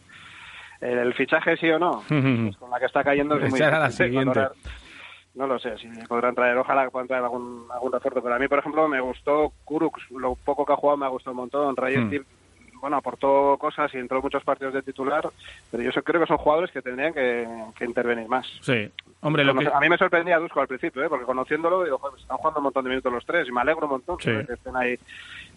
El, 0.81 1.13
fichaje 1.15 1.57
sí 1.57 1.69
o 1.71 1.79
no, 1.79 2.03
pues 2.07 2.57
con 2.57 2.69
la 2.69 2.79
que 2.79 2.85
está 2.85 3.03
cayendo 3.03 3.37
es 3.37 3.49
muy 3.49 3.59
la 3.59 3.89
siguiente. 3.89 4.39
valorar. 4.39 4.51
No 5.35 5.47
lo 5.47 5.59
sé, 5.59 5.77
si 5.77 5.87
podrán 6.07 6.33
traer, 6.33 6.57
ojalá 6.57 6.89
puedan 6.89 7.07
traer 7.07 7.23
algún, 7.23 7.65
algún 7.71 7.91
refuerzo. 7.91 8.21
Pero 8.21 8.35
a 8.35 8.39
mí, 8.39 8.47
por 8.47 8.59
ejemplo, 8.59 8.87
me 8.87 9.01
gustó 9.01 9.51
Kurux, 9.65 9.99
lo 10.11 10.35
poco 10.35 10.65
que 10.65 10.73
ha 10.73 10.77
jugado 10.77 10.97
me 10.97 11.05
ha 11.05 11.09
gustado 11.09 11.31
un 11.31 11.37
montón. 11.41 11.75
Ray 11.75 11.97
Hmm. 11.97 12.07
Steel, 12.07 12.25
bueno, 12.79 12.97
aportó 12.97 13.57
cosas 13.57 13.93
y 13.93 13.97
entró 13.97 14.17
en 14.17 14.23
muchos 14.23 14.43
partidos 14.43 14.73
de 14.73 14.81
titular, 14.83 15.27
pero 15.71 15.83
yo 15.83 15.91
creo 16.03 16.21
que 16.21 16.27
son 16.27 16.37
jugadores 16.37 16.71
que 16.71 16.81
tendrían 16.81 17.13
que, 17.13 17.47
que 17.77 17.85
intervenir 17.85 18.27
más. 18.29 18.45
Sí. 18.61 18.89
Hombre, 19.21 19.43
lo 19.43 19.55
que... 19.55 19.67
A 19.67 19.79
mí 19.79 19.89
me 19.89 19.97
sorprendía 19.97 20.37
Dusko 20.39 20.61
al 20.61 20.67
principio, 20.67 21.03
¿eh? 21.03 21.09
porque 21.09 21.25
conociéndolo, 21.25 21.83
digo, 21.83 21.97
joder, 21.97 22.11
pues 22.11 22.21
están 22.21 22.37
jugando 22.37 22.59
un 22.59 22.63
montón 22.65 22.83
de 22.83 22.89
minutos 22.91 23.11
los 23.11 23.25
tres 23.25 23.47
y 23.47 23.51
me 23.51 23.61
alegro 23.61 23.85
un 23.87 23.91
montón 23.93 24.17
Sí. 24.19 24.29
que 24.45 24.53
estén 24.53 24.75
ahí. 24.75 24.97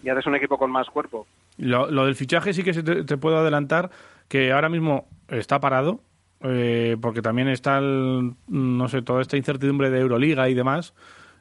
Y 0.02 0.08
haces 0.08 0.26
un 0.26 0.36
equipo 0.36 0.56
con 0.58 0.70
más 0.70 0.88
cuerpo. 0.88 1.26
Lo, 1.58 1.90
lo 1.90 2.06
del 2.06 2.14
fichaje 2.14 2.52
sí 2.54 2.62
que 2.64 2.72
se 2.72 2.82
te, 2.82 3.04
te 3.04 3.16
puedo 3.16 3.36
adelantar 3.38 3.90
que 4.28 4.52
ahora 4.52 4.68
mismo 4.68 5.06
está 5.28 5.60
parado, 5.60 6.00
eh, 6.43 6.97
porque 7.01 7.22
también 7.22 7.49
está, 7.49 7.78
el- 7.78 8.34
no 8.49 8.89
sé, 8.89 9.03
toda 9.03 9.22
esta 9.22 9.36
incertidumbre 9.36 9.91
de 9.91 10.01
Euroliga 10.01 10.49
y 10.49 10.55
demás 10.55 10.95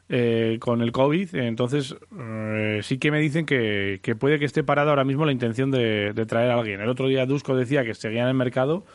eh, 0.09 0.57
con 0.59 0.81
el 0.81 0.91
COVID. 0.91 1.35
Entonces, 1.35 1.95
eh, 2.17 2.79
sí 2.83 2.97
que 2.97 3.11
me 3.11 3.19
dicen 3.19 3.45
que, 3.45 3.99
que 4.01 4.15
puede 4.15 4.39
que 4.39 4.45
esté 4.45 4.63
parado 4.63 4.89
ahora 4.89 5.03
mismo 5.03 5.25
la 5.25 5.31
intención 5.31 5.69
de, 5.71 6.13
traer 6.27 6.51
a 6.51 6.59
alguien. 6.59 6.81
El 6.81 6.89
otro 6.89 7.07
día 7.07 7.25
Dusko 7.25 7.55
decía 7.55 7.83
que 7.83 7.93
seguía 7.93 8.23
en 8.23 8.29
el 8.29 8.33
mercado. 8.33 8.85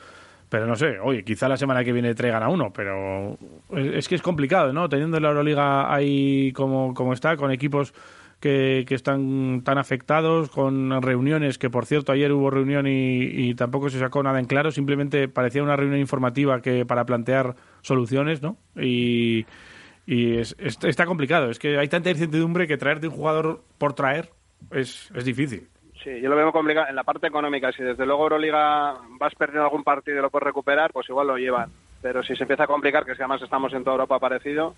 Pero 0.49 0.67
no 0.67 0.77
sé, 0.77 0.99
oye, 1.01 1.25
quizá 1.25 1.49
la 1.49 1.57
semana 1.57 1.83
que 1.83 1.95
viene 1.95 2.15
traigan 2.15 2.43
a 2.43 2.51
uno, 2.51 2.75
pero 2.75 3.39
es, 3.75 3.87
es 3.95 4.09
que 4.09 4.17
es 4.17 4.21
complicado, 4.21 4.71
¿no? 4.75 4.87
Teniendo 4.87 5.19
la 5.19 5.29
Euroliga 5.29 5.91
ahí 5.95 6.53
como, 6.53 6.93
como 6.93 7.15
está, 7.15 7.39
con 7.39 7.51
equipos 7.51 7.95
que, 8.43 8.85
que 8.87 8.95
están 8.95 9.63
tan 9.65 9.79
afectados, 9.79 10.51
con 10.51 11.01
reuniones, 11.01 11.57
que 11.57 11.71
por 11.71 11.87
cierto 11.87 12.13
ayer 12.13 12.31
hubo 12.33 12.51
reunión 12.51 12.87
y, 12.87 13.23
y 13.23 13.55
tampoco 13.55 13.89
se 13.89 13.99
sacó 13.99 14.23
nada 14.23 14.39
en 14.41 14.45
claro, 14.47 14.71
simplemente 14.71 15.29
parecía 15.29 15.63
una 15.63 15.77
reunión 15.77 16.01
informativa 16.01 16.61
que 16.61 16.85
para 16.85 17.07
plantear 17.07 17.55
soluciones, 17.81 18.43
¿no? 18.43 18.57
Y, 18.77 19.47
y 20.07 20.37
es- 20.39 20.57
es- 20.59 20.83
está 20.85 21.07
complicado, 21.07 21.49
es 21.51 21.59
que 21.59 21.79
hay 21.79 21.89
tanta 21.89 22.11
incertidumbre 22.11 22.67
que 22.67 22.77
traerte 22.77 23.07
un 23.09 23.15
jugador 23.15 23.63
por 23.79 23.95
traer 23.95 24.31
es, 24.73 25.11
es 25.15 25.25
difícil. 25.25 25.69
Sí, 26.03 26.11
yo 26.21 26.29
lo 26.29 26.35
veo 26.35 26.51
complicado 26.51 26.89
en 26.89 26.97
la 26.97 27.05
parte 27.05 27.29
económica. 27.29 27.71
Si 27.71 27.83
desde 27.85 28.05
luego 28.05 28.25
Euroliga 28.25 28.97
vas 29.21 29.35
perdiendo 29.37 29.63
algún 29.65 29.85
partido 29.85 30.19
y 30.19 30.21
lo 30.21 30.31
puedes 30.31 30.47
recuperar, 30.47 30.93
pues 30.93 31.09
igual 31.09 31.29
lo 31.29 31.37
llevan. 31.37 31.71
Pero 32.03 32.25
si 32.25 32.35
se 32.35 32.43
empieza 32.43 32.65
a 32.65 32.67
complicar, 32.67 33.05
que 33.05 33.13
es 33.13 33.17
que 33.17 33.23
además 33.23 33.41
estamos 33.43 33.73
en 33.73 33.85
toda 33.85 33.95
Europa 33.95 34.19
parecido, 34.19 34.75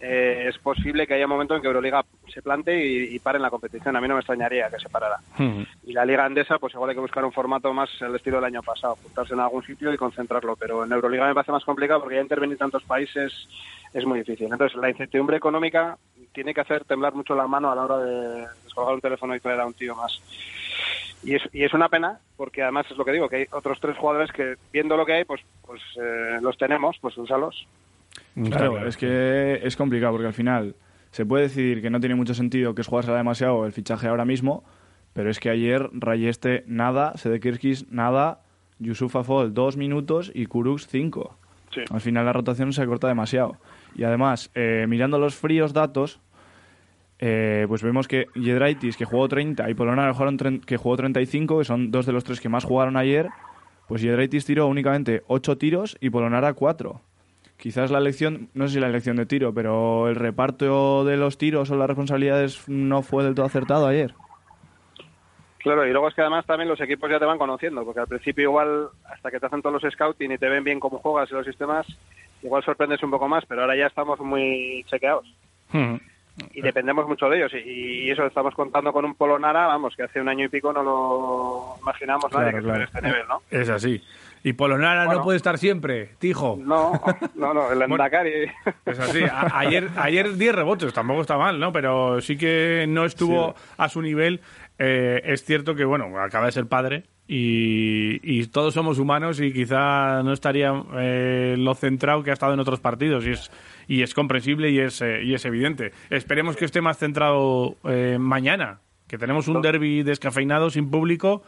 eh, 0.00 0.46
es 0.48 0.58
posible 0.58 1.06
que 1.06 1.14
haya 1.14 1.24
un 1.24 1.30
momento 1.30 1.56
en 1.56 1.60
que 1.60 1.66
Euroliga 1.66 2.04
se 2.32 2.40
plante 2.40 2.84
y, 2.84 3.14
y 3.14 3.18
pare 3.18 3.36
en 3.36 3.42
la 3.42 3.50
competición. 3.50 3.96
A 3.96 4.00
mí 4.00 4.06
no 4.06 4.14
me 4.14 4.20
extrañaría 4.20 4.70
que 4.70 4.78
se 4.78 4.88
parara. 4.88 5.18
Y 5.84 5.92
la 5.92 6.04
Liga 6.04 6.24
Andesa, 6.24 6.58
pues 6.58 6.74
igual 6.74 6.90
hay 6.90 6.96
que 6.96 7.00
buscar 7.00 7.24
un 7.24 7.32
formato 7.32 7.72
más 7.72 7.90
al 8.00 8.14
estilo 8.14 8.36
del 8.36 8.44
año 8.44 8.62
pasado, 8.62 8.96
juntarse 9.02 9.34
en 9.34 9.40
algún 9.40 9.64
sitio 9.64 9.92
y 9.92 9.96
concentrarlo. 9.96 10.54
Pero 10.56 10.84
en 10.84 10.92
Euroliga 10.92 11.26
me 11.26 11.34
parece 11.34 11.52
más 11.52 11.64
complicado 11.64 12.00
porque 12.00 12.16
ya 12.16 12.22
intervenir 12.22 12.58
tantos 12.58 12.84
países 12.84 13.48
es 13.92 14.04
muy 14.04 14.20
difícil. 14.20 14.48
Entonces, 14.50 14.78
la 14.78 14.90
incertidumbre 14.90 15.36
económica 15.36 15.98
tiene 16.32 16.54
que 16.54 16.60
hacer 16.60 16.84
temblar 16.84 17.14
mucho 17.14 17.34
la 17.34 17.48
mano 17.48 17.70
a 17.70 17.74
la 17.74 17.84
hora 17.84 17.98
de 17.98 18.46
descolgar 18.64 18.94
un 18.94 19.00
teléfono 19.00 19.34
y 19.34 19.40
traer 19.40 19.60
a 19.60 19.66
un 19.66 19.74
tío 19.74 19.96
más. 19.96 20.20
Y 21.24 21.34
es, 21.34 21.42
y 21.52 21.64
es 21.64 21.74
una 21.74 21.88
pena, 21.88 22.20
porque 22.36 22.62
además 22.62 22.86
es 22.90 22.96
lo 22.96 23.04
que 23.04 23.12
digo, 23.12 23.28
que 23.28 23.36
hay 23.36 23.46
otros 23.50 23.80
tres 23.80 23.96
jugadores 23.96 24.30
que, 24.30 24.54
viendo 24.72 24.96
lo 24.96 25.04
que 25.04 25.14
hay, 25.14 25.24
pues, 25.24 25.40
pues 25.66 25.82
eh, 26.00 26.38
los 26.40 26.56
tenemos, 26.56 26.96
pues 27.00 27.16
úsalos. 27.18 27.66
Claro, 28.50 28.86
es 28.86 28.96
que 28.96 29.60
es 29.62 29.76
complicado 29.76 30.12
porque 30.12 30.26
al 30.28 30.32
final 30.32 30.76
se 31.10 31.26
puede 31.26 31.44
decidir 31.44 31.82
que 31.82 31.90
no 31.90 32.00
tiene 32.00 32.14
mucho 32.14 32.34
sentido 32.34 32.74
que 32.74 32.82
jugársela 32.84 33.16
demasiado 33.16 33.66
el 33.66 33.72
fichaje 33.72 34.06
ahora 34.08 34.24
mismo, 34.24 34.64
pero 35.12 35.30
es 35.30 35.40
que 35.40 35.50
ayer 35.50 35.88
Rayeste 35.92 36.64
nada, 36.66 37.16
Sedekirskis 37.16 37.90
nada, 37.90 38.42
Yusuf 38.78 39.16
Afol 39.16 39.52
dos 39.54 39.76
minutos 39.76 40.30
y 40.34 40.46
Kurux 40.46 40.86
cinco. 40.86 41.36
Sí. 41.74 41.80
Al 41.90 42.00
final 42.00 42.24
la 42.26 42.32
rotación 42.32 42.72
se 42.72 42.86
corta 42.86 43.08
demasiado. 43.08 43.56
Y 43.96 44.04
además, 44.04 44.50
eh, 44.54 44.86
mirando 44.88 45.18
los 45.18 45.34
fríos 45.34 45.72
datos, 45.72 46.20
eh, 47.18 47.64
pues 47.68 47.82
vemos 47.82 48.06
que 48.06 48.26
Yedraitis, 48.36 48.96
que 48.96 49.04
jugó 49.04 49.28
30, 49.28 49.68
y 49.68 49.74
Polonara, 49.74 50.08
que 50.08 50.14
jugaron 50.14 50.38
tren- 50.38 50.64
que 50.64 50.76
jugó 50.76 50.96
35, 50.96 51.58
que 51.58 51.64
son 51.64 51.90
dos 51.90 52.06
de 52.06 52.12
los 52.12 52.22
tres 52.24 52.40
que 52.40 52.48
más 52.48 52.64
jugaron 52.64 52.96
ayer, 52.96 53.28
pues 53.88 54.02
Yedraitis 54.02 54.44
tiró 54.44 54.66
únicamente 54.68 55.22
8 55.26 55.58
tiros 55.58 55.96
y 56.00 56.10
Polonara 56.10 56.52
4. 56.52 57.00
Quizás 57.58 57.90
la 57.90 57.98
elección, 57.98 58.48
no 58.54 58.68
sé 58.68 58.74
si 58.74 58.80
la 58.80 58.86
elección 58.86 59.16
de 59.16 59.26
tiro, 59.26 59.52
pero 59.52 60.08
el 60.08 60.14
reparto 60.14 61.04
de 61.04 61.16
los 61.16 61.38
tiros 61.38 61.70
o 61.70 61.76
las 61.76 61.88
responsabilidades 61.88 62.68
no 62.68 63.02
fue 63.02 63.24
del 63.24 63.34
todo 63.34 63.46
acertado 63.46 63.86
ayer. 63.88 64.14
Claro, 65.58 65.84
y 65.84 65.90
luego 65.90 66.08
es 66.08 66.14
que 66.14 66.20
además 66.20 66.46
también 66.46 66.68
los 66.68 66.80
equipos 66.80 67.10
ya 67.10 67.18
te 67.18 67.24
van 67.24 67.36
conociendo, 67.36 67.84
porque 67.84 67.98
al 68.00 68.06
principio 68.06 68.44
igual, 68.44 68.88
hasta 69.12 69.30
que 69.30 69.40
te 69.40 69.46
hacen 69.46 69.60
todos 69.60 69.82
los 69.82 69.92
scouting 69.92 70.30
y 70.30 70.38
te 70.38 70.48
ven 70.48 70.62
bien 70.62 70.78
cómo 70.78 70.98
juegas 70.98 71.30
y 71.32 71.34
los 71.34 71.44
sistemas, 71.44 71.84
igual 72.44 72.62
sorprendes 72.62 73.02
un 73.02 73.10
poco 73.10 73.26
más, 73.26 73.44
pero 73.44 73.62
ahora 73.62 73.76
ya 73.76 73.86
estamos 73.86 74.20
muy 74.20 74.84
chequeados. 74.88 75.26
Y 76.54 76.60
dependemos 76.60 77.08
mucho 77.08 77.28
de 77.28 77.38
ellos. 77.38 77.52
Y, 77.54 78.04
y 78.06 78.10
eso 78.12 78.24
estamos 78.24 78.54
contando 78.54 78.92
con 78.92 79.04
un 79.04 79.16
Polonara, 79.16 79.66
vamos, 79.66 79.96
que 79.96 80.04
hace 80.04 80.20
un 80.20 80.28
año 80.28 80.44
y 80.44 80.48
pico 80.48 80.72
no 80.72 80.84
lo 80.84 81.74
imaginamos 81.82 82.32
nadie 82.32 82.52
que 82.52 82.60
Claro, 82.60 82.84
este 82.84 83.00
claro. 83.00 83.06
nivel, 83.08 83.28
¿no? 83.28 83.42
Es 83.50 83.68
así. 83.68 84.00
Y 84.44 84.52
Polonara 84.54 85.06
no 85.06 85.22
puede 85.22 85.36
estar 85.36 85.58
siempre, 85.58 86.10
Tijo. 86.18 86.58
No, 86.60 87.00
no, 87.34 87.52
no, 87.54 87.70
el 87.72 87.82
Endacari. 87.90 88.30
Es 88.86 88.98
así. 88.98 89.22
A- 89.24 89.58
ayer, 89.58 89.88
ayer 89.96 90.36
10 90.36 90.54
rebotes, 90.54 90.92
tampoco 90.92 91.22
está 91.22 91.36
mal, 91.36 91.58
¿no? 91.58 91.72
Pero 91.72 92.20
sí 92.20 92.36
que 92.36 92.86
no 92.88 93.04
estuvo 93.04 93.54
a 93.76 93.88
su 93.88 94.00
nivel. 94.02 94.40
Eh, 94.78 95.20
es 95.24 95.44
cierto 95.44 95.74
que, 95.74 95.84
bueno, 95.84 96.18
acaba 96.20 96.46
de 96.46 96.52
ser 96.52 96.66
padre 96.66 97.04
y, 97.26 98.20
y 98.22 98.46
todos 98.46 98.74
somos 98.74 98.98
humanos 98.98 99.40
y 99.40 99.52
quizá 99.52 100.22
no 100.22 100.32
estaría 100.32 100.72
eh, 100.98 101.56
lo 101.58 101.74
centrado 101.74 102.22
que 102.22 102.30
ha 102.30 102.34
estado 102.34 102.54
en 102.54 102.60
otros 102.60 102.78
partidos 102.80 103.26
y 103.26 103.30
es, 103.30 103.50
y 103.88 104.02
es 104.02 104.14
comprensible 104.14 104.70
y 104.70 104.78
es, 104.78 105.00
eh, 105.02 105.22
y 105.24 105.34
es 105.34 105.44
evidente. 105.44 105.92
Esperemos 106.10 106.56
que 106.56 106.64
esté 106.64 106.80
más 106.80 106.96
centrado 106.98 107.74
eh, 107.84 108.18
mañana, 108.20 108.78
que 109.08 109.18
tenemos 109.18 109.48
un 109.48 109.62
derby 109.62 110.02
descafeinado 110.04 110.70
sin 110.70 110.90
público, 110.90 111.42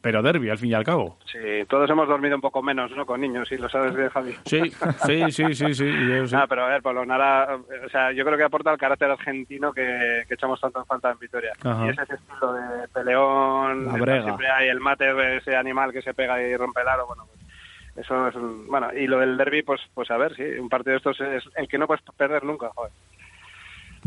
pero 0.00 0.22
derby 0.22 0.48
al 0.50 0.58
fin 0.58 0.70
y 0.70 0.74
al 0.74 0.84
cabo. 0.84 1.18
Sí, 1.30 1.38
todos 1.68 1.88
hemos 1.90 2.08
dormido 2.08 2.34
un 2.34 2.40
poco 2.40 2.62
menos, 2.62 2.90
¿no? 2.92 3.04
Con 3.06 3.20
niños, 3.20 3.48
sí, 3.48 3.56
lo 3.58 3.68
sabes 3.68 3.94
bien, 3.94 4.08
Javi. 4.08 4.32
Sí, 4.46 4.70
sí, 5.06 5.30
sí, 5.32 5.54
sí, 5.54 5.74
sí. 5.74 6.08
yo 6.08 6.26
sí. 6.26 6.36
Ah, 6.36 6.46
pero 6.48 6.64
a 6.64 6.68
ver, 6.68 6.82
Polonara, 6.82 7.56
o 7.84 7.88
sea, 7.90 8.12
yo 8.12 8.24
creo 8.24 8.38
que 8.38 8.44
aporta 8.44 8.72
el 8.72 8.78
carácter 8.78 9.10
argentino 9.10 9.72
que, 9.72 10.22
que 10.26 10.34
echamos 10.34 10.60
tanto 10.60 10.78
en 10.80 10.86
falta 10.86 11.10
en 11.10 11.18
Vitoria. 11.18 11.52
Ajá. 11.62 11.86
Y 11.86 11.88
es 11.90 11.98
ese 11.98 12.14
estilo 12.14 12.52
de 12.54 12.88
peleón, 12.88 13.86
La 13.86 13.92
de- 13.92 14.00
brega. 14.00 14.22
siempre 14.24 14.48
hay 14.50 14.68
el 14.68 14.80
mate, 14.80 15.36
ese 15.36 15.56
animal 15.56 15.92
que 15.92 16.02
se 16.02 16.14
pega 16.14 16.40
y 16.42 16.56
rompe 16.56 16.80
el 16.80 16.88
aro, 16.88 17.06
bueno, 17.06 17.26
pues, 17.26 18.06
eso 18.06 18.28
es 18.28 18.34
un, 18.36 18.66
bueno, 18.68 18.88
y 18.94 19.06
lo 19.06 19.18
del 19.18 19.36
derby, 19.36 19.62
pues, 19.62 19.80
pues 19.94 20.10
a 20.10 20.16
ver, 20.16 20.34
sí, 20.36 20.42
un 20.42 20.68
partido 20.68 20.92
de 20.92 20.96
estos 20.98 21.20
es 21.20 21.44
el 21.56 21.68
que 21.68 21.76
no 21.78 21.86
puedes 21.86 22.02
perder 22.16 22.44
nunca, 22.44 22.70
joder. 22.74 22.92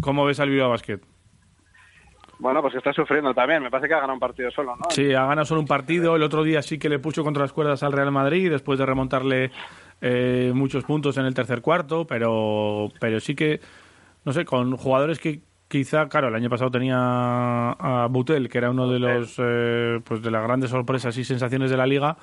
¿Cómo 0.01 0.25
ves 0.25 0.39
al 0.39 0.49
Bilbao 0.49 0.69
Basket? 0.71 0.99
Bueno, 2.43 2.61
pues 2.61 2.73
que 2.73 2.79
está 2.79 2.91
sufriendo 2.91 3.33
también, 3.33 3.63
me 3.63 3.71
parece 3.71 3.87
que 3.87 3.93
ha 3.93 3.99
ganado 3.99 4.15
un 4.15 4.19
partido 4.19 4.51
solo, 4.51 4.75
¿no? 4.75 4.83
Sí, 4.89 5.13
ha 5.13 5.25
ganado 5.27 5.45
solo 5.45 5.61
un 5.61 5.65
partido. 5.65 6.17
El 6.17 6.23
otro 6.23 6.43
día 6.43 6.61
sí 6.61 6.77
que 6.77 6.89
le 6.89 6.99
puso 6.99 7.23
contra 7.23 7.41
las 7.41 7.53
cuerdas 7.53 7.83
al 7.83 7.93
Real 7.93 8.11
Madrid 8.11 8.49
después 8.49 8.77
de 8.77 8.85
remontarle 8.85 9.49
eh, 10.01 10.51
muchos 10.53 10.83
puntos 10.83 11.15
en 11.17 11.23
el 11.23 11.33
tercer 11.33 11.61
cuarto, 11.61 12.05
pero, 12.05 12.89
pero 12.99 13.21
sí 13.21 13.33
que, 13.33 13.61
no 14.25 14.33
sé, 14.33 14.43
con 14.43 14.75
jugadores 14.75 15.19
que 15.19 15.39
quizá, 15.69 16.09
claro, 16.09 16.27
el 16.27 16.35
año 16.35 16.49
pasado 16.49 16.69
tenía 16.69 16.97
a 16.97 18.07
Butel, 18.09 18.49
que 18.49 18.57
era 18.57 18.71
uno 18.71 18.89
de 18.89 18.99
los 18.99 19.35
eh, 19.37 20.01
pues 20.03 20.21
de 20.21 20.29
las 20.29 20.43
grandes 20.43 20.69
sorpresas 20.69 21.17
y 21.17 21.23
sensaciones 21.23 21.71
de 21.71 21.77
la 21.77 21.87
liga, 21.87 22.17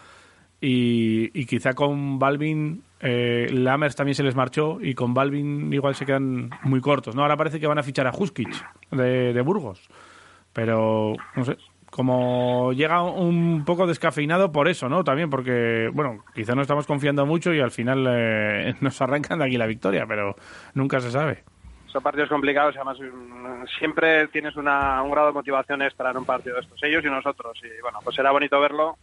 y, 0.61 1.31
y 1.33 1.47
quizá 1.47 1.73
con 1.73 2.19
Balvin, 2.19 2.83
eh, 3.01 3.49
Lammers 3.51 3.97
también 3.97 4.15
se 4.15 4.23
les 4.23 4.37
marchó, 4.37 4.81
y 4.83 4.93
con 4.93 5.15
Balvin 5.15 5.73
igual 5.73 5.95
se 5.95 6.05
quedan 6.05 6.51
muy 6.65 6.83
cortos. 6.83 7.17
¿no? 7.17 7.23
Ahora 7.23 7.39
parece 7.39 7.59
que 7.59 7.67
van 7.67 7.79
a 7.79 7.83
fichar 7.83 8.07
a 8.07 8.13
Huskic 8.13 8.51
de, 8.91 9.33
de 9.33 9.41
Burgos. 9.41 9.89
Pero, 10.61 11.15
no 11.37 11.45
sé, 11.47 11.57
como 11.91 12.75
llega 12.75 13.03
un 13.03 13.65
poco 13.65 13.87
descafeinado 13.87 14.53
por 14.53 14.69
eso, 14.69 14.91
¿no? 14.91 15.03
También 15.03 15.31
porque, 15.31 15.89
bueno, 15.95 16.23
quizá 16.35 16.55
no 16.55 16.61
estamos 16.61 16.87
confiando 16.87 17.25
mucho 17.25 17.55
y 17.55 17.61
al 17.61 17.71
final 17.71 18.07
eh, 18.07 18.75
nos 18.83 19.01
arrancan 19.01 19.39
de 19.39 19.47
aquí 19.47 19.57
la 19.57 19.65
victoria, 19.65 20.05
pero 20.07 20.35
nunca 20.75 21.01
se 21.01 21.11
sabe. 21.11 21.45
Son 21.87 22.03
partidos 22.03 22.29
complicados, 22.29 22.77
además 22.77 22.99
mm, 23.01 23.65
siempre 23.79 24.29
tienes 24.29 24.55
una, 24.57 25.03
un 25.03 25.11
grado 25.11 25.29
de 25.29 25.33
motivación 25.33 25.81
extra 25.81 26.11
en 26.11 26.19
un 26.19 26.27
partido 26.27 26.57
de 26.57 26.61
estos, 26.61 26.83
ellos 26.83 27.03
y 27.03 27.09
nosotros. 27.09 27.59
Y 27.65 27.81
bueno, 27.81 28.01
pues 28.05 28.15
será 28.15 28.31
bonito 28.31 28.61
verlo 28.61 28.99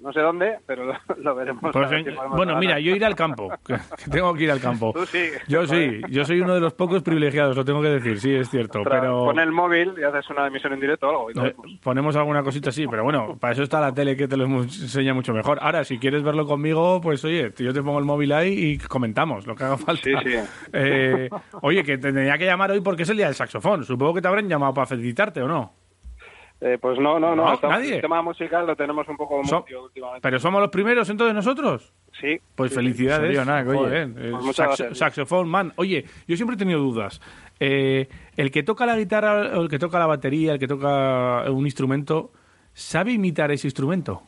No 0.00 0.12
sé 0.14 0.20
dónde, 0.20 0.58
pero 0.66 0.84
lo, 0.86 0.94
lo 1.18 1.34
veremos. 1.34 1.72
Pues, 1.72 1.92
en- 1.92 2.14
bueno, 2.34 2.56
mira, 2.58 2.78
yo 2.80 2.94
iré 2.96 3.04
al 3.04 3.14
campo. 3.14 3.50
que- 3.66 3.76
tengo 4.10 4.32
que 4.34 4.44
ir 4.44 4.50
al 4.50 4.60
campo. 4.60 4.92
Tú 4.94 5.04
sí. 5.06 5.28
Yo 5.46 5.66
sí, 5.66 6.00
yo 6.08 6.24
soy 6.24 6.40
uno 6.40 6.54
de 6.54 6.60
los 6.60 6.72
pocos 6.74 7.02
privilegiados, 7.02 7.56
lo 7.56 7.64
tengo 7.64 7.82
que 7.82 7.88
decir, 7.88 8.18
sí, 8.18 8.34
es 8.34 8.48
cierto. 8.48 8.80
Pero 8.84 9.24
Pon 9.26 9.38
el 9.38 9.52
móvil 9.52 9.92
y 9.98 10.02
haces 10.04 10.28
una 10.30 10.46
emisión 10.46 10.72
en 10.72 10.80
directo 10.80 11.06
o 11.08 11.28
algo. 11.28 11.44
y 11.44 11.48
eh, 11.48 11.54
ponemos 11.82 12.16
alguna 12.16 12.42
cosita 12.42 12.70
así, 12.70 12.86
pero 12.86 13.04
bueno, 13.04 13.36
para 13.38 13.52
eso 13.52 13.62
está 13.62 13.80
la 13.80 13.92
tele 13.92 14.16
que 14.16 14.26
te 14.26 14.36
lo 14.36 14.44
enseña 14.46 15.12
mucho 15.12 15.32
mejor. 15.34 15.58
Ahora, 15.60 15.84
si 15.84 15.98
quieres 15.98 16.22
verlo 16.22 16.46
conmigo, 16.46 17.00
pues 17.00 17.24
oye, 17.24 17.52
yo 17.58 17.72
te 17.72 17.82
pongo 17.82 17.98
el 17.98 18.04
móvil 18.06 18.32
ahí 18.32 18.52
y 18.52 18.78
comentamos 18.78 19.46
lo 19.46 19.54
que 19.54 19.64
haga 19.64 19.76
falta. 19.76 20.02
Sí, 20.02 20.12
sí. 20.24 20.36
Eh, 20.72 21.28
oye, 21.62 21.82
que 21.84 21.98
te 21.98 22.12
tenía 22.12 22.38
que 22.38 22.46
llamar 22.46 22.70
hoy 22.70 22.80
porque 22.80 23.02
es 23.02 23.10
el 23.10 23.16
día 23.18 23.26
del 23.26 23.34
saxofón. 23.34 23.84
Supongo 23.84 24.14
que 24.14 24.22
te 24.22 24.28
habrán 24.28 24.48
llamado 24.48 24.72
para 24.72 24.86
felicitarte 24.86 25.42
o 25.42 25.48
no. 25.48 25.74
Eh, 26.62 26.76
pues 26.80 26.98
no, 26.98 27.18
no, 27.18 27.34
no. 27.34 27.44
No, 27.46 27.54
estamos- 27.54 27.78
nadie. 27.78 27.94
El 27.96 28.00
tema 28.02 28.20
musical 28.20 28.66
lo 28.66 28.76
tenemos 28.76 29.08
un 29.08 29.16
poco 29.16 29.42
So- 29.44 29.64
últimamente. 29.82 30.20
Pero 30.20 30.38
somos 30.38 30.60
los 30.60 30.70
primeros 30.70 31.08
entonces 31.08 31.34
nosotros. 31.34 31.92
Sí. 32.20 32.38
Pues 32.54 32.70
sí, 32.70 32.76
felicidades. 32.76 33.46
nada, 33.46 33.64
que 33.64 33.70
oye. 33.70 34.02
Eh, 34.02 34.32
Pues 34.42 34.56
gracias. 34.58 34.98
saxofón, 34.98 35.48
man. 35.48 35.72
Oye, 35.76 36.04
yo 36.28 36.36
siempre 36.36 36.56
he 36.56 36.58
tenido 36.58 36.80
dudas. 36.80 37.20
Eh, 37.60 38.08
el 38.36 38.50
que 38.50 38.62
toca 38.62 38.84
la 38.84 38.96
guitarra, 38.98 39.54
el 39.54 39.68
que 39.68 39.78
toca 39.78 39.98
la 39.98 40.06
batería, 40.06 40.52
el 40.52 40.58
que 40.58 40.68
toca 40.68 41.50
un 41.50 41.64
instrumento, 41.64 42.30
¿sabe 42.74 43.12
imitar 43.12 43.50
ese 43.52 43.66
instrumento? 43.66 44.22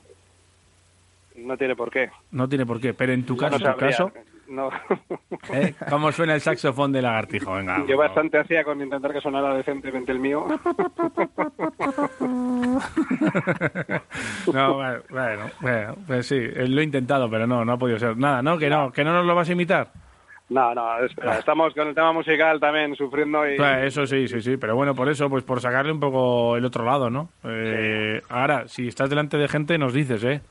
No 1.36 1.56
tiene 1.56 1.74
por 1.76 1.90
qué. 1.90 2.10
No 2.30 2.48
tiene 2.48 2.64
por 2.64 2.80
qué, 2.80 2.94
pero 2.94 3.12
en 3.12 3.24
tu 3.26 3.36
caso, 3.36 3.58
No 3.58 3.64
sabría. 3.64 3.88
caso 3.90 4.12
No. 4.52 4.68
¿eh? 5.54 5.74
¿cómo 5.88 6.12
suena 6.12 6.34
el 6.34 6.42
saxofón 6.42 6.92
de 6.92 7.00
lagartijo? 7.00 7.54
Venga. 7.54 7.82
Yo 7.88 7.96
bastante 7.96 8.38
hacía 8.38 8.62
con 8.62 8.82
intentar 8.82 9.10
que 9.10 9.20
sonara 9.22 9.54
decentemente 9.54 10.12
el 10.12 10.18
mío. 10.18 10.46
No, 14.52 14.74
bueno, 14.74 15.44
bueno, 15.60 15.94
pues 16.06 16.26
sí, 16.26 16.36
eh, 16.36 16.66
lo 16.68 16.80
he 16.80 16.84
intentado, 16.84 17.30
pero 17.30 17.46
no, 17.46 17.64
no 17.64 17.72
ha 17.72 17.76
podido 17.78 17.98
ser. 17.98 18.16
Nada, 18.16 18.42
¿no? 18.42 18.58
Que 18.58 18.68
no, 18.68 18.92
que 18.92 19.04
no 19.04 19.12
nos 19.12 19.24
lo 19.24 19.34
vas 19.34 19.48
a 19.48 19.52
imitar. 19.52 19.88
No, 20.48 20.74
no, 20.74 20.98
espera, 21.04 21.38
estamos 21.38 21.72
con 21.74 21.88
el 21.88 21.94
tema 21.94 22.12
musical 22.12 22.60
también 22.60 22.94
sufriendo 22.94 23.48
y... 23.48 23.56
Pues 23.56 23.84
eso 23.84 24.06
sí, 24.06 24.28
sí, 24.28 24.42
sí, 24.42 24.56
pero 24.56 24.74
bueno, 24.74 24.94
por 24.94 25.08
eso, 25.08 25.30
pues 25.30 25.44
por 25.44 25.60
sacarle 25.60 25.92
un 25.92 26.00
poco 26.00 26.56
el 26.56 26.64
otro 26.64 26.84
lado, 26.84 27.08
¿no? 27.08 27.30
Eh, 27.44 28.20
Ahora, 28.28 28.68
si 28.68 28.88
estás 28.88 29.08
delante 29.08 29.38
de 29.38 29.48
gente, 29.48 29.78
nos 29.78 29.94
dices, 29.94 30.22
¿eh? 30.24 30.42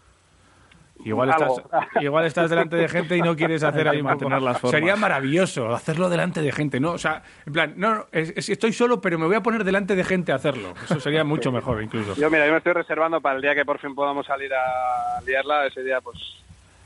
Igual 1.04 1.30
estás, 1.30 1.62
igual 2.02 2.26
estás 2.26 2.50
delante 2.50 2.76
de 2.76 2.88
gente 2.88 3.18
y 3.18 3.22
no 3.22 3.36
quieres 3.36 3.64
hacer 3.64 3.88
ahí 3.88 4.02
mantener 4.02 4.42
las 4.42 4.60
formas. 4.60 4.80
Sería 4.80 4.96
maravilloso 4.96 5.74
hacerlo 5.74 6.10
delante 6.10 6.42
de 6.42 6.52
gente, 6.52 6.80
¿no? 6.80 6.92
O 6.92 6.98
sea, 6.98 7.24
en 7.46 7.54
plan, 7.54 7.74
no, 7.78 7.96
no, 7.96 8.06
es- 8.12 8.34
es- 8.36 8.50
estoy 8.50 8.74
solo, 8.74 9.02
pero 9.02 9.18
me 9.20 9.26
voy 9.26 9.36
a 9.36 9.42
poner 9.44 9.64
delante 9.64 9.96
de 9.96 10.04
gente 10.04 10.32
a 10.32 10.36
hacerlo. 10.36 10.74
Eso 10.84 11.00
sería 11.00 11.24
mucho 11.24 11.52
mejor, 11.52 11.82
incluso. 11.82 12.16
Yo, 12.16 12.30
mira, 12.30 12.46
yo 12.46 12.52
me 12.52 12.58
estoy 12.60 12.74
reservando 12.74 13.22
para 13.22 13.36
el 13.36 13.42
día 13.42 13.56
que 13.56 13.66
por 13.66 13.80
fin 13.80 13.96
podamos 13.96 14.26
salir 14.26 14.52
a 14.54 15.22
liarla, 15.26 15.68
ese 15.68 15.84
día, 15.84 16.00
pues, 16.02 16.18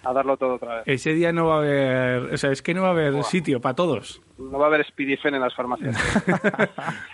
a 0.06 0.14
darlo 0.14 0.38
todo 0.38 0.56
otra 0.56 0.76
vez. 0.78 0.84
Ese 0.88 1.14
día 1.14 1.32
no 1.34 1.48
va 1.48 1.56
a 1.56 1.58
haber, 1.60 2.34
o 2.34 2.38
sea, 2.38 2.52
es 2.52 2.62
que 2.62 2.74
no 2.74 2.82
va 2.84 2.90
a 2.90 2.92
haber 2.92 3.24
sitio 3.24 3.60
para 3.62 3.76
todos. 3.76 4.22
No 4.38 4.58
va 4.60 4.66
a 4.66 4.68
haber 4.68 4.86
Spidifen 4.86 5.34
en 5.36 5.42
las 5.42 5.56
farmacias. 5.56 5.96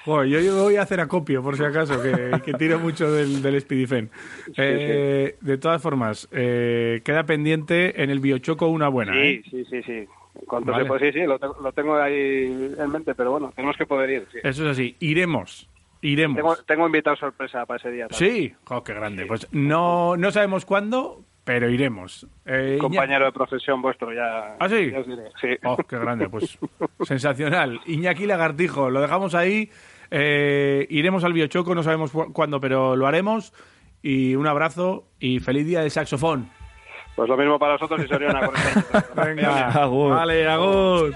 Joder, 0.05 0.27
yo, 0.29 0.39
yo 0.39 0.63
voy 0.63 0.75
a 0.75 0.81
hacer 0.81 0.99
acopio, 0.99 1.41
por 1.43 1.55
si 1.57 1.63
acaso, 1.63 2.01
que, 2.01 2.41
que 2.43 2.53
tiro 2.53 2.79
mucho 2.79 3.11
del, 3.11 3.41
del 3.41 3.59
Spidifen. 3.61 4.09
Eh, 4.57 5.35
De 5.41 5.57
todas 5.57 5.81
formas, 5.81 6.27
eh, 6.31 7.01
queda 7.03 7.23
pendiente 7.25 8.01
en 8.03 8.09
el 8.09 8.19
Biochoco 8.19 8.67
una 8.67 8.87
buena, 8.87 9.15
¿eh? 9.21 9.41
Sí, 9.45 9.51
sí, 9.51 9.65
sí, 9.69 9.83
sí. 9.83 10.07
En 10.33 10.45
cuanto 10.47 10.71
Vale. 10.71 10.85
se 10.85 10.87
puede, 10.87 11.11
sí, 11.11 11.19
sí, 11.19 11.25
lo, 11.25 11.37
te- 11.37 11.45
lo 11.61 11.71
tengo 11.73 11.95
ahí 11.97 12.45
en 12.77 12.91
mente, 12.91 13.13
pero 13.15 13.31
bueno, 13.31 13.51
tenemos 13.55 13.75
que 13.77 13.85
poder 13.85 14.09
ir. 14.09 14.27
Sí. 14.31 14.39
Eso 14.43 14.63
es 14.65 14.71
así, 14.71 14.95
iremos, 14.99 15.69
iremos. 16.01 16.37
Tengo, 16.37 16.55
tengo 16.65 16.85
invitado 16.87 17.17
sorpresa 17.17 17.65
para 17.65 17.77
ese 17.79 17.91
día. 17.91 18.07
también. 18.07 18.33
Sí, 18.33 18.53
oh, 18.69 18.81
qué 18.83 18.93
grande. 18.93 19.25
Pues 19.25 19.47
no, 19.51 20.15
no 20.17 20.31
sabemos 20.31 20.63
cuándo, 20.65 21.21
pero 21.43 21.69
iremos. 21.69 22.27
Eh, 22.45 22.75
Iña- 22.77 22.81
Compañero 22.81 23.25
de 23.25 23.31
profesión 23.31 23.81
vuestro, 23.81 24.13
ya. 24.13 24.55
¿Ah, 24.59 24.69
sí? 24.69 24.91
ya 24.91 24.99
os 24.99 25.07
diré. 25.07 25.23
Sí. 25.41 25.47
Oh, 25.63 25.77
qué 25.77 25.97
grande, 25.97 26.29
pues 26.29 26.57
sensacional. 27.03 27.79
Iñaki 27.85 28.25
Lagartijo, 28.25 28.89
lo 28.89 29.01
dejamos 29.01 29.33
ahí. 29.35 29.69
Eh, 30.11 30.85
iremos 30.89 31.23
al 31.23 31.33
Biochoco, 31.33 31.73
no 31.73 31.83
sabemos 31.83 32.11
cu- 32.11 32.31
cuándo, 32.33 32.59
pero 32.59 32.95
lo 32.95 33.07
haremos. 33.07 33.53
Y 34.03 34.35
un 34.35 34.47
abrazo 34.47 35.05
y 35.19 35.39
feliz 35.39 35.65
día 35.65 35.81
del 35.81 35.91
saxofón. 35.91 36.49
Pues 37.15 37.27
lo 37.29 37.37
mismo 37.37 37.59
para 37.59 37.73
vosotros 37.73 38.03
y 38.05 38.07
Soriana. 38.07 38.49
Venga, 39.15 39.67
Agur. 39.69 40.11
vale, 40.11 40.47
agur. 40.47 41.13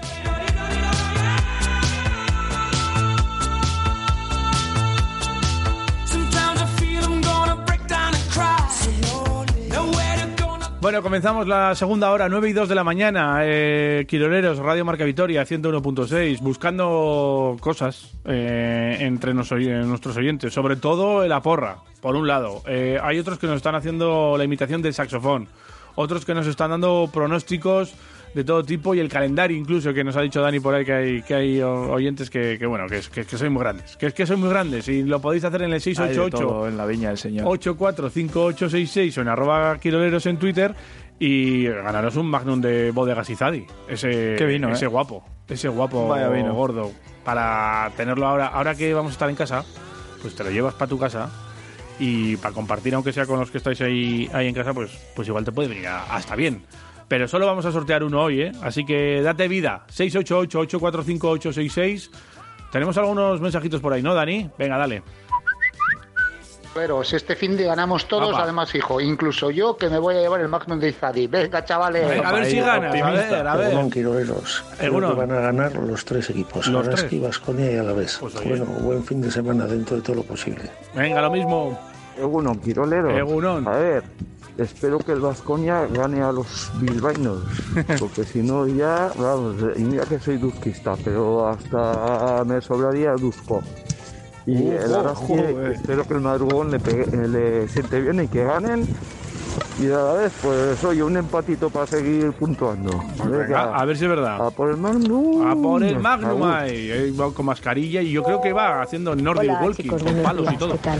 Bueno, 10.80 11.02
comenzamos 11.02 11.48
la 11.48 11.74
segunda 11.74 12.12
hora, 12.12 12.28
9 12.28 12.50
y 12.50 12.52
2 12.52 12.68
de 12.68 12.74
la 12.74 12.84
mañana. 12.84 13.38
Eh, 13.42 14.04
Quiroleros, 14.08 14.58
Radio 14.58 14.84
Marca 14.84 15.04
Vitoria, 15.04 15.44
101.6, 15.44 16.40
buscando 16.40 17.56
cosas 17.60 18.12
eh, 18.24 18.98
entre 19.00 19.34
nos- 19.34 19.50
nuestros 19.50 20.16
oyentes, 20.16 20.52
sobre 20.52 20.76
todo 20.76 21.26
la 21.26 21.40
porra, 21.42 21.78
por 22.00 22.14
un 22.14 22.28
lado. 22.28 22.62
Eh, 22.68 23.00
hay 23.02 23.18
otros 23.18 23.38
que 23.38 23.46
nos 23.48 23.56
están 23.56 23.74
haciendo 23.74 24.36
la 24.38 24.44
imitación 24.44 24.80
del 24.82 24.94
saxofón, 24.94 25.48
otros 25.96 26.24
que 26.24 26.34
nos 26.34 26.46
están 26.46 26.70
dando 26.70 27.08
pronósticos 27.12 27.94
de 28.34 28.44
todo 28.44 28.62
tipo 28.62 28.94
y 28.94 29.00
el 29.00 29.08
calendario 29.08 29.56
incluso 29.56 29.94
que 29.94 30.04
nos 30.04 30.14
ha 30.16 30.20
dicho 30.20 30.40
Dani 30.42 30.60
por 30.60 30.74
ahí 30.74 30.84
que 30.84 30.92
hay, 30.92 31.22
que 31.22 31.34
hay 31.34 31.62
oyentes 31.62 32.28
que, 32.28 32.58
que, 32.58 32.66
bueno, 32.66 32.86
que, 32.86 33.00
que, 33.12 33.24
que 33.24 33.38
sois 33.38 33.50
muy 33.50 33.60
grandes. 33.62 33.96
Que 33.96 34.06
es 34.06 34.14
que 34.14 34.26
sois 34.26 34.38
muy 34.38 34.48
grandes 34.50 34.88
y 34.88 35.02
lo 35.02 35.20
podéis 35.20 35.44
hacer 35.44 35.62
en 35.62 35.68
el 35.68 35.72
Hay 35.74 35.78
de 35.78 35.80
688 35.80 36.36
todo 36.36 36.68
en 36.68 36.76
la 36.76 36.84
viña 36.86 37.08
del 37.08 37.18
señor. 37.18 37.46
845866 37.46 39.18
o 39.18 39.20
en 39.22 39.28
arroba 39.28 39.78
quiroleros 39.78 40.26
en 40.26 40.36
Twitter 40.38 40.74
y 41.18 41.64
ganaros 41.66 42.16
un 42.16 42.26
Magnum 42.28 42.60
de 42.60 42.90
Bodegas 42.90 43.30
Izadi. 43.30 43.64
Ese, 43.88 44.34
vino, 44.44 44.70
ese 44.70 44.84
¿eh? 44.84 44.88
guapo. 44.88 45.24
Ese 45.48 45.68
guapo 45.68 46.08
Vaya 46.08 46.28
vino. 46.28 46.52
gordo. 46.54 46.92
Para 47.24 47.90
tenerlo 47.96 48.26
ahora, 48.26 48.48
ahora 48.48 48.74
que 48.74 48.92
vamos 48.92 49.12
a 49.12 49.14
estar 49.14 49.30
en 49.30 49.36
casa, 49.36 49.64
pues 50.20 50.34
te 50.34 50.44
lo 50.44 50.50
llevas 50.50 50.74
para 50.74 50.88
tu 50.88 50.98
casa 50.98 51.30
y 51.98 52.36
para 52.36 52.54
compartir, 52.54 52.94
aunque 52.94 53.12
sea 53.12 53.24
con 53.26 53.40
los 53.40 53.50
que 53.50 53.58
estáis 53.58 53.80
ahí, 53.80 54.28
ahí 54.34 54.48
en 54.48 54.54
casa, 54.54 54.74
pues, 54.74 54.90
pues 55.16 55.26
igual 55.28 55.44
te 55.44 55.52
puede 55.52 55.68
venir 55.68 55.86
a- 55.88 56.04
hasta 56.14 56.36
bien. 56.36 56.62
Pero 57.08 57.28
solo 57.28 57.46
vamos 57.46 57.64
a 57.66 57.72
sortear 57.72 58.02
uno 58.02 58.20
hoy, 58.22 58.42
¿eh? 58.42 58.52
Así 58.62 58.84
que 58.84 59.22
date 59.22 59.46
vida. 59.48 59.84
688-845-866. 59.92 62.10
Tenemos 62.72 62.98
algunos 62.98 63.40
mensajitos 63.40 63.80
por 63.80 63.92
ahí, 63.92 64.02
¿no, 64.02 64.12
Dani? 64.14 64.50
Venga, 64.58 64.76
dale. 64.76 65.02
Pero 66.74 67.04
si 67.04 67.14
este 67.16 67.34
fin 67.36 67.56
de 67.56 67.64
ganamos 67.64 68.06
todos, 68.06 68.34
Apa. 68.34 68.42
además, 68.42 68.74
hijo, 68.74 69.00
incluso 69.00 69.50
yo 69.50 69.78
que 69.78 69.88
me 69.88 69.98
voy 69.98 70.16
a 70.16 70.20
llevar 70.20 70.42
el 70.42 70.48
Magnum 70.48 70.78
de 70.78 70.90
Izadi. 70.90 71.26
Venga, 71.26 71.64
chavales. 71.64 72.06
Venga, 72.06 72.28
a 72.28 72.32
ver 72.32 72.44
si 72.44 72.60
ganas, 72.60 72.94
a 72.94 73.10
ver, 73.10 73.46
a 73.46 73.56
ver. 73.56 73.68
Perdón. 73.70 73.88
Creo 73.88 74.12
que 74.90 75.14
van 75.14 75.30
a 75.30 75.40
ganar 75.40 75.74
los 75.76 76.04
tres 76.04 76.28
equipos. 76.28 76.66
Los 76.66 76.90
tres. 76.90 77.10
y 77.10 77.18
Vasconia 77.18 77.72
y 77.72 77.76
a 77.76 77.82
la 77.82 77.94
vez. 77.94 78.18
Pues 78.20 78.34
bueno, 78.44 78.66
buen 78.66 79.02
fin 79.04 79.22
de 79.22 79.30
semana 79.30 79.64
dentro 79.64 79.96
de 79.96 80.02
todo 80.02 80.16
lo 80.16 80.22
posible. 80.22 80.68
Venga, 80.94 81.22
lo 81.22 81.30
mismo. 81.30 81.80
Egunon, 82.18 82.60
Quiroleros. 82.60 83.16
Egunon. 83.16 83.66
A 83.66 83.70
ver, 83.70 84.02
espero 84.58 84.98
que 84.98 85.12
el 85.12 85.20
Vasconia 85.20 85.86
gane 85.86 86.22
a 86.22 86.32
los 86.32 86.70
bilbaínos, 86.80 87.42
porque 87.98 88.24
si 88.24 88.42
no 88.42 88.66
ya, 88.66 89.10
vamos, 89.18 89.56
y 89.76 89.82
mira 89.82 90.04
que 90.04 90.18
soy 90.18 90.38
dusquista, 90.38 90.96
pero 91.04 91.48
hasta 91.48 92.42
me 92.46 92.60
sobraría 92.60 93.12
Dusko. 93.12 93.62
Y 94.46 94.68
el 94.68 94.92
joder. 95.14 95.72
espero 95.72 96.04
que 96.06 96.14
el 96.14 96.20
madrugón 96.20 96.70
le, 96.70 96.78
pegue- 96.78 97.26
le 97.28 97.66
siente 97.68 98.00
bien 98.00 98.22
y 98.22 98.28
que 98.28 98.44
ganen. 98.44 98.86
Y 99.80 99.86
a 99.86 99.98
la 99.98 100.12
vez, 100.14 100.32
pues 100.42 100.82
oye, 100.84 101.02
un 101.02 101.16
empatito 101.16 101.68
para 101.68 101.86
seguir 101.86 102.32
puntuando. 102.32 103.02
Venga, 103.24 103.74
a 103.76 103.84
ver 103.84 103.96
si 103.96 104.04
es 104.04 104.10
verdad. 104.10 104.46
A 104.46 104.50
por 104.50 104.70
el 104.70 104.76
Magnum. 104.76 105.46
A 105.46 105.54
por 105.54 105.82
el 105.82 105.98
Magnum 105.98 106.42
ahí, 106.44 107.10
va 107.12 107.32
con 107.32 107.46
mascarilla 107.46 108.00
y 108.00 108.12
yo 108.12 108.22
creo 108.22 108.40
que 108.40 108.52
va 108.52 108.80
haciendo 108.82 109.14
Nordic 109.14 109.50
Hola, 109.50 109.62
Walking 109.62 109.82
chicos, 109.84 110.02
con 110.02 110.14
palos 110.22 110.52
y 110.52 110.56
todo. 110.56 110.72
¿qué 110.72 110.78
tal? 110.78 110.98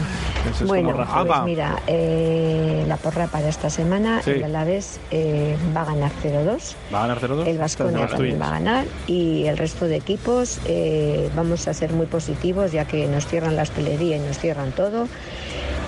Eso 0.51 0.63
es 0.63 0.67
Bueno, 0.67 0.93
pues 0.93 1.41
mira, 1.45 1.81
eh, 1.87 2.85
la 2.87 2.97
porra 2.97 3.27
para 3.27 3.49
esta 3.49 3.69
semana, 3.69 4.21
Sí. 4.21 4.31
el 4.31 4.43
Alavés 4.43 4.99
eh, 5.11 5.57
va 5.75 5.81
a 5.81 5.85
ganar 5.85 6.11
0-2. 6.21 6.75
¿Va 6.93 6.99
a 6.99 7.07
ganar 7.07 7.19
0-2? 7.19 7.47
El 7.47 7.57
Vasconia 7.57 8.07
también 8.07 8.39
va 8.39 8.47
a 8.47 8.51
ganar 8.51 8.85
y 9.07 9.45
el 9.45 9.57
resto 9.57 9.85
de 9.85 9.95
equipos 9.97 10.59
eh, 10.65 11.29
vamos 11.35 11.67
a 11.67 11.73
ser 11.73 11.91
muy 11.93 12.05
positivos 12.05 12.71
ya 12.71 12.85
que 12.85 13.07
nos 13.07 13.25
cierran 13.27 13.55
la 13.55 13.63
hostelería 13.63 14.17
y 14.17 14.19
nos 14.19 14.37
cierran 14.37 14.71
todo. 14.71 15.07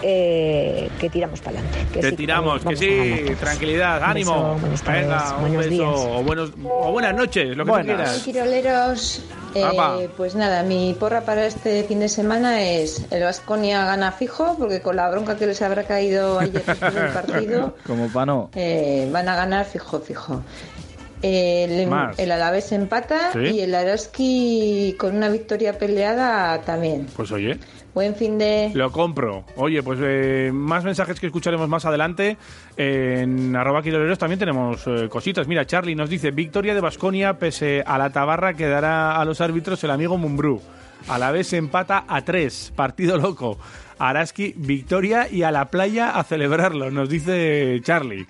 Eh, 0.01 0.89
que 0.99 1.09
tiramos 1.09 1.39
para 1.41 1.59
adelante. 1.59 1.99
Que 2.01 2.11
tiramos, 2.13 2.63
que 2.63 2.75
sí, 2.75 3.35
tranquilidad, 3.39 4.01
ánimo. 4.03 4.55
beso, 4.61 4.83
tardes, 4.83 5.01
Venga, 5.07 5.33
un 5.35 5.41
buenos 5.41 5.57
beso 5.57 5.69
días. 5.69 5.89
o, 5.95 6.23
buenos, 6.23 6.51
o 6.63 6.91
buenas 6.91 7.15
noches, 7.15 7.57
lo 7.57 7.65
que 7.65 7.71
Buenas. 7.71 7.95
quieras. 7.97 8.17
Quiroleros, 8.23 9.23
eh, 9.55 10.09
pues 10.15 10.35
nada, 10.35 10.63
mi 10.63 10.95
porra 10.99 11.21
para 11.21 11.45
este 11.45 11.83
fin 11.83 11.99
de 11.99 12.09
semana 12.09 12.61
es 12.61 13.05
el 13.11 13.23
Vasconia 13.23 13.85
gana 13.85 14.11
fijo, 14.11 14.55
porque 14.57 14.81
con 14.81 14.95
la 14.95 15.09
bronca 15.09 15.35
que 15.37 15.47
les 15.47 15.61
habrá 15.61 15.83
caído 15.83 16.39
ayer 16.39 16.63
después 16.63 16.93
del 16.93 17.07
partido, 17.13 17.75
Como 17.85 18.07
pano. 18.09 18.49
eh, 18.55 19.09
van 19.11 19.27
a 19.27 19.35
ganar 19.35 19.65
fijo, 19.65 19.99
fijo. 19.99 20.41
El, 21.21 21.85
Más. 21.87 22.17
el 22.17 22.31
Alavés 22.31 22.71
empata 22.71 23.33
Sí. 23.33 23.39
y 23.39 23.59
el 23.59 23.75
Araski 23.75 24.95
con 24.97 25.17
una 25.17 25.27
victoria 25.27 25.77
peleada 25.77 26.61
también. 26.61 27.07
Pues 27.13 27.29
oye, 27.33 27.57
Buen 27.93 28.15
fin 28.15 28.37
de... 28.37 28.71
lo 28.73 28.91
compro. 28.91 29.45
Oye, 29.55 29.81
pues 29.83 29.99
eh, 30.01 30.51
más 30.53 30.83
mensajes 30.83 31.19
que 31.19 31.25
escucharemos 31.25 31.67
más 31.67 31.85
adelante. 31.85 32.37
En 32.77 33.55
arroba 33.55 33.81
quiroleros 33.81 34.17
también 34.17 34.39
tenemos 34.39 34.85
eh, 34.87 35.09
cositas. 35.09 35.47
Mira, 35.47 35.65
Charlie 35.65 35.95
nos 35.95 36.09
dice, 36.09 36.31
victoria 36.31 36.73
de 36.73 36.81
Basconia 36.81 37.39
pese 37.39 37.83
a 37.85 37.97
la 37.97 38.11
tabarra 38.11 38.53
que 38.53 38.67
dará 38.67 39.19
a 39.19 39.25
los 39.25 39.41
árbitros 39.41 39.83
el 39.83 39.91
amigo 39.91 40.17
Mumbrú. 40.17 40.61
A 41.07 41.17
la 41.17 41.31
vez 41.31 41.53
empata 41.53 42.05
a 42.07 42.21
tres, 42.21 42.71
partido 42.75 43.17
loco. 43.17 43.57
Araski, 43.97 44.53
victoria 44.55 45.27
y 45.29 45.43
a 45.43 45.51
la 45.51 45.65
playa 45.65 46.11
a 46.11 46.23
celebrarlo, 46.23 46.89
nos 46.89 47.09
dice 47.09 47.79
Charlie. 47.83 48.25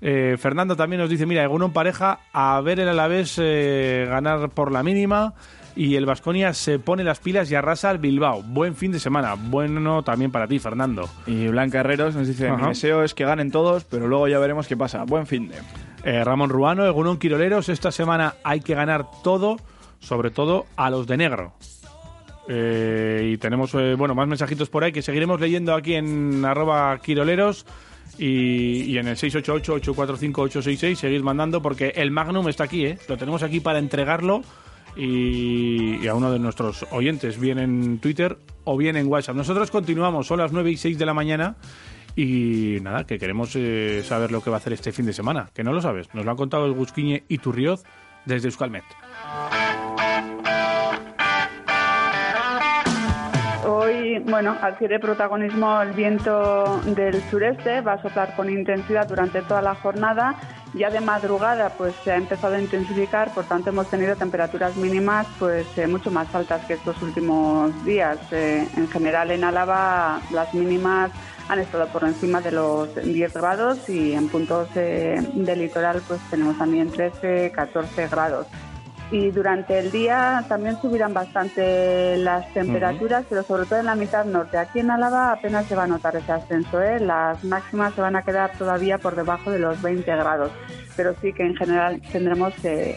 Eh, 0.00 0.36
Fernando 0.38 0.76
también 0.76 1.00
nos 1.00 1.10
dice, 1.10 1.26
mira, 1.26 1.48
uno 1.48 1.66
en 1.66 1.72
pareja, 1.72 2.20
a 2.32 2.60
ver 2.60 2.80
el 2.80 2.88
Alavés 2.88 3.36
eh, 3.38 4.06
ganar 4.08 4.50
por 4.50 4.72
la 4.72 4.82
mínima 4.82 5.34
y 5.76 5.96
el 5.96 6.06
Vasconia 6.06 6.52
se 6.52 6.78
pone 6.78 7.04
las 7.04 7.20
pilas 7.20 7.50
y 7.50 7.54
arrasa 7.54 7.90
al 7.90 7.98
Bilbao. 7.98 8.42
Buen 8.42 8.74
fin 8.74 8.92
de 8.92 9.00
semana, 9.00 9.34
bueno 9.34 10.02
también 10.02 10.30
para 10.30 10.46
ti, 10.46 10.58
Fernando. 10.58 11.08
Y 11.26 11.48
Blanca 11.48 11.80
Herreros 11.80 12.14
nos 12.14 12.26
dice, 12.26 12.48
mi 12.50 12.56
Ajá. 12.56 12.68
deseo 12.68 13.02
es 13.02 13.14
que 13.14 13.24
ganen 13.24 13.50
todos, 13.50 13.84
pero 13.84 14.08
luego 14.08 14.28
ya 14.28 14.38
veremos 14.38 14.66
qué 14.66 14.76
pasa. 14.76 15.04
Buen 15.04 15.26
fin 15.26 15.48
de... 15.48 15.56
Eh, 16.02 16.24
Ramón 16.24 16.50
Ruano, 16.50 16.86
Egunon 16.86 17.18
Quiroleros, 17.18 17.68
esta 17.68 17.92
semana 17.92 18.34
hay 18.42 18.60
que 18.60 18.74
ganar 18.74 19.06
todo, 19.22 19.58
sobre 19.98 20.30
todo 20.30 20.66
a 20.76 20.90
los 20.90 21.06
de 21.06 21.16
negro. 21.16 21.52
Eh, 22.48 23.32
y 23.34 23.36
tenemos, 23.38 23.74
eh, 23.74 23.94
bueno, 23.96 24.14
más 24.14 24.26
mensajitos 24.26 24.70
por 24.70 24.82
ahí 24.82 24.92
que 24.92 25.02
seguiremos 25.02 25.40
leyendo 25.40 25.74
aquí 25.74 25.94
en 25.94 26.44
arroba 26.44 26.98
Quiroleros 26.98 27.66
y, 28.18 28.82
y 28.84 28.98
en 28.98 29.08
el 29.08 29.16
688-845-866 29.16 30.94
seguir 30.96 31.22
mandando 31.22 31.62
porque 31.62 31.92
el 31.94 32.10
Magnum 32.10 32.48
está 32.48 32.64
aquí, 32.64 32.86
¿eh? 32.86 32.98
Lo 33.08 33.16
tenemos 33.16 33.42
aquí 33.42 33.60
para 33.60 33.78
entregarlo 33.78 34.42
y, 34.96 35.96
y 36.02 36.08
a 36.08 36.14
uno 36.14 36.30
de 36.32 36.38
nuestros 36.38 36.86
oyentes, 36.90 37.38
bien 37.38 37.58
en 37.58 37.98
Twitter 37.98 38.38
o 38.64 38.76
bien 38.76 38.96
en 38.96 39.06
WhatsApp. 39.06 39.36
Nosotros 39.36 39.70
continuamos, 39.70 40.26
son 40.26 40.38
las 40.38 40.52
9 40.52 40.70
y 40.70 40.76
6 40.76 40.98
de 40.98 41.06
la 41.06 41.14
mañana 41.14 41.56
y 42.16 42.78
nada, 42.82 43.04
que 43.04 43.18
queremos 43.18 43.54
eh, 43.54 44.02
saber 44.04 44.32
lo 44.32 44.42
que 44.42 44.50
va 44.50 44.56
a 44.56 44.58
hacer 44.58 44.72
este 44.72 44.92
fin 44.92 45.06
de 45.06 45.12
semana, 45.12 45.50
que 45.54 45.64
no 45.64 45.72
lo 45.72 45.80
sabes. 45.80 46.12
Nos 46.14 46.24
lo 46.24 46.32
ha 46.32 46.36
contado 46.36 46.66
el 46.66 46.72
Busquiñe 46.72 47.24
y 47.28 47.38
Turrioz 47.38 47.84
desde 48.26 48.48
Euskalmet. 48.48 48.84
Hoy, 53.90 54.20
bueno, 54.20 54.56
adquiere 54.62 55.00
protagonismo 55.00 55.82
el 55.82 55.90
viento 55.92 56.80
del 56.84 57.20
sureste, 57.28 57.80
va 57.80 57.94
a 57.94 58.02
soplar 58.02 58.36
con 58.36 58.48
intensidad 58.48 59.08
durante 59.08 59.42
toda 59.42 59.62
la 59.62 59.74
jornada. 59.74 60.36
Ya 60.74 60.90
de 60.90 61.00
madrugada, 61.00 61.70
pues 61.70 61.92
se 62.04 62.12
ha 62.12 62.16
empezado 62.16 62.54
a 62.54 62.60
intensificar, 62.60 63.34
por 63.34 63.46
tanto 63.46 63.70
hemos 63.70 63.90
tenido 63.90 64.14
temperaturas 64.14 64.76
mínimas, 64.76 65.26
pues 65.40 65.66
eh, 65.76 65.88
mucho 65.88 66.12
más 66.12 66.32
altas 66.32 66.64
que 66.66 66.74
estos 66.74 67.02
últimos 67.02 67.84
días. 67.84 68.18
Eh, 68.30 68.64
en 68.76 68.88
general, 68.88 69.32
en 69.32 69.42
Álava 69.42 70.20
las 70.30 70.54
mínimas 70.54 71.10
han 71.48 71.58
estado 71.58 71.88
por 71.88 72.04
encima 72.04 72.40
de 72.40 72.52
los 72.52 72.94
10 72.94 73.34
grados 73.34 73.88
y 73.88 74.12
en 74.12 74.28
puntos 74.28 74.68
eh, 74.76 75.16
del 75.34 75.58
litoral, 75.58 76.00
pues 76.06 76.20
tenemos 76.30 76.56
también 76.56 76.92
13, 76.92 77.50
14 77.50 78.06
grados 78.06 78.46
y 79.10 79.30
durante 79.30 79.78
el 79.78 79.90
día 79.90 80.44
también 80.48 80.80
subirán 80.80 81.12
bastante 81.12 82.16
las 82.18 82.52
temperaturas, 82.52 83.24
pero 83.28 83.42
sobre 83.42 83.66
todo 83.66 83.80
en 83.80 83.86
la 83.86 83.96
mitad 83.96 84.24
norte. 84.24 84.56
Aquí 84.56 84.78
en 84.78 84.90
Álava 84.90 85.32
apenas 85.32 85.66
se 85.66 85.74
va 85.74 85.84
a 85.84 85.88
notar 85.88 86.14
ese 86.16 86.30
ascenso, 86.30 86.80
¿eh? 86.80 87.00
las 87.00 87.42
máximas 87.42 87.94
se 87.94 88.00
van 88.00 88.16
a 88.16 88.22
quedar 88.22 88.52
todavía 88.56 88.98
por 88.98 89.16
debajo 89.16 89.50
de 89.50 89.58
los 89.58 89.82
20 89.82 90.04
grados, 90.10 90.52
pero 90.96 91.14
sí 91.20 91.32
que 91.32 91.44
en 91.44 91.56
general 91.56 92.00
tendremos 92.12 92.54
eh, 92.64 92.96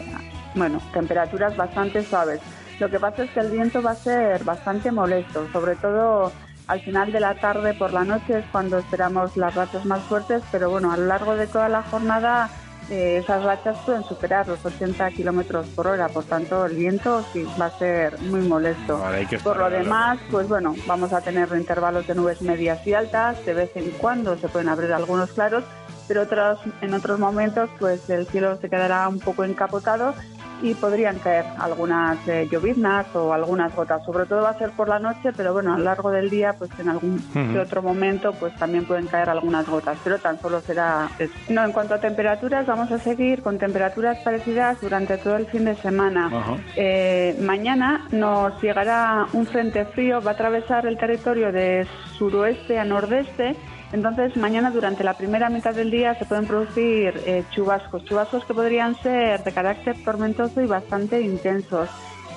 bueno, 0.54 0.80
temperaturas 0.92 1.56
bastante 1.56 2.02
suaves. 2.04 2.40
Lo 2.78 2.88
que 2.88 3.00
pasa 3.00 3.24
es 3.24 3.30
que 3.30 3.40
el 3.40 3.50
viento 3.50 3.82
va 3.82 3.92
a 3.92 3.96
ser 3.96 4.44
bastante 4.44 4.92
molesto, 4.92 5.48
sobre 5.52 5.74
todo 5.76 6.32
al 6.66 6.80
final 6.80 7.12
de 7.12 7.20
la 7.20 7.34
tarde 7.34 7.74
por 7.74 7.92
la 7.92 8.04
noche 8.04 8.38
es 8.38 8.44
cuando 8.50 8.78
esperamos 8.78 9.36
las 9.36 9.54
rachas 9.54 9.84
más 9.84 10.00
fuertes, 10.02 10.42
pero 10.50 10.70
bueno, 10.70 10.92
a 10.92 10.96
lo 10.96 11.06
largo 11.06 11.36
de 11.36 11.46
toda 11.46 11.68
la 11.68 11.82
jornada 11.82 12.48
eh, 12.90 13.18
esas 13.18 13.42
rachas 13.42 13.78
pueden 13.84 14.04
superar 14.04 14.46
los 14.46 14.64
80 14.64 15.10
kilómetros 15.10 15.66
por 15.68 15.86
hora, 15.86 16.08
por 16.08 16.24
tanto 16.24 16.66
el 16.66 16.76
viento 16.76 17.24
sí 17.32 17.46
va 17.60 17.66
a 17.66 17.78
ser 17.78 18.20
muy 18.20 18.40
molesto. 18.40 18.98
Vale, 18.98 19.26
Por 19.42 19.56
lo 19.56 19.70
demás, 19.70 20.18
pues 20.30 20.48
bueno, 20.48 20.74
vamos 20.86 21.12
a 21.12 21.20
tener 21.20 21.48
intervalos 21.54 22.06
de 22.06 22.14
nubes 22.14 22.42
medias 22.42 22.86
y 22.86 22.94
altas, 22.94 23.44
de 23.46 23.54
vez 23.54 23.70
en 23.76 23.90
cuando 23.92 24.36
se 24.36 24.48
pueden 24.48 24.68
abrir 24.68 24.92
algunos 24.92 25.32
claros, 25.32 25.64
pero 26.06 26.22
otros, 26.22 26.58
en 26.80 26.94
otros 26.94 27.18
momentos 27.18 27.70
pues 27.78 28.08
el 28.10 28.26
cielo 28.26 28.56
se 28.56 28.68
quedará 28.68 29.08
un 29.08 29.20
poco 29.20 29.44
encapotado 29.44 30.14
y 30.62 30.74
podrían 30.74 31.18
caer 31.18 31.44
algunas 31.58 32.16
eh, 32.28 32.48
lloviznas 32.50 33.06
o 33.14 33.32
algunas 33.32 33.74
gotas. 33.74 34.04
Sobre 34.04 34.24
todo 34.26 34.42
va 34.42 34.50
a 34.50 34.58
ser 34.58 34.70
por 34.70 34.88
la 34.88 34.98
noche, 34.98 35.32
pero 35.36 35.52
bueno, 35.52 35.74
a 35.74 35.78
lo 35.78 35.84
largo 35.84 36.10
del 36.10 36.30
día, 36.30 36.54
pues 36.54 36.70
en 36.78 36.88
algún 36.88 37.22
que 37.32 37.58
otro 37.58 37.82
momento, 37.82 38.32
pues 38.32 38.54
también 38.56 38.86
pueden 38.86 39.06
caer 39.06 39.28
algunas 39.28 39.68
gotas, 39.68 39.98
pero 40.02 40.18
tan 40.18 40.40
solo 40.40 40.60
será 40.60 41.10
eso. 41.18 41.34
No, 41.48 41.64
en 41.64 41.72
cuanto 41.72 41.94
a 41.94 41.98
temperaturas, 41.98 42.66
vamos 42.66 42.90
a 42.90 42.98
seguir 42.98 43.42
con 43.42 43.58
temperaturas 43.58 44.18
parecidas 44.20 44.80
durante 44.80 45.18
todo 45.18 45.36
el 45.36 45.46
fin 45.46 45.64
de 45.66 45.74
semana. 45.76 46.30
Eh, 46.76 47.36
mañana 47.42 48.06
nos 48.10 48.60
llegará 48.62 49.26
un 49.32 49.46
frente 49.46 49.84
frío, 49.86 50.22
va 50.22 50.30
a 50.30 50.34
atravesar 50.34 50.86
el 50.86 50.96
territorio 50.96 51.52
de 51.52 51.86
suroeste 52.16 52.78
a 52.78 52.84
nordeste. 52.84 53.56
Entonces, 53.94 54.36
mañana 54.36 54.72
durante 54.72 55.04
la 55.04 55.14
primera 55.14 55.48
mitad 55.50 55.72
del 55.72 55.88
día 55.88 56.16
se 56.16 56.24
pueden 56.24 56.48
producir 56.48 57.14
eh, 57.26 57.44
chubascos, 57.52 58.04
chubascos 58.04 58.44
que 58.44 58.52
podrían 58.52 58.96
ser 58.96 59.44
de 59.44 59.52
carácter 59.52 59.94
tormentoso 60.04 60.60
y 60.60 60.66
bastante 60.66 61.20
intensos. 61.20 61.88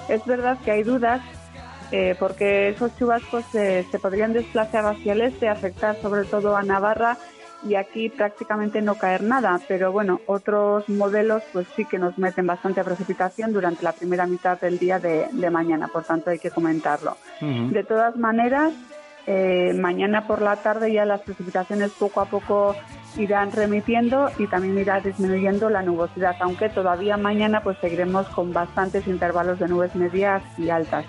Es 0.07 0.23
verdad 0.27 0.59
que 0.63 0.69
hay 0.69 0.83
dudas 0.83 1.19
eh, 1.91 2.15
porque 2.19 2.69
esos 2.69 2.95
chubascos 2.95 3.43
eh, 3.55 3.83
se 3.89 3.97
podrían 3.97 4.33
desplazar 4.33 4.85
hacia 4.85 5.13
el 5.13 5.21
este, 5.21 5.49
afectar 5.49 5.95
sobre 5.99 6.25
todo 6.25 6.55
a 6.55 6.61
Navarra 6.61 7.17
y 7.67 7.73
aquí 7.73 8.09
prácticamente 8.09 8.83
no 8.83 8.93
caer 8.93 9.23
nada, 9.23 9.59
pero 9.67 9.91
bueno, 9.91 10.21
otros 10.27 10.87
modelos 10.87 11.41
pues 11.53 11.65
sí 11.75 11.85
que 11.85 11.97
nos 11.97 12.19
meten 12.19 12.45
bastante 12.45 12.83
precipitación 12.83 13.51
durante 13.51 13.81
la 13.81 13.93
primera 13.93 14.27
mitad 14.27 14.61
del 14.61 14.77
día 14.77 14.99
de, 14.99 15.25
de 15.31 15.49
mañana, 15.49 15.87
por 15.87 16.03
tanto 16.03 16.29
hay 16.29 16.37
que 16.37 16.51
comentarlo. 16.51 17.17
De 17.41 17.83
todas 17.83 18.15
maneras, 18.15 18.73
eh, 19.29 19.73
mañana 19.73 20.25
por 20.25 20.41
la 20.41 20.55
tarde 20.55 20.93
ya 20.93 21.03
las 21.03 21.19
precipitaciones 21.19 21.91
poco 21.91 22.21
a 22.21 22.25
poco 22.25 22.77
irán 23.17 23.51
remitiendo 23.51 24.31
y 24.37 24.47
también 24.47 24.77
irá 24.77 25.01
disminuyendo 25.01 25.69
la 25.69 25.81
nubosidad, 25.81 26.37
aunque 26.39 26.69
todavía 26.69 27.17
mañana 27.17 27.61
pues 27.61 27.77
seguiremos 27.81 28.25
con 28.29 28.53
bastantes 28.53 29.05
intervalos 29.05 29.59
de 29.59 29.67
nubes 29.67 29.93
medias 29.95 30.41
y 30.57 30.69
altas. 30.69 31.05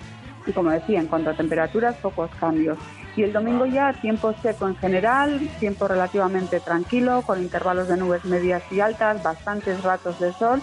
Y 0.49 0.53
como 0.53 0.71
decía, 0.71 0.99
en 0.99 1.07
cuanto 1.07 1.31
a 1.31 1.35
temperaturas, 1.35 1.95
pocos 1.97 2.31
cambios. 2.41 2.77
Y 3.15 3.23
el 3.23 3.33
domingo 3.33 3.67
ya 3.67 3.93
tiempo 3.93 4.35
seco 4.43 4.67
en 4.67 4.77
general, 4.77 5.41
tiempo 5.61 5.87
relativamente 5.87 6.59
tranquilo, 6.59 7.23
con 7.23 7.41
intervalos 7.41 7.87
de 7.87 7.99
nubes 7.99 8.25
medias 8.25 8.63
y 8.73 8.81
altas, 8.81 9.23
bastantes 9.23 9.83
ratos 9.85 10.19
de 10.19 10.33
sol. 10.33 10.61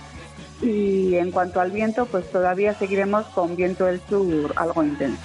Y 0.61 1.15
en 1.15 1.31
cuanto 1.31 1.61
al 1.61 1.71
viento, 1.71 2.05
pues 2.05 2.29
todavía 2.31 2.73
seguiremos 2.73 3.25
con 3.27 3.55
viento 3.55 3.85
del 3.85 4.01
sur 4.01 4.51
algo 4.57 4.83
intenso. 4.83 5.21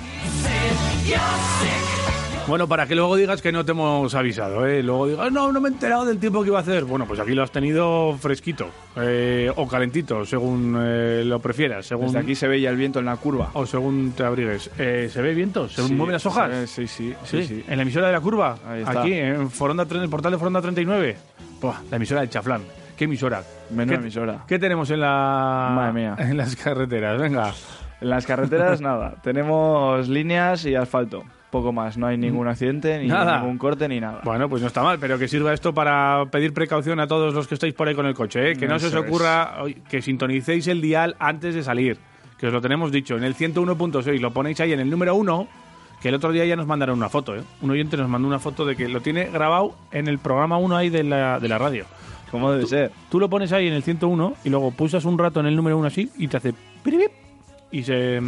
Bueno, 2.48 2.66
para 2.66 2.86
que 2.86 2.96
luego 2.96 3.14
digas 3.14 3.40
que 3.42 3.52
no 3.52 3.64
te 3.64 3.70
hemos 3.70 4.12
avisado, 4.14 4.66
¿eh? 4.66 4.82
Luego 4.82 5.06
digas, 5.06 5.30
no, 5.30 5.52
no 5.52 5.60
me 5.60 5.68
he 5.68 5.72
enterado 5.72 6.04
del 6.04 6.18
tiempo 6.18 6.42
que 6.42 6.48
iba 6.48 6.58
a 6.58 6.62
hacer. 6.62 6.84
Bueno, 6.84 7.06
pues 7.06 7.20
aquí 7.20 7.32
lo 7.32 7.44
has 7.44 7.52
tenido 7.52 8.16
fresquito 8.18 8.68
eh, 8.96 9.52
o 9.54 9.68
calentito, 9.68 10.24
según 10.24 10.76
eh, 10.80 11.22
lo 11.24 11.38
prefieras. 11.38 11.86
Según... 11.86 12.06
Desde 12.06 12.18
aquí 12.18 12.34
se 12.34 12.48
veía 12.48 12.70
el 12.70 12.76
viento 12.76 12.98
en 12.98 13.04
la 13.04 13.16
curva. 13.18 13.50
O 13.52 13.66
según 13.66 14.12
te 14.16 14.24
abrigues. 14.24 14.68
Eh, 14.78 15.08
¿Se 15.12 15.22
ve 15.22 15.32
viento? 15.32 15.68
¿Se 15.68 15.82
Sí, 15.86 15.94
mueven 15.94 16.14
las 16.14 16.26
hojas? 16.26 16.48
ve, 16.50 16.66
sí, 16.66 16.88
sí, 16.88 17.14
sí, 17.24 17.44
sí. 17.44 17.64
¿En 17.68 17.76
la 17.76 17.82
emisora 17.82 18.08
de 18.08 18.12
la 18.14 18.20
curva? 18.20 18.56
está. 18.76 19.02
Aquí, 19.02 19.12
en 19.12 19.48
Foronda, 19.48 19.86
el 19.88 20.08
portal 20.08 20.32
de 20.32 20.38
Foronda 20.38 20.60
39. 20.60 21.16
Buah, 21.60 21.76
la 21.88 21.96
emisora 21.98 22.22
del 22.22 22.30
Chaflán. 22.30 22.62
¿Qué 22.96 23.04
emisora? 23.04 23.44
Menuda 23.70 23.96
¿Qué, 23.96 24.02
emisora. 24.02 24.44
¿Qué 24.48 24.58
tenemos 24.58 24.90
en 24.90 25.00
la... 25.00 25.70
Madre 25.72 25.92
mía. 25.92 26.16
En 26.18 26.36
las 26.36 26.56
carreteras? 26.56 27.20
Venga. 27.20 27.52
En 28.00 28.10
las 28.10 28.26
carreteras 28.26 28.80
nada, 28.80 29.14
tenemos 29.22 30.08
líneas 30.08 30.64
y 30.64 30.74
asfalto. 30.74 31.22
Poco 31.50 31.72
más, 31.72 31.96
no 31.98 32.06
hay 32.06 32.16
ningún 32.16 32.46
accidente, 32.46 32.98
ni 33.00 33.08
Nada. 33.08 33.40
ningún 33.40 33.58
corte, 33.58 33.88
ni 33.88 33.98
nada. 33.98 34.20
Bueno, 34.22 34.48
pues 34.48 34.62
no 34.62 34.68
está 34.68 34.82
mal, 34.84 34.98
pero 35.00 35.18
que 35.18 35.26
sirva 35.26 35.52
esto 35.52 35.74
para 35.74 36.26
pedir 36.30 36.52
precaución 36.54 37.00
a 37.00 37.08
todos 37.08 37.34
los 37.34 37.48
que 37.48 37.54
estáis 37.54 37.74
por 37.74 37.88
ahí 37.88 37.94
con 37.96 38.06
el 38.06 38.14
coche, 38.14 38.52
¿eh? 38.52 38.56
que 38.56 38.68
no 38.68 38.78
se 38.78 38.86
os 38.86 38.94
es. 38.94 38.98
ocurra 39.00 39.54
que 39.88 40.00
sintonicéis 40.00 40.68
el 40.68 40.80
dial 40.80 41.16
antes 41.18 41.54
de 41.56 41.64
salir, 41.64 41.98
que 42.38 42.46
os 42.46 42.52
lo 42.52 42.60
tenemos 42.60 42.92
dicho, 42.92 43.16
en 43.16 43.24
el 43.24 43.34
101.6, 43.34 44.20
lo 44.20 44.32
ponéis 44.32 44.60
ahí 44.60 44.72
en 44.72 44.78
el 44.80 44.88
número 44.88 45.16
1, 45.16 45.48
que 46.00 46.08
el 46.10 46.14
otro 46.14 46.30
día 46.30 46.44
ya 46.44 46.54
nos 46.54 46.68
mandaron 46.68 46.96
una 46.96 47.08
foto, 47.08 47.34
¿eh? 47.34 47.42
un 47.62 47.70
oyente 47.72 47.96
nos 47.96 48.08
mandó 48.08 48.28
una 48.28 48.38
foto 48.38 48.64
de 48.64 48.76
que 48.76 48.88
lo 48.88 49.00
tiene 49.00 49.24
grabado 49.24 49.74
en 49.90 50.06
el 50.06 50.18
programa 50.20 50.56
1 50.56 50.76
ahí 50.76 50.88
de 50.88 51.02
la, 51.02 51.40
de 51.40 51.48
la 51.48 51.58
radio. 51.58 51.84
¿Cómo 52.30 52.52
debe 52.52 52.64
ser? 52.66 52.92
Tú 53.10 53.18
lo 53.18 53.28
pones 53.28 53.50
ahí 53.52 53.66
en 53.66 53.72
el 53.74 53.82
101 53.82 54.34
y 54.44 54.50
luego 54.50 54.70
pulsas 54.70 55.04
un 55.04 55.18
rato 55.18 55.40
en 55.40 55.46
el 55.46 55.56
número 55.56 55.76
1 55.78 55.88
así 55.88 56.10
y 56.16 56.28
te 56.28 56.36
hace... 56.36 56.54
piripip, 56.84 57.10
Y 57.72 57.84
se, 57.84 58.20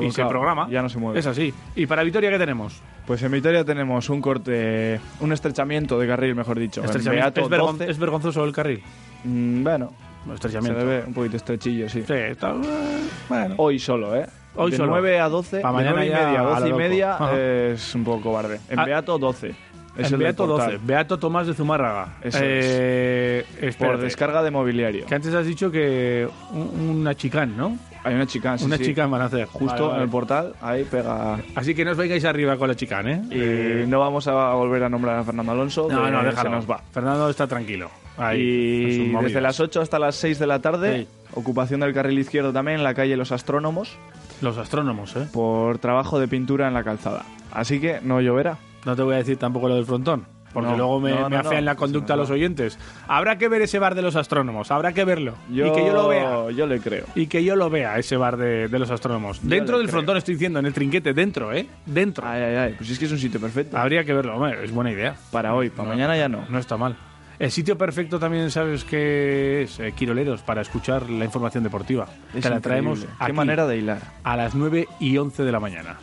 y 0.00 0.10
se 0.10 0.24
programa. 0.24 0.66
Ya 0.70 0.80
no 0.82 0.88
se 0.88 0.98
mueve. 0.98 1.18
Es 1.20 1.26
así. 1.26 1.52
¿Y 1.76 1.86
para 1.86 2.02
Vitoria 2.02 2.30
qué 2.30 2.38
tenemos? 2.38 2.80
Pues 3.06 3.22
en 3.22 3.32
Vitoria 3.32 3.64
tenemos 3.64 4.08
un 4.08 4.20
corte, 4.22 5.00
un 5.20 5.32
estrechamiento 5.32 5.98
de 5.98 6.06
carril, 6.06 6.34
mejor 6.34 6.58
dicho. 6.58 6.80
En 6.80 6.86
Estrechamiento. 6.86 7.40
¿Es, 7.40 7.48
vergon- 7.48 7.72
12. 7.78 7.90
¿Es 7.90 7.98
vergonzoso 7.98 8.44
el 8.44 8.52
carril? 8.52 8.82
Mm, 9.24 9.62
bueno, 9.64 9.92
Se 10.28 10.34
estrechamiento. 10.34 10.78
le 10.78 10.84
ve 10.84 11.04
un 11.06 11.12
poquito 11.14 11.36
estrechillo, 11.36 11.88
sí. 11.88 12.02
Sí, 12.06 12.12
está, 12.14 12.52
eh, 12.52 13.08
bueno. 13.28 13.54
Hoy 13.58 13.78
solo, 13.78 14.16
¿eh? 14.16 14.26
Hoy 14.54 14.70
de 14.70 14.76
solo. 14.78 14.92
9 14.92 15.20
a 15.20 15.28
12, 15.28 15.60
Pa' 15.60 15.68
de 15.68 15.74
mañana 15.74 15.96
9 15.96 16.06
y 16.06 16.10
media 16.10 16.28
a 16.28 16.40
a 16.40 16.44
12 16.54 16.60
lo 16.60 16.68
y 16.68 16.78
media 16.78 17.14
Ajá. 17.14 17.36
es 17.38 17.94
un 17.94 18.04
poco 18.04 18.22
cobarde. 18.22 18.60
En 18.70 18.78
Ah. 18.78 18.84
Beato 18.84 19.18
12. 19.18 19.54
Es 19.96 20.06
En 20.08 20.14
el 20.14 20.20
Beato 20.20 20.44
del 20.44 20.50
portal. 20.52 20.72
12, 20.74 20.86
Beato 20.86 21.18
Tomás 21.18 21.46
de 21.48 21.54
Zumárraga. 21.54 22.14
Eso 22.22 22.38
eh, 22.42 23.44
Por 23.58 23.68
espérate, 23.68 24.02
descarga 24.04 24.42
de 24.42 24.50
mobiliario. 24.50 25.04
Que 25.06 25.14
antes 25.16 25.34
has 25.34 25.44
dicho 25.46 25.70
que 25.70 26.28
un- 26.52 26.98
una 27.00 27.14
chicán, 27.14 27.56
¿no? 27.56 27.76
Hay 28.02 28.14
una 28.14 28.26
chicán, 28.26 28.58
sí, 28.58 28.64
una 28.64 28.76
sí. 28.78 28.84
chicán 28.84 29.10
van 29.10 29.20
a 29.22 29.24
hacer. 29.26 29.46
Justo 29.46 29.66
Vale, 29.66 29.82
vale. 29.82 29.96
en 29.96 30.02
el 30.02 30.08
portal, 30.08 30.54
ahí 30.62 30.84
pega. 30.84 31.38
Así 31.54 31.74
que 31.74 31.84
no 31.84 31.90
os 31.90 31.96
vengáis 31.96 32.24
arriba 32.24 32.56
con 32.56 32.68
la 32.68 32.74
chicán, 32.74 33.08
¿eh? 33.08 33.22
Y 33.30 33.34
Eh, 33.38 33.84
no 33.88 33.98
vamos 34.00 34.26
a 34.26 34.54
volver 34.54 34.84
a 34.84 34.88
nombrar 34.88 35.18
a 35.18 35.24
Fernando 35.24 35.52
Alonso. 35.52 35.88
no, 35.90 36.10
no, 36.10 36.20
se 36.20 36.26
déjalo. 36.28 36.50
nos 36.50 36.70
va. 36.70 36.80
Fernando 36.92 37.28
está 37.28 37.46
tranquilo. 37.46 37.90
Ahí, 38.16 38.40
Y 38.40 39.08
desde 39.22 39.40
las 39.40 39.60
8 39.60 39.80
hasta 39.80 39.98
las 39.98 40.14
6 40.16 40.38
de 40.38 40.46
la 40.46 40.58
tarde, 40.60 41.00
Sí. 41.02 41.08
ocupación 41.34 41.80
del 41.80 41.92
carril 41.94 42.18
izquierdo 42.18 42.52
también 42.52 42.78
en 42.78 42.84
la 42.84 42.92
calle 42.94 43.16
Los 43.16 43.32
Astrónomos 43.32 43.96
Los 44.42 44.58
astrónomos, 44.58 45.14
¿eh? 45.16 45.26
por 45.32 45.78
trabajo 45.78 46.18
de 46.18 46.28
pintura 46.28 46.68
en 46.68 46.74
la 46.74 46.82
calzada. 46.84 47.24
Así 47.52 47.80
que 47.80 48.00
no 48.02 48.20
lloverá. 48.20 48.58
No 48.86 48.96
te 48.96 49.02
voy 49.02 49.14
a 49.14 49.18
decir 49.18 49.36
tampoco 49.36 49.68
lo 49.68 49.74
del 49.74 49.84
frontón. 49.84 50.24
Porque 50.52 50.70
No, 50.70 50.76
luego 50.76 51.00
me, 51.00 51.10
no, 51.14 51.30
me 51.30 51.36
no, 51.36 51.48
afean 51.48 51.64
la 51.64 51.76
conducta 51.76 52.14
a 52.14 52.16
los 52.16 52.28
oyentes. 52.30 52.78
Habrá 53.06 53.38
que 53.38 53.48
ver 53.48 53.62
ese 53.62 53.78
bar 53.78 53.94
de 53.94 54.02
los 54.02 54.16
astrónomos, 54.16 54.70
habrá 54.70 54.92
que 54.92 55.04
verlo. 55.04 55.34
Yo, 55.50 55.66
Y 55.66 55.72
que 55.72 55.86
yo 55.86 55.92
lo 55.92 56.08
vea. 56.08 56.50
Yo 56.50 56.66
le 56.66 56.80
creo. 56.80 57.04
Y 57.14 57.26
que 57.28 57.44
yo 57.44 57.54
lo 57.56 57.70
vea, 57.70 57.98
ese 57.98 58.16
bar 58.16 58.36
de, 58.36 58.68
de 58.68 58.78
los 58.78 58.90
astrónomos. 58.90 59.40
Yo 59.42 59.48
dentro 59.48 59.78
del 59.78 59.86
creo. 59.86 59.98
frontón, 59.98 60.16
estoy 60.16 60.34
diciendo, 60.34 60.58
en 60.58 60.66
el 60.66 60.72
trinquete, 60.74 61.12
dentro, 61.12 61.52
¿eh? 61.52 61.66
Dentro. 61.86 62.26
Ay, 62.26 62.42
ay, 62.42 62.56
ay. 62.56 62.74
Pues 62.76 62.90
es 62.90 62.98
que 62.98 63.04
es 63.04 63.12
un 63.12 63.18
sitio 63.18 63.40
perfecto. 63.40 63.76
Habría 63.78 64.02
que 64.04 64.12
verlo, 64.12 64.34
hombre, 64.36 64.64
es 64.64 64.72
buena 64.72 64.90
idea. 64.90 65.14
Para 65.30 65.54
hoy, 65.54 65.70
para 65.70 65.88
mañana 65.88 66.16
ya 66.16 66.28
no. 66.28 66.44
No 66.48 66.58
está 66.58 66.76
mal. 66.76 66.96
El 67.38 67.50
sitio 67.50 67.78
perfecto 67.78 68.18
también, 68.18 68.50
¿sabes 68.50 68.84
qué 68.84 69.62
es? 69.62 69.80
Eh, 69.80 69.92
Quiroleros, 69.96 70.42
para 70.42 70.60
escuchar 70.60 71.08
la 71.08 71.24
información 71.24 71.64
deportiva. 71.64 72.06
Es 72.34 72.42
Te 72.42 72.50
la 72.50 72.56
increíble. 72.56 72.60
traemos 72.60 73.00
Qué 73.00 73.08
aquí, 73.18 73.32
manera 73.32 73.66
de 73.66 73.78
hilar. 73.78 74.00
a 74.24 74.36
las 74.36 74.54
9 74.54 74.86
y 74.98 75.16
11 75.16 75.42
de 75.44 75.52
la 75.52 75.58
mañana. 75.60 75.96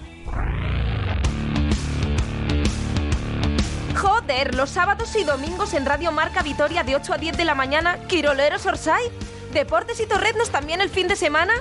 Los 4.27 4.71
sábados 4.71 5.15
y 5.15 5.23
domingos 5.23 5.73
en 5.73 5.85
Radio 5.85 6.11
Marca 6.11 6.43
Vitoria 6.43 6.83
de 6.83 6.97
8 6.97 7.13
a 7.13 7.17
10 7.17 7.37
de 7.37 7.45
la 7.45 7.55
mañana, 7.55 7.97
Quiroleros 8.07 8.65
Orsay. 8.65 9.09
Deportes 9.53 10.01
y 10.01 10.05
Torreznos 10.05 10.49
también 10.49 10.81
el 10.81 10.89
fin 10.89 11.07
de 11.07 11.15
semana. 11.15 11.53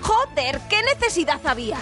Joder, 0.00 0.60
¿qué 0.70 0.82
necesidad 0.82 1.40
había? 1.44 1.76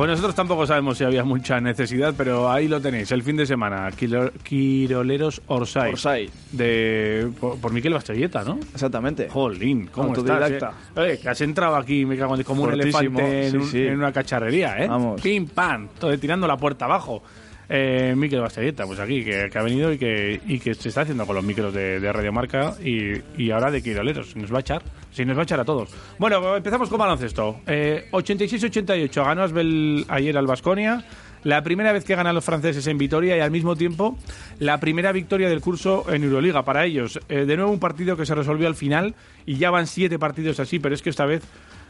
Pues 0.00 0.08
nosotros 0.08 0.34
tampoco 0.34 0.66
sabemos 0.66 0.96
si 0.96 1.04
había 1.04 1.24
mucha 1.24 1.60
necesidad, 1.60 2.14
pero 2.16 2.50
ahí 2.50 2.68
lo 2.68 2.80
tenéis, 2.80 3.12
el 3.12 3.22
fin 3.22 3.36
de 3.36 3.44
semana. 3.44 3.90
Quilo- 3.90 4.32
Quiroleros 4.42 5.42
Orsay. 5.46 5.92
Orsay. 5.92 6.30
De, 6.52 7.28
por, 7.38 7.58
por 7.60 7.70
Miquel 7.70 7.92
Bastelleta, 7.92 8.42
¿no? 8.42 8.58
Exactamente. 8.72 9.28
Jolín, 9.28 9.88
¿cómo 9.92 10.14
estás? 10.14 10.52
eh? 10.52 10.58
Oye, 10.96 11.18
que 11.18 11.28
has 11.28 11.38
entrado 11.42 11.76
aquí, 11.76 12.06
me 12.06 12.16
cago 12.16 12.34
en 12.34 12.44
como 12.44 12.62
un 12.62 12.72
elefante 12.72 13.44
en, 13.48 13.50
sí, 13.50 13.56
un- 13.58 13.66
sí. 13.66 13.82
en 13.82 13.98
una 13.98 14.10
cacharrería, 14.10 14.78
¿eh? 14.82 14.88
Vamos. 14.88 15.20
Pim, 15.20 15.46
pam, 15.48 15.88
todo 15.98 16.18
tirando 16.18 16.46
la 16.46 16.56
puerta 16.56 16.86
abajo. 16.86 17.22
Eh, 17.68 18.14
Miquel 18.16 18.40
Bastelleta, 18.40 18.86
pues 18.86 18.98
aquí, 19.00 19.22
que, 19.22 19.50
que 19.52 19.58
ha 19.58 19.62
venido 19.62 19.92
y 19.92 19.98
que, 19.98 20.40
y 20.46 20.58
que 20.60 20.72
se 20.72 20.88
está 20.88 21.02
haciendo 21.02 21.26
con 21.26 21.36
los 21.36 21.44
micros 21.44 21.74
de, 21.74 22.00
de 22.00 22.10
Radio 22.10 22.32
Marca 22.32 22.72
y, 22.82 23.12
y 23.36 23.50
ahora 23.50 23.70
de 23.70 23.82
Quiroleros. 23.82 24.34
Nos 24.34 24.50
va 24.50 24.56
a 24.56 24.60
echar, 24.60 24.82
sí, 25.10 25.24
nos 25.24 25.36
va 25.36 25.42
a 25.42 25.44
echar 25.44 25.60
a 25.60 25.64
todos. 25.64 25.90
Bueno, 26.18 26.56
empezamos 26.56 26.88
con 26.88 26.98
baloncesto. 26.98 27.60
Eh, 27.66 28.08
86-88, 28.12 29.24
ganó 29.24 29.42
Asbel 29.42 30.04
ayer 30.08 30.36
al 30.36 30.46
Basconia. 30.46 31.04
La 31.42 31.62
primera 31.62 31.92
vez 31.92 32.04
que 32.04 32.14
ganan 32.14 32.34
los 32.34 32.44
franceses 32.44 32.86
en 32.86 32.98
Vitoria 32.98 33.36
y 33.36 33.40
al 33.40 33.50
mismo 33.50 33.74
tiempo 33.74 34.18
la 34.58 34.78
primera 34.78 35.10
victoria 35.10 35.48
del 35.48 35.62
curso 35.62 36.04
en 36.12 36.22
Euroliga 36.22 36.64
para 36.64 36.84
ellos. 36.84 37.18
Eh, 37.28 37.46
de 37.46 37.56
nuevo 37.56 37.72
un 37.72 37.80
partido 37.80 38.16
que 38.16 38.26
se 38.26 38.34
resolvió 38.34 38.68
al 38.68 38.74
final 38.74 39.14
y 39.46 39.56
ya 39.56 39.70
van 39.70 39.86
siete 39.86 40.18
partidos 40.18 40.60
así, 40.60 40.78
pero 40.78 40.94
es 40.94 41.00
que 41.00 41.08
esta 41.08 41.24
vez 41.24 41.42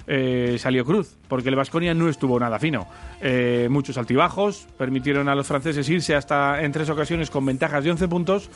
eh, 0.06 0.56
salió 0.58 0.84
cruz, 0.84 1.16
porque 1.28 1.48
el 1.48 1.56
Vasconia 1.56 1.94
no 1.94 2.08
estuvo 2.08 2.38
nada 2.38 2.58
fino. 2.58 2.86
Eh, 3.20 3.68
muchos 3.70 3.98
altibajos 3.98 4.66
permitieron 4.78 5.28
a 5.28 5.34
los 5.34 5.46
franceses 5.46 5.88
irse 5.88 6.14
hasta 6.14 6.62
en 6.62 6.72
tres 6.72 6.88
ocasiones 6.90 7.30
con 7.30 7.44
ventajas 7.44 7.84
de 7.84 7.90
11 7.90 8.08
puntos 8.08 8.50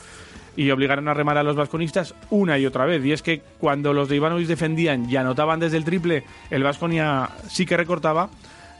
y 0.55 0.71
obligaron 0.71 1.07
a 1.07 1.13
remar 1.13 1.37
a 1.37 1.43
los 1.43 1.55
vasconistas 1.55 2.13
una 2.29 2.57
y 2.57 2.65
otra 2.65 2.85
vez. 2.85 3.03
Y 3.05 3.11
es 3.11 3.21
que 3.21 3.41
cuando 3.59 3.93
los 3.93 4.09
de 4.09 4.15
Ivanovic 4.15 4.47
defendían 4.47 5.09
y 5.09 5.15
anotaban 5.15 5.59
desde 5.59 5.77
el 5.77 5.85
triple, 5.85 6.23
el 6.49 6.63
Vasconia 6.63 7.29
sí 7.47 7.65
que 7.65 7.77
recortaba, 7.77 8.29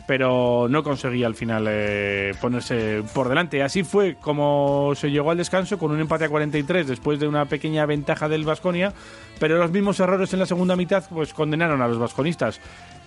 pero 0.07 0.67
no 0.69 0.83
conseguía 0.83 1.27
al 1.27 1.35
final 1.35 1.65
eh, 1.67 2.33
ponerse 2.39 3.03
por 3.13 3.29
delante. 3.29 3.63
Así 3.63 3.83
fue 3.83 4.15
como 4.21 4.93
se 4.95 5.11
llegó 5.11 5.31
al 5.31 5.37
descanso 5.37 5.77
con 5.77 5.91
un 5.91 5.99
empate 5.99 6.25
a 6.25 6.29
43 6.29 6.87
después 6.87 7.19
de 7.19 7.27
una 7.27 7.45
pequeña 7.45 7.85
ventaja 7.85 8.29
del 8.29 8.45
Vasconia, 8.45 8.93
pero 9.39 9.57
los 9.57 9.71
mismos 9.71 9.99
errores 9.99 10.33
en 10.33 10.39
la 10.39 10.45
segunda 10.45 10.75
mitad 10.75 11.03
pues 11.09 11.33
condenaron 11.33 11.81
a 11.81 11.87
los 11.87 11.97
vasconistas. 11.97 12.59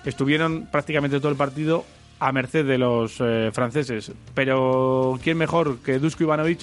Estuvieron 0.05 0.69
prácticamente 0.71 1.19
todo 1.19 1.31
el 1.31 1.37
partido 1.37 1.85
a 2.21 2.33
merced 2.33 2.67
de 2.67 2.79
los 2.79 3.17
eh, 3.21 3.51
franceses, 3.53 4.13
pero 4.35 5.19
quién 5.23 5.39
mejor 5.39 5.79
que 5.79 5.99
Dusko 5.99 6.25
Ivanovic 6.25 6.61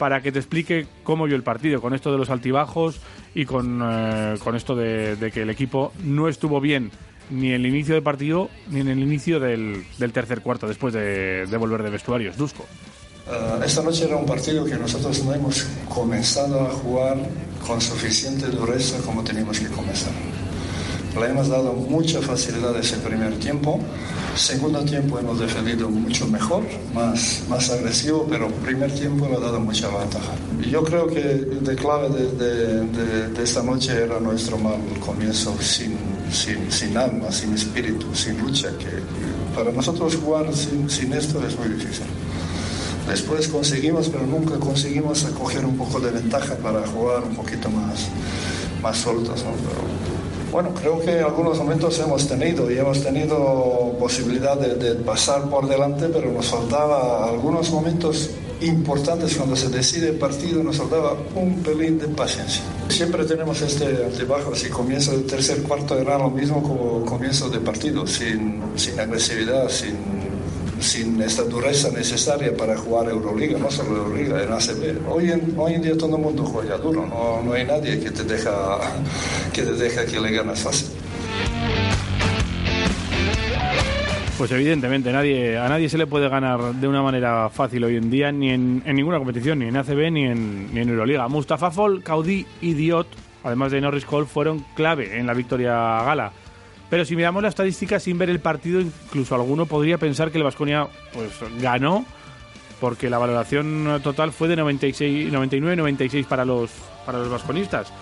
para 0.00 0.22
que 0.22 0.32
te 0.32 0.38
explique 0.38 0.86
cómo 1.04 1.26
vio 1.26 1.36
el 1.36 1.42
partido, 1.42 1.82
con 1.82 1.92
esto 1.92 2.10
de 2.10 2.16
los 2.16 2.30
altibajos 2.30 3.00
y 3.34 3.44
con, 3.44 3.82
eh, 3.84 4.36
con 4.42 4.56
esto 4.56 4.74
de, 4.74 5.14
de 5.16 5.30
que 5.30 5.42
el 5.42 5.50
equipo 5.50 5.92
no 6.02 6.26
estuvo 6.26 6.58
bien 6.58 6.90
ni 7.28 7.48
en 7.48 7.56
el 7.56 7.66
inicio 7.66 7.92
del 7.92 8.02
partido 8.02 8.48
ni 8.70 8.80
en 8.80 8.88
el 8.88 8.98
inicio 8.98 9.38
del, 9.38 9.84
del 9.98 10.12
tercer 10.12 10.40
cuarto, 10.40 10.66
después 10.66 10.94
de, 10.94 11.44
de 11.44 11.56
volver 11.58 11.82
de 11.82 11.90
vestuarios. 11.90 12.34
Dusko. 12.38 12.64
Eh, 13.30 13.60
esta 13.62 13.82
noche 13.82 14.06
era 14.06 14.16
un 14.16 14.24
partido 14.24 14.64
que 14.64 14.76
nosotros 14.76 15.22
no 15.22 15.34
hemos 15.34 15.66
comenzado 15.86 16.62
a 16.62 16.70
jugar 16.70 17.18
con 17.66 17.78
suficiente 17.78 18.46
dureza 18.46 19.02
como 19.04 19.22
teníamos 19.22 19.60
que 19.60 19.66
comenzar. 19.66 20.14
Le 21.18 21.26
hemos 21.26 21.48
dado 21.48 21.72
mucha 21.72 22.20
facilidad 22.22 22.76
ese 22.78 22.96
primer 22.98 23.34
tiempo. 23.38 23.80
Segundo 24.36 24.80
tiempo 24.84 25.18
hemos 25.18 25.40
defendido 25.40 25.90
mucho 25.90 26.26
mejor, 26.28 26.62
más, 26.94 27.42
más 27.48 27.68
agresivo, 27.70 28.26
pero 28.30 28.48
primer 28.48 28.92
tiempo 28.94 29.26
le 29.28 29.36
ha 29.36 29.40
dado 29.40 29.58
mucha 29.58 29.88
ventaja. 29.88 30.32
Yo 30.70 30.84
creo 30.84 31.08
que 31.08 31.20
de 31.20 31.74
clave 31.74 32.08
de, 32.10 33.42
esta 33.42 33.62
noche 33.62 34.04
era 34.04 34.20
nuestro 34.20 34.56
mal 34.56 34.78
comienzo 35.04 35.56
sin, 35.60 35.96
sin, 36.30 36.70
sin 36.70 36.96
alma, 36.96 37.32
sin 37.32 37.54
espíritu, 37.54 38.14
sin 38.14 38.38
lucha, 38.38 38.68
que 38.78 39.02
para 39.54 39.72
nosotros 39.72 40.16
jugar 40.16 40.54
sin, 40.54 40.88
sin 40.88 41.12
esto 41.12 41.44
es 41.44 41.58
muy 41.58 41.68
difícil. 41.70 42.06
Después 43.08 43.48
conseguimos, 43.48 44.08
pero 44.08 44.24
nunca 44.24 44.56
conseguimos 44.60 45.24
coger 45.36 45.64
un 45.64 45.76
poco 45.76 45.98
de 45.98 46.12
ventaja 46.12 46.54
para 46.54 46.86
jugar 46.86 47.24
un 47.24 47.34
poquito 47.34 47.68
más, 47.68 48.06
más. 48.80 49.04
¿no? 49.04 49.12
Pero, 49.12 50.19
bueno, 50.50 50.74
creo 50.74 51.00
que 51.00 51.20
algunos 51.20 51.58
momentos 51.58 51.98
hemos 52.00 52.26
tenido 52.26 52.70
y 52.70 52.78
hemos 52.78 53.02
tenido 53.02 53.94
posibilidad 53.98 54.58
de, 54.58 54.94
pasar 54.96 55.48
por 55.48 55.68
delante, 55.68 56.08
pero 56.08 56.30
nos 56.32 56.46
faltaba 56.46 57.28
algunos 57.28 57.70
momentos 57.70 58.30
importantes 58.60 59.36
cuando 59.36 59.56
se 59.56 59.68
decide 59.68 60.10
el 60.10 60.16
partido, 60.16 60.62
nos 60.62 60.76
faltaba 60.76 61.16
un 61.34 61.62
pelín 61.62 61.98
de 61.98 62.08
paciencia. 62.08 62.62
Siempre 62.88 63.24
tenemos 63.24 63.60
este 63.62 63.86
altibajo, 64.04 64.54
si 64.54 64.68
comienzo 64.68 65.12
del 65.12 65.24
tercer 65.24 65.62
cuarto 65.62 65.98
era 65.98 66.18
lo 66.18 66.30
mismo 66.30 66.62
como 66.62 67.04
comienzo 67.04 67.48
de 67.48 67.60
partido, 67.60 68.06
sin, 68.06 68.62
sin 68.76 68.98
agresividad, 68.98 69.68
sin, 69.68 69.96
sin 70.82 71.20
esta 71.22 71.42
dureza 71.44 71.90
necesaria 71.90 72.56
para 72.56 72.76
jugar 72.76 73.08
Euroliga, 73.08 73.58
no 73.58 73.70
solo 73.70 73.96
Euroliga, 73.96 74.42
en 74.42 74.52
ACB. 74.52 75.08
Hoy 75.08 75.30
en, 75.30 75.54
hoy 75.56 75.74
en 75.74 75.82
día 75.82 75.96
todo 75.96 76.16
el 76.16 76.22
mundo 76.22 76.44
juega 76.44 76.76
duro, 76.78 77.06
no, 77.06 77.42
no 77.42 77.52
hay 77.52 77.64
nadie 77.64 78.00
que 78.00 78.10
te 78.10 78.24
deja 78.24 78.50
que, 79.52 79.62
te 79.62 79.72
deja 79.72 80.06
que 80.06 80.20
le 80.20 80.30
ganas 80.30 80.60
fácil. 80.60 80.88
Pues 84.38 84.50
evidentemente 84.52 85.12
nadie, 85.12 85.58
a 85.58 85.68
nadie 85.68 85.90
se 85.90 85.98
le 85.98 86.06
puede 86.06 86.30
ganar 86.30 86.74
de 86.74 86.88
una 86.88 87.02
manera 87.02 87.50
fácil 87.50 87.84
hoy 87.84 87.96
en 87.96 88.10
día, 88.10 88.32
ni 88.32 88.48
en, 88.48 88.82
en 88.86 88.96
ninguna 88.96 89.18
competición, 89.18 89.58
ni 89.58 89.66
en 89.66 89.76
ACB 89.76 90.10
ni 90.10 90.24
en, 90.24 90.72
ni 90.72 90.80
en 90.80 90.88
Euroliga. 90.88 91.28
Mustafa 91.28 91.70
Fall, 91.70 92.02
Caudí 92.02 92.46
y 92.62 92.72
Diot, 92.72 93.06
además 93.44 93.70
de 93.70 93.82
Norris 93.82 94.06
Cole, 94.06 94.26
fueron 94.26 94.64
clave 94.74 95.18
en 95.18 95.26
la 95.26 95.34
victoria 95.34 95.72
gala. 96.04 96.32
Pero 96.90 97.04
si 97.04 97.14
miramos 97.16 97.42
la 97.42 97.48
estadística 97.48 97.98
sin 98.00 98.18
ver 98.18 98.28
el 98.30 98.40
partido, 98.40 98.80
incluso 98.80 99.34
alguno 99.36 99.64
podría 99.66 99.96
pensar 99.96 100.30
que 100.32 100.38
el 100.38 100.44
Vasconia 100.44 100.88
pues, 101.14 101.30
ganó, 101.62 102.04
porque 102.80 103.08
la 103.08 103.18
valoración 103.18 104.00
total 104.02 104.32
fue 104.32 104.48
de 104.48 104.56
96, 104.56 105.32
99-96 105.32 106.24
para 106.26 106.44
los, 106.44 106.70
para 107.06 107.18
los 107.18 107.28
vasconistas. 107.30 107.92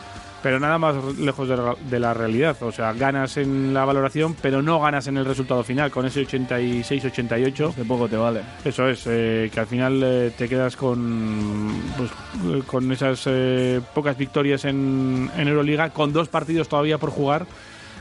Pero 0.41 0.61
nada 0.61 0.79
más 0.79 0.95
lejos 1.19 1.49
de, 1.49 1.57
la- 1.57 1.75
de 1.91 1.99
la 1.99 2.15
realidad. 2.15 2.57
O 2.63 2.71
sea, 2.71 2.93
ganas 2.93 3.37
en 3.39 3.75
la 3.75 3.85
valoración, 3.85 4.37
pero 4.41 4.63
no 4.63 4.79
ganas 4.81 5.09
en 5.09 5.17
el 5.17 5.25
resultado 5.25 5.65
final, 5.65 5.91
con 5.91 6.07
ese 6.07 6.25
86-88. 6.25 7.75
De 7.75 7.85
poco 7.85 8.09
te 8.09 8.17
vale. 8.17 8.43
Eso 8.65 8.89
es, 8.89 9.03
eh, 9.07 9.51
que 9.53 9.61
al 9.61 9.67
final 9.67 10.01
eh, 10.05 10.33
te 10.39 10.49
quedas 10.49 10.77
con, 10.77 11.73
pues, 11.97 12.65
con 12.67 12.91
esas 12.93 13.23
eh, 13.27 13.81
pocas 13.95 14.17
victorias 14.17 14.65
en, 14.65 15.29
en 15.37 15.49
Euroliga, 15.49 15.91
con 15.91 16.13
dos 16.13 16.29
partidos 16.29 16.69
todavía 16.69 16.99
por 16.99 17.11
jugar. 17.11 17.47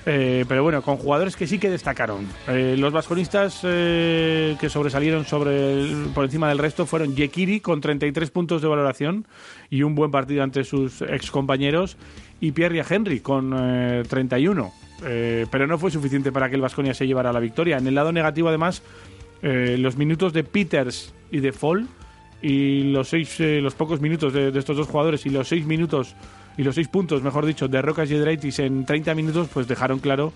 Eh, 0.10 0.46
pero 0.48 0.64
bueno, 0.64 0.82
con 0.82 0.96
jugadores 0.96 1.36
que 1.36 1.46
sí 1.48 1.60
que 1.60 1.70
destacaron. 1.70 2.26
Eh, 2.48 2.76
los 2.78 2.94
vasconistas 2.94 3.60
eh, 3.64 4.56
que 4.58 4.70
sobresalieron 4.70 5.26
sobre 5.26 5.86
por 6.16 6.24
encima 6.24 6.48
del 6.48 6.60
resto 6.60 6.86
fueron 6.86 7.14
Yekiri 7.14 7.60
con 7.60 7.82
33 7.82 8.32
puntos 8.32 8.62
de 8.62 8.70
valoración 8.70 9.28
y 9.70 9.84
un 9.84 9.96
buen 9.96 10.10
partido 10.10 10.44
ante 10.44 10.64
sus 10.64 11.02
excompañeros 11.02 11.98
y 12.40 12.54
Pierre 12.54 12.86
Henry 12.90 13.20
con 13.20 13.54
eh, 13.54 14.04
31. 14.08 14.72
Eh, 15.04 15.46
pero 15.52 15.68
no 15.68 15.78
fue 15.78 15.92
suficiente 15.92 16.32
para 16.32 16.48
que 16.48 16.56
el 16.56 16.62
Vasconia 16.62 16.94
se 16.94 17.06
llevara 17.06 17.34
la 17.34 17.42
victoria. 17.42 17.78
En 17.78 17.86
el 17.86 17.96
lado 17.96 18.14
negativo, 18.14 18.48
además, 18.48 18.82
los 19.42 19.98
minutos 19.98 20.34
de 20.34 20.44
Peters 20.44 21.14
y 21.32 21.42
de 21.42 21.52
Fall 21.52 21.86
y 22.42 22.84
los 22.92 23.10
seis 23.10 23.40
los 23.40 23.76
pocos 23.76 24.02
minutos 24.02 24.34
de 24.34 24.58
estos 24.58 24.78
dos 24.78 24.88
jugadores 24.88 25.28
y 25.28 25.30
los 25.30 25.48
seis 25.48 25.66
minutos 25.66 26.16
y 26.58 26.64
los 26.64 26.76
seis 26.76 26.88
puntos 26.88 27.22
mejor 27.22 27.46
dicho 27.46 27.68
de 27.68 27.82
Rocas 27.82 28.10
y 28.10 28.16
Edraitis 28.16 28.60
en 28.60 28.86
30 28.86 29.14
minutos 29.16 29.48
pues 29.54 29.68
dejaron 29.68 30.00
claro 30.00 30.34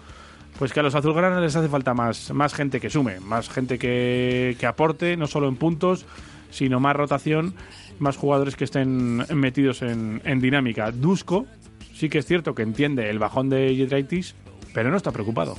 pues 0.60 0.74
que 0.74 0.80
a 0.80 0.84
los 0.84 0.96
azulgranas 0.96 1.42
les 1.42 1.56
hace 1.56 1.68
falta 1.68 1.94
más 1.94 2.32
más 2.34 2.54
gente 2.54 2.80
que 2.80 2.90
sume 2.90 3.20
más 3.20 3.50
gente 3.50 3.78
que, 3.80 4.56
que 4.60 4.68
aporte 4.68 5.18
no 5.18 5.28
solo 5.28 5.48
en 5.48 5.56
puntos 5.56 6.06
sino 6.52 6.80
más 6.80 6.96
rotación 6.96 7.56
más 8.00 8.18
jugadores 8.18 8.56
que 8.56 8.64
estén 8.64 9.18
metidos 9.36 9.84
en, 9.84 10.22
en 10.26 10.40
dinámica. 10.40 10.92
Dusko 10.92 11.46
sí 11.94 12.10
que 12.10 12.18
es 12.18 12.26
cierto 12.26 12.56
que 12.56 12.64
entiende 12.64 13.10
el 13.10 13.20
bajón 13.20 13.50
de 13.50 13.76
Yedraitis 13.76 14.36
pero 14.74 14.90
no 14.90 14.98
está 14.98 15.12
preocupado 15.12 15.56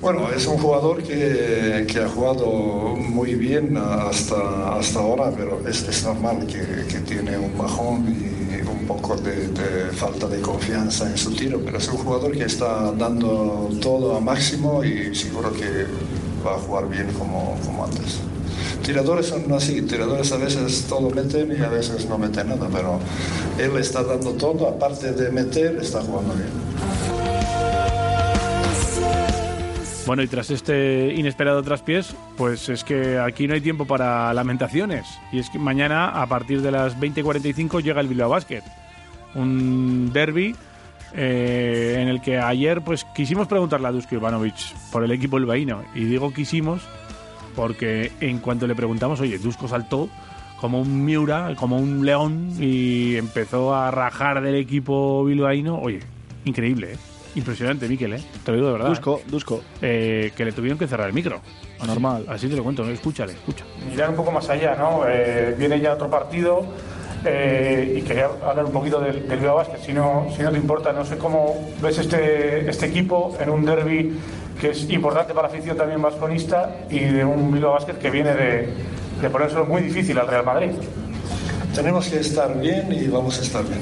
Bueno, 0.00 0.30
es 0.34 0.46
un 0.46 0.56
jugador 0.56 1.02
que, 1.02 1.86
que 1.86 1.98
ha 1.98 2.08
jugado 2.08 2.96
muy 2.96 3.34
bien 3.34 3.76
hasta, 3.76 4.78
hasta 4.78 4.98
ahora, 4.98 5.30
pero 5.36 5.60
es, 5.68 6.04
normal 6.04 6.46
que, 6.46 6.86
que 6.86 7.00
tiene 7.00 7.36
un 7.36 7.56
bajón 7.58 8.06
y 8.08 8.66
un 8.66 8.86
poco 8.86 9.14
de, 9.16 9.48
de 9.48 9.92
falta 9.92 10.26
de 10.26 10.40
confianza 10.40 11.06
en 11.06 11.18
su 11.18 11.34
tiro, 11.34 11.60
pero 11.62 11.76
es 11.76 11.88
un 11.88 11.98
jugador 11.98 12.32
que 12.32 12.44
está 12.44 12.92
dando 12.92 13.68
todo 13.82 14.16
a 14.16 14.20
máximo 14.20 14.82
y 14.82 15.14
seguro 15.14 15.52
que 15.52 15.86
va 16.46 16.54
a 16.54 16.58
jugar 16.58 16.88
bien 16.88 17.08
como, 17.18 17.58
como 17.66 17.84
antes. 17.84 18.20
Tiradores 18.82 19.26
son 19.26 19.52
así, 19.52 19.82
tiradores 19.82 20.32
a 20.32 20.38
veces 20.38 20.86
todo 20.88 21.10
meten 21.10 21.54
y 21.58 21.62
a 21.62 21.68
veces 21.68 22.08
no 22.08 22.16
meten 22.16 22.48
nada, 22.48 22.68
pero 22.72 22.98
él 23.58 23.76
está 23.78 24.02
dando 24.02 24.32
todo, 24.32 24.66
aparte 24.66 25.12
de 25.12 25.30
meter, 25.30 25.76
está 25.76 26.00
jugando 26.00 26.32
bien. 26.34 27.29
Bueno, 30.10 30.24
y 30.24 30.26
tras 30.26 30.50
este 30.50 31.14
inesperado 31.14 31.62
traspiés, 31.62 32.16
pues 32.36 32.68
es 32.68 32.82
que 32.82 33.20
aquí 33.20 33.46
no 33.46 33.54
hay 33.54 33.60
tiempo 33.60 33.84
para 33.84 34.34
lamentaciones. 34.34 35.06
Y 35.30 35.38
es 35.38 35.48
que 35.50 35.60
mañana, 35.60 36.08
a 36.08 36.26
partir 36.26 36.62
de 36.62 36.72
las 36.72 36.98
20.45, 36.98 37.80
llega 37.80 38.00
el 38.00 38.08
Bilbao 38.08 38.28
Basket. 38.28 38.64
Un 39.36 40.12
derby 40.12 40.56
eh, 41.14 41.98
en 42.00 42.08
el 42.08 42.20
que 42.20 42.40
ayer 42.40 42.82
pues 42.82 43.04
quisimos 43.14 43.46
preguntarle 43.46 43.86
a 43.86 43.92
Dusko 43.92 44.16
Ivanovic 44.16 44.56
por 44.90 45.04
el 45.04 45.12
equipo 45.12 45.36
bilbaíno. 45.36 45.84
Y 45.94 46.06
digo 46.06 46.32
quisimos 46.32 46.82
porque 47.54 48.10
en 48.20 48.40
cuanto 48.40 48.66
le 48.66 48.74
preguntamos, 48.74 49.20
oye, 49.20 49.38
Dusko 49.38 49.68
saltó 49.68 50.08
como 50.60 50.80
un 50.80 51.04
Miura, 51.04 51.54
como 51.54 51.78
un 51.78 52.04
león 52.04 52.50
y 52.58 53.14
empezó 53.14 53.76
a 53.76 53.92
rajar 53.92 54.40
del 54.40 54.56
equipo 54.56 55.24
bilbaíno. 55.24 55.78
Oye, 55.78 56.00
increíble, 56.46 56.94
¿eh? 56.94 57.09
Impresionante, 57.34 57.88
Miquel, 57.88 58.14
¿eh? 58.14 58.22
Te 58.44 58.50
lo 58.50 58.56
digo 58.56 58.66
de 58.68 58.72
verdad. 58.74 58.88
Dusko, 58.88 59.22
Dusko. 59.26 59.62
Eh, 59.80 60.32
que 60.36 60.44
le 60.44 60.52
tuvieron 60.52 60.78
que 60.78 60.86
cerrar 60.86 61.06
el 61.06 61.12
micro. 61.12 61.40
Normal. 61.86 62.24
Así 62.28 62.48
te 62.48 62.56
lo 62.56 62.64
cuento, 62.64 62.84
¿no? 62.84 62.90
escúchale, 62.90 63.32
escucha. 63.32 63.64
Mirar 63.88 64.10
un 64.10 64.16
poco 64.16 64.32
más 64.32 64.48
allá, 64.50 64.74
¿no? 64.74 65.02
Eh, 65.08 65.54
viene 65.56 65.80
ya 65.80 65.94
otro 65.94 66.10
partido 66.10 66.66
eh, 67.24 67.94
y 67.98 68.02
quería 68.02 68.28
hablar 68.44 68.64
un 68.64 68.72
poquito 68.72 69.00
del, 69.00 69.28
del 69.28 69.38
Bilbao 69.38 69.56
Basket, 69.56 69.78
si 69.78 69.92
no, 69.92 70.26
si 70.36 70.42
no 70.42 70.50
te 70.50 70.58
importa. 70.58 70.92
No 70.92 71.04
sé 71.04 71.16
cómo 71.18 71.70
ves 71.80 71.98
este, 71.98 72.68
este 72.68 72.86
equipo 72.86 73.36
en 73.40 73.50
un 73.50 73.64
derby 73.64 74.18
que 74.60 74.70
es 74.70 74.90
importante 74.90 75.32
para 75.32 75.48
la 75.48 75.54
afición 75.54 75.76
también 75.76 76.02
vasconista 76.02 76.80
y 76.90 76.98
de 76.98 77.24
un 77.24 77.50
Bilbao 77.52 77.72
Basket 77.72 77.94
que 77.94 78.10
viene 78.10 78.34
de, 78.34 78.68
de 79.22 79.30
ponérselo 79.30 79.64
muy 79.64 79.82
difícil 79.82 80.18
al 80.18 80.26
Real 80.26 80.44
Madrid. 80.44 80.70
Tenemos 81.74 82.08
que 82.08 82.18
estar 82.18 82.60
bien 82.60 82.92
y 82.92 83.06
vamos 83.06 83.38
a 83.38 83.42
estar 83.42 83.64
bien. 83.64 83.80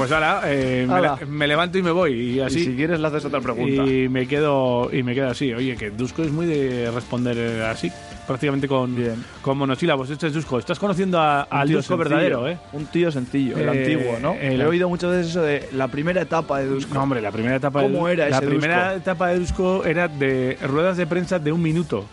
Pues 0.00 0.12
ahora 0.12 0.40
eh, 0.46 0.84
me, 0.88 0.94
Hala. 0.94 1.16
le- 1.20 1.26
me 1.26 1.46
levanto 1.46 1.78
y 1.78 1.82
me 1.82 1.90
voy 1.90 2.12
y 2.14 2.40
así. 2.40 2.60
Y 2.60 2.64
si 2.64 2.74
quieres 2.74 2.98
le 3.00 3.06
haces 3.06 3.24
otra 3.24 3.40
pregunta. 3.40 3.84
Y 3.84 4.08
me 4.08 4.26
quedo 4.26 4.88
y 4.92 5.02
me 5.02 5.14
quedo 5.14 5.28
así. 5.28 5.52
Oye, 5.52 5.76
que 5.76 5.90
Dusko 5.90 6.22
es 6.22 6.30
muy 6.32 6.46
de 6.46 6.90
responder 6.90 7.36
eh, 7.38 7.64
así, 7.66 7.90
prácticamente 8.30 8.68
con, 8.68 8.94
con 9.42 9.58
monosílabos. 9.58 10.08
Este 10.08 10.28
es 10.28 10.32
Dusko. 10.32 10.60
Estás 10.60 10.78
conociendo 10.78 11.18
a- 11.18 11.42
al 11.42 11.68
Dusko 11.68 11.96
verdadero, 11.96 12.46
¿eh? 12.46 12.58
Un 12.72 12.86
tío 12.86 13.10
sencillo, 13.10 13.58
el 13.58 13.68
Eh, 13.68 13.70
antiguo, 13.70 14.18
¿no? 14.22 14.34
el- 14.34 14.60
He 14.60 14.66
oído 14.66 14.88
muchas 14.88 15.10
veces 15.10 15.30
eso 15.30 15.42
de 15.42 15.68
la 15.72 15.88
primera 15.88 16.22
etapa 16.22 16.60
de 16.60 16.66
Dusko. 16.66 16.94
No, 16.94 17.02
hombre, 17.02 17.20
la 17.20 17.32
primera 17.32 17.56
etapa 17.56 17.82
¿Cómo 17.82 18.06
de, 18.06 18.12
era 18.12 18.28
La 18.28 18.36
ese 18.38 18.46
primera 18.46 18.84
Dusko? 18.84 18.98
etapa 19.00 19.28
de 19.30 19.38
Dusko 19.40 19.84
era 19.84 20.06
de 20.06 20.56
ruedas 20.62 20.96
de 20.96 21.06
prensa 21.08 21.40
de 21.40 21.50
un 21.50 21.60
minuto 21.60 22.06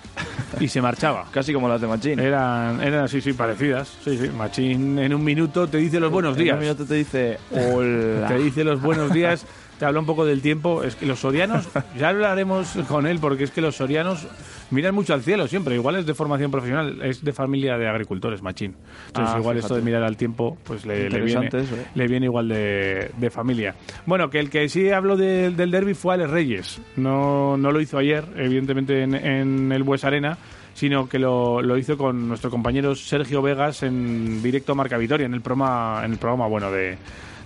y 0.59 0.67
se 0.69 0.81
marchaba. 0.81 1.25
Casi 1.31 1.53
como 1.53 1.69
las 1.69 1.81
de 1.81 1.87
Machín. 1.87 2.19
Eran, 2.19 2.81
eran 2.81 3.03
así, 3.03 3.21
sí, 3.21 3.33
parecidas. 3.33 3.87
Sí, 4.03 4.17
sí. 4.17 4.29
Machín 4.35 4.97
en 4.97 5.13
un 5.13 5.23
minuto 5.23 5.67
te 5.67 5.77
dice 5.77 5.99
los 5.99 6.11
buenos 6.11 6.33
En 6.35 6.39
un 6.39 6.43
días. 6.45 6.59
minuto 6.59 6.83
te 6.85 6.95
dice, 6.95 7.37
hola. 7.51 8.27
te 8.27 8.37
dice 8.39 8.63
los 8.63 8.81
buenos 8.81 9.13
días, 9.13 9.45
te 9.79 9.85
habla 9.85 9.99
un 9.99 10.05
poco 10.05 10.25
del 10.25 10.41
tiempo. 10.41 10.83
Es 10.83 10.95
que 10.95 11.05
los 11.05 11.19
sorianos, 11.19 11.67
ya 11.99 12.09
hablaremos 12.09 12.77
con 12.87 13.05
él, 13.07 13.19
porque 13.19 13.43
es 13.43 13.51
que 13.51 13.61
los 13.61 13.75
sorianos 13.75 14.27
miran 14.71 14.93
mucho 14.95 15.13
al 15.13 15.21
cielo 15.21 15.47
siempre. 15.47 15.75
Igual 15.75 15.95
es 15.97 16.05
de 16.05 16.13
formación 16.13 16.51
profesional, 16.51 17.01
es 17.03 17.23
de 17.23 17.31
familia 17.33 17.77
de 17.77 17.87
agricultores, 17.87 18.41
machín. 18.41 18.75
Entonces, 19.07 19.35
Ah, 19.35 19.39
igual 19.39 19.57
esto 19.57 19.75
de 19.75 19.81
mirar 19.81 20.03
al 20.03 20.17
tiempo, 20.17 20.57
pues 20.63 20.85
le, 20.85 21.09
le 21.09 21.21
viene, 21.21 21.45
Interesante 21.45 21.59
eso, 21.59 21.75
¿eh? 21.75 21.85
le 21.95 22.07
viene 22.07 22.25
igual 22.25 22.47
de, 22.49 23.11
de 23.17 23.29
familia. 23.29 23.75
Bueno, 24.05 24.29
que 24.29 24.39
el 24.39 24.49
que 24.49 24.67
sí 24.69 24.89
habló 24.89 25.15
de- 25.17 25.51
del 25.51 25.71
derby 25.71 25.93
fue 25.93 26.15
Alex 26.15 26.29
Reyes. 26.29 26.81
No, 26.95 27.55
no 27.57 27.71
lo 27.71 27.79
hizo 27.81 27.97
ayer, 27.97 28.25
evidentemente, 28.35 29.03
en, 29.03 29.13
en 29.15 29.71
el 29.71 29.83
Bues 29.83 30.03
Arena 30.03 30.37
sino 30.73 31.09
que 31.09 31.17
lo, 31.17 31.59
lo 31.63 31.75
hizo 31.75 31.97
con 31.97 32.27
nuestro 32.27 32.51
compañero 32.51 32.93
Sergio 32.93 33.41
Vegas 33.41 33.81
en 33.81 34.43
directo 34.43 34.73
a 34.73 34.75
Marca 34.75 34.95
Vitoria, 34.95 35.25
en 35.25 35.33
el 35.33 35.41
programa, 35.41 36.03
en 36.05 36.11
el 36.11 36.17
programa 36.19 36.45
bueno 36.45 36.69
de, 36.71 36.99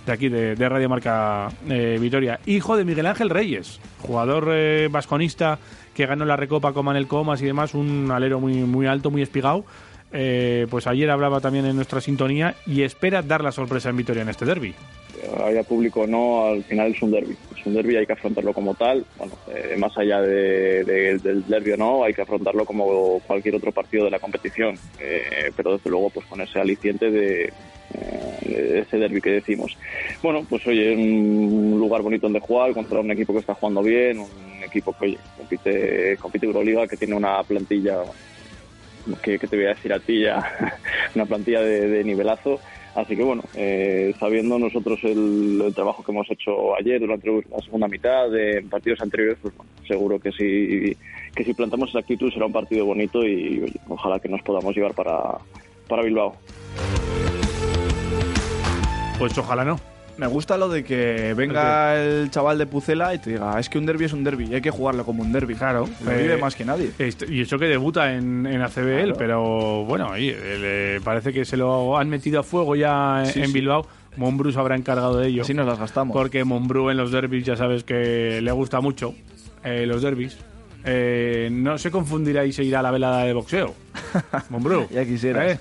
de 0.06 0.12
aquí, 0.12 0.28
de, 0.28 0.54
de 0.56 0.68
Radio 0.68 0.88
Marca 0.88 1.48
eh, 1.68 1.98
Vitoria. 2.00 2.40
Hijo 2.46 2.76
de 2.76 2.84
Miguel 2.84 3.06
Ángel 3.06 3.30
Reyes, 3.30 3.80
jugador 4.00 4.48
eh, 4.52 4.88
vasconista 4.90 5.58
que 5.94 6.06
ganó 6.06 6.24
la 6.24 6.36
Recopa 6.36 6.72
Coman 6.72 6.96
el 6.96 7.06
Comas 7.06 7.42
y 7.42 7.46
demás, 7.46 7.74
un 7.74 8.10
alero 8.10 8.40
muy, 8.40 8.54
muy 8.54 8.86
alto, 8.86 9.10
muy 9.10 9.22
espigado. 9.22 9.64
Eh, 10.14 10.66
pues 10.68 10.86
ayer 10.86 11.08
hablaba 11.10 11.40
también 11.40 11.64
en 11.64 11.74
nuestra 11.76 12.00
sintonía 12.00 12.54
y 12.66 12.82
espera 12.82 13.22
dar 13.22 13.42
la 13.42 13.50
sorpresa 13.52 13.88
en 13.88 13.96
Vitoria 13.96 14.22
en 14.22 14.28
este 14.28 14.44
derby. 14.44 14.74
haya 15.42 15.62
público 15.62 16.02
o 16.02 16.06
no, 16.06 16.46
al 16.48 16.64
final 16.64 16.92
es 16.92 17.00
un 17.00 17.12
derby. 17.12 17.34
Es 17.58 17.64
un 17.64 17.72
derby, 17.74 17.96
hay 17.96 18.04
que 18.06 18.12
afrontarlo 18.12 18.52
como 18.52 18.74
tal. 18.74 19.06
Bueno, 19.16 19.32
más 19.78 19.96
allá 19.96 20.20
de- 20.20 20.84
de- 20.84 21.18
del 21.18 21.46
derby 21.46 21.72
o 21.72 21.76
no, 21.78 22.04
hay 22.04 22.12
que 22.12 22.20
afrontarlo 22.22 22.66
como 22.66 23.20
cualquier 23.26 23.54
otro 23.54 23.72
partido 23.72 24.04
de 24.04 24.10
la 24.10 24.18
competición. 24.18 24.76
Pero 25.56 25.72
desde 25.76 25.88
luego, 25.88 26.10
pues 26.10 26.26
con 26.26 26.40
ese 26.42 26.58
aliciente 26.60 27.10
de 27.10 27.50
ese 28.44 28.98
derby 28.98 29.20
que 29.20 29.30
decimos. 29.30 29.76
Bueno, 30.22 30.44
pues 30.48 30.66
oye, 30.66 30.94
un 30.94 31.78
lugar 31.78 32.02
bonito 32.02 32.26
donde 32.26 32.40
jugar 32.40 32.72
contra 32.72 33.00
un 33.00 33.10
equipo 33.10 33.32
que 33.32 33.40
está 33.40 33.54
jugando 33.54 33.82
bien, 33.82 34.18
un 34.18 34.64
equipo 34.64 34.92
que 34.92 35.06
oye, 35.06 35.18
compite, 35.36 36.16
compite 36.18 36.46
Euroliga, 36.46 36.86
que 36.86 36.96
tiene 36.96 37.14
una 37.14 37.42
plantilla 37.42 37.98
que, 39.22 39.38
que 39.38 39.46
te 39.46 39.56
voy 39.56 39.66
a 39.66 39.70
decir 39.70 39.92
a 39.92 40.00
ti 40.00 40.20
ya, 40.20 40.78
una 41.14 41.26
plantilla 41.26 41.60
de, 41.62 41.88
de 41.88 42.04
nivelazo. 42.04 42.60
Así 42.94 43.16
que 43.16 43.22
bueno, 43.22 43.42
eh, 43.54 44.14
sabiendo 44.20 44.58
nosotros 44.58 45.00
el, 45.04 45.62
el 45.64 45.74
trabajo 45.74 46.04
que 46.04 46.12
hemos 46.12 46.30
hecho 46.30 46.76
ayer 46.76 47.00
durante 47.00 47.30
la 47.50 47.58
segunda 47.64 47.88
mitad 47.88 48.28
de 48.28 48.62
partidos 48.68 49.00
anteriores, 49.00 49.38
pues 49.40 49.56
bueno, 49.56 49.70
seguro 49.88 50.18
que 50.20 50.30
si, 50.30 50.94
que 51.34 51.42
si 51.42 51.54
plantamos 51.54 51.88
esa 51.88 52.00
actitud 52.00 52.30
será 52.30 52.44
un 52.44 52.52
partido 52.52 52.84
bonito 52.84 53.24
y 53.24 53.62
oye, 53.62 53.80
ojalá 53.88 54.18
que 54.18 54.28
nos 54.28 54.42
podamos 54.42 54.76
llevar 54.76 54.92
para, 54.92 55.38
para 55.88 56.02
Bilbao. 56.02 56.36
Pues 59.18 59.36
ojalá 59.38 59.64
no. 59.64 59.78
Me 60.18 60.26
gusta 60.26 60.58
lo 60.58 60.68
de 60.68 60.84
que 60.84 61.32
venga 61.34 61.96
el 61.96 62.30
chaval 62.30 62.58
de 62.58 62.66
Pucela 62.66 63.14
y 63.14 63.18
te 63.18 63.30
diga, 63.30 63.58
es 63.58 63.70
que 63.70 63.78
un 63.78 63.86
derby 63.86 64.04
es 64.04 64.12
un 64.12 64.22
derby 64.22 64.44
y 64.50 64.54
hay 64.54 64.60
que 64.60 64.70
jugarlo 64.70 65.04
como 65.06 65.22
un 65.22 65.32
derby. 65.32 65.54
Claro. 65.54 65.88
Lo 66.04 66.10
Eh, 66.10 66.22
vive 66.22 66.36
más 66.36 66.54
que 66.54 66.64
nadie. 66.66 66.90
Y 67.28 67.40
eso 67.40 67.58
que 67.58 67.64
debuta 67.66 68.12
en, 68.12 68.46
en 68.46 68.60
ACB 68.60 68.78
él, 68.88 69.02
Claro. 69.04 69.16
pero 69.18 69.84
bueno, 69.84 70.14
le 70.14 71.00
parece 71.02 71.32
que 71.32 71.44
se 71.46 71.56
lo 71.56 71.96
han 71.96 72.10
metido 72.10 72.40
a 72.40 72.42
fuego 72.42 72.76
ya 72.76 73.20
en, 73.20 73.26
Sí, 73.26 73.40
en 73.40 73.46
sí. 73.46 73.52
Bilbao. 73.54 73.86
Monbru 74.16 74.52
se 74.52 74.58
habrá 74.58 74.76
encargado 74.76 75.16
de 75.18 75.28
ello. 75.28 75.42
Así 75.42 75.54
nos 75.54 75.66
las 75.66 75.78
gastamos. 75.78 76.14
Porque 76.14 76.44
Monbru 76.44 76.90
en 76.90 76.98
los 76.98 77.10
derbis 77.10 77.46
ya 77.46 77.56
sabes 77.56 77.82
que 77.82 78.42
le 78.42 78.52
gusta 78.52 78.80
mucho 78.82 79.14
eh, 79.64 79.86
los 79.86 80.02
derbis. 80.02 80.36
Eh, 80.84 81.48
no 81.50 81.78
se 81.78 81.90
confundirá 81.90 82.44
y 82.44 82.52
se 82.52 82.62
irá 82.64 82.80
a 82.80 82.82
la 82.82 82.90
velada 82.90 83.24
de 83.24 83.32
boxeo. 83.32 83.72
Monbru. 84.50 84.86
Ya 84.90 85.06
quisieras. 85.06 85.52
¿eh? 85.52 85.60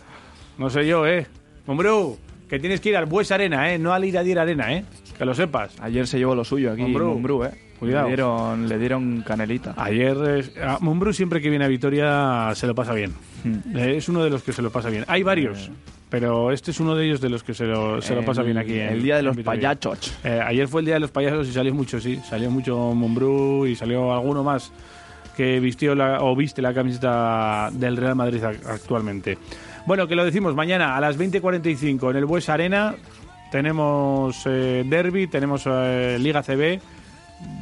No 0.58 0.70
sé 0.70 0.86
yo, 0.86 1.08
¿eh? 1.08 1.26
Monbru, 1.66 2.18
que 2.52 2.60
tienes 2.60 2.80
que 2.82 2.90
ir 2.90 2.98
al 2.98 3.08
Bues 3.08 3.32
Arena, 3.32 3.74
¿eh? 3.74 3.80
No 3.80 3.94
al 3.94 4.06
Iradier 4.06 4.38
Arena, 4.38 4.72
¿eh? 4.74 4.84
Que 5.18 5.26
lo 5.26 5.34
sepas. 5.34 5.74
Ayer 5.82 6.06
se 6.06 6.20
llevó 6.20 6.36
lo 6.36 6.44
suyo 6.44 6.72
aquí, 6.74 6.82
Mumbrú. 6.84 7.08
Mumbrú, 7.14 7.44
¿eh? 7.46 7.52
Cuidado. 7.80 8.04
Le 8.04 8.10
dieron, 8.10 8.70
le 8.70 8.78
dieron 8.78 9.22
canelita. 9.26 9.74
Ayer, 9.78 10.16
es- 10.38 10.52
a 10.62 10.78
Mumbrú 10.82 11.14
siempre 11.14 11.42
que 11.42 11.50
viene 11.50 11.66
a 11.66 11.68
Vitoria 11.68 12.52
se 12.54 12.68
lo 12.68 12.76
pasa 12.76 12.94
bien. 12.94 13.14
Hmm. 13.44 13.76
Eh, 13.76 13.96
Es 13.98 14.08
uno 14.10 14.24
de 14.24 14.30
los 14.30 14.44
que 14.44 14.54
se 14.54 14.62
lo 14.62 14.70
pasa 14.70 14.90
bien. 14.90 15.04
Hay 15.08 15.24
varios. 15.24 15.72
pero 16.10 16.52
este 16.52 16.72
es 16.72 16.80
uno 16.82 16.94
de 16.94 17.06
ellos 17.06 17.22
de 17.22 17.30
los 17.30 17.42
que 17.42 17.54
se 17.54 17.64
lo, 17.64 18.02
se 18.02 18.14
lo 18.14 18.26
pasa 18.26 18.42
El- 18.42 18.48
bien 18.48 18.58
aquí. 18.58 18.78
el 18.78 19.02
día 19.02 19.16
de 19.16 19.24
los 19.24 19.38
payachos. 19.38 20.14
Eh, 20.26 20.42
ayer 20.46 20.68
fue 20.68 20.82
el 20.82 20.86
día 20.88 20.96
de 20.96 21.00
los 21.00 21.10
payasos 21.12 21.48
y 21.48 21.54
salió 21.54 21.74
mucho, 21.74 22.02
sí. 22.02 22.20
Salió 22.30 22.52
mucho 22.52 22.76
Mumbrú 22.94 23.66
y 23.66 23.76
salió 23.78 24.12
alguno 24.14 24.44
más 24.44 24.74
que 25.38 25.62
vistió 25.62 25.96
la, 25.96 26.22
o 26.22 26.36
viste 26.36 26.62
la 26.62 26.74
camiseta 26.74 27.70
del 27.72 27.96
Real 27.96 28.16
Madrid 28.18 28.44
ac- 28.44 28.66
actualmente. 28.68 29.38
Bueno, 29.86 30.08
que 30.08 30.16
lo 30.16 30.24
decimos 30.24 30.56
mañana 30.56 30.96
a 30.96 31.02
las 31.02 31.18
20.45 31.18 32.12
en 32.12 32.18
el 32.18 32.26
Bues 32.26 32.50
Arena. 32.50 32.96
Tenemos 33.52 34.44
eh, 34.46 34.84
Derby, 34.86 35.28
tenemos 35.28 35.64
eh, 35.66 36.18
Liga 36.20 36.44
CB. 36.44 36.80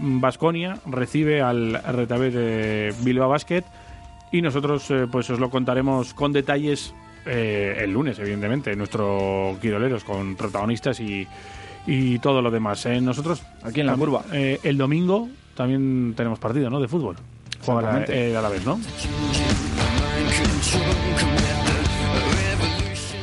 Basconia 0.02 0.78
recibe 0.86 1.42
al 1.42 1.82
Retabé 1.82 2.32
de 2.32 2.94
Bilbao 3.02 3.30
Basket 3.30 3.64
y 4.32 4.42
nosotros 4.42 4.92
eh, 4.92 5.08
pues 5.10 5.30
os 5.30 5.40
lo 5.40 5.50
contaremos 5.50 6.14
con 6.14 6.34
detalles 6.34 6.94
el 7.26 7.92
lunes, 7.92 8.18
evidentemente, 8.18 8.72
en 8.72 8.80
nuestro 8.80 9.56
Quiroleros 9.62 10.04
con 10.04 10.36
protagonistas 10.36 11.00
y, 11.00 11.28
y 11.86 12.18
todo 12.18 12.42
lo 12.42 12.50
demás. 12.50 12.88
Nosotros 13.02 13.44
Aquí 13.62 13.82
en 13.82 13.86
la 13.86 13.96
curva. 13.96 14.24
el 14.32 14.78
domingo 14.78 15.30
también 15.54 16.16
tenemos 16.18 16.40
partido, 16.40 16.72
¿no? 16.72 16.80
De 16.80 16.88
fútbol. 16.88 17.18
Juega 17.64 17.98
a 17.98 18.42
la 18.42 18.50
vez, 18.50 18.66
¿no? 18.66 18.80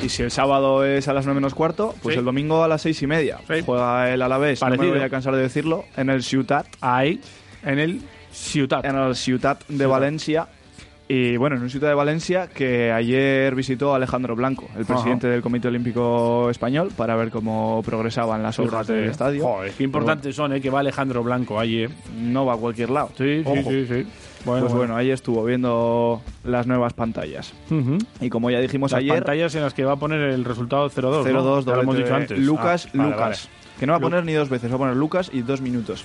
Y 0.02 0.08
si 0.08 0.22
el 0.22 0.30
sábado 0.30 0.84
es 0.84 1.08
a 1.08 1.12
las 1.12 1.24
9 1.24 1.34
menos 1.40 1.54
cuarto, 1.54 1.94
pues 2.02 2.14
Sí. 2.14 2.18
el 2.18 2.24
domingo 2.24 2.62
a 2.62 2.68
las 2.68 2.82
6 2.82 3.02
y 3.02 3.06
media. 3.06 3.38
Juega 3.64 4.12
el 4.12 4.22
Alavés, 4.22 4.60
no 4.60 4.68
me 4.68 4.76
Parecido. 4.76 4.94
voy 4.96 5.04
a 5.04 5.08
cansar 5.10 5.34
de 5.34 5.42
decirlo, 5.42 5.84
en 5.96 6.10
el 6.10 6.22
Ciutat. 6.22 6.66
Ahí, 6.80 7.20
en 7.64 7.78
el 7.78 8.00
Ciutat. 8.30 8.84
En 8.84 8.96
el 8.96 9.16
Ciutat 9.16 9.66
de 9.68 9.86
Valencia. 9.86 10.46
Y 11.08 11.36
bueno, 11.36 11.56
en 11.56 11.62
un 11.62 11.70
Ciutat 11.70 11.88
de 11.90 11.94
Valencia 11.94 12.48
que 12.48 12.92
ayer 12.92 13.54
visitó 13.54 13.94
Alejandro 13.94 14.34
Blanco, 14.36 14.68
el 14.76 14.82
Ajá. 14.82 14.94
presidente 14.94 15.28
del 15.28 15.40
Comité 15.40 15.68
Olímpico 15.68 16.50
Español, 16.50 16.90
para 16.96 17.14
ver 17.16 17.30
cómo 17.30 17.80
progresaban 17.84 18.42
las 18.42 18.58
obras 18.58 18.86
Fíjate, 18.86 18.92
del 18.94 19.10
estadio. 19.10 19.44
Joder, 19.44 19.72
qué 19.72 19.84
importantes 19.84 20.34
son, 20.36 20.52
¿eh? 20.52 20.60
Que 20.60 20.68
va 20.70 20.80
Alejandro 20.80 21.22
Blanco 21.22 21.58
allí, 21.60 21.84
¿eh? 21.84 21.88
No 22.20 22.44
va 22.44 22.54
a 22.54 22.56
cualquier 22.56 22.90
lado. 22.90 23.10
Sí, 23.16 23.42
sí, 23.44 23.86
sí, 23.88 24.06
sí. 24.54 24.60
pues 24.60 24.72
bueno, 24.72 24.96
ahí 24.96 25.10
estuvo 25.10 25.44
viendo 25.44 26.22
las 26.44 26.66
nuevas 26.66 26.92
pantallas. 26.92 27.52
Ujú. 27.70 27.98
Y 28.20 28.28
como 28.30 28.50
ya 28.50 28.60
dijimos 28.60 28.92
Las 28.92 29.00
ayer, 29.00 29.14
pantallas 29.16 29.54
en 29.54 29.62
las 29.62 29.74
que 29.74 29.84
va 29.84 29.92
a 29.92 29.96
poner 29.96 30.20
el 30.20 30.44
resultado 30.44 30.88
0-2. 30.88 31.24
0-2, 31.26 31.64
¿no? 31.66 31.80
Hemos 31.80 31.96
dicho 31.96 32.14
antes. 32.14 32.38
Lucas, 32.38 32.86
Ah, 32.86 32.90
Lucas. 32.94 33.18
vale. 33.18 33.36
Que 33.78 33.86
no 33.86 33.92
va 33.92 33.96
a 33.98 34.00
Lu- 34.00 34.06
poner 34.06 34.24
ni 34.24 34.32
dos 34.32 34.48
veces, 34.48 34.70
va 34.70 34.76
a 34.76 34.78
poner 34.78 34.96
Lucas 34.96 35.30
y 35.34 35.42
dos 35.42 35.60
minutos. 35.60 36.02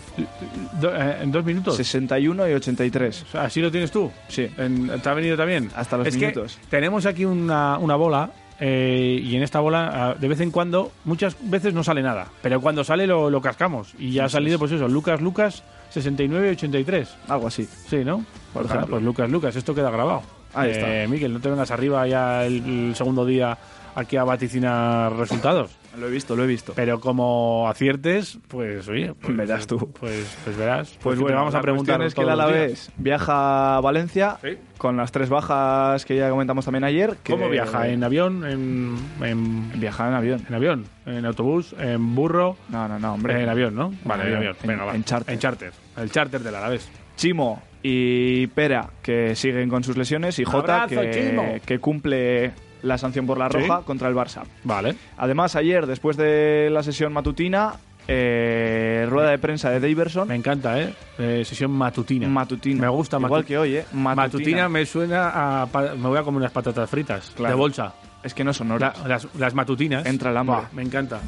Do- 0.82 0.94
eh, 0.94 1.20
¿En 1.22 1.32
dos 1.32 1.46
minutos? 1.46 1.78
61 1.78 2.50
y 2.50 2.54
83. 2.54 3.26
¿Así 3.36 3.62
lo 3.62 3.72
tienes 3.72 3.92
tú? 3.92 4.12
Sí. 4.28 4.48
En- 4.58 4.88
¿Te 5.02 5.08
ha 5.10 5.14
venido 5.14 5.38
también? 5.38 5.70
Hasta 5.76 5.96
los 5.98 6.08
es 6.08 6.18
minutos. 6.18 6.58
Que 6.64 6.68
tenemos 6.70 7.06
aquí 7.06 7.24
una, 7.24 7.78
una 7.78 7.96
bola 7.96 8.30
eh, 8.62 9.20
y 9.22 9.36
en 9.36 9.44
esta 9.44 9.60
bola 9.60 9.90
ah, 9.94 10.16
de 10.18 10.28
vez 10.30 10.40
en 10.40 10.52
cuando, 10.52 10.92
muchas 11.04 11.36
veces 11.42 11.74
no 11.74 11.84
sale 11.84 12.02
nada, 12.02 12.28
pero 12.42 12.62
cuando 12.62 12.84
sale 12.86 13.06
lo, 13.08 13.30
lo 13.30 13.42
cascamos 13.42 13.94
y 14.00 14.12
ya 14.14 14.26
ha 14.26 14.30
salido 14.30 14.56
es. 14.56 14.60
pues 14.60 14.72
eso, 14.72 14.88
Lucas 14.88 15.20
Lucas 15.20 15.64
69 15.90 16.48
y 16.48 16.52
83. 16.52 17.18
Algo 17.28 17.48
así. 17.48 17.66
Sí, 17.66 17.98
¿no? 18.06 18.24
Por 18.54 18.62
Pues, 18.64 18.66
ejemplo. 18.68 18.88
pues 18.92 19.04
Lucas 19.04 19.30
Lucas, 19.30 19.56
esto 19.58 19.76
queda 19.76 19.90
grabado. 19.92 20.22
Ahí 20.54 20.72
está. 20.72 21.04
Eh, 21.04 21.08
Miquel, 21.08 21.34
no 21.34 21.40
te 21.42 21.50
vengas 21.50 21.72
arriba 21.72 22.08
ya 22.08 22.46
el, 22.46 22.88
el 22.90 22.96
segundo 22.96 23.26
día 23.26 23.58
aquí 23.96 24.16
a 24.16 24.24
vaticinar 24.24 25.12
resultados. 25.18 25.72
Lo 26.00 26.08
he 26.08 26.12
visto, 26.12 26.36
lo 26.36 26.44
he 26.44 26.48
visto. 26.48 26.74
Pero 26.76 27.00
como 27.00 27.68
aciertes, 27.68 28.40
pues 28.48 28.88
oye, 28.88 29.14
pues, 29.14 29.36
Verás 29.38 29.68
tú. 29.68 29.92
Pues, 30.00 30.38
pues 30.44 30.58
verás. 30.58 30.98
Pues 31.02 31.20
bueno, 31.20 31.38
vamos 31.38 31.54
a 31.56 31.62
preguntar 31.62 32.02
es 32.02 32.14
que 32.14 32.22
el. 32.22 32.30
Alavés 32.30 32.92
viaja 32.98 33.78
a 33.78 33.82
Valencia 33.82 34.38
Sí. 34.42 34.58
con 34.78 34.96
las 34.98 35.12
tres 35.12 35.30
bajas 35.30 36.06
que 36.06 36.16
ya 36.16 36.30
comentamos 36.30 36.64
también 36.66 36.84
ayer. 36.86 37.18
que- 37.24 37.34
¿Cómo 37.34 37.50
viaja? 37.50 37.88
¿En 37.90 38.04
avión? 38.04 38.46
¿En, 38.46 38.96
en, 39.22 39.80
Viaja 39.80 40.08
en 40.08 40.14
avión. 40.14 40.46
en 40.48 40.56
avión? 40.56 40.86
¿En 41.06 41.26
autobús? 41.26 41.76
¿En 41.80 42.16
burro? 42.16 42.56
No, 42.70 42.88
no, 42.88 42.98
no, 43.00 43.14
hombre. 43.14 43.42
En 43.44 43.50
avión, 43.50 43.76
¿no? 43.76 43.94
Vale, 44.06 44.28
en 44.30 44.36
avión. 44.36 44.56
En- 44.62 44.68
Venga, 44.68 44.86
va. 44.86 44.96
en 44.96 45.04
charter. 45.04 45.34
En 45.34 45.40
charter. 45.40 45.74
El 45.98 46.10
charter 46.12 46.42
del 46.42 46.56
Alavés. 46.56 46.90
Chimo 47.18 47.62
y 47.84 48.48
Pera, 48.48 48.90
que 49.02 49.36
siguen 49.36 49.68
con 49.70 49.84
sus 49.84 49.98
lesiones, 49.98 50.40
y 50.40 50.44
Jota, 50.46 50.88
que 50.88 51.80
cumple 51.80 52.52
la 52.84 52.98
sanción 52.98 53.26
por 53.26 53.38
la 53.38 53.50
Sí. 53.50 53.58
roja 53.60 53.82
contra 53.82 54.08
el 54.10 54.16
Barça. 54.16 54.44
Vale. 54.64 54.96
Además, 55.18 55.56
ayer, 55.56 55.86
después 55.86 56.18
de 56.18 56.70
la 56.72 56.84
sesión 56.84 57.14
matutina, 57.14 57.74
eh, 58.08 59.06
rueda 59.10 59.30
de 59.30 59.38
prensa 59.38 59.70
de 59.70 59.80
Daverson. 59.80 60.28
Me 60.28 60.36
encanta, 60.36 60.80
¿eh? 60.82 60.94
Eh, 61.20 61.44
sesión 61.46 61.72
matutina. 61.72 62.28
Matutina. 62.28 62.82
Me 62.82 62.90
gusta 62.90 63.18
Igual 63.18 63.44
matu- 63.44 63.48
que 63.48 63.58
hoy, 63.58 63.76
¿eh? 63.78 63.86
Matutina. 63.94 64.16
Matutina. 64.16 64.70
me 64.70 64.86
suena 64.86 65.30
a... 65.64 65.68
Me 65.96 66.08
voy 66.08 66.18
a 66.18 66.24
comer 66.24 66.40
unas 66.40 66.52
patatas 66.52 66.90
fritas 66.90 67.32
Claro. 67.36 67.56
de 67.56 67.60
bolsa. 67.60 67.94
Es 68.24 68.34
que 68.34 68.44
no 68.44 68.54
son 68.54 68.72
horas. 68.72 69.00
La- 69.02 69.08
las, 69.08 69.28
las 69.38 69.54
matutinas. 69.54 70.06
Entra 70.06 70.32
el 70.32 70.38
hambre. 70.38 70.58
Me 70.74 70.82
encanta. 70.84 71.20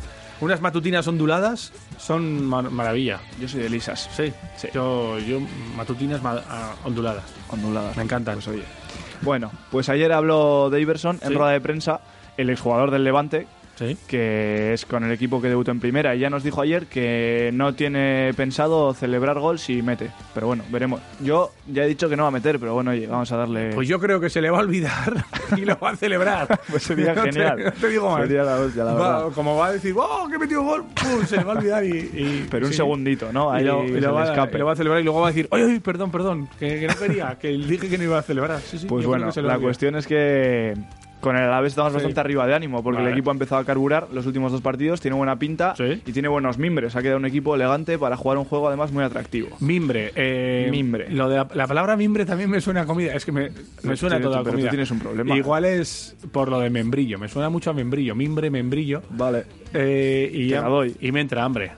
Unas 0.41 0.61
matutinas 0.61 1.07
onduladas 1.07 1.71
son 1.97 2.45
mar- 2.45 2.69
maravilla. 2.69 3.19
Yo 3.39 3.47
soy 3.47 3.61
de 3.61 3.69
lisas. 3.69 4.09
Sí, 4.15 4.33
Yo, 4.73 5.17
yo 5.19 5.39
matutinas 5.77 6.21
ma- 6.21 6.41
ah, 6.49 6.73
onduladas. 6.83 7.23
Onduladas. 7.49 7.95
Me 7.97 8.03
encantan. 8.03 8.35
Pues 8.35 8.47
oye. 8.49 8.63
Bueno, 9.23 9.51
pues 9.71 9.89
ayer 9.89 10.11
habló 10.11 10.69
Daverson 10.69 11.19
en 11.21 11.29
Sí. 11.29 11.33
rueda 11.33 11.51
de 11.51 11.61
prensa, 11.61 11.99
el 12.37 12.49
exjugador 12.49 12.91
del 12.91 13.03
Levante, 13.03 13.47
Sí. 13.75 13.97
que 14.07 14.73
es 14.73 14.85
con 14.85 15.03
el 15.03 15.11
equipo 15.11 15.41
que 15.41 15.49
debutó 15.49 15.71
en 15.71 15.79
primera, 15.79 16.15
y 16.15 16.19
ya 16.19 16.29
nos 16.29 16.43
dijo 16.43 16.61
ayer 16.61 16.85
que 16.85 17.49
no 17.53 17.73
tiene 17.73 18.31
pensado 18.35 18.93
celebrar 18.93 19.39
gol 19.39 19.57
si 19.59 19.81
mete. 19.81 20.11
Pero 20.33 20.47
bueno, 20.47 20.63
veremos. 20.69 21.01
Yo 21.21 21.51
ya 21.67 21.83
he 21.83 21.87
dicho 21.87 22.07
que 22.07 22.15
no 22.15 22.23
va 22.23 22.29
a 22.29 22.31
meter, 22.31 22.59
pero 22.59 22.73
bueno, 22.75 22.91
oye, 22.91 23.07
vamos 23.07 23.31
a 23.31 23.37
darle... 23.37 23.71
Pues 23.73 23.87
yo 23.87 23.99
creo 23.99 24.19
que 24.19 24.29
se 24.29 24.41
le 24.41 24.49
va 24.51 24.59
a 24.59 24.61
olvidar 24.61 25.25
y 25.57 25.61
lo 25.65 25.77
va 25.79 25.91
a 25.91 25.95
celebrar. 25.95 26.59
Pues 26.69 26.83
sería 26.83 27.13
No 27.13 27.23
te- 27.23 27.31
genial. 27.31 27.63
no 27.65 27.71
te 27.71 27.87
digo 27.89 28.09
más. 28.11 28.21
Sería 28.21 28.43
la 28.43 28.59
hostia, 28.59 28.83
la 28.83 28.93
Va- 28.93 29.31
como 29.31 29.57
va 29.57 29.67
a 29.67 29.71
decir, 29.73 29.93
¡oh, 29.97 30.27
que 30.29 30.35
he 30.35 30.39
metido 30.39 30.61
gol! 30.63 30.83
Pum, 30.95 31.25
se 31.25 31.37
le 31.37 31.43
va 31.43 31.53
a 31.53 31.57
olvidar 31.57 31.83
y. 31.83 31.89
y- 31.97 32.47
Pero 32.51 32.65
un 32.67 32.71
sí. 32.71 32.77
segundito, 32.77 33.31
¿no? 33.33 33.53
Y 33.53 33.57
Ahí 33.59 33.63
lo, 33.65 33.83
y 33.85 33.99
va, 33.99 34.23
escape. 34.25 34.55
y 34.55 34.59
lo 34.59 34.65
va 34.65 34.71
a 34.73 34.75
celebrar 34.75 35.01
y 35.01 35.03
luego 35.03 35.19
va 35.21 35.27
a 35.27 35.31
decir, 35.31 35.47
¡ay, 35.51 35.63
ay, 35.63 35.79
perdón, 35.79 36.11
perdón! 36.11 36.47
Que, 36.59 36.79
que 36.79 36.87
no 36.87 36.95
quería, 36.95 37.37
que 37.39 37.49
dije 37.49 37.89
que 37.89 37.97
no 37.97 38.03
iba 38.05 38.17
a 38.19 38.21
celebrar. 38.23 38.59
Sí, 38.61 38.77
sí, 38.77 38.85
Pues 38.87 39.05
bueno, 39.05 39.29
la 39.35 39.59
cuestión 39.59 39.95
es 39.95 40.07
que 40.07 40.73
con 41.23 41.37
el 41.37 41.43
Alavés 41.43 41.71
estamos 41.71 41.91
Sí. 41.91 41.95
bastante 41.95 42.19
arriba 42.19 42.45
de 42.45 42.53
ánimo 42.53 42.83
porque 42.83 42.97
Vale. 42.97 43.09
el 43.11 43.13
equipo 43.17 43.31
ha 43.31 43.33
empezado 43.33 43.61
a 43.61 43.65
carburar 43.65 44.07
los 44.11 44.25
últimos 44.25 44.51
dos 44.51 44.61
partidos, 44.61 44.99
tiene 45.01 45.15
buena 45.15 45.37
pinta 45.39 45.73
Sí. 45.75 46.01
y 46.05 46.11
tiene 46.11 46.27
buenos 46.27 46.57
mimbres. 46.57 46.95
Ha 46.95 47.01
quedado 47.01 47.17
un 47.17 47.25
equipo 47.25 47.55
elegante 47.55 47.97
para 47.97 48.17
jugar 48.17 48.37
un 48.37 48.45
juego 48.45 48.67
además 48.67 48.91
muy 48.91 49.03
atractivo. 49.03 49.55
Mimbre. 49.61 50.11
eh, 50.15 50.67
Mimbre. 50.69 51.09
Lo 51.09 51.29
de 51.29 51.37
la, 51.37 51.47
la 51.53 51.65
palabra 51.67 51.95
mimbre 51.95 52.25
también 52.25 52.49
me 52.49 52.59
suena 52.61 52.81
a 52.81 52.85
comida. 52.85 53.13
Es 53.13 53.23
que 53.25 53.31
me, 53.31 53.49
me 53.83 53.95
suena 53.95 54.17
a 54.17 54.19
Tienes- 54.19 54.23
toda 54.23 54.37
pero 54.39 54.43
tú 54.43 54.51
comida. 54.57 54.69
tienes 54.69 54.91
un 54.91 54.99
problema. 54.99 55.35
Igual 55.37 55.65
es 55.65 56.15
por 56.31 56.49
lo 56.49 56.59
de 56.59 56.69
membrillo. 56.69 57.17
Me 57.17 57.27
suena 57.29 57.49
mucho 57.49 57.69
a 57.69 57.73
membrillo. 57.73 58.13
Mimbre, 58.15 58.49
membrillo. 58.51 59.01
Vale. 59.09 59.43
Eh, 59.73 60.29
y, 60.33 60.47
ya- 60.49 60.61
la 60.61 60.67
doy. 60.67 60.95
y 60.99 61.11
me 61.11 61.21
entra 61.21 61.43
hambre. 61.43 61.71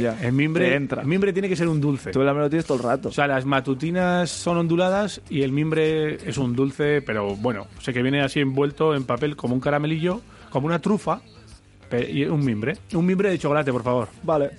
Ya. 0.00 0.18
El 0.22 0.32
mimbre, 0.32 0.74
entra. 0.74 1.02
el 1.02 1.08
mimbre 1.08 1.32
tiene 1.32 1.48
que 1.48 1.56
ser 1.56 1.68
un 1.68 1.80
dulce. 1.80 2.10
Tú 2.10 2.22
lo 2.22 2.48
tienes 2.48 2.66
todo 2.66 2.78
el 2.78 2.84
rato. 2.84 3.08
O 3.08 3.12
sea, 3.12 3.26
las 3.26 3.44
matutinas 3.44 4.30
son 4.30 4.56
onduladas 4.56 5.20
y 5.28 5.42
el 5.42 5.52
mimbre 5.52 6.14
es 6.28 6.38
un 6.38 6.54
dulce, 6.54 7.02
pero 7.02 7.36
bueno, 7.36 7.66
sé 7.80 7.92
que 7.92 8.02
viene 8.02 8.22
así 8.22 8.40
envuelto 8.40 8.94
en 8.94 9.04
papel 9.04 9.36
como 9.36 9.54
un 9.54 9.60
caramelillo, 9.60 10.20
como 10.50 10.66
una 10.66 10.78
trufa, 10.78 11.20
y 12.00 12.24
un 12.24 12.44
mimbre. 12.44 12.76
Un 12.94 13.04
mimbre 13.04 13.30
de 13.30 13.38
chocolate, 13.38 13.72
por 13.72 13.82
favor. 13.82 14.08
Vale. 14.22 14.50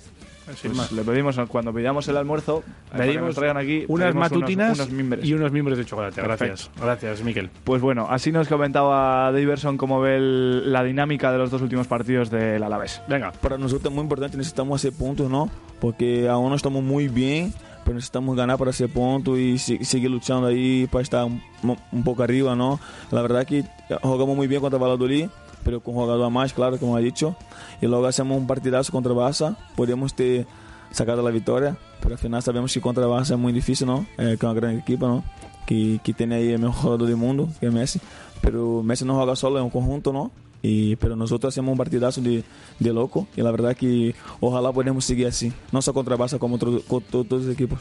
Sin 0.56 0.72
Pues 0.72 0.76
más. 0.76 0.92
le 0.92 1.02
pedimos 1.02 1.38
cuando 1.48 1.72
pidamos 1.72 2.06
el 2.08 2.16
almuerzo, 2.18 2.62
Pedimos 2.94 3.34
traigan 3.34 3.56
aquí 3.56 3.84
unas 3.88 4.14
matutinas 4.14 4.78
unos, 4.78 4.90
unos 4.92 5.24
y 5.24 5.32
unos 5.32 5.52
mimbres 5.52 5.78
de 5.78 5.84
chocolate. 5.86 6.20
Perfecto. 6.20 6.44
Gracias. 6.44 6.70
Gracias, 6.80 7.22
Miquel. 7.24 7.50
Pues 7.64 7.80
bueno, 7.80 8.06
así 8.10 8.30
nos 8.30 8.46
comentaba 8.48 9.32
Daverson 9.32 9.76
cómo 9.78 10.00
ve 10.00 10.16
el- 10.16 10.72
la 10.72 10.84
dinámica 10.84 11.32
de 11.32 11.38
los 11.38 11.50
dos 11.50 11.62
últimos 11.62 11.86
partidos 11.86 12.30
del 12.30 12.62
Alavés. 12.62 13.00
Venga. 13.08 13.32
Para 13.32 13.56
nosotros 13.56 13.86
es 13.90 13.94
muy 13.94 14.02
importante, 14.02 14.36
necesitamos 14.36 14.80
hacer 14.80 14.92
puntos, 14.92 15.30
¿no? 15.30 15.48
Porque 15.80 16.28
aún 16.28 16.50
no 16.50 16.56
estamos 16.56 16.82
muy 16.82 17.08
bien, 17.08 17.52
pero 17.84 17.94
necesitamos 17.94 18.36
ganar 18.36 18.58
para 18.58 18.70
hacer 18.70 18.88
puntos 18.90 19.38
y 19.38 19.58
se- 19.58 19.84
seguir 19.84 20.10
luchando 20.10 20.46
ahí 20.48 20.86
para 20.90 21.02
estar 21.02 21.24
un, 21.24 21.40
un 21.92 22.04
poco 22.04 22.22
arriba, 22.22 22.54
¿no? 22.54 22.78
La 23.10 23.22
verdad 23.22 23.46
que 23.46 23.64
jugamos 24.02 24.36
muy 24.36 24.46
bien 24.46 24.60
contra 24.60 24.78
Valladolid, 24.78 25.28
pero 25.64 25.80
con 25.80 25.94
jugador 25.94 26.22
a 26.24 26.28
más, 26.30 26.52
claro, 26.52 26.78
como 26.78 26.96
ha 26.96 27.00
dicho. 27.00 27.34
Y 27.80 27.86
luego 27.86 28.06
hacemos 28.06 28.36
un 28.38 28.46
partidazo 28.46 28.92
contra 28.92 29.12
el 29.12 29.18
Barça, 29.18 29.56
podemos 29.76 30.14
ter 30.14 30.46
sacado 30.90 31.22
la 31.22 31.30
victoria, 31.30 31.76
pero 32.00 32.14
al 32.14 32.18
final 32.20 32.42
sabemos 32.42 32.72
que 32.72 32.80
contra 32.80 33.04
el 33.04 33.10
Barça 33.10 33.32
es 33.32 33.38
muy 33.38 33.52
difícil, 33.52 33.86
¿no? 33.86 34.06
Eh, 34.18 34.24
que 34.28 34.34
es 34.34 34.42
una 34.42 34.52
gran 34.54 34.78
equipo, 34.78 35.06
¿no? 35.08 35.24
Que, 35.66 35.98
que 36.04 36.12
tiene 36.12 36.36
ahí 36.36 36.52
el 36.52 36.58
mejor 36.60 36.74
jugador 36.76 37.08
del 37.08 37.16
mundo, 37.16 37.48
que 37.58 37.66
es 37.66 37.72
Messi. 37.72 38.00
Pero 38.42 38.82
Messi 38.82 39.04
no 39.04 39.16
juega 39.16 39.34
solo, 39.34 39.58
es 39.58 39.64
un 39.64 39.70
conjunto, 39.70 40.12
¿no? 40.12 40.30
Y, 40.62 40.96
pero 40.96 41.14
nosotros 41.16 41.52
hacemos 41.52 41.72
un 41.72 41.78
partidazo 41.78 42.20
de, 42.22 42.42
de 42.78 42.92
loco 42.92 43.26
y 43.36 43.42
la 43.42 43.50
verdad 43.50 43.76
que 43.76 44.14
ojalá 44.40 44.72
podamos 44.72 45.04
seguir 45.04 45.26
así, 45.26 45.52
no 45.72 45.82
solo 45.82 45.94
contra 45.94 46.14
el 46.14 46.20
Barça, 46.20 46.38
como 46.38 46.56
otro- 46.56 46.80
con 46.86 47.02
to- 47.02 47.24
todos 47.24 47.44
los 47.44 47.52
equipos. 47.54 47.80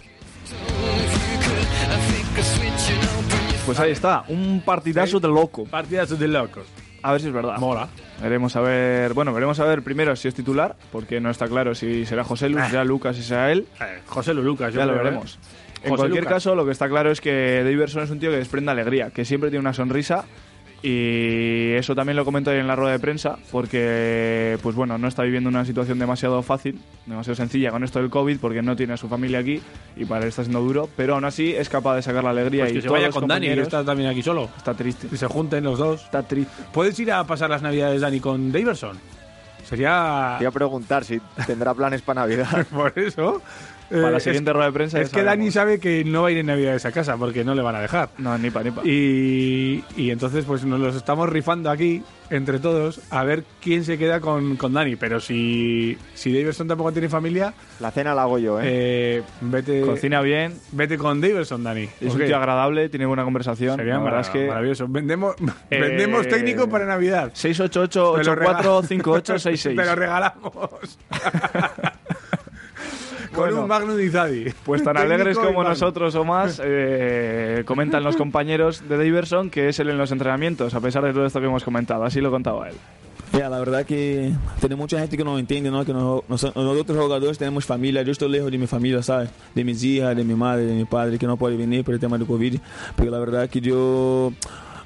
Pues 3.66 3.80
ahí 3.80 3.92
está, 3.92 4.26
un 4.28 4.62
partidazo 4.66 5.20
de 5.20 5.28
loco. 5.30 5.64
Partidazo 5.66 6.16
de 6.18 6.28
locos. 6.28 6.64
A 7.04 7.12
ver 7.12 7.22
si 7.22 7.28
es 7.28 7.34
verdad. 7.34 7.58
Mola. 7.60 7.88
Veremos 8.22 8.56
a 8.56 8.62
ver, 8.62 9.14
bueno, 9.14 9.34
veremos 9.34 9.60
a 9.60 9.66
ver 9.66 9.82
primero 9.84 10.16
si 10.16 10.28
es 10.30 10.34
titular, 10.34 10.76
porque 10.92 11.20
no 11.20 11.30
está 11.30 11.48
claro 11.48 11.76
si 11.76 12.06
será 12.06 12.24
José 12.24 12.50
Luis, 12.50 12.64
si 12.66 12.72
será 12.72 12.84
Lucas, 12.86 13.16
si 13.16 13.24
será 13.24 13.52
él. 13.52 13.68
Eh, 13.82 14.00
José 14.08 14.34
Lu 14.34 14.42
Lucas, 14.42 14.74
yo 14.74 14.80
Ya 14.80 14.86
lo 14.86 14.94
¿eh? 14.94 14.98
veremos. 14.98 15.38
En 15.84 15.90
José 15.90 15.98
cualquier 16.00 16.24
Lucas. 16.24 16.36
caso, 16.36 16.56
lo 16.56 16.66
que 16.66 16.72
está 16.72 16.88
claro 16.88 17.12
es 17.12 17.20
que 17.20 17.62
Daverson 17.64 18.04
es 18.04 18.10
un 18.10 18.20
tío 18.20 18.32
que 18.32 18.38
desprende 18.38 18.72
alegría, 18.72 19.10
que 19.12 19.26
siempre 19.26 19.50
tiene 19.50 19.60
una 19.62 19.74
sonrisa 19.74 20.24
Y 20.86 21.72
eso 21.76 21.96
también 21.96 22.18
lo 22.18 22.26
comento 22.26 22.52
ahí 22.52 22.60
en 22.60 22.68
la 22.68 22.76
rueda 22.76 22.92
de 22.92 23.00
prensa, 23.00 23.38
porque, 23.52 24.58
pues 24.62 24.76
bueno, 24.76 24.98
no 24.98 25.08
está 25.08 25.24
viviendo 25.24 25.48
una 25.48 25.64
situación 25.64 25.98
demasiado 25.98 26.44
fácil, 26.44 26.78
demasiado 27.06 27.38
sencilla 27.38 27.72
con 27.72 27.86
esto 27.86 28.00
del 28.00 28.10
COVID, 28.10 28.38
porque 28.40 28.62
no 28.62 28.76
tiene 28.76 28.92
a 28.92 28.98
su 28.98 29.08
familia 29.08 29.40
aquí 29.40 29.62
y 29.96 30.04
para 30.04 30.24
él 30.24 30.28
está 30.28 30.44
siendo 30.44 30.60
duro, 30.60 30.90
pero 30.98 31.14
aún 31.16 31.24
así 31.24 31.56
es 31.56 31.70
capaz 31.70 31.96
de 31.96 32.02
sacar 32.02 32.26
la 32.26 32.32
alegría. 32.32 32.64
Pues 32.64 32.72
y 32.72 32.76
que 32.76 32.82
se 32.82 32.88
todos 32.90 33.00
vaya 33.00 33.12
con 33.14 33.30
Dani, 33.30 33.48
que 33.48 33.62
está 33.62 33.86
también 33.86 34.10
aquí 34.10 34.22
solo. 34.22 34.50
Está 34.58 34.74
triste. 34.74 35.08
Y 35.10 35.16
se 35.16 35.28
junten 35.28 35.64
los 35.64 35.80
dos. 35.80 36.04
Está 36.04 36.22
triste. 36.24 36.52
¿Puedes 36.74 37.00
ir 37.00 37.14
a 37.14 37.24
pasar 37.24 37.50
las 37.50 37.62
navidades, 37.62 38.02
Dani, 38.02 38.20
con 38.20 38.52
Daverson? 38.52 38.98
Sería... 39.64 40.36
Te 40.38 40.44
iba 40.44 40.50
a 40.50 40.54
preguntar 40.54 41.06
si 41.06 41.22
tendrá 41.48 41.74
planes 41.74 42.02
para 42.02 42.22
Navidad. 42.22 42.68
Por 42.74 42.92
eso. 43.00 43.42
Para 43.98 44.12
la 44.12 44.18
es- 44.18 44.24
siguiente 44.24 44.52
rueda 44.54 44.68
de 44.68 44.74
prensa 44.74 45.00
Es 45.02 45.10
que 45.10 45.24
Dani 45.24 45.52
sabe 45.52 45.80
que 45.80 46.04
no 46.04 46.24
va 46.24 46.28
a 46.30 46.32
ir 46.32 46.38
en 46.40 46.46
Navidades 46.48 46.86
a 46.86 46.92
casa 46.92 47.18
porque 47.18 47.44
no 47.44 47.56
le 47.56 47.62
van 47.62 47.76
a 47.76 47.82
dejar. 47.82 48.10
No, 48.18 48.38
ni 48.38 48.50
pa, 48.50 48.64
ni 48.64 48.72
pa. 48.72 48.82
Y, 48.86 49.84
y 49.96 50.12
entonces, 50.12 50.46
pues 50.46 50.66
nos 50.66 50.80
los 50.80 50.96
estamos 50.96 51.30
rifando 51.30 51.70
aquí 51.70 52.02
entre 52.30 52.58
todos 52.58 53.00
a 53.12 53.24
ver 53.24 53.44
quién 53.62 53.84
se 53.86 53.98
queda 54.00 54.20
con, 54.20 54.56
con 54.56 54.74
Dani. 54.74 54.96
Pero 54.96 55.20
si, 55.20 55.98
si 56.16 56.34
Daverson 56.36 56.68
tampoco 56.68 56.92
tiene 56.92 57.08
familia. 57.10 57.54
La 57.80 57.92
cena 57.92 58.16
la 58.16 58.24
hago 58.24 58.40
yo, 58.40 58.60
¿eh? 58.60 58.64
eh, 58.66 59.24
vete, 59.42 59.82
Cocina 59.82 60.22
bien. 60.22 60.54
Vete 60.72 60.98
con 60.98 61.22
Daverson, 61.22 61.64
Dani. 61.64 61.88
Es 62.02 62.14
un 62.14 62.26
tío 62.26 62.36
agradable, 62.38 62.90
tiene 62.90 63.06
buena 63.06 63.24
conversación. 63.24 63.76
Sería 63.78 64.00
marav- 64.00 64.22
es 64.22 64.30
que... 64.30 64.48
maravilloso. 64.48 64.88
Vendemos, 64.88 65.36
Eh, 65.70 65.80
vendemos 65.80 66.28
técnico 66.28 66.68
para 66.70 66.86
Navidad. 66.86 67.32
688 67.34 68.14
Te 68.18 68.24
lo 68.24 68.36
rega- 68.36 68.58
845866 68.60 69.76
Te 69.76 69.86
lo 69.86 69.96
regalamos. 69.96 71.00
Con 73.34 73.46
Bueno. 73.46 73.62
un 73.64 73.68
Magnum 73.68 74.00
Izadi. 74.00 74.46
Pues 74.66 74.84
tan 74.84 74.96
alegres 74.98 75.38
y 75.38 75.46
como 75.46 75.64
nosotros 75.64 76.14
o 76.16 76.24
más, 76.24 76.62
eh, 76.64 77.64
comentan 77.66 78.04
los 78.04 78.16
compañeros 78.16 78.88
de 78.88 78.98
Daverson 78.98 79.50
que 79.50 79.70
es 79.70 79.80
él 79.80 79.90
en 79.90 79.98
los 79.98 80.12
entrenamientos, 80.12 80.74
a 80.74 80.80
pesar 80.82 81.04
de 81.04 81.14
todo 81.14 81.26
esto 81.26 81.40
que 81.40 81.48
hemos 81.48 81.64
comentado. 81.64 82.04
Así 82.04 82.22
lo 82.22 82.32
contaba 82.32 82.70
él. 82.70 82.76
Ya, 83.32 83.50
la 83.50 83.58
verdad 83.58 83.84
que 83.84 84.32
tem 84.62 84.78
mucha 84.78 85.00
gente 85.00 85.18
que 85.18 85.24
no 85.24 85.40
entiende, 85.40 85.72
¿no? 85.72 85.84
Que 85.84 85.92
nos, 85.92 86.22
nos- 86.30 86.56
nosotros 86.56 86.96
jugadores 87.00 87.40
tenemos 87.40 87.66
familia. 87.66 88.04
Yo 88.04 88.12
estoy 88.12 88.30
lejos 88.30 88.52
de 88.52 88.60
mi 88.60 88.68
familia, 88.68 89.02
¿sabes? 89.02 89.32
De 89.56 89.64
mis 89.64 89.84
hijas, 89.84 90.16
de 90.16 90.24
mi 90.24 90.36
madre, 90.36 90.66
de 90.66 90.76
mi 90.76 90.86
padre, 90.86 91.18
que 91.18 91.26
no 91.26 91.36
puede 91.36 91.58
venir 91.58 91.84
por 91.84 91.96
el 91.96 92.00
tema 92.00 92.16
del 92.20 92.28
COVID. 92.28 92.60
Pero 92.96 93.10
la 93.10 93.18
verdad 93.18 93.50
que 93.50 93.60
yo 93.60 94.32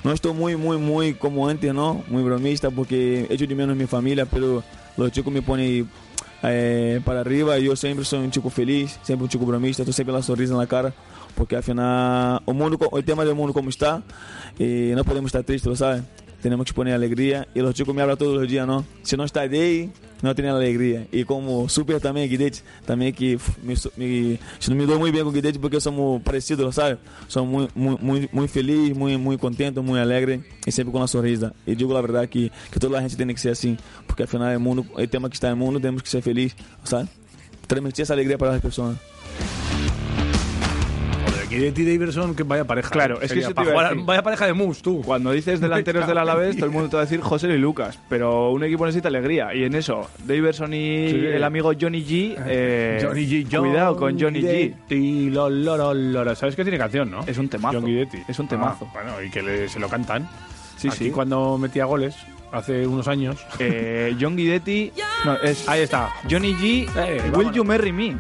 no 0.05 0.13
estoy 0.13 0.31
muy, 0.31 0.55
muy, 0.55 0.77
muy 0.77 1.13
como 1.15 1.49
antes, 1.49 1.73
¿no? 1.73 2.01
Muy 2.07 2.23
bromista, 2.23 2.71
porque 2.71 3.27
echo 3.29 3.45
de 3.45 3.53
menos 3.53 3.75
mi 3.75 3.85
familia, 3.85 4.25
pero 4.25 4.63
los 4.95 5.11
chicos 5.11 5.33
me 5.33 5.41
ponen 5.41 5.89
eh, 6.43 7.01
para 7.05 7.21
arriba 7.21 7.57
y 7.59 7.65
yo 7.65 7.75
siempre 7.75 8.05
soy 8.05 8.19
un 8.19 8.31
chico 8.31 8.49
feliz, 8.49 8.99
siempre 9.03 9.23
un 9.25 9.29
chico 9.29 9.45
bromista, 9.45 9.81
estoy 9.83 9.93
siempre 9.93 10.13
la 10.13 10.21
sonrisa 10.21 10.53
en 10.53 10.59
la 10.59 10.67
cara. 10.67 10.93
Porque 11.35 11.55
al 11.55 11.61
final, 11.63 12.41
o 12.45 12.53
mundo, 12.53 12.77
co- 12.79 12.97
el 12.97 13.05
tema 13.05 13.23
del 13.23 13.35
mundo 13.35 13.53
como 13.53 13.69
está, 13.69 14.01
y 14.57 14.91
no 14.95 15.03
podemos 15.03 15.29
estar 15.29 15.43
tristes, 15.43 15.77
¿sabes? 15.77 16.01
Tenemos 16.41 16.65
que 16.67 16.73
poner 16.73 16.93
alegría. 16.93 17.47
Y 17.53 17.59
los 17.59 17.73
chicos 17.73 17.93
me 17.95 18.01
hablan 18.01 18.17
todos 18.17 18.39
los 18.39 18.49
días, 18.49 18.67
¿no? 18.67 18.85
Si 19.03 19.17
no 19.17 19.23
está 19.23 19.41
ahí, 19.41 19.91
no 20.21 20.33
tiene 20.35 20.49
alegría. 20.49 21.07
Y 21.11 21.23
como 21.23 21.67
super 21.69 21.99
también, 21.99 22.29
Guidetti, 22.29 22.59
también 22.85 23.13
que 23.13 23.37
me, 23.63 23.75
me, 23.97 24.39
yo 24.59 24.75
me 24.75 24.85
doy 24.85 24.97
muy 24.97 25.11
bien 25.11 25.23
con 25.23 25.33
Guidetti 25.33 25.59
porque 25.59 25.79
somos 25.79 26.21
parecidos, 26.21 26.75
¿sabes? 26.75 26.97
Somos 27.27 27.49
muy, 27.49 27.67
muy, 27.75 27.97
muy, 28.01 28.29
muy 28.31 28.47
felices, 28.47 28.95
muy, 28.95 29.17
muy 29.17 29.37
contentos, 29.37 29.83
muy 29.83 29.99
alegres 29.99 30.41
y 30.65 30.71
siempre 30.71 30.91
con 30.91 31.01
la 31.01 31.07
sonrisa. 31.07 31.53
Y 31.65 31.75
digo 31.75 31.93
la 31.93 32.01
verdad 32.01 32.27
que, 32.29 32.51
que 32.71 32.79
toda 32.79 32.93
la 32.93 33.01
gente 33.01 33.15
tiene 33.15 33.33
que 33.33 33.39
ser 33.39 33.51
así, 33.51 33.77
porque 34.05 34.23
al 34.23 34.29
final 34.29 34.51
el 34.51 34.59
mundo, 34.59 34.85
el 34.97 35.09
tema 35.09 35.29
que 35.29 35.35
está 35.35 35.49
el 35.49 35.55
mundo, 35.55 35.79
tenemos 35.79 36.03
que 36.03 36.09
ser 36.09 36.21
felices, 36.21 36.57
¿sabes? 36.83 37.09
Transmitir 37.67 38.03
esa 38.03 38.13
alegría 38.13 38.37
para 38.37 38.53
las 38.53 38.61
personas. 38.61 38.97
Guidetti 41.57 41.81
y 41.81 41.93
Daverson, 41.97 42.35
que 42.35 42.43
vaya 42.43 42.63
pareja. 42.65 42.89
Claro, 42.89 43.15
¿eh? 43.21 43.25
es 43.25 43.33
que 43.33 43.39
eso 43.39 43.53
te 43.53 43.61
iba 43.63 43.85
a 43.85 43.89
decir. 43.89 44.05
Vaya 44.05 44.23
pareja 44.23 44.45
de 44.45 44.53
mus, 44.53 44.81
tú. 44.81 45.01
Cuando 45.03 45.31
dices 45.31 45.59
delanteros 45.59 46.07
del 46.07 46.17
Alavés, 46.17 46.55
todo 46.55 46.65
el 46.65 46.71
mundo 46.71 46.89
te 46.89 46.95
va 46.97 47.01
a 47.01 47.05
decir 47.05 47.19
José 47.21 47.47
y 47.47 47.57
Lucas, 47.57 47.99
pero 48.09 48.51
un 48.51 48.63
equipo 48.63 48.85
necesita 48.85 49.07
alegría. 49.09 49.53
Y 49.53 49.63
en 49.63 49.75
eso, 49.75 50.09
Daverson 50.25 50.73
y 50.73 51.09
Sí. 51.09 51.15
el 51.25 51.43
amigo 51.43 51.71
Johnny 51.79 52.03
G, 52.03 52.35
eh, 52.47 52.99
Johnny 53.03 53.25
G. 53.27 53.59
cuidado 53.59 53.95
con 53.97 54.19
Johnny 54.19 54.41
G. 54.41 54.43
Guidetti, 54.87 55.29
lo, 55.29 55.49
lo, 55.49 55.77
lo, 55.77 55.93
lo. 56.23 56.35
¿Sabes 56.35 56.55
que 56.55 56.63
tiene 56.63 56.77
canción, 56.77 57.09
no? 57.11 57.21
Es 57.25 57.37
un 57.37 57.49
temazo. 57.49 57.77
John 57.79 57.85
Guidetti. 57.85 58.17
Es 58.27 58.37
un 58.39 58.47
temazo. 58.47 58.87
Ah, 58.89 58.93
bueno, 58.93 59.21
y 59.23 59.29
que 59.29 59.41
le- 59.41 59.67
se 59.69 59.79
lo 59.79 59.89
cantan. 59.89 60.27
Sí, 60.77 60.87
Aquí 60.89 61.05
sí. 61.05 61.11
cuando 61.11 61.57
metía 61.57 61.85
goles, 61.85 62.15
hace 62.51 62.85
unos 62.85 63.07
años. 63.07 63.37
Eh, 63.59 64.15
John 64.19 64.35
Guidetti, 64.35 64.91
no, 65.25 65.35
es 65.37 65.67
Ahí 65.67 65.81
está. 65.81 66.09
Johnny 66.29 66.53
G, 66.53 66.87
Eh, 66.95 67.19
Will 67.23 67.31
vámonos. 67.31 67.55
You 67.55 67.63
Marry 67.63 67.91
Me? 67.91 68.15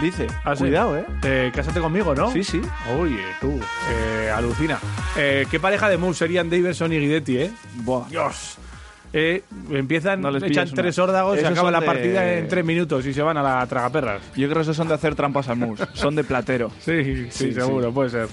Dice, 0.00 0.26
Ah, 0.44 0.54
cuidado, 0.56 0.98
eh. 0.98 1.04
Eh, 1.22 1.52
cásate 1.54 1.80
conmigo, 1.80 2.14
¿no? 2.14 2.30
Sí, 2.30 2.42
sí. 2.44 2.60
Oye, 2.98 3.20
tú, 3.40 3.58
eh, 3.90 4.30
alucina. 4.34 4.78
Eh, 5.16 5.46
¿Qué 5.50 5.60
pareja 5.60 5.88
de 5.88 5.96
mus 5.96 6.18
serían 6.18 6.50
Daverson 6.50 6.92
y 6.92 6.98
Guidetti, 6.98 7.38
eh? 7.38 7.50
Buah. 7.76 8.08
Dios. 8.08 8.58
Eh, 9.12 9.44
empiezan, 9.70 10.20
No 10.20 10.30
les 10.32 10.42
echan 10.42 10.66
una. 10.66 10.74
tres 10.82 10.98
órdagos 10.98 11.36
y 11.36 11.40
Esos 11.40 11.52
acaba 11.52 11.70
la 11.70 11.78
de- 11.80 11.86
partida 11.86 12.32
en 12.34 12.48
tres 12.48 12.64
minutos 12.64 13.06
y 13.06 13.14
se 13.14 13.22
van 13.22 13.36
a 13.36 13.42
la 13.42 13.64
tragaperras. 13.66 14.20
Yo 14.34 14.48
creo 14.48 14.56
que 14.56 14.62
esos 14.62 14.76
son 14.76 14.88
de 14.88 14.94
hacer 14.94 15.14
trampas 15.14 15.48
al 15.48 15.56
mus, 15.56 15.78
son 15.94 16.16
de 16.16 16.24
platero. 16.24 16.70
Sí, 16.80 17.04
sí, 17.04 17.26
Sí, 17.30 17.52
seguro, 17.54 17.92
puede 17.92 18.10
ser. 18.10 18.28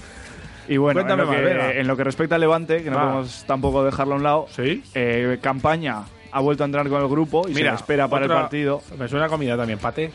Y 0.68 0.76
bueno, 0.78 1.00
en 1.00 1.06
Cuéntame 1.06 1.22
lo, 1.24 1.28
más, 1.28 1.70
que, 1.72 1.80
en 1.80 1.86
lo 1.86 1.96
que 1.96 2.04
respecta 2.04 2.34
al 2.34 2.40
Levante, 2.40 2.82
que 2.82 2.90
no 2.90 2.98
podemos 3.00 3.44
tampoco 3.46 3.84
dejarlo 3.84 4.14
a 4.14 4.16
un 4.16 4.22
lado, 4.24 4.46
¿Sí? 4.50 4.82
eh, 4.94 5.38
campaña 5.40 6.02
ha 6.32 6.40
vuelto 6.40 6.64
a 6.64 6.66
entrar 6.66 6.88
con 6.88 7.00
el 7.02 7.08
grupo 7.08 7.46
y 7.48 7.54
se 7.54 7.62
le 7.62 7.68
espera 7.70 8.08
para 8.08 8.24
otra- 8.26 8.36
el 8.36 8.42
partido. 8.42 8.82
Me 8.98 9.06
suena 9.08 9.26
a 9.26 9.28
comida 9.28 9.56
también, 9.56 9.78
pate. 9.78 10.10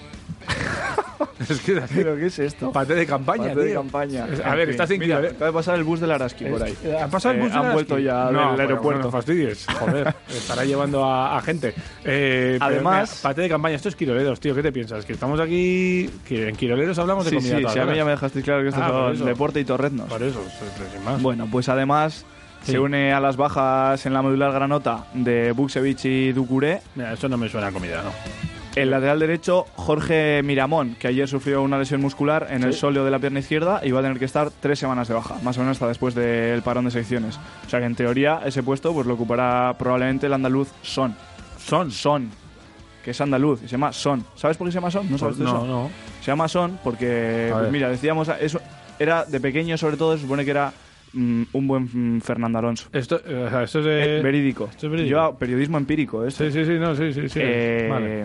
es 1.49 1.59
que. 1.61 1.81
¿Pero 1.93 2.15
qué 2.15 2.25
es 2.27 2.39
esto? 2.39 2.71
Pate 2.71 2.95
de 2.95 3.05
campaña, 3.05 3.45
Parte 3.45 3.59
de 3.61 3.67
tío. 3.67 3.75
campaña. 3.81 4.27
A 4.43 4.55
ver, 4.55 4.69
estás 4.69 4.89
en 4.91 4.99
Mira, 4.99 5.17
acaba 5.17 5.45
de 5.47 5.51
pasar 5.53 5.75
el 5.75 5.83
bus 5.83 5.99
del 5.99 6.11
Araski 6.11 6.45
por 6.45 6.61
ahí. 6.63 6.75
Eh, 6.83 6.97
¿Ha 6.99 7.07
pasado 7.07 7.33
el 7.35 7.39
Eh, 7.39 7.43
bus 7.43 7.51
de 7.51 7.57
Han 7.57 7.65
Araski? 7.65 7.73
vuelto 7.75 7.99
ya 7.99 8.25
del 8.27 8.35
bueno, 8.35 8.55
aeropuerto. 8.61 9.03
No 9.03 9.11
fastidies, 9.11 9.65
joder. 9.79 10.15
estará 10.29 10.65
llevando 10.65 11.03
a, 11.03 11.37
a 11.37 11.41
gente. 11.41 11.73
Eh, 12.03 12.55
pero 12.59 12.65
Además- 12.65 13.09
mira, 13.11 13.21
pate 13.29 13.41
de 13.41 13.49
campaña. 13.49 13.75
Esto 13.75 13.89
es 13.89 13.95
Quiroleros, 13.95 14.39
tío. 14.39 14.55
¿Qué 14.55 14.63
te 14.63 14.71
piensas? 14.71 15.05
Que 15.05 15.13
estamos 15.13 15.39
aquí... 15.39 16.09
Que 16.27 16.49
en 16.49 16.55
Quiroleros 16.55 16.97
hablamos 16.99 17.25
de 17.25 17.31
Sí, 17.31 17.35
comida 17.37 17.55
sí, 17.57 17.61
todas 17.61 17.73
sí, 17.73 17.79
a 17.79 17.83
mí 17.83 17.87
horas. 17.89 17.97
ya 17.97 18.05
me 18.05 18.11
dejaste 18.11 18.41
claro 18.41 18.61
que 18.63 18.69
esto 18.69 18.81
Ah, 18.83 18.87
por 18.87 19.01
son 19.05 19.15
eso. 19.15 19.25
deporte 19.25 19.59
y 19.59 19.65
torreznos. 19.65 20.07
Por 20.09 20.23
eso, 20.23 20.39
pues, 20.41 20.91
sin 20.91 21.03
más. 21.03 21.21
Bueno, 21.21 21.47
pues 21.51 21.69
además 21.69 22.25
Sí. 22.67 22.73
se 22.73 22.79
une 22.79 23.11
a 23.11 23.19
las 23.19 23.37
bajas 23.37 24.05
en 24.05 24.13
la 24.13 24.21
modular 24.21 24.51
granota 24.51 25.05
de 25.13 25.51
Buksevich 25.51 26.05
y 26.05 26.31
Ducuré 26.31 26.81
Mira, 26.95 27.13
eso 27.13 27.27
no 27.27 27.37
me 27.37 27.49
suena 27.49 27.67
a 27.67 27.71
comida, 27.71 28.03
¿no? 28.03 28.11
el 28.75 28.91
lateral 28.91 29.19
derecho 29.19 29.65
Jorge 29.75 30.43
Miramón, 30.43 30.95
que 30.99 31.07
ayer 31.07 31.27
sufrió 31.27 31.63
una 31.63 31.79
lesión 31.79 31.99
muscular 31.99 32.47
en 32.51 32.63
el 32.63 32.75
sóleo 32.75 33.03
de 33.03 33.09
la 33.09 33.17
pierna 33.17 33.39
izquierda 33.39 33.81
y 33.83 33.89
va 33.89 34.01
a 34.01 34.03
tener 34.03 34.19
que 34.19 34.25
estar 34.25 34.51
tres 34.51 34.77
semanas 34.77 35.07
de 35.07 35.15
baja, 35.15 35.35
más 35.41 35.57
o 35.57 35.61
menos 35.61 35.77
hasta 35.77 35.87
después 35.87 36.13
del 36.13 36.61
parón 36.61 36.85
de 36.85 36.91
secciones. 36.91 37.39
O 37.65 37.69
sea 37.69 37.79
que 37.79 37.87
en 37.87 37.95
teoría 37.95 38.41
ese 38.45 38.61
puesto 38.61 38.93
pues 38.93 39.07
lo 39.07 39.15
ocupará 39.15 39.75
probablemente 39.79 40.27
el 40.27 40.33
andaluz 40.33 40.69
Son. 40.83 41.15
Son. 41.57 41.89
Son. 41.89 42.29
Que 43.03 43.11
es 43.11 43.21
andaluz, 43.21 43.61
y 43.63 43.65
se 43.65 43.71
llama 43.71 43.91
Son. 43.93 44.23
¿Sabes 44.35 44.57
por 44.57 44.67
qué 44.67 44.73
se 44.73 44.75
llama 44.77 44.91
Son? 44.91 45.09
¿No 45.09 45.17
sabes 45.17 45.39
de 45.39 45.45
no, 45.45 45.49
eso? 45.49 45.65
no. 45.65 45.89
Se 46.21 46.27
llama 46.27 46.47
Son 46.47 46.79
porque, 46.83 47.49
pues 47.51 47.71
mira, 47.71 47.89
decíamos, 47.89 48.29
eso 48.39 48.61
era 48.99 49.25
de 49.25 49.39
pequeño 49.39 49.75
sobre 49.77 49.97
todo, 49.97 50.15
se 50.15 50.21
supone 50.21 50.45
que 50.45 50.51
era 50.51 50.71
mm, 51.13 51.43
un 51.53 51.67
buen 51.67 52.17
mm, 52.17 52.21
Fernando 52.21 52.59
Alonso. 52.59 52.89
Esto, 52.91 53.19
eh, 53.25 53.45
o 53.47 53.49
sea, 53.49 53.63
esto 53.63 53.79
es 53.79 53.85
de... 53.85 54.17
Eh, 54.19 54.21
verídico. 54.21 54.67
Esto 54.69 54.87
es 54.87 54.91
verídico. 54.91 55.11
Yo, 55.15 55.35
periodismo 55.37 55.77
empírico, 55.77 56.25
esto. 56.25 56.43
Sí, 56.45 56.51
sí, 56.51 56.65
sí, 56.65 56.73
no, 56.79 56.95
sí, 56.95 57.13
sí, 57.13 57.29
sí. 57.29 57.39
Eh, 57.41 57.87
Vale. 57.89 58.23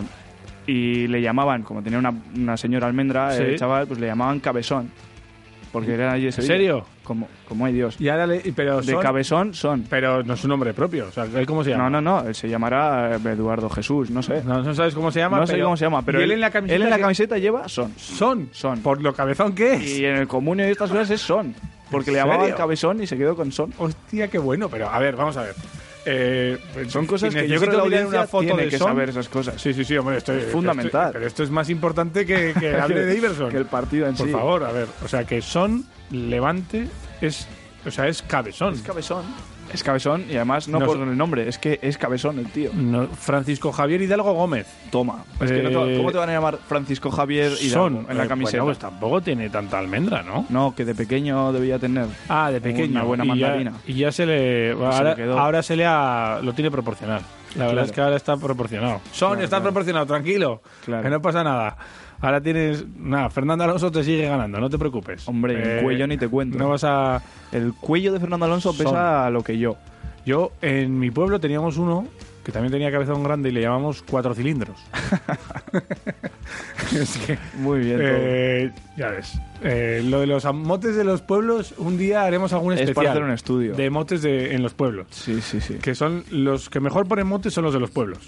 Y 0.67 1.09
le 1.09 1.21
llamaban, 1.21 1.63
como 1.63 1.83
tenía 1.83 1.99
una, 1.99 2.15
una 2.37 2.57
señora 2.57 2.87
almendra, 2.87 3.33
Sí. 3.33 3.43
el 3.43 3.59
chaval, 3.59 3.87
pues 3.87 3.99
le 3.99 4.07
llamaban 4.07 4.39
Cabezón. 4.41 4.91
Porque 5.73 5.95
era 5.95 6.13
allí 6.13 6.25
de 6.25 6.29
¿En 6.29 6.43
serio? 6.43 6.85
Como, 7.03 7.27
como 7.49 7.65
hay 7.65 7.73
Dios. 7.73 7.99
Y 7.99 8.11
ahora 8.11 8.27
le... 8.27 8.41
Pero 8.55 8.83
De 8.83 8.95
Cabezón 8.99 9.55
son. 9.55 9.87
Pero 9.89 10.23
no 10.23 10.35
es 10.35 10.45
un 10.45 10.51
nombre 10.51 10.75
propio. 10.75 11.07
O 11.09 11.11
sea, 11.11 11.25
¿él 11.25 11.47
¿cómo 11.47 11.65
se 11.65 11.71
llama? 11.71 11.85
No, 11.89 12.03
no, 12.03 12.21
no, 12.23 12.29
él 12.29 12.35
se 12.35 12.47
llamará 12.47 13.17
eh, 13.17 13.19
Eduardo 13.31 13.71
Jesús, 13.71 14.11
no 14.11 14.23
sé. 14.23 14.43
No, 14.45 14.63
no 14.63 14.75
sabes 14.75 14.95
cómo 14.95 15.11
se 15.11 15.21
llama. 15.21 15.39
No 15.41 15.47
sé 15.47 15.55
pero- 15.55 15.65
cómo 15.65 15.77
se 15.79 15.87
llama, 15.87 16.03
pero 16.05 16.21
y 16.21 16.25
él, 16.25 16.33
en 16.33 16.41
la 16.41 16.51
camiseta. 16.51 16.77
él 16.77 16.83
en 16.83 16.91
la 16.91 16.99
camiseta 16.99 17.39
lleva 17.39 17.69
son. 17.71 17.91
Son. 17.97 18.51
Son. 18.53 18.81
Por 18.81 19.01
lo 19.03 19.15
cabezón 19.15 19.55
que 19.55 19.73
es. 19.73 19.99
Y 19.99 20.05
en 20.05 20.17
el 20.17 20.29
comunio 20.29 20.69
y 20.69 20.73
estas 20.73 20.91
cosas 20.91 21.09
es 21.11 21.23
son. 21.23 21.55
Porque 21.93 22.11
¿En 22.11 22.15
le 22.17 22.23
llamaban? 22.23 22.53
Cabezón 22.53 23.01
y 23.03 23.07
se 23.07 23.17
quedó 23.17 23.37
con 23.37 23.53
son. 23.53 23.73
Hostia, 23.79 24.27
qué 24.27 24.39
bueno. 24.39 24.69
Pero 24.69 24.89
a 24.91 24.99
ver, 24.99 25.15
vamos 25.15 25.37
a 25.37 25.43
ver. 25.43 25.55
Eh, 26.05 26.59
Son 26.89 27.07
cosas 27.07 27.33
que 27.33 27.47
yo 27.47 27.59
creo 27.61 27.71
que 27.71 27.77
la 27.77 27.83
audiencia 27.85 28.19
una 28.19 28.27
foto 28.27 28.45
tiene 28.45 28.65
de 28.65 28.69
que 28.71 28.79
Son- 28.79 28.89
saber 28.89 29.11
esas 29.11 29.29
cosas. 29.29 29.63
Sí, 29.63 29.73
sí, 29.73 29.85
sí, 29.85 29.97
hombre, 29.97 30.17
esto 30.17 30.33
Es 30.33 30.51
fundamental. 30.51 31.11
pero 31.13 31.27
esto 31.29 31.45
es 31.45 31.51
más 31.51 31.71
importante 31.71 32.27
que, 32.27 32.53
que 32.59 32.75
hable 32.81 33.05
de 33.07 33.17
Iverson. 33.17 33.51
Que 33.51 33.59
el 33.59 33.67
partido 33.67 34.09
en 34.09 34.17
Por 34.17 34.27
sí. 34.27 34.33
favor, 34.33 34.65
a 34.65 34.73
ver. 34.73 34.89
O 35.05 35.09
sea, 35.09 35.23
que 35.25 35.41
Son, 35.41 35.87
Levante, 36.11 36.89
es. 37.21 37.47
O 37.87 37.91
sea, 37.93 38.09
es 38.09 38.21
cabezón. 38.23 38.75
Es 38.75 38.83
Cabezón. 38.83 39.25
Es 39.73 39.83
Cabezón 39.83 40.25
y 40.29 40.37
además 40.37 40.69
no, 40.69 40.79
No 40.81 40.87
por 40.87 40.99
el 40.99 41.17
nombre, 41.17 41.49
es 41.49 41.59
que 41.59 41.79
es 41.83 41.97
Cabezón 41.99 42.39
el 42.39 42.47
tío. 42.47 42.71
No, 42.75 43.07
Francisco 43.09 43.73
Javier 43.73 44.03
Hidalgo 44.03 44.33
Gómez. 44.35 44.67
Toma. 44.91 45.25
Es 45.41 45.51
que 45.51 45.63
no 45.63 45.71
te- 45.85 45.95
Eh, 45.95 45.97
¿Cómo 45.97 46.13
te 46.13 46.19
van 46.19 46.29
a 46.29 46.33
llamar 46.33 46.59
Francisco 46.69 47.11
Javier 47.11 47.53
y 47.61 47.71
Son 47.71 48.07
en 48.09 48.17
la 48.19 48.25
eh, 48.25 48.29
camiseta? 48.29 48.59
bueno, 48.63 48.67
pues 48.67 48.79
tampoco 48.79 49.21
tiene 49.23 49.49
tanta 49.51 49.79
almendra, 49.79 50.23
¿no? 50.23 50.45
No, 50.51 50.75
que 50.75 50.85
de 50.85 50.95
pequeño 50.95 51.53
debía 51.53 51.79
tener. 51.79 52.07
Ah, 52.29 52.51
de 52.51 52.61
pequeño. 52.61 52.91
Una 52.93 53.03
buena 53.05 53.25
y 53.25 53.29
ya- 53.29 53.47
mandarina. 53.49 53.73
Y 53.87 53.95
ya, 53.95 54.13
se 54.13 54.27
le. 54.27 54.75
se 54.75 54.85
ahora, 54.85 55.11
le 55.11 55.17
quedó. 55.17 55.39
ahora 55.39 55.63
se 55.63 55.77
le 55.77 55.87
ha. 55.87 56.41
Lo 56.43 56.53
tiene 56.53 56.71
proporcional. 56.71 57.23
La 57.55 57.67
verdad 57.67 57.73
Claro. 57.73 57.87
es 57.87 57.93
que 57.93 58.01
ahora 58.01 58.17
está 58.17 58.37
proporcionado. 58.37 59.01
Son, 59.13 59.31
Claro, 59.33 59.45
está 59.45 59.57
claro. 59.57 59.63
proporcionado, 59.65 60.07
tranquilo. 60.07 60.63
Claro. 60.85 61.03
Que 61.03 61.11
no 61.11 61.21
pasa 61.23 61.45
nada. 61.45 61.77
Ahora 62.23 62.41
tienes. 62.41 62.85
Nada, 62.97 63.29
Fernando 63.29 63.65
Alonso 63.65 63.91
te 63.93 64.03
sigue 64.03 64.27
ganando, 64.29 64.59
no 64.61 64.71
te 64.71 64.79
preocupes. 64.79 65.29
Hombre, 65.29 65.55
Eh, 65.55 65.77
el 65.79 65.85
cuello 65.85 66.07
ni 66.07 66.17
te 66.17 66.29
cuento. 66.29 66.57
No 66.57 66.69
vas 66.71 66.85
a. 66.85 67.21
El 67.53 67.75
cuello 67.75 68.13
de 68.13 68.21
Fernando 68.21 68.47
Alonso 68.47 68.73
pesa 68.77 69.29
lo 69.31 69.43
que 69.43 69.59
yo. 69.59 69.77
Yo, 70.25 70.53
en 70.63 70.99
mi 70.99 71.11
pueblo 71.11 71.41
teníamos 71.41 71.77
uno 71.79 72.07
que 72.45 72.51
también 72.53 72.73
tenía 72.73 72.91
cabezón 72.91 73.23
grande 73.23 73.49
y 73.49 73.53
le 73.53 73.61
llamamos 73.61 74.03
cuatro 74.09 74.35
cilindros. 74.35 74.77
Es 76.95 77.17
que, 77.19 77.39
Muy 77.57 77.81
bien. 77.81 77.99
eh, 78.03 78.71
ya 78.99 79.09
ves. 79.11 79.33
Eh, 79.63 80.03
lo 80.05 80.21
de 80.21 80.27
los 80.27 80.45
motes 80.53 80.95
de 80.95 81.05
los 81.05 81.23
pueblos, 81.23 81.75
un 81.79 81.97
día 81.97 82.23
haremos 82.25 82.53
algún 82.53 82.75
Es 82.75 82.81
especial. 82.81 82.95
para 82.97 83.11
hacer 83.13 83.23
un 83.23 83.31
estudio. 83.31 83.75
De 83.75 83.89
motes 83.89 84.21
de, 84.21 84.55
en 84.55 84.63
los 84.63 84.75
pueblos. 84.75 85.07
Sí, 85.11 85.41
sí, 85.41 85.61
sí. 85.63 85.75
Que 85.81 85.95
son 85.95 86.23
los 86.31 86.69
que 86.69 86.81
mejor 86.81 87.09
ponen 87.09 87.27
motes 87.27 87.55
son 87.55 87.65
los 87.65 87.73
de 87.73 87.81
los 87.81 87.91
pueblos. 87.91 88.19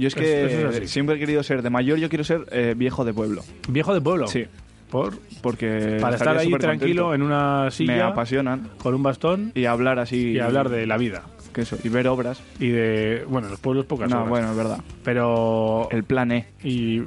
Yo 0.00 0.08
es 0.08 0.16
Es- 0.16 0.20
que 0.22 0.44
eso 0.46 0.68
es 0.70 0.76
así. 0.78 0.88
siempre 0.88 1.16
he 1.16 1.18
querido 1.18 1.42
ser 1.42 1.62
de 1.62 1.70
mayor, 1.70 1.98
yo 1.98 2.08
quiero 2.08 2.24
ser 2.24 2.46
eh, 2.50 2.74
viejo 2.76 3.04
de 3.04 3.12
pueblo. 3.12 3.42
¿Viejo 3.68 3.92
de 3.94 4.00
pueblo? 4.00 4.26
Sí. 4.28 4.46
¿Por? 4.90 5.12
Porque 5.40 5.98
Para 6.00 6.16
estar 6.16 6.36
ahí 6.36 6.50
tranquilo 6.58 7.04
contento. 7.04 7.14
en 7.14 7.22
una 7.22 7.64
Me 7.66 7.70
silla. 7.70 8.08
apasionan. 8.08 8.70
Con 8.78 8.94
un 8.94 9.02
bastón. 9.04 9.52
Y 9.54 9.66
hablar 9.66 10.00
así. 10.00 10.32
Y 10.32 10.40
hablar 10.40 10.68
de 10.68 10.84
la 10.86 10.96
vida. 10.96 11.22
Que 11.52 11.62
eso, 11.62 11.76
y 11.82 11.88
ver 11.88 12.06
obras. 12.08 12.40
Y 12.58 12.68
de. 12.68 13.24
Bueno, 13.28 13.48
en 13.48 13.52
los 13.52 13.60
pueblos 13.60 13.86
pocas 13.86 14.08
No, 14.10 14.18
obras. 14.18 14.28
bueno, 14.28 14.50
es 14.50 14.56
verdad. 14.56 14.78
Pero. 15.04 15.88
El 15.90 16.04
plan 16.04 16.30
E. 16.32 16.46
Y 16.62 17.02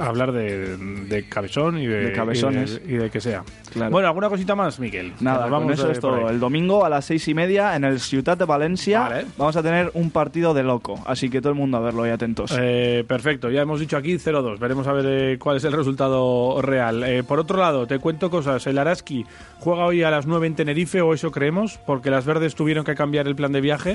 hablar 0.00 0.32
de, 0.32 0.76
de 0.76 1.28
cabezón 1.28 1.78
y 1.78 1.86
de. 1.86 2.06
De 2.06 2.12
cabezones. 2.12 2.80
Y 2.84 2.88
de, 2.88 2.94
y 2.94 2.98
de 2.98 3.10
que 3.10 3.20
sea. 3.20 3.42
Claro. 3.72 3.90
Bueno, 3.90 4.08
¿alguna 4.08 4.28
cosita 4.28 4.54
más, 4.54 4.78
Miquel? 4.80 5.12
Nada, 5.20 5.40
Nos 5.40 5.50
con 5.50 5.52
vamos, 5.60 5.72
eso 5.78 5.90
es 5.90 6.00
todo. 6.00 6.28
El 6.30 6.40
domingo 6.40 6.84
a 6.84 6.88
las 6.88 7.04
seis 7.04 7.26
y 7.28 7.34
media 7.34 7.76
en 7.76 7.84
el 7.84 8.00
Ciutat 8.00 8.38
de 8.38 8.44
Valencia 8.44 9.00
Vale. 9.00 9.26
vamos 9.36 9.56
a 9.56 9.62
tener 9.62 9.90
un 9.94 10.10
partido 10.10 10.54
de 10.54 10.62
loco. 10.62 11.00
Así 11.06 11.28
que 11.28 11.40
todo 11.40 11.50
el 11.50 11.58
mundo 11.58 11.76
a 11.76 11.80
verlo 11.80 12.06
y 12.06 12.10
atentos. 12.10 12.54
Eh, 12.58 13.04
perfecto, 13.06 13.50
ya 13.50 13.62
hemos 13.62 13.80
dicho 13.80 13.96
aquí 13.96 14.14
0-2. 14.14 14.58
Veremos 14.58 14.86
a 14.86 14.92
ver 14.92 15.04
eh, 15.06 15.38
cuál 15.38 15.56
es 15.58 15.64
el 15.64 15.72
resultado 15.72 16.60
real. 16.62 17.02
Eh, 17.04 17.22
por 17.22 17.38
otro 17.40 17.58
lado, 17.58 17.86
te 17.86 17.98
cuento 17.98 18.30
cosas. 18.30 18.66
El 18.66 18.78
Araski 18.78 19.26
juega 19.58 19.84
hoy 19.84 20.02
a 20.02 20.10
las 20.10 20.26
9 20.26 20.46
en 20.46 20.54
Tenerife, 20.54 21.00
o 21.00 21.12
eso 21.14 21.30
creemos, 21.30 21.78
porque 21.86 22.10
las 22.10 22.24
verdes 22.24 22.54
tuvieron 22.54 22.84
que 22.84 22.94
cambiar 22.94 23.26
el 23.26 23.34
plan 23.36 23.52
de 23.52 23.60
viaje. 23.60 23.87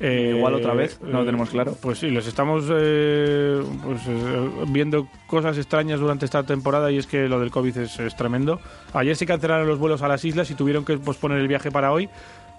Eh, 0.00 0.32
Igual 0.34 0.54
otra 0.54 0.72
vez, 0.72 0.98
no 1.02 1.18
lo 1.18 1.24
tenemos 1.26 1.50
claro. 1.50 1.76
Pues 1.80 1.98
sí, 1.98 2.10
les 2.10 2.26
estamos 2.26 2.64
eh, 2.70 3.62
pues, 3.84 4.00
eh, 4.08 4.50
viendo 4.68 5.06
cosas 5.26 5.58
extrañas 5.58 6.00
durante 6.00 6.24
esta 6.24 6.42
temporada 6.42 6.90
y 6.90 6.96
es 6.96 7.06
que 7.06 7.28
lo 7.28 7.38
del 7.38 7.50
COVID 7.50 7.76
es, 7.76 8.00
es 8.00 8.16
tremendo. 8.16 8.60
Ayer 8.94 9.14
se 9.14 9.26
cancelaron 9.26 9.68
los 9.68 9.78
vuelos 9.78 10.00
a 10.00 10.08
las 10.08 10.24
islas 10.24 10.50
y 10.50 10.54
tuvieron 10.54 10.86
que 10.86 10.96
posponer 10.96 11.38
el 11.38 11.48
viaje 11.48 11.70
para 11.70 11.92
hoy, 11.92 12.08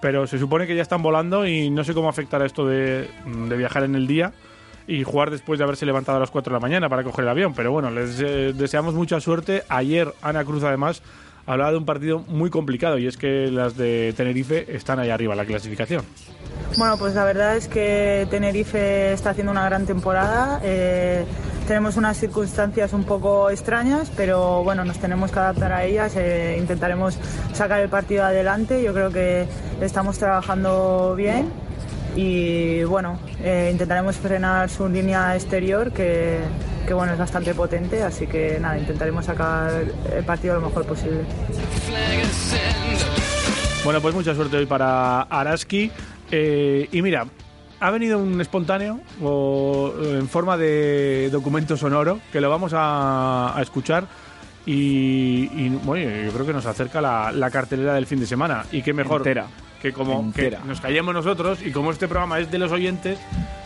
pero 0.02 0.27
se 0.27 0.38
supone 0.38 0.68
que 0.68 0.76
ya 0.76 0.84
están 0.84 1.02
volando 1.02 1.48
y 1.48 1.72
no 1.72 1.84
sé 1.84 1.95
cómo 1.95 2.10
afectará 2.10 2.45
esto 2.45 2.68
de, 2.68 3.10
de 3.26 3.57
viajar 3.57 3.84
en 3.84 3.95
el 3.95 4.06
día 4.06 4.34
y 4.88 5.03
jugar 5.03 5.31
después 5.31 5.57
de 5.57 5.64
haberse 5.64 5.85
levantado 5.85 6.18
a 6.18 6.19
las 6.19 6.31
4 6.31 6.52
de 6.52 6.56
la 6.56 6.60
mañana 6.60 6.89
para 6.89 7.03
coger 7.03 7.23
el 7.23 7.30
avión. 7.30 7.53
Pero 7.56 7.72
bueno, 7.72 7.91
les 7.91 8.19
eh, 8.19 8.53
deseamos 8.53 8.93
mucha 8.93 9.19
suerte. 9.19 9.64
Ayer 9.69 10.14
Ana 10.22 10.43
Cruz 10.43 10.64
además 10.64 11.02
hablaba 11.52 11.72
de 11.72 11.78
un 11.78 11.86
partido 11.86 12.23
muy 12.28 12.49
complicado 12.49 12.98
y 12.98 13.07
es 13.07 13.18
que 13.18 13.52
las 13.52 13.76
de 13.76 14.14
Tenerife 14.15 14.73
están 14.73 14.99
ahí 14.99 15.10
arriba 15.10 15.34
en 15.34 15.38
la 15.38 15.45
clasificación. 15.45 16.03
Bueno, 16.78 16.98
pues 16.98 17.14
la 17.14 17.26
verdad 17.26 17.57
es 17.57 17.68
que 17.68 18.26
Tenerife 18.30 19.11
está 19.11 19.32
haciendo 19.32 19.52
una 19.52 19.65
gran 19.65 19.86
temporada. 19.86 20.61
eh, 20.64 21.26
tenemos 21.68 21.98
unas 21.98 22.18
circunstancias 22.18 22.94
un 22.94 23.03
poco 23.03 23.49
extrañas, 23.49 24.11
pero 24.15 24.64
bueno, 24.64 24.84
nos 24.86 24.98
tenemos 24.98 25.32
que 25.32 25.40
adaptar 25.40 25.73
a 25.73 25.84
ellas. 25.84 26.14
eh, 26.15 26.56
intentaremos 26.57 27.18
sacar 27.53 27.82
el 27.82 27.90
partido 27.90 28.23
adelante. 28.23 28.82
Yo 28.82 28.94
creo 28.94 29.11
que 29.11 29.45
estamos 29.82 30.18
trabajando 30.18 31.15
bien 31.15 31.49
y 32.15 32.84
bueno, 32.86 33.19
eh, 33.44 33.69
intentaremos 33.72 34.15
frenar 34.15 34.69
su 34.69 34.88
línea 34.88 35.36
exterior 35.36 35.91
que, 35.91 36.40
que 36.86 36.94
bueno 36.94 37.14
es 37.14 37.20
bastante 37.20 37.53
potente. 37.53 38.03
Así 38.03 38.28
que 38.28 38.60
nada, 38.60 38.78
intentaremos 38.78 39.26
sacar 39.26 39.84
el 40.16 40.24
partido 40.24 40.56
lo 40.56 40.68
mejor 40.68 40.86
posible. 40.86 41.22
Bueno, 43.84 44.02
pues 44.02 44.14
mucha 44.14 44.36
suerte 44.36 44.58
hoy 44.58 44.66
para 44.66 45.22
Araski. 45.22 45.91
Eh, 46.32 46.88
y 46.91 47.02
mira, 47.02 47.26
ha 47.80 47.91
venido 47.91 48.20
un 48.20 48.40
espontáneo 48.40 48.99
o, 49.22 49.94
eh, 49.99 50.18
en 50.20 50.30
forma 50.30 50.58
de 50.58 51.30
documento 51.32 51.76
sonoro 51.76 52.20
que 52.32 52.40
lo 52.40 52.49
vamos 52.49 52.74
a, 52.74 53.58
a 53.58 53.62
escuchar. 53.62 54.06
Y, 54.66 55.49
y, 55.53 55.70
bueno, 55.84 56.24
yo 56.24 56.32
creo 56.32 56.45
que 56.45 56.53
nos 56.53 56.68
acerca 56.68 57.02
la, 57.02 57.32
la 57.32 57.49
cartelera 57.49 57.95
del 57.95 58.06
fin 58.06 58.20
de 58.20 58.28
semana. 58.28 58.64
Y 58.72 58.84
qué 58.84 58.94
mejor 58.94 59.22
Entera. 59.22 59.48
Que 59.82 59.91
como 59.94 60.32
que 60.34 60.41
nos 60.66 60.80
callemos 60.82 61.14
nosotros 61.14 61.62
y 61.62 61.72
como 61.72 61.91
este 61.91 62.08
programa 62.08 62.40
es 62.40 62.52
de 62.52 62.58
los 62.60 62.72
oyentes, 62.72 63.20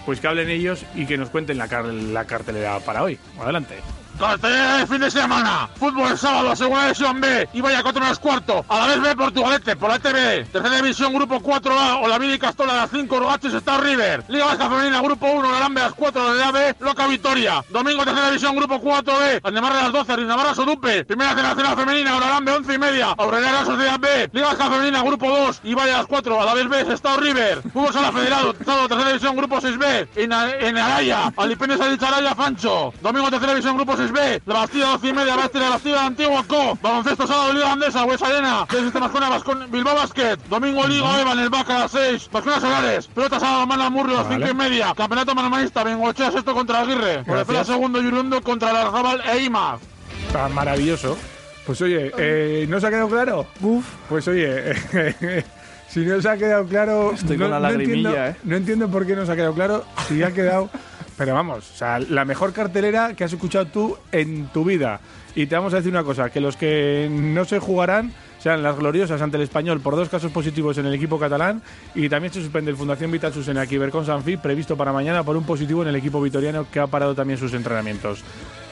pues 0.05 0.19
que 0.19 0.27
hablen 0.27 0.49
ellos 0.49 0.85
y 0.95 1.05
que 1.05 1.17
nos 1.17 1.29
cuenten 1.29 1.57
la, 1.57 1.67
car- 1.67 1.85
la 1.85 2.25
cartelera 2.25 2.79
para 2.79 3.03
hoy. 3.03 3.17
Adelante. 3.39 3.75
Cartelera 4.19 4.77
de 4.77 4.87
fin 4.87 4.99
de 5.01 5.11
semana. 5.11 5.69
Fútbol 5.77 6.17
sábado, 6.17 6.55
segunda 6.55 6.83
división 6.83 7.19
B. 7.19 7.49
Y 7.53 7.61
vaya 7.61 7.83
4 7.83 8.01
menos 8.01 8.19
cuarto. 8.19 8.65
A 8.69 8.79
la 8.79 8.87
vez 8.87 9.01
B, 9.01 9.15
Portugalete, 9.15 9.75
por 9.75 9.89
la 9.89 9.99
TV. 9.99 10.45
Tercera 10.45 10.75
división, 10.77 11.13
grupo 11.13 11.41
4A. 11.41 12.03
Olavide 12.03 12.35
y 12.35 12.39
Castola 12.39 12.73
a 12.73 12.75
las 12.77 12.91
5. 12.91 13.19
Rogaches 13.19 13.53
está 13.53 13.77
River. 13.77 14.23
Liga 14.29 14.45
Vasca 14.45 14.69
Femenina, 14.69 15.01
grupo 15.01 15.27
1. 15.27 15.51
Larambe 15.51 15.81
a 15.81 15.85
las 15.85 15.93
4. 15.93 16.33
La 16.35 16.51
B, 16.51 16.75
Loca 16.79 17.07
Victoria. 17.07 17.63
Domingo, 17.69 18.05
tercera 18.05 18.27
división, 18.27 18.55
grupo 18.55 18.81
4B. 18.81 19.41
Andemarre 19.43 19.79
a 19.79 19.83
las 19.83 19.91
12. 19.91 20.15
Rinamarra 20.15 20.55
Sodupe. 20.55 21.03
Primera 21.05 21.33
Nacional 21.33 21.75
Femenina. 21.75 22.15
Oralambe 22.15 22.53
11 22.53 22.73
y 22.73 22.77
media. 22.77 23.15
Aureliana 23.17 23.65
Sociedad 23.65 23.99
B. 23.99 24.29
Liga 24.31 24.47
Vasca 24.47 24.69
Femenina, 24.69 25.03
grupo 25.03 25.29
2. 25.29 25.61
Y 25.63 25.73
vaya 25.73 25.95
a 25.95 25.97
las 25.99 26.07
4. 26.07 26.41
A 26.41 26.45
la 26.45 26.53
vez 26.53 26.69
B, 26.69 26.81
Estado 26.93 27.17
River. 27.17 27.61
Fútbol 27.73 27.93
Sala 27.93 28.11
Federado. 28.11 28.51
Estado, 28.51 28.87
tercera 28.87 29.09
división, 29.09 29.35
grupo 29.35 29.57
6B. 29.57 30.07
En, 30.15 30.31
en 30.31 30.77
Araya. 30.77 31.33
Alipendes 31.35 31.81
a 31.81 31.87
dicha 31.89 32.07
Araya, 32.07 32.33
Fancho. 32.33 32.93
Domingo, 33.01 33.29
tercera 33.29 33.51
división, 33.51 33.75
grupo 33.75 33.93
6B. 34.09 34.41
La 34.45 34.53
Bastilla 34.53 34.87
12 34.87 35.07
y 35.07 35.13
media. 35.13 35.35
Bastilla, 35.35 35.63
la 35.65 35.69
Bastilla 35.71 36.05
Antigua 36.05 36.43
Co. 36.47 36.77
Baloncesto 36.81 37.27
sábado, 37.27 37.53
Liga 37.53 37.71
Andesa. 37.71 38.05
Huesa 38.05 38.27
Arena. 38.27 38.65
De 38.71 38.81
Sistemas 38.81 39.11
con 39.11 39.21
Vascon, 39.21 39.71
Bilbao 39.71 39.95
Basket. 39.95 40.37
Domingo, 40.49 40.87
Liga 40.87 41.21
Eva 41.21 41.33
en 41.33 41.39
el 41.39 41.49
Baca 41.49 41.75
a 41.75 41.79
las 41.79 41.91
6. 41.91 42.29
Vasconas 42.31 42.61
Solares. 42.61 43.07
Pelota 43.07 43.39
sábado, 43.39 43.67
Mano 43.67 43.91
Murrio 43.91 44.15
a 44.15 44.19
las 44.19 44.29
Vale. 44.29 44.47
5 44.47 44.51
y 44.51 44.69
media. 44.69 44.93
Campeonato 44.95 45.35
Manomanista. 45.35 45.83
Bengochea 45.83 46.31
sexto 46.31 46.53
contra 46.53 46.81
Aguirre. 46.81 47.23
Por 47.23 47.35
Gracias. 47.35 47.67
segundo, 47.67 48.01
Yurundo 48.01 48.41
contra 48.41 48.71
Larzábal 48.73 49.21
e 49.33 49.43
Imaz. 49.43 49.81
Está 50.27 50.49
maravilloso. 50.49 51.17
Pues 51.65 51.81
oye, 51.81 52.11
eh, 52.17 52.65
¿no 52.69 52.79
se 52.79 52.87
ha 52.87 52.89
quedado 52.89 53.09
claro? 53.09 53.47
Uf. 53.61 53.85
Pues 54.07 54.27
oye, 54.27 54.75
si 55.89 56.01
no 56.01 56.21
se 56.21 56.29
ha 56.29 56.37
quedado 56.37 56.65
claro... 56.65 57.13
Estoy 57.13 57.37
no, 57.37 57.45
con 57.45 57.51
la 57.51 57.59
no 57.59 57.63
lagrimilla, 57.63 58.09
entiendo, 58.09 58.25
¿eh? 58.27 58.35
No 58.43 58.55
entiendo 58.55 58.87
por 58.89 59.07
qué 59.07 59.15
no 59.15 59.25
se 59.25 59.31
ha 59.31 59.35
quedado 59.35 59.53
claro, 59.53 59.85
si 60.07 60.21
ha 60.21 60.31
quedado... 60.31 60.69
Pero 61.17 61.33
vamos, 61.33 61.71
o 61.71 61.77
sea, 61.77 61.99
la 61.99 62.25
mejor 62.25 62.51
cartelera 62.51 63.13
que 63.13 63.23
has 63.23 63.31
escuchado 63.33 63.67
tú 63.67 63.97
en 64.11 64.47
tu 64.47 64.65
vida. 64.65 64.99
Y 65.33 65.45
te 65.47 65.55
vamos 65.55 65.73
a 65.73 65.77
decir 65.77 65.91
una 65.91 66.03
cosa, 66.03 66.29
que 66.29 66.41
los 66.41 66.57
que 66.57 67.07
no 67.09 67.45
se 67.45 67.59
jugarán 67.59 68.13
sean 68.39 68.61
las 68.61 68.75
gloriosas 68.77 69.21
ante 69.21 69.37
el 69.37 69.43
español 69.43 69.79
por 69.81 69.95
dos 69.95 70.07
casos 70.09 70.31
positivos 70.31 70.77
en 70.77 70.85
el 70.85 70.93
equipo 70.93 71.17
catalán 71.17 71.61
y 71.95 72.09
también 72.09 72.31
se 72.33 72.41
suspende 72.41 72.69
el 72.69 72.77
Fundación 72.77 73.11
Vital 73.11 73.33
Susena 73.33 73.65
Kibercon 73.65 74.05
Sanfi 74.05 74.37
previsto 74.37 74.77
para 74.77 74.93
mañana 74.93 75.23
por 75.23 75.35
un 75.35 75.45
positivo 75.45 75.81
en 75.81 75.87
el 75.87 75.95
equipo 75.95 76.21
vitoriano 76.21 76.67
que 76.69 76.79
ha 76.79 76.87
parado 76.87 77.15
también 77.15 77.39
sus 77.39 77.53
entrenamientos. 77.53 78.23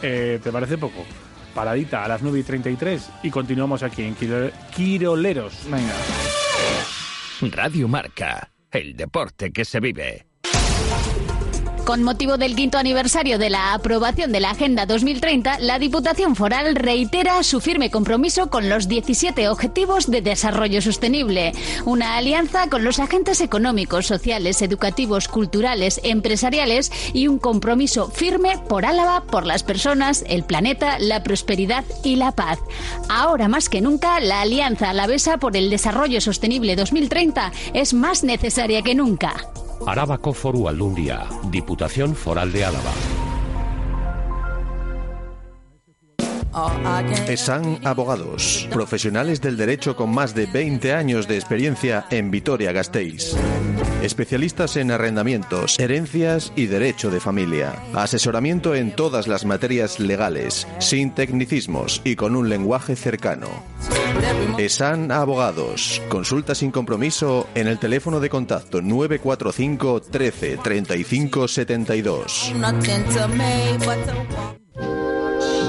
Eh, 0.01 0.39
¿Te 0.43 0.51
parece 0.51 0.77
poco? 0.77 1.03
Paradita 1.55 2.03
a 2.03 2.07
las 2.07 2.21
9 2.21 2.39
y 2.39 2.43
33 2.43 3.09
y 3.23 3.29
continuamos 3.31 3.81
aquí 3.83 4.03
en 4.03 4.15
Quiro- 4.15 4.51
Quiroleros. 4.75 5.53
Venga. 5.69 5.93
Radio 7.55 7.87
Marca, 7.87 8.51
el 8.71 8.95
deporte 8.95 9.51
que 9.51 9.65
se 9.65 9.79
vive. 9.79 10.25
Con 11.85 12.01
motivo 12.01 12.37
del 12.37 12.55
quinto 12.55 12.77
aniversario 12.77 13.37
de 13.37 13.49
la 13.49 13.73
aprobación 13.73 14.31
de 14.31 14.39
la 14.39 14.51
Agenda 14.51 14.85
2030, 14.85 15.59
la 15.59 15.79
Diputación 15.79 16.37
Foral 16.37 16.75
reitera 16.75 17.43
su 17.43 17.59
firme 17.59 17.91
compromiso 17.91 18.49
con 18.49 18.69
los 18.69 18.87
17 18.87 19.49
Objetivos 19.49 20.09
de 20.09 20.21
Desarrollo 20.21 20.81
Sostenible, 20.81 21.51
una 21.83 22.15
alianza 22.15 22.69
con 22.69 22.85
los 22.85 22.99
agentes 22.99 23.41
económicos, 23.41 24.07
sociales, 24.07 24.61
educativos, 24.61 25.27
culturales, 25.27 25.99
empresariales 26.05 26.89
y 27.11 27.27
un 27.27 27.37
compromiso 27.37 28.09
firme 28.09 28.57
por 28.69 28.85
Álava, 28.85 29.25
por 29.25 29.45
las 29.45 29.63
personas, 29.63 30.23
el 30.29 30.43
planeta, 30.43 30.99
la 30.99 31.21
prosperidad 31.21 31.83
y 32.01 32.15
la 32.15 32.31
paz. 32.31 32.59
Ahora 33.09 33.49
más 33.49 33.67
que 33.67 33.81
nunca, 33.81 34.21
la 34.21 34.39
Alianza 34.39 34.89
Alavesa 34.89 35.37
por 35.37 35.57
el 35.57 35.69
Desarrollo 35.69 36.21
Sostenible 36.21 36.77
2030 36.77 37.51
es 37.73 37.93
más 37.93 38.23
necesaria 38.23 38.83
que 38.83 38.95
nunca. 38.95 39.35
Arabako 39.85 40.33
Foru 40.33 40.67
Aldundia, 40.67 41.27
Diputación 41.49 42.15
Foral 42.15 42.51
de 42.51 42.65
Álava. 42.65 43.32
ESAN 47.27 47.79
Abogados, 47.83 48.67
profesionales 48.71 49.41
del 49.41 49.57
derecho 49.57 49.95
con 49.95 50.13
más 50.13 50.35
de 50.35 50.45
20 50.45 50.93
años 50.93 51.27
de 51.27 51.35
experiencia 51.35 52.05
en 52.11 52.29
Vitoria-Gasteiz. 52.29 53.35
Especialistas 54.03 54.77
en 54.77 54.91
arrendamientos, 54.91 55.79
herencias 55.79 56.53
y 56.55 56.67
derecho 56.67 57.09
de 57.09 57.19
familia. 57.19 57.73
Asesoramiento 57.93 58.75
en 58.75 58.95
todas 58.95 59.27
las 59.27 59.45
materias 59.45 59.99
legales, 59.99 60.67
sin 60.77 61.11
tecnicismos 61.11 62.01
y 62.03 62.15
con 62.15 62.35
un 62.35 62.49
lenguaje 62.49 62.95
cercano. 62.95 63.47
ESAN 64.59 65.11
Abogados. 65.11 66.01
Consulta 66.07 66.53
sin 66.53 66.69
compromiso 66.69 67.47
en 67.55 67.67
el 67.67 67.79
teléfono 67.79 68.19
de 68.19 68.29
contacto 68.29 68.81
945 68.81 70.01
13 70.01 70.57
35 70.57 71.47
72. 71.47 72.53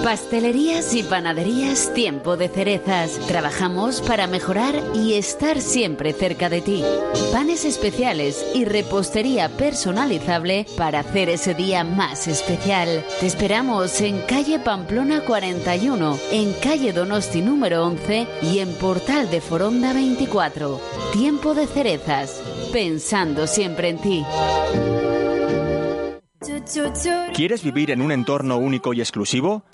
Pastelerías 0.04 0.94
y 0.94 1.02
panaderías 1.02 1.94
Tiempo 1.94 2.36
de 2.36 2.50
Cerezas. 2.50 3.18
Trabajamos 3.26 4.02
para 4.02 4.26
mejorar 4.26 4.74
y 4.94 5.14
estar 5.14 5.62
siempre 5.62 6.12
cerca 6.12 6.50
de 6.50 6.60
ti. 6.60 6.84
Panes 7.32 7.64
especiales 7.64 8.44
y 8.54 8.66
repostería 8.66 9.48
personalizable 9.48 10.66
para 10.76 11.00
hacer 11.00 11.30
ese 11.30 11.54
día 11.54 11.84
más 11.84 12.28
especial. 12.28 13.02
Te 13.18 13.26
esperamos 13.26 13.98
en 14.02 14.20
calle 14.26 14.58
Pamplona 14.58 15.22
41, 15.22 16.18
en 16.32 16.52
calle 16.62 16.92
Donosti 16.92 17.40
número 17.40 17.86
11 17.86 18.26
y 18.42 18.58
en 18.58 18.74
Portal 18.74 19.30
de 19.30 19.40
Foronda 19.40 19.94
24. 19.94 20.82
Tiempo 21.14 21.54
de 21.54 21.66
Cerezas. 21.66 22.42
Pensando 22.74 23.46
siempre 23.46 23.88
en 23.88 23.98
ti. 23.98 24.22
¿Quieres 27.34 27.64
vivir 27.64 27.90
en 27.90 28.02
un 28.02 28.12
entorno 28.12 28.58
único 28.58 28.92
y 28.92 29.00
exclusivo? 29.00 29.64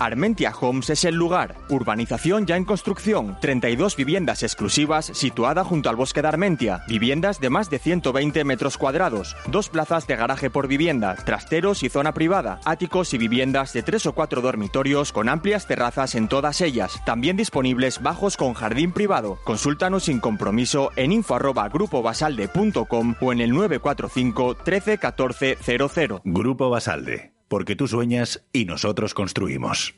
Armentia 0.00 0.52
Homes 0.60 0.90
es 0.90 1.04
el 1.04 1.16
lugar. 1.16 1.56
Urbanización 1.68 2.46
ya 2.46 2.56
en 2.56 2.64
construcción. 2.64 3.36
32 3.40 3.96
viviendas 3.96 4.42
exclusivas 4.42 5.06
situada 5.06 5.64
junto 5.64 5.90
al 5.90 5.96
bosque 5.96 6.22
de 6.22 6.28
Armentia. 6.28 6.82
Viviendas 6.88 7.40
de 7.40 7.50
más 7.50 7.70
de 7.70 7.78
120 7.78 8.44
metros 8.44 8.78
cuadrados. 8.78 9.36
Dos 9.48 9.68
plazas 9.68 10.06
de 10.06 10.16
garaje 10.16 10.50
por 10.50 10.68
vivienda. 10.68 11.16
Trasteros 11.16 11.82
y 11.82 11.88
zona 11.88 12.14
privada. 12.14 12.60
Áticos 12.64 13.12
y 13.14 13.18
viviendas 13.18 13.72
de 13.72 13.82
tres 13.82 14.06
o 14.06 14.12
cuatro 14.12 14.40
dormitorios 14.40 15.12
con 15.12 15.28
amplias 15.28 15.66
terrazas 15.66 16.14
en 16.14 16.28
todas 16.28 16.60
ellas. 16.60 17.00
También 17.04 17.36
disponibles 17.36 18.02
bajos 18.02 18.36
con 18.36 18.54
jardín 18.54 18.92
privado. 18.92 19.38
Consúltanos 19.44 20.04
sin 20.04 20.20
compromiso 20.20 20.90
en 20.96 21.12
info 21.12 21.34
arroba 21.34 21.68
grupobasalde.com 21.68 23.14
o 23.20 23.32
en 23.32 23.40
el 23.40 23.50
945 23.50 24.56
13 24.64 24.98
14 24.98 25.58
00. 25.60 26.22
Grupo 26.24 26.70
Basalde. 26.70 27.37
Porque 27.48 27.76
tú 27.76 27.88
sueñas 27.88 28.44
y 28.52 28.64
nosotros 28.66 29.14
construimos. 29.14 29.94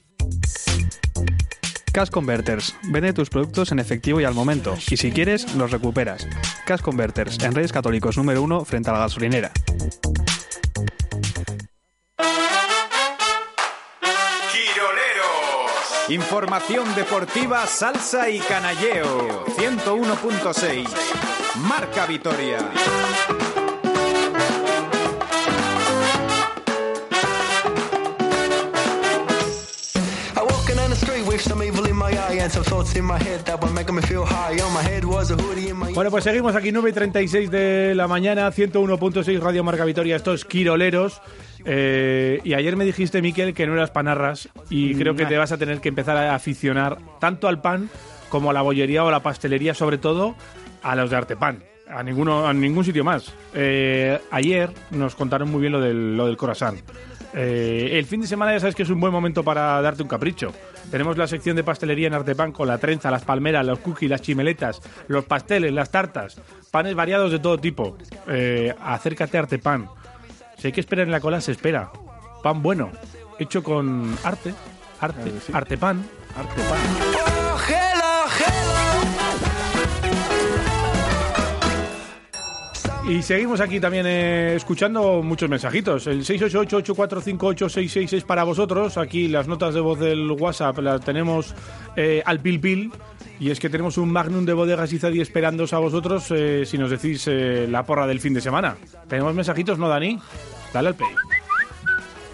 Cash 1.92 2.10
Converters. 2.10 2.76
Vende 2.84 3.12
tus 3.12 3.30
productos 3.30 3.72
en 3.72 3.80
efectivo 3.80 4.20
y 4.20 4.24
al 4.24 4.34
momento. 4.34 4.76
Y 4.90 4.96
si 4.96 5.10
quieres, 5.10 5.54
los 5.56 5.72
recuperas. 5.72 6.26
Cash 6.64 6.80
Converters, 6.80 7.42
en 7.42 7.54
Reyes 7.54 7.72
Católicos 7.72 8.16
número 8.16 8.42
uno 8.42 8.64
frente 8.64 8.90
a 8.90 8.92
la 8.92 9.00
gasolinera. 9.00 9.50
Quiroleros. 14.52 16.10
Información 16.10 16.94
deportiva, 16.94 17.66
salsa 17.66 18.30
y 18.30 18.38
canalleo. 18.38 19.44
101.6. 19.46 20.88
Marca 21.56 22.06
Vitoria. 22.06 22.58
Bueno, 35.94 36.12
pues 36.12 36.22
seguimos 36.22 36.54
aquí 36.54 36.70
9 36.70 36.90
y 36.90 36.92
36 36.92 37.50
de 37.50 37.94
la 37.96 38.06
mañana, 38.06 38.48
101.6 38.52 39.40
Radio 39.40 39.64
Marca 39.64 39.84
Vitoria, 39.84 40.14
estos 40.14 40.44
quiroleros. 40.44 41.20
Eh, 41.64 42.40
y 42.44 42.54
ayer 42.54 42.76
me 42.76 42.84
dijiste, 42.84 43.20
Miquel, 43.20 43.52
que 43.52 43.66
no 43.66 43.74
eras 43.74 43.90
panarras 43.90 44.48
y 44.68 44.94
creo 44.94 45.16
que 45.16 45.26
te 45.26 45.36
vas 45.36 45.50
a 45.50 45.58
tener 45.58 45.80
que 45.80 45.88
empezar 45.88 46.16
a 46.16 46.36
aficionar 46.36 46.98
tanto 47.18 47.48
al 47.48 47.60
pan 47.60 47.90
como 48.28 48.50
a 48.50 48.52
la 48.52 48.62
bollería 48.62 49.02
o 49.02 49.08
a 49.08 49.10
la 49.10 49.24
pastelería, 49.24 49.74
sobre 49.74 49.98
todo 49.98 50.36
a 50.82 50.94
los 50.94 51.10
de 51.10 51.16
Artepan. 51.16 51.64
A, 51.88 52.04
ninguno, 52.04 52.46
a 52.46 52.52
ningún 52.52 52.84
sitio 52.84 53.02
más. 53.02 53.34
Eh, 53.54 54.20
ayer 54.30 54.70
nos 54.92 55.16
contaron 55.16 55.50
muy 55.50 55.60
bien 55.60 55.72
lo 55.72 55.80
del, 55.80 56.16
lo 56.16 56.26
del. 56.26 56.36
Eh, 57.34 57.90
el 57.92 58.06
fin 58.06 58.20
de 58.20 58.26
semana 58.26 58.52
ya 58.52 58.60
sabes 58.60 58.74
que 58.74 58.82
es 58.82 58.90
un 58.90 59.00
buen 59.00 59.12
momento 59.12 59.44
para 59.44 59.80
darte 59.80 60.02
un 60.02 60.08
capricho. 60.08 60.52
Tenemos 60.90 61.16
la 61.16 61.26
sección 61.26 61.56
de 61.56 61.64
pastelería 61.64 62.08
en 62.08 62.14
Artepan 62.14 62.52
con 62.52 62.66
la 62.66 62.78
trenza, 62.78 63.10
las 63.10 63.24
palmeras, 63.24 63.64
los 63.64 63.78
cookies, 63.78 64.10
las 64.10 64.22
chimeletas, 64.22 64.80
los 65.08 65.24
pasteles, 65.24 65.72
las 65.72 65.90
tartas, 65.90 66.40
panes 66.70 66.94
variados 66.94 67.30
de 67.30 67.38
todo 67.38 67.58
tipo. 67.58 67.96
Eh, 68.26 68.74
acércate 68.80 69.36
a 69.36 69.40
Artepan. 69.40 69.88
Si 70.58 70.66
hay 70.66 70.72
que 70.72 70.80
esperar 70.80 71.06
en 71.06 71.12
la 71.12 71.20
cola, 71.20 71.40
se 71.40 71.52
espera. 71.52 71.90
Pan 72.42 72.62
bueno, 72.62 72.90
hecho 73.38 73.62
con 73.62 74.16
arte, 74.24 74.52
arte, 75.00 75.32
Artepan, 75.52 76.04
Artepan. 76.36 77.19
Y 83.10 83.22
seguimos 83.22 83.60
aquí 83.60 83.80
también 83.80 84.06
eh, 84.06 84.54
escuchando 84.54 85.20
muchos 85.20 85.50
mensajitos. 85.50 86.06
El 86.06 86.24
688-845-866 86.24 88.12
es 88.12 88.22
para 88.22 88.44
vosotros. 88.44 88.96
Aquí 88.98 89.26
las 89.26 89.48
notas 89.48 89.74
de 89.74 89.80
voz 89.80 89.98
del 89.98 90.30
WhatsApp 90.30 90.78
las 90.78 91.00
tenemos 91.00 91.52
eh, 91.96 92.22
al 92.24 92.38
pil 92.38 92.60
pil. 92.60 92.92
Y 93.40 93.50
es 93.50 93.58
que 93.58 93.68
tenemos 93.68 93.98
un 93.98 94.12
magnum 94.12 94.44
de 94.44 94.52
bodegas 94.52 94.92
Izadi 94.92 95.20
esperándoos 95.20 95.72
a 95.72 95.80
vosotros 95.80 96.30
eh, 96.30 96.62
si 96.64 96.78
nos 96.78 96.90
decís 96.90 97.26
eh, 97.26 97.66
la 97.68 97.84
porra 97.84 98.06
del 98.06 98.20
fin 98.20 98.32
de 98.32 98.40
semana. 98.40 98.76
¿Tenemos 99.08 99.34
mensajitos, 99.34 99.76
no, 99.76 99.88
Dani? 99.88 100.16
Dale 100.72 100.88
al 100.90 100.94
play. 100.94 101.10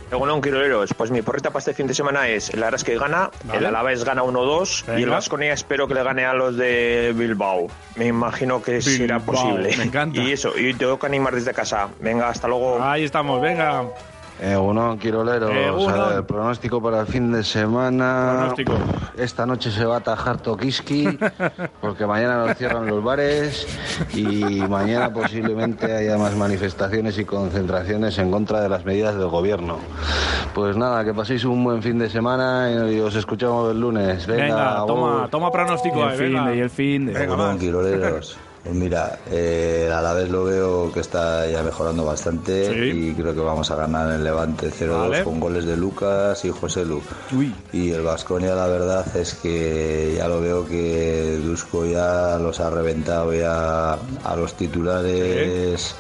Según 0.09 0.41
Quiroleros, 0.41 0.95
pues 0.95 1.11
mi 1.11 1.21
porrita 1.23 1.51
para 1.51 1.59
este 1.59 1.75
fin 1.75 1.87
de 1.87 1.95
semana 1.95 2.29
es 2.29 2.51
el 2.51 2.63
Aras 2.63 2.85
que 2.85 2.97
gana, 2.97 3.31
Vale. 3.45 3.59
el 3.59 3.67
Alavés 3.67 4.05
gana 4.05 4.23
1-2 4.23 4.99
y 4.99 5.03
el. 5.03 5.11
Vasconia 5.11 5.53
espero 5.53 5.89
que 5.89 5.95
le 5.95 6.03
gane 6.05 6.25
a 6.25 6.33
los 6.33 6.57
de 6.57 7.13
Bilbao. 7.17 7.67
Me 7.97 8.07
imagino 8.07 8.63
que 8.63 8.81
será 8.81 9.19
posible. 9.19 9.77
me 9.77 9.85
encanta. 9.85 10.21
Y 10.21 10.31
eso, 10.33 10.57
y 10.57 10.75
tengo 10.75 10.99
que 10.99 11.07
animar 11.07 11.35
desde 11.35 11.53
casa. 11.53 11.89
Venga, 12.01 12.29
hasta 12.29 12.47
luego. 12.47 12.81
Ahí 12.83 13.05
estamos, 13.05 13.41
venga. 13.41 13.85
Egunon, 14.41 14.99
Quiroleros. 14.99 15.51
Egunon. 15.51 16.13
El 16.15 16.25
pronóstico 16.25 16.83
para 16.83 17.01
el 17.01 17.07
fin 17.07 17.33
de 17.33 17.43
semana. 17.43 18.33
Pronóstico. 18.37 18.75
Esta 19.17 19.47
noche 19.47 19.71
se 19.71 19.85
va 19.85 19.95
a 19.95 19.99
atajar 19.99 20.39
Tokiski, 20.41 21.19
porque 21.81 22.07
mañana 22.07 22.45
nos 22.47 22.57
cierran 22.57 22.87
los 22.87 23.03
bares 23.03 23.67
y 24.15 24.61
mañana 24.69 25.13
posiblemente 25.13 25.95
haya 25.95 26.19
más 26.19 26.37
manifestaciones 26.37 27.19
y 27.19 27.25
concentraciones 27.25 28.19
en 28.19 28.31
contra 28.31 28.61
de 28.61 28.69
las 28.69 28.85
medidas 28.85 29.17
del 29.17 29.29
gobierno. 29.29 29.79
Pues 30.55 30.77
nada, 30.77 31.05
que 31.05 31.15
paséis 31.15 31.45
un 31.45 31.65
buen 31.65 31.83
fin 31.83 31.99
de 31.99 32.11
semana 32.11 32.71
y 32.91 33.01
os 33.01 33.15
escuchamos 33.15 33.71
el 33.71 33.81
lunes. 33.81 34.27
Venga, 34.27 34.45
Venga, 34.45 34.87
toma, 34.87 35.29
toma 35.31 35.51
pronóstico. 35.51 36.05
ahí, 36.05 36.19
venga. 36.19 36.45
Venga, 36.51 37.23
Egunon, 37.25 37.39
más. 37.39 37.57
Quiroleros. 37.57 38.39
Pues 38.67 38.77
mira, 38.77 39.21
eh, 39.31 39.89
a 39.95 40.03
la 40.03 40.13
vez 40.13 40.29
lo 40.29 40.43
veo 40.43 40.91
que 40.91 40.99
está 40.99 41.49
ya 41.49 41.63
mejorando 41.63 42.05
bastante 42.05 42.91
y 42.93 43.15
creo 43.15 43.33
que 43.33 43.41
vamos 43.41 43.71
a 43.71 43.77
ganar 43.77 44.13
en 44.13 44.25
Levante 44.25 44.73
0-2 44.73 45.09
Vale. 45.09 45.23
con 45.23 45.39
goles 45.39 45.67
de 45.67 45.77
Lucas 45.77 46.45
y 46.45 46.51
José 46.51 46.85
Lu. 46.85 47.01
Y 47.73 47.93
el 47.93 48.03
Vasconia 48.03 48.57
la 48.57 48.67
verdad 48.67 49.17
es 49.17 49.35
que 49.35 50.15
ya 50.17 50.27
lo 50.27 50.41
veo 50.41 50.67
que 50.67 51.39
Dusko 51.45 51.87
ya 51.87 52.39
los 52.41 52.59
ha 52.59 52.69
reventado 52.69 53.33
ya 53.33 53.93
a 53.93 54.37
los 54.37 54.55
titulares. 54.55 55.95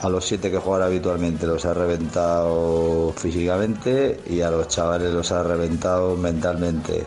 A 0.00 0.08
los 0.08 0.24
siete 0.24 0.50
que 0.50 0.58
juegan 0.58 0.88
habitualmente 0.88 1.46
los 1.46 1.64
ha 1.64 1.74
reventado 1.74 3.12
físicamente 3.16 4.18
y 4.28 4.40
a 4.40 4.50
los 4.50 4.66
chavales 4.66 5.12
los 5.12 5.30
ha 5.30 5.44
reventado 5.44 6.16
mentalmente. 6.16 7.06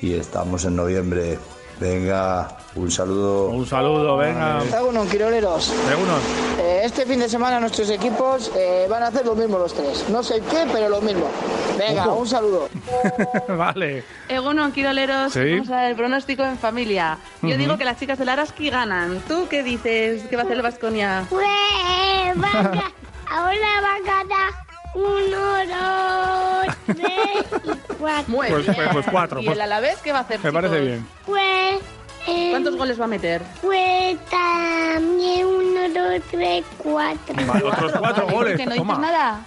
Y 0.00 0.14
estamos 0.14 0.64
en 0.64 0.76
noviembre. 0.76 1.38
Venga, 1.80 2.56
un 2.76 2.90
saludo. 2.90 3.48
Un 3.48 3.66
saludo, 3.66 4.16
venga. 4.16 4.62
Egunon, 4.76 5.08
Quiroleros. 5.08 5.72
Egunon. 5.90 6.20
Eh, 6.60 6.82
este 6.84 7.04
fin 7.04 7.18
de 7.18 7.28
semana 7.28 7.58
nuestros 7.58 7.90
equipos 7.90 8.50
eh, 8.56 8.86
van 8.88 9.02
a 9.02 9.08
hacer 9.08 9.26
lo 9.26 9.34
mismo 9.34 9.58
los 9.58 9.74
tres. 9.74 10.04
No 10.08 10.22
sé 10.22 10.40
qué, 10.50 10.66
pero 10.72 10.88
lo 10.88 11.00
mismo. 11.00 11.26
Venga, 11.76 12.06
Ojo. 12.08 12.20
un 12.20 12.26
saludo. 12.28 12.68
vale. 13.48 14.04
Egunon, 14.28 14.70
Quiroleros, 14.72 15.32
Sí. 15.32 15.50
vamos 15.52 15.70
a 15.70 15.76
ver 15.82 15.90
el 15.90 15.96
pronóstico 15.96 16.44
en 16.44 16.58
familia. 16.58 17.18
Yo 17.42 17.56
digo 17.56 17.76
que 17.76 17.84
las 17.84 17.98
chicas 17.98 18.18
del 18.18 18.28
Araski 18.28 18.70
ganan. 18.70 19.20
¿Tú 19.26 19.46
qué 19.50 19.62
dices? 19.62 20.22
¿Qué 20.30 20.36
va 20.36 20.42
a 20.42 20.44
hacer 20.44 20.56
el 20.56 20.62
Vasconia? 20.62 21.26
Pues 21.28 21.44
va 21.46 22.48
a- 22.60 22.92
ahora 23.36 23.80
va 23.82 23.94
a 23.94 24.00
ganar 24.04 24.63
uno, 24.94 25.40
dos, 25.66 26.76
tres 26.86 27.46
y 27.64 27.94
cuatro. 27.98 28.24
Muy 28.28 28.48
Pues- 28.48 28.62
bien. 28.64 28.74
pues- 28.76 28.88
pues 28.92 29.06
cuatro, 29.10 29.40
¿Y 29.40 29.44
pues- 29.44 29.56
el 29.56 29.62
Alavés 29.62 29.98
qué 29.98 30.12
va 30.12 30.18
a 30.18 30.22
hacer, 30.22 30.40
Me 30.42 30.52
parece 30.52 30.80
bien. 30.80 31.06
Pues, 31.26 31.80
eh, 32.26 32.48
¿Cuántos 32.50 32.76
goles 32.76 33.00
va 33.00 33.04
a 33.04 33.08
meter? 33.08 33.42
pues 33.60 34.18
también 34.30 35.46
uno, 35.46 35.80
dos, 35.88 36.22
tres, 36.30 36.64
cuatro. 36.78 37.34
Vale, 37.46 37.64
otros 37.64 37.92
cuatro 37.98 38.24
Vale, 38.26 38.36
goles. 38.36 38.56
¿Que 38.56 38.66
no 38.66 38.72
dices 38.74 38.98
nada? 38.98 39.40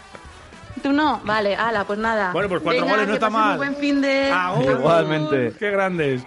¿Tú 0.83 0.91
no? 0.93 1.19
Vale, 1.23 1.55
ala, 1.55 1.85
pues 1.85 1.97
nada. 1.97 2.31
Bueno, 2.31 2.49
pues 2.49 2.61
cuatro 2.61 2.81
Venga, 2.81 2.93
goles 2.93 3.07
no 3.07 3.13
que 3.13 3.17
está 3.17 3.27
un 3.27 3.33
mal. 3.33 3.57
buen 3.57 3.75
fin 3.77 3.99
de... 4.01 4.31
Igualmente. 4.63 5.53
Qué 5.57 5.71
grandes. 5.71 6.21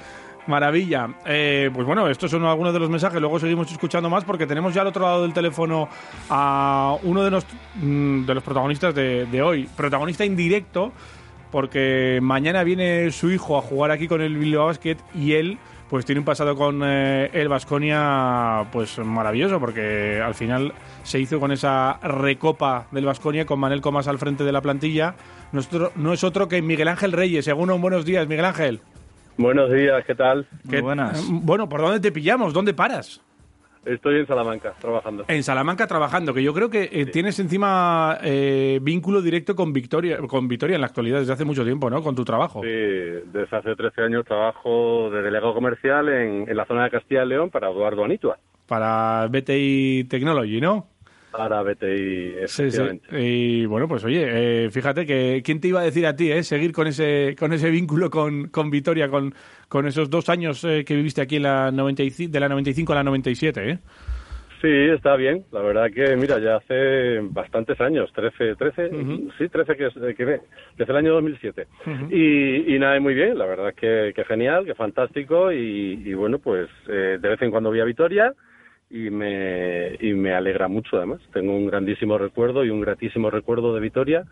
Maravilla. 0.46 1.08
Eh, 1.26 1.70
pues 1.72 1.86
bueno, 1.86 2.08
estos 2.08 2.30
son 2.30 2.44
algunos 2.44 2.72
de 2.72 2.80
los 2.80 2.90
mensajes. 2.90 3.20
Luego 3.20 3.38
seguimos 3.38 3.70
escuchando 3.70 4.10
más 4.10 4.24
porque 4.24 4.46
tenemos 4.46 4.74
ya 4.74 4.82
al 4.82 4.88
otro 4.88 5.02
lado 5.02 5.22
del 5.22 5.32
teléfono 5.32 5.88
a 6.28 6.96
uno 7.02 7.22
de 7.22 7.30
los, 7.30 7.46
mm, 7.76 8.24
de 8.24 8.34
los 8.34 8.42
protagonistas 8.42 8.94
de, 8.94 9.42
hoy. 9.42 9.68
Protagonista 9.76 10.24
indirecto 10.24 10.92
porque 11.50 12.20
mañana 12.22 12.62
viene 12.62 13.10
su 13.10 13.30
hijo 13.30 13.58
a 13.58 13.62
jugar 13.62 13.90
aquí 13.90 14.06
con 14.06 14.20
el 14.20 14.36
Bilbao 14.36 14.66
Basket 14.66 14.96
y 15.14 15.32
él 15.32 15.58
pues 15.88 16.04
tiene 16.04 16.20
un 16.20 16.24
pasado 16.24 16.54
con 16.54 16.82
eh, 16.84 17.30
el 17.32 17.48
Vasconia 17.48 18.64
pues 18.70 18.96
maravilloso, 19.00 19.58
porque 19.58 20.22
al 20.24 20.36
final 20.36 20.72
se 21.02 21.18
hizo 21.18 21.40
con 21.40 21.50
esa 21.50 21.98
recopa 22.00 22.86
del 22.92 23.06
Vasconia 23.06 23.44
con 23.44 23.58
Manel 23.58 23.80
Comas 23.80 24.06
al 24.06 24.20
frente 24.20 24.44
de 24.44 24.52
la 24.52 24.60
plantilla. 24.60 25.16
Nuestro, 25.50 25.90
no 25.96 26.12
es 26.12 26.22
otro 26.22 26.46
que 26.46 26.62
Miguel 26.62 26.86
Ángel 26.86 27.10
Reyes. 27.10 27.44
Según 27.44 27.72
un 27.72 27.80
buenos 27.80 28.04
días, 28.04 28.28
Miguel 28.28 28.44
Ángel. 28.44 28.80
Buenos 29.36 29.72
días, 29.72 30.04
¿qué 30.06 30.14
tal? 30.14 30.46
¿Qué- 30.68 30.80
Bueno, 31.30 31.68
¿por 31.68 31.80
dónde 31.80 32.00
te 32.00 32.12
pillamos? 32.12 32.52
¿Dónde 32.52 32.74
paras? 32.74 33.20
Estoy 33.82 34.18
en 34.18 34.26
Salamanca, 34.26 34.74
trabajando. 34.78 35.24
En 35.26 35.42
Salamanca 35.42 35.86
trabajando, 35.86 36.34
que 36.34 36.42
yo 36.42 36.52
creo 36.52 36.68
que 36.68 36.90
eh, 36.92 37.06
tienes 37.06 37.38
encima 37.38 38.18
eh, 38.22 38.78
vínculo 38.82 39.22
directo 39.22 39.56
con 39.56 39.72
Victoria, 39.72 40.18
con 40.18 40.46
Victoria 40.48 40.74
en 40.74 40.82
la 40.82 40.88
actualidad 40.88 41.20
desde 41.20 41.32
hace 41.32 41.46
mucho 41.46 41.64
tiempo, 41.64 41.88
¿no? 41.88 42.02
Con 42.02 42.14
tu 42.14 42.22
trabajo. 42.22 42.60
Sí, 42.62 42.68
desde 42.68 43.56
hace 43.56 43.74
13 43.74 44.02
años 44.02 44.26
trabajo 44.26 45.08
de 45.10 45.22
delegado 45.22 45.54
comercial 45.54 46.10
en, 46.10 46.46
en 46.46 46.56
la 46.56 46.66
zona 46.66 46.84
de 46.84 46.90
Castilla 46.90 47.24
y 47.24 47.28
León 47.28 47.48
para 47.48 47.70
Eduardo 47.70 48.04
Anitua, 48.04 48.36
Para 48.66 49.26
BTI 49.28 50.04
Technology, 50.10 50.60
¿no? 50.60 50.86
Para 51.32 51.62
BTI, 51.62 52.34
Sí. 52.46 52.68
Y 53.12 53.66
bueno, 53.66 53.86
pues 53.88 54.04
oye, 54.04 54.64
eh, 54.66 54.70
fíjate 54.70 55.06
que 55.06 55.42
quién 55.44 55.60
te 55.60 55.68
iba 55.68 55.80
a 55.80 55.84
decir 55.84 56.06
a 56.06 56.16
ti, 56.16 56.30
eh, 56.30 56.42
seguir 56.42 56.72
con 56.72 56.86
ese 56.86 57.36
con 57.38 57.52
ese 57.52 57.70
vínculo 57.70 58.10
con, 58.10 58.48
con 58.48 58.70
Vitoria, 58.70 59.08
con, 59.08 59.34
con 59.68 59.86
esos 59.86 60.10
dos 60.10 60.28
años 60.28 60.64
eh, 60.64 60.84
que 60.84 60.96
viviste 60.96 61.20
aquí 61.22 61.36
en 61.36 61.44
la 61.44 61.70
95, 61.70 62.32
de 62.32 62.40
la 62.40 62.48
95 62.48 62.92
a 62.92 62.96
la 62.96 63.04
97, 63.04 63.70
¿eh? 63.70 63.78
Sí, 64.60 64.68
está 64.68 65.16
bien. 65.16 65.42
La 65.52 65.62
verdad 65.62 65.86
que, 65.90 66.16
mira, 66.16 66.38
ya 66.38 66.56
hace 66.56 67.20
bastantes 67.22 67.80
años, 67.80 68.12
13, 68.14 68.56
13, 68.56 68.90
sí, 69.38 69.48
13 69.48 69.74
que, 69.74 69.86
es- 69.86 70.16
que 70.16 70.24
ve, 70.26 70.40
desde 70.76 70.92
el 70.92 70.98
año 70.98 71.14
2007. 71.14 71.66
Y, 72.10 72.74
y 72.74 72.78
nada, 72.78 73.00
muy 73.00 73.14
bien, 73.14 73.38
la 73.38 73.46
verdad 73.46 73.72
que, 73.74 74.12
que 74.14 74.22
genial, 74.26 74.66
que 74.66 74.74
fantástico 74.74 75.50
y, 75.50 76.02
y 76.04 76.12
bueno, 76.12 76.38
pues 76.40 76.68
eh, 76.90 77.16
de 77.18 77.28
vez 77.30 77.40
en 77.40 77.50
cuando 77.50 77.70
voy 77.70 77.80
a 77.80 77.84
Vitoria 77.86 78.34
y 78.90 79.08
me, 79.10 79.96
y 80.00 80.12
me 80.14 80.32
alegra 80.34 80.68
mucho 80.68 80.96
además. 80.96 81.20
Tengo 81.32 81.54
un 81.56 81.66
grandísimo 81.66 82.18
recuerdo 82.18 82.64
y 82.64 82.70
un 82.70 82.80
gratísimo 82.80 83.30
recuerdo 83.30 83.72
de 83.74 83.80
Vitoria 83.80 84.24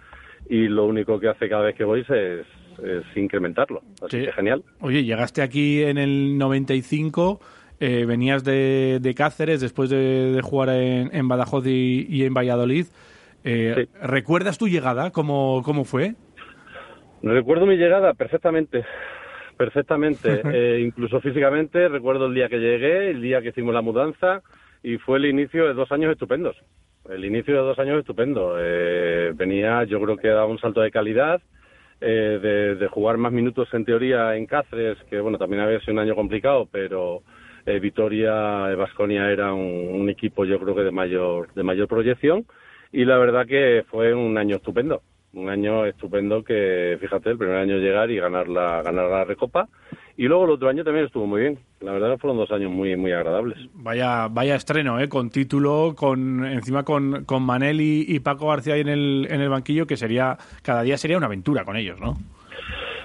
y 0.48 0.68
lo 0.68 0.84
único 0.86 1.18
que 1.20 1.28
hace 1.28 1.48
cada 1.48 1.62
vez 1.64 1.76
que 1.76 1.84
voy 1.84 2.00
es, 2.00 2.08
es 2.10 3.16
incrementarlo. 3.16 3.82
Así 4.04 4.18
Sí. 4.20 4.26
que 4.26 4.32
genial. 4.32 4.62
Oye, 4.80 5.04
llegaste 5.04 5.42
aquí 5.42 5.82
en 5.82 5.96
el 5.98 6.36
95, 6.38 7.40
eh, 7.80 8.04
venías 8.06 8.42
de, 8.44 8.98
de 9.00 9.14
Cáceres 9.14 9.60
después 9.60 9.90
de, 9.90 10.32
de 10.32 10.42
jugar 10.42 10.70
en, 10.70 11.14
en 11.14 11.28
Badajoz 11.28 11.64
y, 11.66 12.06
y 12.08 12.24
en 12.24 12.34
Valladolid. 12.34 12.86
Eh, 13.44 13.86
¿Recuerdas 14.02 14.58
tu 14.58 14.66
llegada? 14.68 15.10
¿Cómo, 15.12 15.62
cómo 15.64 15.84
fue? 15.84 16.14
Recuerdo 17.22 17.66
mi 17.66 17.76
llegada 17.76 18.14
perfectamente, 18.14 18.84
perfectamente, 19.58 20.40
Eh, 20.54 20.80
incluso 20.80 21.20
físicamente. 21.20 21.88
Recuerdo 21.88 22.26
el 22.26 22.34
día 22.34 22.48
que 22.48 22.58
llegué, 22.58 23.10
el 23.10 23.20
día 23.20 23.42
que 23.42 23.48
hicimos 23.48 23.74
la 23.74 23.82
mudanza 23.82 24.42
y 24.82 24.96
fue 24.96 25.18
el 25.18 25.26
inicio 25.26 25.66
de 25.66 25.74
dos 25.74 25.92
años 25.92 26.12
estupendos. 26.12 26.56
El 27.10 27.24
inicio 27.24 27.54
de 27.54 27.60
dos 27.60 27.78
años 27.78 27.98
estupendo. 27.98 28.56
Eh, 28.58 29.32
venía, 29.34 29.84
yo 29.84 30.00
creo 30.00 30.16
que 30.16 30.28
daba 30.28 30.46
un 30.46 30.58
salto 30.58 30.80
de 30.80 30.90
calidad, 30.90 31.42
eh, 32.00 32.38
de, 32.40 32.74
de 32.76 32.88
jugar 32.88 33.16
más 33.18 33.32
minutos 33.32 33.68
en 33.72 33.84
teoría 33.84 34.36
en 34.36 34.46
Cáceres, 34.46 34.96
que 35.10 35.20
bueno, 35.20 35.36
también 35.36 35.62
había 35.62 35.80
sido 35.80 35.94
un 35.94 35.98
año 35.98 36.14
complicado, 36.14 36.68
pero 36.70 37.22
eh, 37.66 37.80
Vitoria, 37.80 38.74
Vasconia 38.76 39.30
era 39.30 39.52
un, 39.52 39.88
un 40.00 40.08
equipo 40.08 40.44
yo 40.44 40.58
creo 40.60 40.74
que 40.74 40.82
de 40.82 40.90
mayor, 40.90 41.52
de 41.54 41.62
mayor 41.62 41.88
proyección 41.88 42.46
y 42.92 43.04
la 43.04 43.18
verdad 43.18 43.46
que 43.46 43.84
fue 43.90 44.14
un 44.14 44.38
año 44.38 44.56
estupendo. 44.56 45.02
Un 45.32 45.50
año 45.50 45.84
estupendo 45.84 46.42
que, 46.42 46.96
fíjate, 47.00 47.30
el 47.30 47.38
primer 47.38 47.56
año 47.56 47.76
llegar 47.76 48.10
y 48.10 48.16
ganar 48.16 48.48
la, 48.48 48.82
ganar 48.82 49.10
la 49.10 49.24
Recopa. 49.24 49.68
Y 50.16 50.24
luego 50.24 50.46
el 50.46 50.50
otro 50.50 50.68
año 50.68 50.82
también 50.82 51.06
estuvo 51.06 51.26
muy 51.26 51.42
bien. 51.42 51.58
La 51.80 51.92
verdad 51.92 52.18
fueron 52.18 52.38
dos 52.38 52.50
años 52.50 52.72
muy, 52.72 52.96
muy 52.96 53.12
agradables. 53.12 53.58
Vaya, 53.74 54.26
vaya 54.28 54.56
estreno, 54.56 54.98
¿eh? 54.98 55.08
Con 55.08 55.30
título, 55.30 55.94
con 55.96 56.44
encima 56.44 56.82
con, 56.82 57.24
con 57.24 57.44
Manel 57.44 57.80
y, 57.80 58.04
y 58.08 58.18
Paco 58.18 58.48
García 58.48 58.74
ahí 58.74 58.80
en 58.80 58.88
el, 58.88 59.28
en 59.30 59.40
el 59.40 59.48
banquillo, 59.48 59.86
que 59.86 59.96
sería 59.96 60.36
cada 60.62 60.82
día 60.82 60.98
sería 60.98 61.18
una 61.18 61.26
aventura 61.26 61.64
con 61.64 61.76
ellos, 61.76 62.00
¿no? 62.00 62.16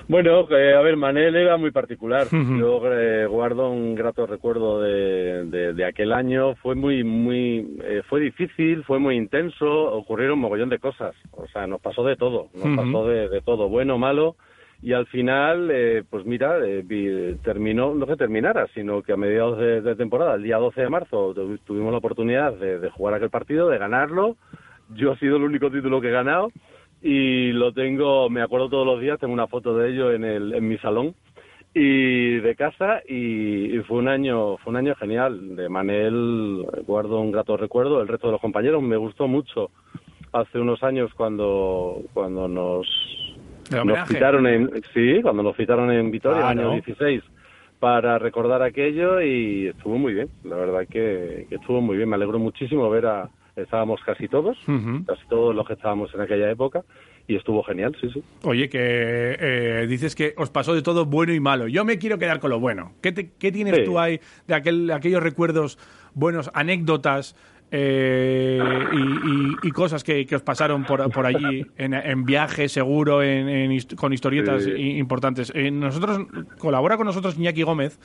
Bueno, 0.08 0.46
eh, 0.52 0.74
a 0.76 0.82
ver, 0.82 0.98
Manel 0.98 1.36
era 1.36 1.56
muy 1.58 1.72
particular. 1.72 2.28
Yo 2.60 2.82
eh, 2.92 3.26
guardo 3.26 3.70
un 3.70 3.96
grato 3.96 4.26
recuerdo 4.28 4.82
de, 4.82 5.46
de- 5.46 5.74
de 5.74 5.86
aquel 5.86 6.12
año. 6.12 6.56
Fue 6.56 6.76
muy, 6.76 7.04
muy, 7.04 7.78
eh, 7.84 8.02
fue 8.10 8.20
difícil, 8.20 8.84
fue 8.84 9.00
muy 9.00 9.16
intenso. 9.16 9.66
Ocurrieron 9.94 10.36
un 10.36 10.42
mogollón 10.42 10.70
de 10.70 10.80
cosas. 10.80 11.16
O 11.32 11.48
sea, 11.48 11.68
nos 11.68 11.80
pasó 11.82 12.04
de 12.04 12.18
todo, 12.18 12.50
nos 12.54 12.64
pasó 12.76 13.08
de, 13.08 13.30
de 13.30 13.42
todo, 13.42 13.70
bueno, 13.70 13.98
malo. 13.98 14.36
Y 14.82 14.92
al 14.92 15.06
final, 15.08 15.70
eh, 15.72 16.04
pues 16.10 16.26
mira, 16.26 16.58
eh, 16.62 17.38
terminó, 17.42 17.96
no 17.96 18.06
que 18.06 18.18
terminara, 18.18 18.68
sino 18.74 19.02
que 19.02 19.14
a 19.14 19.18
mediados 19.18 19.58
de, 19.58 19.80
de 19.82 19.96
temporada, 19.96 20.36
el 20.36 20.44
día 20.44 20.58
12 20.58 20.82
de 20.82 20.90
marzo, 20.90 21.34
tu- 21.34 21.58
tuvimos 21.60 21.94
la 21.94 22.00
oportunidad 22.00 22.52
de, 22.54 22.80
de 22.80 22.90
jugar 22.90 23.14
aquel 23.14 23.30
partido, 23.30 23.70
de 23.70 23.78
ganarlo. 23.78 24.36
Yo 24.94 25.14
he 25.14 25.18
sido 25.20 25.38
el 25.38 25.44
único 25.44 25.72
título 25.72 26.02
que 26.02 26.10
he 26.10 26.12
ganado 26.12 26.52
y 27.04 27.52
lo 27.52 27.74
tengo, 27.74 28.30
me 28.30 28.42
acuerdo 28.42 28.70
todos 28.70 28.88
los 28.88 29.02
días, 29.02 29.20
tengo 29.20 29.34
una 29.34 29.48
foto 29.48 29.78
de 29.78 29.92
ello 29.92 30.14
en, 30.14 30.24
el, 30.24 30.54
en 30.54 30.68
mi 30.68 30.78
salón 30.78 31.14
y 31.74 32.36
de 32.40 32.56
casa 32.56 33.02
y, 33.08 33.78
y 33.78 33.80
fue 33.82 33.98
un 33.98 34.08
año 34.08 34.58
fue 34.58 34.72
un 34.72 34.78
año 34.78 34.96
genial. 34.96 35.56
De 35.56 35.68
Manel 35.68 36.66
guardo 36.88 37.20
un 37.20 37.32
grato 37.32 37.58
recuerdo 37.58 38.02
el 38.02 38.08
resto 38.08 38.28
de 38.28 38.34
los 38.34 38.42
compañeros 38.42 38.82
me 38.82 38.96
gustó 38.96 39.28
mucho 39.28 39.70
hace 40.32 40.60
unos 40.60 40.82
años 40.84 41.12
cuando 41.16 42.02
cuando 42.14 42.48
nos 42.48 42.88
¿El 43.72 43.86
nos 43.88 44.08
citaron 44.08 44.48
en 44.48 44.72
sí 44.94 45.20
cuando 45.22 45.44
nos 45.44 45.58
citaron 45.58 45.92
en 45.92 46.10
Vitoria 46.10 46.52
en 46.52 46.60
el 46.60 46.66
año 46.68 46.72
16 46.74 47.24
para 47.84 48.18
recordar 48.18 48.62
aquello 48.62 49.20
y 49.20 49.68
estuvo 49.68 49.98
muy 49.98 50.14
bien. 50.14 50.30
La 50.46 50.56
verdad 50.56 50.88
que, 50.90 51.48
que 51.50 51.56
estuvo 51.56 51.82
muy 51.82 51.98
bien. 51.98 52.08
Me 52.08 52.16
alegro 52.16 52.40
muchísimo 52.40 52.90
ver 52.90 53.08
a 53.08 53.30
estábamos 53.56 54.02
casi 54.06 54.28
todos 54.28 54.58
casi 55.06 55.28
todos 55.30 55.56
los 55.56 55.66
que 55.68 55.74
estábamos 55.74 56.14
en 56.14 56.22
aquella 56.22 56.50
época 56.50 56.84
y 57.28 57.36
estuvo 57.36 57.64
genial 57.64 57.96
sí 58.02 58.10
sí 58.14 58.24
Oye, 58.44 58.68
que 58.68 58.80
eh, 59.40 59.86
dices 59.88 60.16
que 60.16 60.34
os 60.38 60.50
pasó 60.50 60.74
de 60.74 60.82
todo 60.82 61.06
bueno 61.06 61.34
y 61.34 61.40
malo. 61.40 61.68
Yo 61.68 61.86
me 61.86 61.98
quiero 61.98 62.18
quedar 62.18 62.40
con 62.42 62.50
lo 62.50 62.60
bueno. 62.60 62.94
¿Qué, 63.02 63.12
te- 63.14 63.32
qué 63.40 63.52
tienes 63.52 63.76
Sí. 63.78 63.84
tú 63.86 63.98
ahí 64.00 64.20
de 64.48 64.56
aquel, 64.56 64.92
aquellos 64.92 65.24
recuerdos 65.24 65.78
buenos, 66.14 66.52
anécdotas 66.54 67.36
eh, 67.72 68.60
y, 68.92 68.98
y- 68.98 69.56
y 69.64 69.72
cosas 69.72 70.04
que, 70.04 70.26
que 70.26 70.36
os 70.36 70.42
pasaron 70.42 70.84
por, 70.84 71.10
por 71.12 71.26
allí 71.26 71.66
en, 71.78 71.94
en 71.94 72.24
viaje 72.26 72.68
seguro, 72.70 73.24
en, 73.24 73.78
con 73.96 74.12
historietas 74.14 74.64
Sí. 74.66 74.72
importantes? 74.98 75.52
Eh, 75.56 75.72
nosotros 75.72 76.20
Colabora 76.60 76.98
con 76.98 77.06
nosotros 77.08 77.38
Iñaki 77.38 77.64
Gómez. 77.64 78.00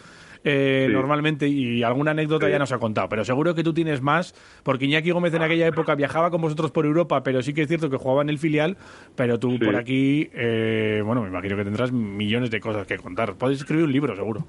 Eh, 0.44 0.85
Sí. 0.89 0.93
normalmente 0.93 1.48
y 1.48 1.82
alguna 1.82 2.12
anécdota 2.12 2.47
Sí. 2.47 2.52
ya 2.52 2.59
nos 2.59 2.73
ha 2.73 2.78
contado, 2.78 3.09
pero 3.09 3.24
seguro 3.24 3.55
que 3.55 3.62
tú 3.62 3.73
tienes 3.74 4.01
más, 4.02 4.35
porque 4.62 4.85
Iñaki 4.86 5.10
Gómez 5.10 5.35
en 5.35 5.43
aquella 5.43 5.66
época 5.66 5.94
viajaba 5.94 6.31
con 6.31 6.40
vosotros 6.40 6.70
por 6.70 6.86
Europa, 6.86 7.23
pero 7.23 7.43
sí 7.43 7.52
que 7.55 7.62
es 7.62 7.69
cierto 7.69 7.90
que 7.90 7.97
jugaba 7.97 8.23
en 8.23 8.28
el 8.31 8.39
filial, 8.39 8.77
pero 9.16 9.39
tú 9.39 9.52
Sí. 9.52 9.59
por 9.59 9.77
aquí, 9.77 10.31
eh, 10.35 11.02
bueno, 11.05 11.23
me 11.23 11.28
imagino 11.28 11.56
que 11.56 11.65
tendrás 11.65 11.93
millones 11.93 12.51
de 12.51 12.60
cosas 12.60 12.86
que 12.86 12.97
contar. 12.98 13.35
Puedes 13.35 13.59
escribir 13.59 13.85
un 13.85 13.93
libro, 13.93 14.15
seguro. 14.16 14.47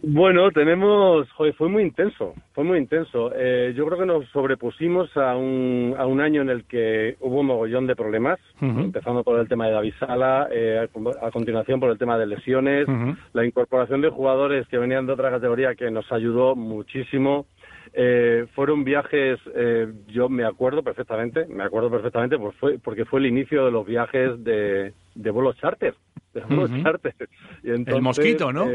Bueno, 0.00 0.50
tenemos, 0.52 1.28
joder, 1.32 1.54
fue 1.54 1.68
muy 1.68 1.82
intenso, 1.82 2.34
fue 2.52 2.62
muy 2.62 2.78
intenso. 2.78 3.32
Eh, 3.34 3.74
yo 3.76 3.84
creo 3.86 3.98
que 3.98 4.06
nos 4.06 4.28
sobrepusimos 4.28 5.14
a 5.16 5.36
un, 5.36 5.94
a 5.98 6.06
un 6.06 6.20
año 6.20 6.42
en 6.42 6.50
el 6.50 6.64
que 6.64 7.16
hubo 7.20 7.40
un 7.40 7.46
mogollón 7.46 7.88
de 7.88 7.96
problemas, 7.96 8.38
empezando 8.60 9.24
por 9.24 9.40
el 9.40 9.48
tema 9.48 9.66
de 9.66 9.72
David 9.72 9.94
Sala, 9.98 10.48
eh, 10.52 10.86
a, 11.20 11.30
continuación 11.32 11.80
por 11.80 11.90
el 11.90 11.98
tema 11.98 12.16
de 12.16 12.26
lesiones, 12.26 12.86
la 13.32 13.44
incorporación 13.44 14.00
de 14.00 14.10
jugadores 14.10 14.68
que 14.68 14.78
venían 14.78 15.06
de 15.06 15.14
otra 15.14 15.30
categoría 15.30 15.74
que 15.74 15.90
nos 15.90 16.10
ayudó 16.12 16.54
muchísimo. 16.54 17.46
Eh, 17.92 18.46
fueron 18.54 18.84
viajes, 18.84 19.40
eh, 19.54 19.92
yo 20.08 20.28
me 20.28 20.44
acuerdo 20.44 20.82
perfectamente, 20.82 21.46
me 21.46 21.64
acuerdo 21.64 21.90
perfectamente 21.90 22.38
pues 22.38 22.54
fue, 22.56 22.78
porque 22.78 23.04
fue 23.04 23.20
el 23.20 23.26
inicio 23.26 23.64
de 23.64 23.70
los 23.72 23.86
viajes 23.86 24.44
de, 24.44 24.92
de 25.14 25.30
vuelos 25.30 25.56
charter. 25.56 25.94
De 26.34 26.42
vuelos 26.42 26.70
charter. 26.82 27.14
Y 27.64 27.70
entonces, 27.70 28.02
mosquito, 28.02 28.52
¿no? 28.52 28.66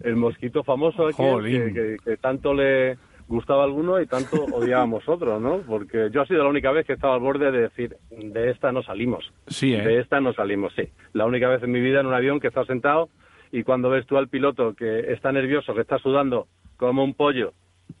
El 0.00 0.16
mosquito 0.16 0.64
famoso 0.64 1.06
aquel 1.08 1.44
que, 1.44 1.72
que- 1.72 1.96
que 2.04 2.16
tanto 2.16 2.52
le 2.54 2.96
gustaba 3.26 3.62
a 3.62 3.64
alguno 3.64 4.00
y 4.00 4.06
tanto 4.06 4.36
odiábamos 4.52 5.08
otros, 5.08 5.40
¿no? 5.40 5.58
Porque 5.66 6.10
yo 6.12 6.20
ha 6.22 6.26
sido 6.26 6.42
la 6.44 6.50
única 6.50 6.70
vez 6.72 6.86
que 6.86 6.92
estaba 6.92 7.14
al 7.14 7.20
borde 7.20 7.50
de 7.50 7.60
decir, 7.62 7.96
de 8.10 8.50
esta 8.50 8.70
no 8.72 8.82
salimos. 8.82 9.32
Sí, 9.46 9.74
¿eh? 9.74 9.82
De 9.82 10.00
esta 10.00 10.20
no 10.20 10.32
salimos, 10.34 10.72
sí. 10.76 10.88
La 11.14 11.24
única 11.24 11.48
vez 11.48 11.62
en 11.62 11.70
mi 11.72 11.80
vida 11.80 12.00
en 12.00 12.06
un 12.06 12.14
avión 12.14 12.38
que 12.40 12.48
estás 12.48 12.66
sentado 12.66 13.08
y 13.50 13.62
cuando 13.62 13.88
ves 13.88 14.04
tú 14.06 14.18
al 14.18 14.28
piloto 14.28 14.74
que 14.74 15.12
está 15.12 15.32
nervioso, 15.32 15.74
que 15.74 15.80
está 15.80 15.98
sudando 15.98 16.48
como 16.76 17.02
un 17.04 17.14
pollo, 17.14 17.52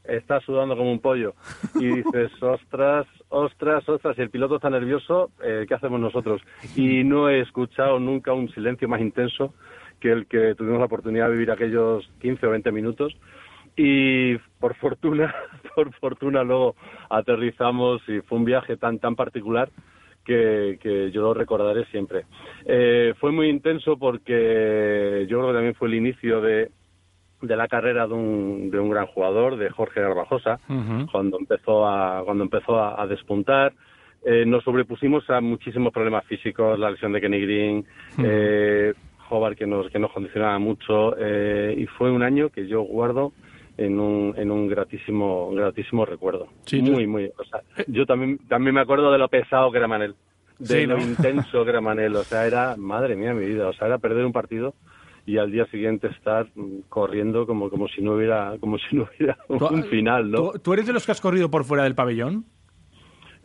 está 0.02 0.40
sudando 0.40 0.76
como 0.76 0.90
un 0.92 0.98
pollo 1.00 1.34
y 1.76 1.86
dices, 1.86 2.30
ostras, 2.42 3.06
ostras, 3.30 3.88
ostras, 3.88 4.16
si 4.16 4.22
el 4.22 4.30
piloto 4.30 4.56
está 4.56 4.68
nervioso, 4.68 5.30
eh, 5.42 5.64
¿qué 5.66 5.74
hacemos 5.74 6.00
nosotros? 6.00 6.42
Y 6.76 7.04
no 7.04 7.30
he 7.30 7.40
escuchado 7.40 7.98
nunca 7.98 8.32
un 8.32 8.50
silencio 8.50 8.88
más 8.88 9.00
intenso 9.00 9.54
que 10.04 10.12
el 10.12 10.26
que 10.26 10.54
tuvimos 10.54 10.80
la 10.80 10.84
oportunidad 10.84 11.28
de 11.28 11.32
vivir 11.32 11.50
aquellos 11.50 12.06
15 12.20 12.46
o 12.46 12.50
20 12.50 12.72
minutos 12.72 13.16
y 13.74 14.36
por 14.60 14.74
fortuna, 14.74 15.34
por 15.74 15.94
fortuna 15.94 16.44
luego 16.44 16.74
aterrizamos 17.08 18.02
y 18.06 18.20
fue 18.20 18.36
un 18.36 18.44
viaje 18.44 18.76
tan 18.76 18.98
tan 18.98 19.16
particular 19.16 19.70
que, 20.22 20.78
que 20.82 21.10
yo 21.10 21.22
lo 21.22 21.32
recordaré 21.32 21.86
siempre. 21.86 22.26
Eh, 22.66 23.14
fue 23.18 23.32
muy 23.32 23.48
intenso 23.48 23.96
porque 23.96 25.26
yo 25.26 25.38
creo 25.38 25.48
que 25.48 25.54
también 25.54 25.74
fue 25.74 25.88
el 25.88 25.94
inicio 25.94 26.42
de, 26.42 26.70
de 27.40 27.56
la 27.56 27.66
carrera 27.66 28.06
de 28.06 28.12
un, 28.12 28.70
de 28.70 28.78
un 28.78 28.90
gran 28.90 29.06
jugador, 29.06 29.56
de 29.56 29.70
Jorge 29.70 30.02
Garbajosa, 30.02 30.60
cuando 31.10 31.38
empezó 31.38 31.86
a, 31.88 32.22
cuando 32.26 32.44
empezó 32.44 32.78
a, 32.78 33.00
a 33.00 33.06
despuntar. 33.06 33.72
Eh, 34.26 34.44
nos 34.46 34.64
sobrepusimos 34.64 35.28
a 35.28 35.42
muchísimos 35.42 35.92
problemas 35.92 36.24
físicos, 36.24 36.78
la 36.78 36.90
lesión 36.90 37.12
de 37.12 37.20
Kenny 37.20 37.40
Green, 37.40 37.84
eh, 38.22 38.94
Hobart 39.30 39.56
que 39.56 39.66
nos, 39.66 39.90
que 39.90 39.98
nos 39.98 40.12
condicionaba 40.12 40.58
mucho, 40.58 41.14
eh, 41.18 41.74
y 41.76 41.86
fue 41.86 42.10
un 42.10 42.22
año 42.22 42.50
que 42.50 42.66
yo 42.66 42.82
guardo 42.82 43.32
en 43.76 43.98
un, 43.98 44.34
en 44.36 44.50
un 44.50 44.68
gratísimo, 44.68 45.50
gratísimo 45.52 46.04
recuerdo. 46.04 46.48
Sí, 46.64 46.80
muy, 46.80 47.06
muy. 47.06 47.30
O 47.36 47.44
sea, 47.44 47.62
yo 47.88 48.06
también, 48.06 48.38
también 48.48 48.74
me 48.74 48.80
acuerdo 48.80 49.10
de 49.10 49.18
lo 49.18 49.28
pesado 49.28 49.70
que 49.70 49.78
era 49.78 49.88
Manel, 49.88 50.14
de 50.58 50.66
Sí, 50.66 50.86
lo 50.86 50.98
intenso 50.98 51.64
que 51.64 51.70
era 51.70 51.80
Manel. 51.80 52.14
O 52.16 52.24
sea, 52.24 52.46
era, 52.46 52.76
madre 52.76 53.16
mía, 53.16 53.34
mi 53.34 53.46
vida. 53.46 53.68
O 53.68 53.72
sea, 53.72 53.88
era 53.88 53.98
perder 53.98 54.24
un 54.24 54.32
partido 54.32 54.74
y 55.26 55.38
al 55.38 55.50
día 55.50 55.66
siguiente 55.66 56.08
estar 56.08 56.46
mm, 56.54 56.80
corriendo 56.88 57.46
como, 57.46 57.70
como 57.70 57.88
si 57.88 58.02
no 58.02 58.12
hubiera, 58.12 58.56
como 58.60 58.78
si 58.78 58.96
no 58.96 59.08
hubiera 59.16 59.36
un 59.48 59.84
final, 59.84 60.30
¿no? 60.30 60.52
¿Tú, 60.52 60.58
tú 60.60 60.72
eres 60.74 60.86
de 60.86 60.92
los 60.92 61.04
que 61.04 61.12
has 61.12 61.20
corrido 61.20 61.50
por 61.50 61.64
fuera 61.64 61.84
del 61.84 61.94
pabellón? 61.94 62.44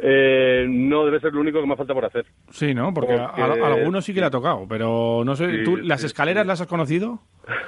Eh, 0.01 0.65
no 0.69 1.03
debe 1.05 1.19
ser 1.19 1.33
lo 1.33 1.41
único 1.41 1.59
que 1.59 1.67
me 1.67 1.75
falta 1.75 1.93
por 1.93 2.05
hacer. 2.05 2.25
Sí, 2.51 2.73
¿no? 2.73 2.93
Porque, 2.93 3.17
Porque- 3.17 3.61
a, 3.61 3.67
algunos 3.67 4.05
sí 4.05 4.13
que 4.13 4.21
le 4.21 4.27
ha 4.27 4.31
tocado, 4.31 4.65
pero 4.67 5.23
no 5.25 5.35
sé, 5.35 5.57
Sí, 5.59 5.63
¿tú 5.65 5.75
las 5.77 5.99
sí, 6.01 6.07
escaleras 6.07 6.45
las 6.47 6.61
has 6.61 6.67
conocido? 6.67 7.19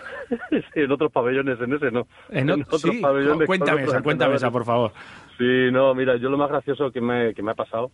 Sí, 0.49 0.79
en 0.79 0.91
otros 0.93 1.11
pabellones, 1.11 1.59
en 1.59 1.73
ese 1.73 1.91
no. 1.91 2.07
En 2.29 2.47
ot- 2.47 2.65
otros 2.71 2.95
pabellones 3.01 3.45
cuéntame 3.45 3.83
esa, 3.83 4.01
cuéntame 4.01 4.35
esa, 4.35 4.49
por 4.49 4.63
favor. 4.63 4.93
Sí, 5.37 5.69
no, 5.73 5.93
mira, 5.93 6.15
yo 6.15 6.29
lo 6.29 6.37
más 6.37 6.49
gracioso 6.49 6.89
que 6.89 7.01
me, 7.01 7.33
que 7.33 7.43
me 7.43 7.51
ha 7.51 7.55
pasado 7.55 7.91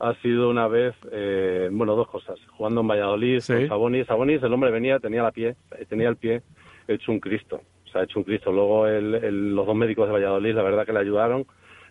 ha 0.00 0.12
sido 0.14 0.50
una 0.50 0.66
vez, 0.66 0.94
eh, 1.12 1.68
bueno, 1.70 1.94
dos 1.94 2.08
cosas. 2.08 2.40
Jugando 2.56 2.80
en 2.80 2.88
Valladolid 2.88 3.40
con 3.46 3.68
Sabonis. 3.68 4.06
Sabonis, 4.08 4.42
el 4.42 4.52
hombre 4.52 4.72
venía, 4.72 4.98
tenía 4.98 5.22
la 5.22 5.30
pie, 5.30 5.54
tenía 5.88 6.08
el 6.08 6.16
pie 6.16 6.42
hecho 6.88 7.12
un 7.12 7.20
Cristo. 7.20 7.60
O 7.86 7.88
sea, 7.92 8.02
hecho 8.02 8.18
un 8.18 8.24
Cristo. 8.24 8.50
Luego 8.50 8.88
el- 8.88 9.14
el- 9.14 9.54
los 9.54 9.64
dos 9.64 9.76
médicos 9.76 10.08
de 10.08 10.12
Valladolid, 10.14 10.56
la 10.56 10.62
verdad 10.64 10.84
que 10.86 10.92
le 10.92 10.98
ayudaron, 10.98 11.46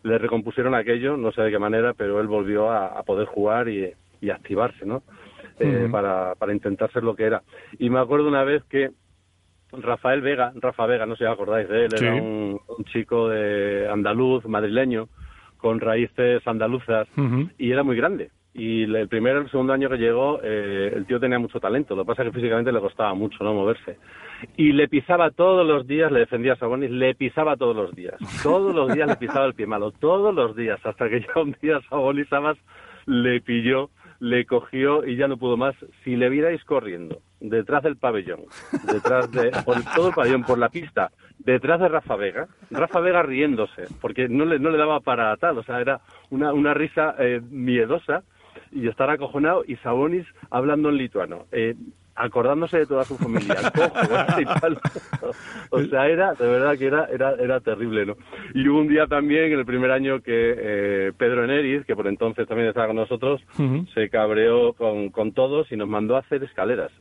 le 0.06 0.18
recompusieron 0.18 0.76
aquello, 0.76 1.18
no 1.18 1.32
sé 1.32 1.42
de 1.42 1.52
qué 1.52 1.60
manera, 1.60 1.94
pero 1.94 2.22
él 2.22 2.28
volvió 2.28 2.70
a, 2.70 2.88
a 2.88 3.04
poder 3.04 3.26
jugar 3.28 3.68
y, 3.70 3.92
y 4.22 4.30
activarse, 4.30 4.86
¿no? 4.86 5.02
Eh, 5.60 5.88
para, 5.92 6.36
para 6.36 6.54
intentar 6.54 6.92
ser 6.92 7.04
lo 7.04 7.16
que 7.16 7.24
era. 7.24 7.42
Y 7.80 7.90
me 7.90 8.00
acuerdo 8.00 8.28
una 8.28 8.44
vez 8.44 8.64
que 8.66 8.92
Rafael 9.72 10.22
Vega, 10.22 10.52
Rafa 10.56 10.86
Vega, 10.86 11.06
no 11.06 11.16
sé 11.16 11.24
si 11.24 11.28
os 11.28 11.34
acordáis 11.34 11.68
de 11.68 11.86
él, 11.86 11.92
Sí. 11.98 12.06
era 12.06 12.16
un, 12.16 12.60
un 12.78 12.86
chico 12.86 13.30
de 13.30 13.88
andaluz, 13.92 14.46
madrileño, 14.46 15.08
con 15.58 15.80
raíces 15.80 16.46
andaluzas 16.48 17.08
y 17.58 17.72
era 17.72 17.84
muy 17.84 17.96
grande. 17.98 18.30
Y 18.54 18.84
el 18.84 19.08
primer 19.10 19.36
el 19.36 19.50
segundo 19.50 19.74
año 19.74 19.90
que 19.90 19.98
llegó, 19.98 20.40
eh, 20.44 20.94
el 20.96 21.06
tío 21.06 21.20
tenía 21.20 21.40
mucho 21.40 21.60
talento. 21.60 21.94
Lo 21.96 22.04
que 22.04 22.08
pasa 22.08 22.22
es 22.24 22.30
que 22.30 22.36
físicamente 22.36 22.72
le 22.72 22.80
costaba 22.80 23.14
mucho 23.14 23.44
no 23.44 23.54
moverse. 23.54 23.98
Y 24.58 24.72
le 24.72 24.88
pisaba 24.88 25.32
todos 25.32 25.66
los 25.66 25.88
días, 25.88 26.12
le 26.12 26.20
defendía 26.20 26.54
a 26.54 26.58
Sabonis, 26.58 26.92
le 26.92 27.16
pisaba 27.16 27.56
todos 27.58 27.76
los 27.76 27.96
días. 27.96 28.16
Todos 28.44 28.74
los 28.74 28.94
días 28.94 29.08
le 29.08 29.16
pisaba 29.16 29.46
el 29.46 29.54
pie 29.54 29.68
malo, 29.68 29.92
todos 29.92 30.34
los 30.34 30.56
días. 30.56 30.80
Hasta 30.86 31.10
que 31.10 31.22
ya 31.22 31.42
un 31.42 31.56
día 31.62 31.80
Sabonis 31.90 32.28
le 33.06 33.42
pilló, 33.42 33.90
le 34.20 34.46
cogió 34.46 35.06
y 35.06 35.16
ya 35.16 35.28
no 35.28 35.38
pudo 35.38 35.58
más. 35.58 35.76
Si 36.04 36.16
le 36.16 36.30
vierais 36.30 36.64
corriendo 36.64 37.22
detrás 37.40 37.84
del 37.84 37.98
pabellón, 37.98 38.42
detrás 38.92 39.32
de 39.32 39.52
por 39.64 39.78
todo 39.96 40.10
el 40.10 40.14
pabellón, 40.14 40.44
por 40.44 40.58
la 40.58 40.70
pista, 40.70 41.12
detrás 41.40 41.80
de 41.80 41.90
Rafa 41.90 42.16
Vega, 42.16 42.48
Rafa 42.72 43.00
Vega 43.00 43.24
riéndose, 43.24 43.84
porque 44.02 44.28
no 44.28 44.46
le, 44.46 44.60
no 44.60 44.70
le 44.70 44.78
daba 44.78 45.00
para 45.00 45.36
tal, 45.38 45.58
o 45.58 45.64
sea, 45.64 45.80
era 45.80 46.02
una, 46.30 46.54
una 46.54 46.74
risa 46.74 47.16
eh, 47.20 47.42
miedosa 47.50 48.24
y 48.72 48.88
estar 48.88 49.10
acojonado 49.10 49.64
y 49.68 49.76
Sabonis 49.78 50.26
hablando 50.50 50.90
en 50.90 50.98
lituano. 50.98 51.46
Eh, 51.52 51.76
acordándose 52.16 52.78
de 52.80 52.86
toda 52.86 53.04
su 53.04 53.18
familia, 53.18 53.56
cojo, 53.76 54.16
y 54.42 54.46
tal. 54.46 54.80
O 55.70 55.82
sea, 55.84 56.08
era, 56.08 56.34
de 56.34 56.48
verdad 56.48 56.78
que 56.78 56.86
era, 56.88 57.06
era, 57.12 57.34
era 57.36 57.60
terrible, 57.60 58.06
¿no? 58.06 58.16
Y 58.54 58.68
hubo 58.68 58.80
un 58.80 58.88
día 58.88 59.06
también, 59.08 59.52
en 59.52 59.60
el 59.60 59.66
primer 59.66 59.92
año, 59.92 60.22
que 60.22 60.56
eh, 60.58 61.12
Pedro 61.18 61.44
Eneriz, 61.44 61.86
que 61.86 61.96
por 61.96 62.08
entonces 62.08 62.48
también 62.48 62.70
estaba 62.70 62.88
con 62.88 62.96
nosotros, 62.96 63.42
se 63.94 64.10
cabreó 64.10 64.74
con, 64.74 65.10
con 65.10 65.34
todos 65.34 65.72
y 65.72 65.76
nos 65.76 65.88
mandó 65.90 66.16
a 66.16 66.20
hacer 66.20 66.44
escaleras. 66.44 66.92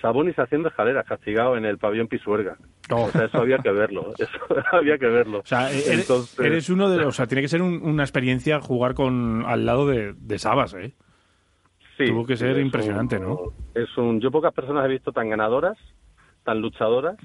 Sabonis 0.00 0.38
haciendo 0.38 0.68
escaleras, 0.70 1.04
castigado 1.06 1.56
en 1.58 1.66
el 1.66 1.76
pabellón 1.76 2.08
Pisuerga. 2.08 2.56
O 2.90 3.10
sea, 3.10 3.26
eso 3.26 3.38
había 3.38 3.58
que 3.58 3.70
verlo, 3.70 4.12
eso 4.18 4.28
había 4.72 4.96
que 4.98 5.06
verlo. 5.06 5.40
O 5.40 5.46
sea, 5.46 5.70
eres, 5.70 6.00
Entonces- 6.00 6.40
eres 6.40 6.70
uno 6.70 6.88
de 6.88 6.96
los... 6.98 7.06
O 7.08 7.12
sea, 7.12 7.26
tiene 7.26 7.42
que 7.42 7.48
ser 7.48 7.60
un- 7.62 7.82
una 7.82 8.02
experiencia 8.02 8.60
jugar 8.60 8.94
con 8.94 9.44
al 9.46 9.66
lado 9.66 9.86
de, 9.86 10.14
de 10.16 10.38
Sabas, 10.38 10.72
¿eh? 10.74 10.94
Sí, 12.04 12.10
Tuvo 12.10 12.24
que 12.26 12.36
ser 12.36 12.56
es 12.56 12.64
impresionante, 12.64 13.18
un- 13.18 13.22
¿no? 13.24 13.38
Es 13.74 13.96
un, 13.98 14.20
yo 14.20 14.30
pocas 14.30 14.52
personas 14.54 14.84
he 14.84 14.88
visto 14.88 15.12
tan 15.12 15.28
ganadoras, 15.30 15.76
tan 16.44 16.60
luchadoras, 16.60 17.16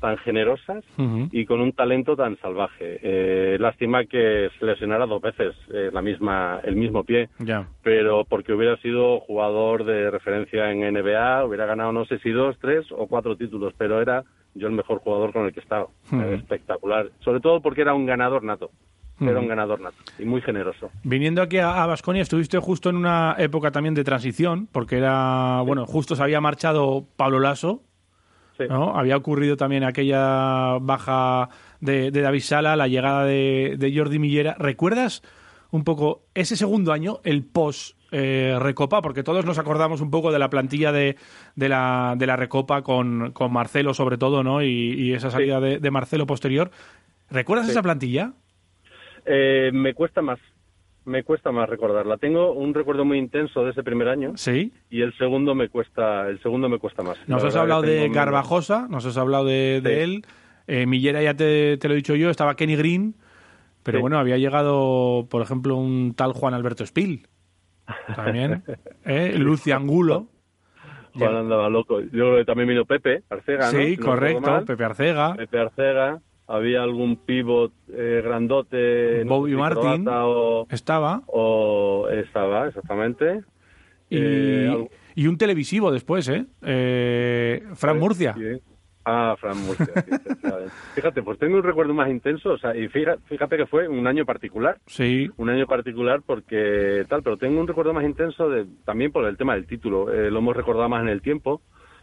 tan 0.00 0.16
generosas 0.18 0.82
y 1.30 1.44
con 1.44 1.60
un 1.60 1.72
talento 1.72 2.16
tan 2.16 2.38
salvaje. 2.38 2.98
Eh, 3.02 3.58
lástima 3.60 4.04
que 4.06 4.48
se 4.58 4.64
lesionara 4.64 5.04
dos 5.04 5.20
veces 5.20 5.54
eh, 5.74 5.90
la 5.92 6.00
misma, 6.00 6.60
el 6.64 6.74
mismo 6.76 7.04
pie, 7.04 7.28
Ya. 7.38 7.66
pero 7.82 8.24
porque 8.24 8.54
hubiera 8.54 8.76
sido 8.78 9.20
jugador 9.20 9.84
de 9.84 10.10
referencia 10.10 10.70
en 10.70 10.80
NBA, 10.94 11.44
hubiera 11.44 11.66
ganado 11.66 11.92
no 11.92 12.06
sé 12.06 12.18
si 12.20 12.30
dos, 12.30 12.56
tres 12.60 12.86
o 12.92 13.06
cuatro 13.08 13.36
títulos, 13.36 13.74
pero 13.76 14.00
era 14.00 14.24
yo 14.54 14.68
el 14.68 14.72
mejor 14.74 15.00
jugador 15.00 15.32
con 15.34 15.44
el 15.44 15.52
que 15.52 15.60
estaba. 15.60 15.88
Ujú. 16.06 16.20
Eh, 16.22 16.34
espectacular. 16.36 17.10
Sobre 17.20 17.40
todo 17.40 17.60
porque 17.60 17.82
era 17.82 17.92
un 17.92 18.06
ganador 18.06 18.42
nato. 18.42 18.70
Era 19.20 19.38
un 19.38 19.48
ganador 19.48 19.80
nato 19.80 19.96
y 20.18 20.24
muy 20.24 20.40
generoso. 20.40 20.90
Viniendo 21.02 21.42
aquí 21.42 21.58
a 21.58 21.84
Vasconia, 21.86 22.22
estuviste 22.22 22.58
justo 22.58 22.88
en 22.88 22.96
una 22.96 23.34
época 23.38 23.70
también 23.70 23.94
de 23.94 24.02
transición, 24.02 24.68
porque 24.72 24.96
era, 24.96 25.60
bueno, 25.60 25.84
justo 25.86 26.16
se 26.16 26.22
había 26.22 26.40
marchado 26.40 27.06
Pablo 27.16 27.38
Lasso, 27.38 27.82
¿no? 28.68 28.94
Había 28.94 29.16
ocurrido 29.16 29.56
también 29.56 29.84
aquella 29.84 30.78
baja 30.80 31.48
de, 31.80 32.10
de 32.10 32.20
David 32.20 32.40
Sala, 32.40 32.76
la 32.76 32.88
llegada 32.88 33.24
de, 33.24 33.76
de 33.78 33.96
Jordi 33.96 34.18
Millera. 34.18 34.54
¿Recuerdas 34.58 35.22
un 35.70 35.84
poco 35.84 36.24
ese 36.34 36.56
segundo 36.56 36.92
año, 36.92 37.20
el 37.24 37.42
post 37.42 37.96
eh, 38.12 38.58
Recopa? 38.60 39.00
Porque 39.00 39.22
todos 39.22 39.46
nos 39.46 39.58
acordamos 39.58 40.02
un 40.02 40.10
poco 40.10 40.30
de 40.30 40.38
la 40.38 40.50
plantilla 40.50 40.92
de, 40.92 41.16
de, 41.56 41.68
la, 41.70 42.16
de 42.18 42.26
la 42.26 42.36
Recopa 42.36 42.82
con, 42.82 43.32
con 43.32 43.50
Marcelo 43.52 43.94
sobre 43.94 44.18
todo, 44.18 44.42
¿no? 44.42 44.62
Y, 44.62 44.92
y 44.94 45.14
esa 45.14 45.30
salida 45.30 45.58
de, 45.60 45.78
de 45.78 45.90
Marcelo 45.90 46.26
posterior. 46.26 46.70
¿Recuerdas 47.30 47.68
esa 47.68 47.82
plantilla? 47.82 48.32
Eh, 49.26 49.70
me 49.72 49.94
cuesta 49.94 50.22
más, 50.22 50.38
me 51.04 51.22
cuesta 51.24 51.50
más 51.52 51.68
recordarla. 51.68 52.16
Tengo 52.18 52.52
un 52.52 52.74
recuerdo 52.74 53.04
muy 53.04 53.18
intenso 53.18 53.64
de 53.64 53.70
ese 53.70 53.82
primer 53.82 54.08
año. 54.08 54.32
Sí. 54.36 54.72
Y 54.90 55.02
el 55.02 55.16
segundo 55.16 55.54
me 55.54 55.68
cuesta, 55.68 56.28
el 56.28 56.40
segundo 56.42 56.68
me 56.68 56.78
cuesta 56.78 57.02
más. 57.02 57.16
Nos 57.26 57.44
has 57.44 57.56
hablado 57.56 57.82
de 57.82 58.08
Garbajosa, 58.08 58.86
nos 58.88 59.04
has 59.06 59.16
hablado 59.16 59.44
de, 59.44 59.80
de 59.82 60.02
él. 60.02 60.24
Eh, 60.66 60.86
Millera 60.86 61.22
ya 61.22 61.34
te, 61.34 61.76
te 61.78 61.88
lo 61.88 61.94
he 61.94 61.96
dicho 61.96 62.14
yo, 62.14 62.30
estaba 62.30 62.54
Kenny 62.54 62.76
Green, 62.76 63.14
pero 63.82 63.98
Sí. 63.98 64.02
bueno, 64.02 64.18
había 64.18 64.36
llegado, 64.36 65.26
por 65.30 65.42
ejemplo, 65.42 65.76
un 65.76 66.14
tal 66.14 66.32
Juan 66.32 66.54
Alberto 66.54 66.84
Spill. 66.86 67.26
También. 68.14 68.62
¿eh? 69.04 69.32
Lucy 69.36 69.72
Angulo. 69.72 70.26
Juan 71.14 71.34
andaba 71.34 71.68
loco. 71.68 72.00
Yo 72.00 72.08
creo 72.10 72.36
que 72.36 72.44
también 72.44 72.68
vino 72.68 72.84
Pepe 72.84 73.24
Arcega. 73.30 73.62
Sí, 73.70 73.96
no 73.96 74.06
correcto. 74.06 74.64
Pepe 74.64 74.84
Arcega. 74.84 75.34
Pepe 75.34 75.58
Arcega. 75.58 76.20
Había 76.50 76.82
algún 76.82 77.14
pivot 77.14 77.72
eh, 77.92 78.22
grandote. 78.24 79.22
no 79.24 79.36
Bobby 79.36 79.50
sé 79.52 79.56
si 79.56 79.60
Martin 79.60 80.08
O, 80.08 80.66
estaba. 80.68 81.22
o 81.28 82.08
estaba, 82.10 82.66
exactamente. 82.66 83.42
Y, 84.08 84.16
Eh, 84.18 84.88
y 85.14 85.26
un 85.28 85.38
televisivo 85.38 85.92
después, 85.92 86.28
¿eh? 86.28 86.46
eh 86.62 87.62
Fran 87.74 88.00
Murcia. 88.00 88.34
Sí. 88.34 88.60
Ah, 89.04 89.36
Fran 89.38 89.58
Murcia. 89.64 89.86
fíjate, 90.94 91.22
pues 91.22 91.38
tengo 91.38 91.56
un 91.56 91.62
recuerdo 91.62 91.94
más 91.94 92.10
intenso. 92.10 92.50
O 92.50 92.58
sea, 92.58 92.76
y 92.76 92.88
fíjate, 92.88 93.22
fíjate 93.26 93.56
que 93.56 93.66
fue 93.66 93.86
un 93.86 94.06
año 94.08 94.26
particular. 94.26 94.78
Sí. 94.86 95.30
Un 95.36 95.50
año 95.50 95.66
particular 95.66 96.20
porque 96.26 97.04
tal, 97.08 97.22
pero 97.22 97.36
tengo 97.36 97.60
un 97.60 97.68
recuerdo 97.68 97.94
más 97.94 98.04
intenso 98.04 98.48
de, 98.48 98.66
también 98.84 99.12
por 99.12 99.24
el 99.24 99.36
tema 99.36 99.54
del 99.54 99.66
título. 99.66 100.12
Eh, 100.12 100.30
lo 100.30 100.40
hemos 100.40 100.56
recordado 100.56 100.88
más 100.88 101.02
en 101.02 101.08
el 101.08 101.22
tiempo 101.22 101.62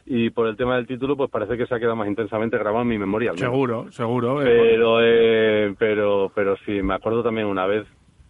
y 0.10 0.30
por 0.30 0.48
el 0.48 0.56
tema 0.56 0.76
del 0.78 0.88
título, 0.88 1.16
pues 1.18 1.30
parece 1.30 1.58
que 1.58 1.66
se 1.66 1.76
ha 1.76 1.80
quedado 1.80 1.96
más 1.98 2.08
intensamente 2.08 2.58
grabado 2.58 2.82
en 2.84 2.88
mi 2.88 2.98
memoria. 2.98 3.34
Seguro, 3.36 3.92
seguro. 3.92 4.42
eh, 4.42 4.46
Pero, 4.46 4.98
eh, 5.02 5.76
pero, 5.78 6.32
pero 6.34 6.56
sí, 6.66 6.82
me 6.82 6.94
acuerdo 6.94 7.22
también 7.24 7.46
una 7.48 7.66
vez 7.66 7.86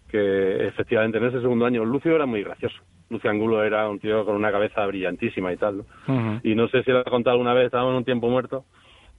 que 0.09 0.65
efectivamente 0.67 1.17
en 1.17 1.25
ese 1.25 1.41
segundo 1.41 1.65
año 1.65 1.85
Lucio 1.85 2.15
era 2.15 2.25
muy 2.25 2.41
gracioso. 2.43 2.77
Lucio 3.09 3.29
Angulo 3.29 3.63
era 3.63 3.87
un 3.89 3.99
tío 3.99 4.25
con 4.25 4.35
una 4.35 4.51
cabeza 4.51 4.85
brillantísima 4.85 5.53
y 5.53 5.57
tal. 5.57 5.77
¿no? 5.77 6.39
Y 6.43 6.55
no 6.55 6.67
sé 6.69 6.83
si 6.83 6.91
lo 6.91 7.01
he 7.01 7.03
contado 7.05 7.33
alguna 7.35 7.53
vez, 7.53 7.65
estábamos 7.65 7.91
en 7.91 7.97
un 7.97 8.05
tiempo 8.05 8.29
muerto 8.29 8.65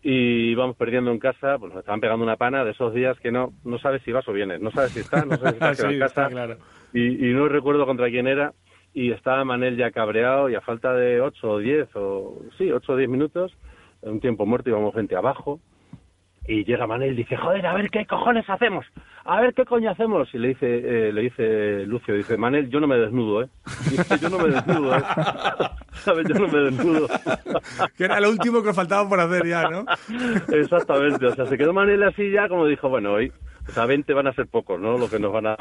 y 0.03 0.51
íbamos 0.51 0.77
perdiendo 0.77 1.11
en 1.11 1.19
casa, 1.19 1.59
pues 1.59 1.73
nos 1.73 1.81
estaban 1.81 2.01
pegando 2.01 2.25
una 2.25 2.37
pana 2.37 2.65
de 2.65 2.71
esos 2.71 2.95
días 2.95 3.19
que 3.21 3.31
no 3.33 3.53
no 3.65 3.79
sabes 3.79 4.01
si 4.03 4.13
vas 4.13 4.27
o 4.29 4.33
vienes, 4.33 4.61
no 4.61 4.71
sabes 4.71 4.93
si 4.93 5.01
estás, 5.01 5.27
no 5.27 5.37
sabes 5.37 5.55
si 5.59 5.65
estás 5.65 5.77
Sí, 5.91 5.95
en 5.95 6.03
está 6.03 6.29
claro. 6.29 6.57
Y, 6.93 7.29
y 7.29 7.33
no 7.35 7.49
recuerdo 7.49 7.85
contra 7.85 8.09
quién 8.09 8.27
era 8.29 8.53
y 8.95 9.13
estaba 9.13 9.45
Manel 9.45 9.77
ya 9.77 9.91
cabreado 9.91 10.49
y 10.49 10.55
a 10.55 10.61
falta 10.61 10.93
de 10.95 11.21
8 11.21 11.51
o 11.51 11.59
10 11.59 11.89
o 11.97 12.43
sí, 12.57 12.71
8 12.73 12.93
o 12.93 12.97
10 12.97 13.09
minutos, 13.09 13.53
en 14.03 14.13
un 14.13 14.21
tiempo 14.21 14.47
muerto 14.47 14.71
íbamos 14.71 14.93
frente 14.93 15.17
abajo 15.17 15.61
Y 16.47 16.65
llega 16.65 16.87
Manel 16.87 17.13
y 17.13 17.17
dice, 17.17 17.37
joder, 17.37 17.67
a 17.67 17.75
ver 17.75 17.91
qué 17.91 18.07
cojones 18.07 18.49
hacemos, 18.49 18.87
a 19.25 19.41
ver 19.41 19.53
qué 19.53 19.67
coño 19.67 19.91
hacemos. 19.91 20.33
Y 20.33 20.39
le 20.39 20.49
dice, 20.49 20.67
eh, 20.67 21.13
le 21.13 21.21
dice 21.21 21.85
Lucio, 21.87 22.15
dice, 22.15 22.39
Manel, 22.39 22.71
yo 22.71 22.81
no 22.81 22.87
me 22.87 22.97
desnudo, 22.97 23.43
¿eh? 23.43 23.49
Dice, 23.91 24.19
yo 24.19 24.31
no 24.31 24.39
me 24.39 24.49
desnudo, 24.55 24.97
¿eh? 24.97 25.03
¿Sabes? 25.93 26.27
Yo 26.27 26.35
no 26.37 26.49
me 26.49 26.59
desnudo. 26.59 27.07
Que 27.97 28.05
era 28.05 28.19
lo 28.21 28.31
último 28.31 28.63
que 28.63 28.73
faltaba 28.73 29.07
por 29.09 29.21
hacer 29.21 29.47
ya, 29.47 29.69
¿no? 29.69 29.85
Exactamente, 30.53 31.27
o 31.27 31.35
sea, 31.35 31.45
se 31.47 31.59
quedó 31.59 31.75
Manel 31.75 32.03
así 32.03 32.31
ya 32.31 32.49
como 32.49 32.65
dijo, 32.67 32.89
bueno, 32.89 33.13
hoy, 33.13 33.31
o 33.69 33.73
sea, 33.73 33.87
20 33.87 34.13
van 34.15 34.27
a 34.27 34.33
ser 34.33 34.47
pocos, 34.47 34.81
¿no? 34.81 34.97
Lo 34.99 35.09
que 35.11 35.19
nos 35.19 35.33
van 35.33 35.47
a, 35.47 35.57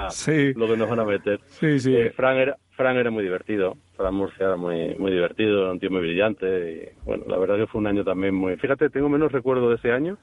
lo 0.55 0.67
que 0.67 0.77
nos 0.77 0.89
van 0.89 0.99
a 0.99 1.05
meter. 1.05 1.39
Sí, 1.47 1.79
sí. 1.79 1.95
Eh, 1.95 2.11
Fran 2.15 2.37
era, 2.37 2.57
Fran 2.71 2.95
era 2.97 3.11
muy 3.11 3.23
divertido, 3.23 3.75
Fran 3.95 4.13
Murcia 4.15 4.45
era 4.47 4.55
muy, 4.55 4.95
muy 4.97 5.11
divertido, 5.11 5.63
era 5.63 5.71
un 5.71 5.79
tío 5.79 5.91
muy 5.91 6.01
brillante 6.01 6.71
y, 6.95 7.05
bueno, 7.05 7.23
la 7.27 7.37
verdad 7.37 7.57
que 7.57 7.67
fue 7.67 7.79
un 7.81 7.87
año 7.87 8.03
también 8.03 8.33
muy... 8.33 8.55
Fíjate, 8.57 8.89
tengo 8.89 9.09
menos 9.09 9.31
recuerdo 9.31 9.69
de 9.69 9.75
ese 9.75 9.91
año, 9.91 10.17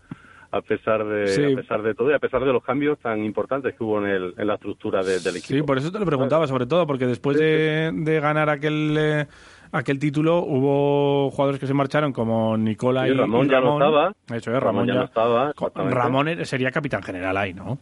a 0.50 0.60
pesar 0.62 1.04
de, 1.04 1.26
Sí. 1.28 1.52
a 1.52 1.56
pesar 1.56 1.82
de 1.82 1.94
todo 1.94 2.10
y 2.10 2.14
a 2.14 2.18
pesar 2.20 2.44
de 2.44 2.52
los 2.52 2.62
cambios 2.62 2.98
tan 3.00 3.24
importantes 3.24 3.74
que 3.74 3.82
hubo 3.82 3.98
en, 4.04 4.06
el, 4.10 4.34
en 4.38 4.46
la 4.46 4.54
estructura 4.54 5.02
de- 5.02 5.18
del 5.20 5.36
equipo. 5.36 5.54
Sí, 5.54 5.62
por 5.62 5.78
eso 5.78 5.90
te 5.90 5.98
lo 5.98 6.06
preguntaba, 6.06 6.46
sobre 6.46 6.66
todo, 6.66 6.86
porque 6.86 7.06
después 7.06 7.36
de, 7.38 7.90
de 7.92 8.20
ganar 8.20 8.48
aquel 8.48 8.94
eh, 8.96 9.26
aquel 9.74 9.98
título 9.98 10.38
hubo 10.38 11.30
jugadores 11.30 11.60
que 11.60 11.66
se 11.66 11.74
marcharon 11.74 12.12
como 12.12 12.56
Nicola 12.56 13.04
Sí, 13.04 13.10
y 13.10 13.14
Ramón 13.14 13.48
ya 13.48 13.60
no 13.60 13.74
estaba. 13.74 14.12
Eso 14.32 14.54
es, 14.54 14.62
Ramón, 14.62 14.62
Ramón 14.62 14.86
ya 14.86 14.94
no 14.94 15.04
estaba. 15.04 15.52
Ramón 15.90 16.44
sería 16.44 16.70
capitán 16.70 17.02
general 17.02 17.36
ahí, 17.36 17.52
¿no? 17.52 17.78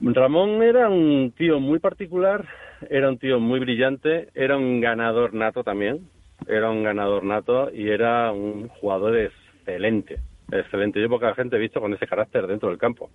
Ramón 0.00 0.62
era 0.62 0.88
un 0.88 1.32
tío 1.36 1.60
muy 1.60 1.78
particular, 1.78 2.46
era 2.90 3.08
un 3.08 3.18
tío 3.18 3.38
muy 3.38 3.60
brillante, 3.60 4.28
era 4.34 4.56
un 4.56 4.80
ganador 4.80 5.34
nato 5.34 5.62
también, 5.62 6.08
era 6.46 6.70
un 6.70 6.82
ganador 6.82 7.24
nato 7.24 7.70
y 7.72 7.88
era 7.88 8.32
un 8.32 8.68
jugador 8.68 9.16
excelente, 9.16 10.18
excelente. 10.50 11.00
Yo 11.00 11.08
poca 11.08 11.34
gente 11.34 11.56
he 11.56 11.60
visto 11.60 11.80
con 11.80 11.92
ese 11.94 12.06
carácter 12.06 12.46
dentro 12.46 12.70
del 12.70 12.78
campo. 12.78 13.10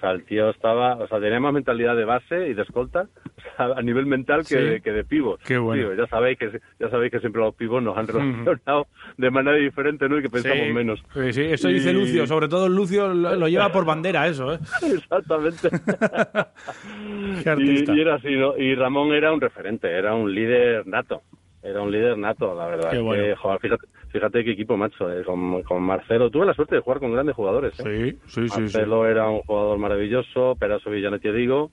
O 0.00 0.02
sea, 0.02 0.12
el 0.12 0.24
tío 0.24 0.48
estaba, 0.48 0.94
o 0.94 1.06
sea, 1.08 1.20
tenía 1.20 1.38
más 1.40 1.52
mentalidad 1.52 1.94
de 1.94 2.06
base 2.06 2.48
y 2.48 2.54
de 2.54 2.62
escolta, 2.62 3.02
o 3.36 3.56
sea, 3.56 3.66
a 3.76 3.82
nivel 3.82 4.06
mental 4.06 4.38
que, 4.40 4.44
Sí. 4.44 4.54
de, 4.56 4.80
que 4.80 4.92
de 4.92 5.04
pivot. 5.04 5.42
Qué 5.42 5.58
bueno. 5.58 5.82
Tío, 5.90 5.94
ya 5.94 6.06
sabéis 6.08 6.38
que 6.38 6.58
ya 6.78 6.88
sabéis 6.88 7.12
que 7.12 7.20
siempre 7.20 7.42
los 7.42 7.54
pivos 7.54 7.82
nos 7.82 7.98
han 7.98 8.06
relacionado 8.06 8.86
de 9.18 9.30
manera 9.30 9.56
diferente, 9.58 10.08
¿no? 10.08 10.18
Y 10.18 10.22
que 10.22 10.30
pensamos 10.30 10.66
Sí. 10.66 10.72
menos. 10.72 11.04
Sí, 11.12 11.32
sí, 11.34 11.42
eso 11.42 11.68
dice 11.68 11.92
Lucio, 11.92 12.26
sobre 12.26 12.48
todo 12.48 12.66
Lucio 12.68 13.12
lo, 13.12 13.36
lo 13.36 13.46
lleva 13.48 13.70
por 13.70 13.84
bandera 13.84 14.26
eso, 14.26 14.54
¿eh? 14.54 14.58
Exactamente. 14.94 15.68
Qué 17.42 17.50
artista. 17.50 17.92
Y, 17.94 17.98
y 17.98 18.00
era 18.00 18.14
así, 18.14 18.34
¿no? 18.36 18.56
Y 18.56 18.74
Ramón 18.74 19.12
era 19.12 19.32
un 19.32 19.40
referente, 19.40 19.88
era 19.90 20.14
un 20.14 20.34
líder 20.34 20.86
nato. 20.86 21.22
Era 21.62 21.82
un 21.82 21.90
líder 21.92 22.16
nato, 22.16 22.54
la 22.54 22.66
verdad. 22.66 22.90
Qué 22.90 22.98
bueno. 22.98 23.22
que, 23.22 23.36
joder, 23.36 23.60
fíjate, 23.60 23.86
fíjate 24.08 24.44
qué 24.44 24.50
equipo, 24.52 24.76
macho. 24.76 25.12
eh, 25.12 25.22
Con, 25.24 25.62
con 25.62 25.82
Marcelo. 25.82 26.30
Tuve 26.30 26.46
la 26.46 26.54
suerte 26.54 26.76
de 26.76 26.80
jugar 26.80 27.00
con 27.00 27.12
grandes 27.12 27.36
jugadores. 27.36 27.74
¿eh? 27.80 28.16
Sí, 28.26 28.40
sí, 28.42 28.48
sí. 28.48 28.60
Marcelo 28.62 29.06
era 29.06 29.28
un 29.28 29.42
jugador 29.42 29.78
maravilloso, 29.78 30.56
Peraso 30.58 30.88
Villanetti 30.90 31.30
digo, 31.32 31.70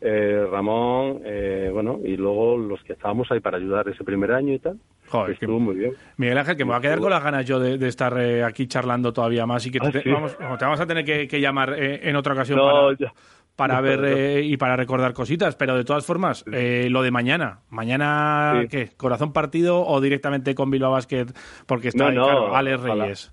eh, 0.00 0.46
Ramón, 0.50 1.20
eh, 1.24 1.70
bueno, 1.72 2.00
y 2.04 2.16
luego 2.16 2.56
los 2.56 2.82
que 2.82 2.94
estábamos 2.94 3.30
ahí 3.30 3.40
para 3.40 3.58
ayudar 3.58 3.88
ese 3.88 4.04
primer 4.04 4.32
año 4.32 4.54
y 4.54 4.58
tal. 4.58 4.78
Joder, 5.08 5.26
que 5.38 5.44
estuvo 5.44 5.60
muy 5.60 5.76
bien. 5.76 5.92
Miguel 6.16 6.38
Ángel, 6.38 6.56
que 6.56 6.64
me 6.64 6.70
va 6.72 6.78
a 6.78 6.80
quedar 6.80 6.98
con 6.98 7.10
las 7.10 7.22
ganas 7.22 7.44
yo 7.46 7.60
de, 7.60 7.78
de 7.78 7.88
estar 7.88 8.18
eh, 8.18 8.42
aquí 8.42 8.66
charlando 8.66 9.12
todavía 9.12 9.46
más 9.46 9.64
y 9.66 9.70
que 9.70 9.78
Ah, 9.80 9.90
te, 9.90 10.02
sí. 10.02 10.10
vamos, 10.10 10.36
te 10.36 10.64
vamos 10.64 10.80
a 10.80 10.86
tener 10.86 11.04
que, 11.04 11.28
que 11.28 11.40
llamar 11.40 11.74
eh, 11.78 12.00
en 12.08 12.16
otra 12.16 12.32
ocasión 12.32 12.58
No, 12.58 12.64
para, 12.66 12.96
ya. 12.98 13.12
Para 13.56 13.80
ver 13.80 14.04
eh, 14.04 14.42
y 14.42 14.56
para 14.58 14.76
recordar 14.76 15.14
cositas, 15.14 15.56
pero 15.56 15.76
de 15.76 15.84
todas 15.84 16.04
formas, 16.04 16.44
eh, 16.52 16.88
lo 16.90 17.02
de 17.02 17.10
mañana, 17.10 17.60
mañana, 17.70 18.60
Sí. 18.62 18.68
¿qué? 18.68 18.88
¿Corazón 18.96 19.32
partido 19.32 19.80
o 19.84 20.00
directamente 20.00 20.54
con 20.54 20.70
Bilbao 20.70 20.92
Basket? 20.92 21.26
Porque 21.66 21.88
está 21.88 22.04
No, 22.04 22.10
ahí, 22.10 22.16
no, 22.16 22.24
claro, 22.24 22.56
Alex 22.56 22.78
ojalá. 22.80 23.04
Reyes. 23.04 23.32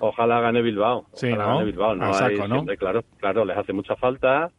Ojalá 0.00 0.40
gane 0.40 0.62
Bilbao. 0.62 1.06
Sí, 1.12 1.30
¿no? 1.32 1.36
gane 1.36 1.64
Bilbao. 1.64 1.94
No 1.94 2.06
A 2.06 2.14
saco, 2.14 2.42
hay 2.68 2.76
claro, 2.76 3.02
claro, 3.18 3.44
les 3.44 3.56
hace 3.56 3.72
mucha 3.72 3.94
falta. 3.96 4.50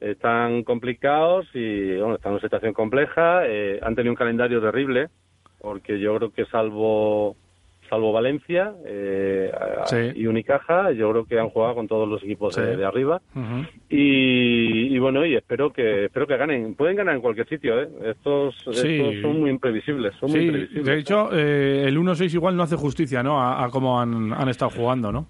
Están 0.00 0.64
complicados 0.64 1.46
y 1.54 1.96
bueno, 1.96 2.16
están 2.16 2.30
en 2.30 2.34
una 2.34 2.42
situación 2.42 2.72
compleja. 2.72 3.46
eh, 3.46 3.78
han 3.82 3.94
tenido 3.94 4.12
un 4.12 4.16
calendario 4.16 4.60
terrible 4.60 5.08
porque 5.60 5.98
yo 6.00 6.16
creo 6.16 6.32
que 6.32 6.44
salvo 6.46 7.36
salvo 7.92 8.10
Valencia 8.10 8.72
eh, 8.86 9.52
Sí. 9.84 9.96
y 10.14 10.26
Unicaja, 10.26 10.92
yo 10.92 11.10
creo 11.10 11.24
que 11.26 11.38
han 11.38 11.50
jugado 11.50 11.74
con 11.74 11.86
todos 11.86 12.08
los 12.08 12.22
equipos 12.22 12.56
de, 12.56 12.70
Sí. 12.72 12.76
de 12.78 12.84
arriba. 12.86 13.20
Y, 13.90 14.94
y 14.94 14.98
bueno, 14.98 15.26
y 15.26 15.34
espero 15.34 15.70
que 15.72 16.06
espero 16.06 16.26
que 16.26 16.36
ganen. 16.38 16.74
Pueden 16.74 16.96
ganar 16.96 17.14
en 17.16 17.20
cualquier 17.20 17.46
sitio, 17.48 17.82
¿eh? 17.82 17.88
Estos, 18.06 18.54
Sí. 18.72 18.96
estos 18.96 19.20
son 19.20 19.40
muy 19.40 19.50
imprevisibles. 19.50 20.14
Son 20.18 20.30
muy 20.30 20.40
Sí, 20.40 20.46
imprevisibles. 20.46 20.86
de 20.86 20.98
hecho, 20.98 21.28
eh, 21.32 21.84
el 21.86 21.98
1-6 21.98 22.32
igual 22.34 22.56
no 22.56 22.62
hace 22.62 22.76
justicia 22.76 23.22
¿no? 23.22 23.38
a, 23.40 23.62
a 23.64 23.68
cómo 23.68 24.00
han, 24.00 24.32
han 24.32 24.48
estado 24.48 24.70
jugando, 24.70 25.12
¿no? 25.12 25.26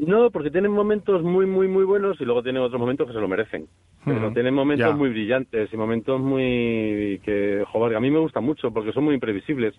No, 0.00 0.30
porque 0.30 0.50
tienen 0.50 0.72
momentos 0.72 1.22
muy, 1.22 1.46
muy, 1.46 1.68
muy 1.68 1.84
buenos 1.84 2.20
y 2.20 2.24
luego 2.24 2.42
tienen 2.42 2.62
otros 2.62 2.80
momentos 2.80 3.06
que 3.06 3.12
se 3.12 3.20
lo 3.20 3.28
merecen. 3.28 3.66
Pero 4.04 4.32
tienen 4.32 4.54
momentos 4.54 4.96
muy 4.96 5.10
brillantes 5.10 5.70
y 5.72 5.76
momentos 5.76 6.18
muy 6.20 7.20
que, 7.22 7.64
joder, 7.70 7.96
a 7.96 8.00
mí 8.00 8.10
me 8.10 8.18
gusta 8.18 8.40
mucho 8.40 8.70
porque 8.72 8.92
son 8.92 9.04
muy 9.04 9.14
imprevisibles 9.14 9.74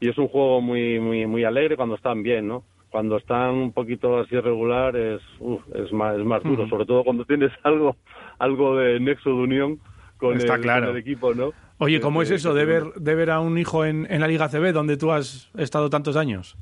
y 0.00 0.08
es 0.08 0.18
un 0.18 0.28
juego 0.28 0.60
muy, 0.60 1.00
muy, 1.00 1.26
muy 1.26 1.44
alegre 1.44 1.76
cuando 1.76 1.94
están 1.96 2.22
bien, 2.22 2.46
¿no? 2.48 2.64
Cuando 2.90 3.16
están 3.18 3.50
un 3.54 3.72
poquito 3.72 4.18
así 4.18 4.34
irregular 4.34 4.96
es, 4.96 5.20
uf, 5.40 5.60
es 5.74 5.92
más, 5.92 6.16
es 6.16 6.24
más 6.24 6.42
duro, 6.42 6.68
sobre 6.68 6.86
todo 6.86 7.04
cuando 7.04 7.24
tienes 7.24 7.50
algo, 7.62 7.96
algo 8.38 8.76
de 8.76 8.98
nexo 9.00 9.30
de 9.30 9.36
unión 9.36 9.78
con, 10.16 10.36
Está 10.36 10.54
el, 10.54 10.60
claro. 10.62 10.86
con 10.86 10.96
el 10.96 11.00
equipo, 11.02 11.34
¿no? 11.34 11.52
Oye, 11.80 12.00
¿cómo 12.00 12.22
es 12.22 12.30
eso 12.30 12.54
de 12.54 12.62
te- 12.62 12.66
ver, 12.66 12.84
de 12.94 13.14
ver 13.14 13.30
a 13.30 13.40
un 13.40 13.56
hijo 13.58 13.84
en, 13.84 14.06
en 14.10 14.20
la 14.20 14.26
Liga 14.28 14.48
CB 14.48 14.72
donde 14.72 14.96
tú 14.96 15.12
has 15.12 15.50
estado 15.56 15.88
tantos 15.90 16.16
años? 16.16 16.56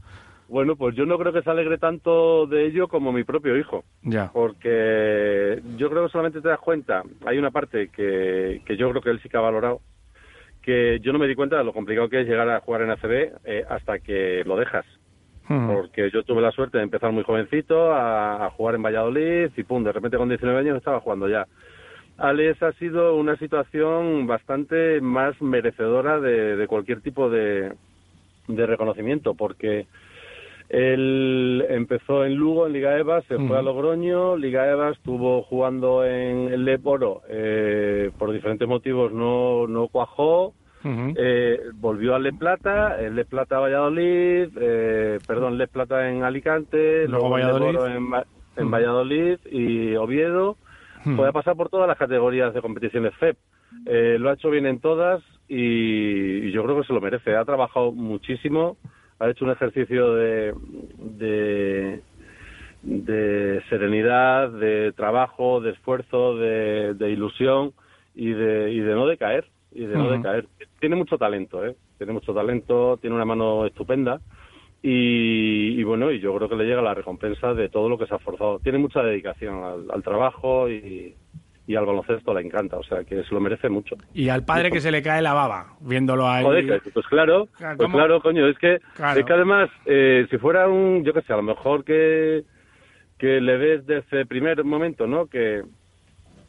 Bueno, 0.48 0.76
pues 0.76 0.94
yo 0.94 1.06
no 1.06 1.18
creo 1.18 1.32
que 1.32 1.42
se 1.42 1.50
alegre 1.50 1.78
tanto 1.78 2.46
de 2.46 2.66
ello 2.66 2.86
como 2.86 3.12
mi 3.12 3.24
propio 3.24 3.56
hijo. 3.56 3.84
Ya. 4.02 4.30
porque 4.32 5.60
yo 5.76 5.90
creo 5.90 6.04
que 6.06 6.12
solamente 6.12 6.40
te 6.40 6.48
das 6.48 6.60
cuenta, 6.60 7.02
hay 7.24 7.38
una 7.38 7.50
parte 7.50 7.88
que, 7.88 8.62
que 8.64 8.76
yo 8.76 8.90
creo 8.90 9.02
que 9.02 9.10
él 9.10 9.20
sí 9.22 9.28
que 9.28 9.36
ha 9.36 9.40
valorado, 9.40 9.80
que 10.66 10.98
yo 11.00 11.12
no 11.12 11.20
me 11.20 11.28
di 11.28 11.36
cuenta 11.36 11.56
de 11.56 11.64
lo 11.64 11.72
complicado 11.72 12.08
que 12.08 12.20
es 12.20 12.26
llegar 12.26 12.50
a 12.50 12.60
jugar 12.60 12.82
en 12.82 12.90
ACB 12.90 13.32
eh, 13.44 13.64
hasta 13.70 14.00
que 14.00 14.42
lo 14.44 14.56
dejas. 14.56 14.84
Porque 15.48 16.10
yo 16.10 16.24
tuve 16.24 16.42
la 16.42 16.50
suerte 16.50 16.78
de 16.78 16.82
empezar 16.82 17.12
muy 17.12 17.22
jovencito 17.22 17.92
a, 17.92 18.46
a 18.46 18.50
jugar 18.50 18.74
en 18.74 18.82
Valladolid 18.82 19.48
y 19.56 19.62
pum, 19.62 19.84
de 19.84 19.92
repente 19.92 20.16
con 20.16 20.28
19 20.28 20.58
años 20.58 20.76
estaba 20.76 20.98
jugando 20.98 21.28
ya. 21.28 21.46
Alex 22.18 22.60
ha 22.64 22.72
sido 22.72 23.14
una 23.14 23.36
situación 23.36 24.26
bastante 24.26 25.00
más 25.00 25.40
merecedora 25.40 26.18
de, 26.18 26.56
de 26.56 26.66
cualquier 26.66 27.00
tipo 27.00 27.30
de, 27.30 27.72
de 28.48 28.66
reconocimiento, 28.66 29.34
porque 29.34 29.86
él 30.68 31.64
empezó 31.68 32.24
en 32.24 32.34
Lugo, 32.34 32.66
en 32.66 32.72
Liga 32.72 32.98
EVA, 32.98 33.22
se 33.22 33.38
fue 33.38 33.58
a 33.58 33.62
Logroño, 33.62 34.36
Liga 34.36 34.68
EVA 34.70 34.90
estuvo 34.90 35.42
jugando 35.42 36.04
en 36.04 36.52
el 36.52 36.64
Leporo, 36.64 37.22
eh, 37.28 38.10
por 38.18 38.32
diferentes 38.32 38.66
motivos 38.66 39.12
no, 39.12 39.66
no 39.66 39.88
cuajó, 39.88 40.54
eh, 40.84 41.60
volvió 41.74 42.14
al 42.14 42.22
Le 42.22 42.32
Plata, 42.32 43.00
el 43.00 43.16
Le 43.16 43.24
Plata 43.24 43.58
Valladolid, 43.58 44.48
eh, 44.60 45.18
perdón, 45.26 45.58
Le 45.58 45.66
Plata 45.66 46.08
en 46.08 46.22
Alicante, 46.22 47.08
Luego 47.08 47.30
Valladolid. 47.30 47.78
En, 47.96 48.08
en. 48.56 48.70
Valladolid 48.70 49.38
y 49.50 49.96
Oviedo, 49.96 50.56
puede 51.16 51.32
pasar 51.32 51.56
por 51.56 51.68
todas 51.68 51.88
las 51.88 51.98
categorías 51.98 52.54
de 52.54 52.62
competiciones 52.62 53.14
FEP. 53.16 53.36
Eh, 53.84 54.16
lo 54.18 54.30
ha 54.30 54.34
hecho 54.34 54.50
bien 54.50 54.66
en 54.66 54.80
todas 54.80 55.22
y, 55.48 56.46
y 56.46 56.52
yo 56.52 56.64
creo 56.64 56.80
que 56.80 56.86
se 56.86 56.92
lo 56.92 57.00
merece. 57.00 57.36
Ha 57.36 57.44
trabajado 57.44 57.92
muchísimo, 57.92 58.76
ha 59.18 59.28
hecho 59.30 59.44
un 59.44 59.50
ejercicio 59.50 60.14
de, 60.14 60.54
de, 60.98 62.00
de 62.82 63.62
serenidad, 63.68 64.50
de 64.50 64.92
trabajo, 64.92 65.60
de 65.60 65.70
esfuerzo, 65.70 66.36
de, 66.36 66.94
de 66.94 67.10
ilusión 67.10 67.72
y 68.14 68.30
de, 68.32 68.72
y 68.72 68.80
de 68.80 68.94
no 68.94 69.06
decaer. 69.06 69.46
Y 69.72 69.84
de 69.84 69.96
no 69.96 70.10
decaer. 70.10 70.46
Tiene 70.80 70.96
mucho 70.96 71.18
talento, 71.18 71.64
¿eh? 71.64 71.76
Tiene 71.98 72.12
mucho 72.12 72.32
talento, 72.32 72.98
tiene 72.98 73.16
una 73.16 73.24
mano 73.24 73.66
estupenda. 73.66 74.20
Y, 74.82 75.80
y 75.80 75.82
bueno, 75.84 76.10
y 76.12 76.20
yo 76.20 76.34
creo 76.36 76.48
que 76.48 76.56
le 76.56 76.64
llega 76.64 76.80
la 76.80 76.94
recompensa 76.94 77.54
de 77.54 77.68
todo 77.68 77.88
lo 77.88 77.98
que 77.98 78.06
se 78.06 78.14
ha 78.14 78.18
esforzado. 78.18 78.58
Tiene 78.60 78.78
mucha 78.78 79.02
dedicación 79.02 79.64
al, 79.64 79.90
al 79.90 80.02
trabajo 80.02 80.70
y, 80.70 81.14
y 81.66 81.74
al 81.74 81.84
baloncesto 81.86 82.32
le 82.32 82.42
encanta, 82.42 82.76
o 82.76 82.82
sea 82.84 83.02
que 83.04 83.24
se 83.24 83.34
lo 83.34 83.40
merece 83.40 83.68
mucho. 83.68 83.96
Y 84.14 84.28
al 84.28 84.44
padre 84.44 84.70
que 84.70 84.80
se 84.80 84.90
le 84.90 85.02
cae 85.02 85.20
la 85.22 85.32
baba, 85.34 85.74
viéndolo 85.80 86.28
ahí. 86.28 86.44
Joder, 86.44 86.80
pues 86.94 87.06
claro, 87.06 87.48
pues 87.76 87.90
claro, 87.90 88.20
coño, 88.20 88.46
es 88.48 88.56
que, 88.58 88.78
Claro. 88.94 89.18
es 89.20 89.26
que 89.26 89.32
además, 89.32 89.68
eh, 89.84 90.26
si 90.30 90.38
fuera 90.38 90.68
un, 90.68 91.04
yo 91.04 91.12
qué 91.12 91.22
sé, 91.22 91.32
a 91.32 91.36
lo 91.36 91.42
mejor 91.42 91.84
que, 91.84 92.44
que 93.18 93.40
le 93.40 93.56
ves 93.56 93.86
desde 93.86 94.20
el 94.20 94.26
primer 94.26 94.62
momento, 94.64 95.06
¿no? 95.06 95.26
Que, 95.26 95.62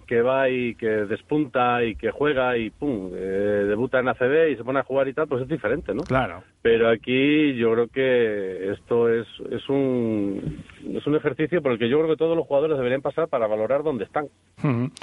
que 0.07 0.21
va 0.21 0.49
y 0.49 0.73
que 0.75 0.87
despunta 0.87 1.83
y 1.83 1.95
que 1.95 2.09
juega 2.11 2.57
y 2.57 2.69
pum, 2.71 3.11
eh, 3.13 3.65
debuta 3.67 3.99
en 3.99 4.07
ACB 4.07 4.49
y 4.51 4.55
se 4.55 4.63
pone 4.63 4.79
a 4.79 4.83
jugar 4.83 5.07
y 5.07 5.13
tal, 5.13 5.27
pues 5.27 5.43
es 5.43 5.47
diferente, 5.47 5.93
¿no? 5.93 6.01
Claro. 6.03 6.41
Pero 6.61 6.89
aquí 6.89 7.53
yo 7.55 7.71
creo 7.73 7.87
que 7.89 8.71
esto 8.71 9.09
es, 9.13 9.27
es 9.51 9.67
un 9.69 10.63
es 10.95 11.05
un 11.05 11.15
ejercicio 11.15 11.61
por 11.61 11.73
el 11.73 11.77
que 11.79 11.89
yo 11.89 11.97
creo 11.97 12.09
que 12.09 12.17
todos 12.17 12.35
los 12.35 12.47
jugadores 12.47 12.77
deberían 12.77 13.01
pasar 13.01 13.27
para 13.27 13.45
valorar 13.47 13.83
dónde 13.83 14.05
están. 14.05 14.25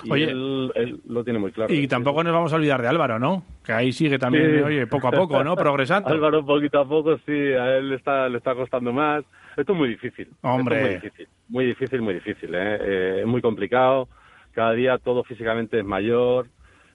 Y 0.04 0.10
Oye, 0.10 0.24
él, 0.24 0.72
él 0.74 1.00
lo 1.06 1.22
tiene 1.22 1.38
muy 1.38 1.52
claro. 1.52 1.72
y 1.72 1.86
tampoco 1.86 2.24
nos 2.24 2.32
vamos 2.32 2.52
a 2.52 2.56
olvidar 2.56 2.82
de 2.82 2.88
Álvaro, 2.88 3.18
¿no? 3.18 3.44
Que 3.64 3.72
ahí 3.72 3.92
sigue 3.92 4.18
también, 4.18 4.56
Sí. 4.56 4.62
oye, 4.62 4.86
poco 4.86 5.08
a 5.08 5.12
poco, 5.12 5.44
¿no? 5.44 5.54
Progresando. 5.56 6.08
Álvaro 6.08 6.44
poquito 6.44 6.80
a 6.80 6.88
poco, 6.88 7.16
sí, 7.26 7.32
a 7.32 7.76
él 7.76 7.90
le 7.90 7.96
está, 7.96 8.28
le 8.28 8.38
está 8.38 8.54
costando 8.54 8.92
más. 8.92 9.24
Esto 9.56 9.72
es 9.72 9.78
muy 9.78 9.88
difícil. 9.90 10.26
Es 10.26 10.34
Hombre. 10.42 10.80
muy 10.80 10.94
difícil, 10.94 11.28
muy 11.48 11.64
difícil, 11.66 12.02
muy 12.02 12.14
difícil. 12.14 12.54
¿eh? 12.54 12.78
Eh, 12.80 13.16
es 13.20 13.26
muy 13.26 13.40
complicado. 13.40 14.08
Cada 14.54 14.72
día 14.72 14.98
todo 14.98 15.24
físicamente 15.24 15.78
es 15.80 15.84
mayor, 15.84 16.46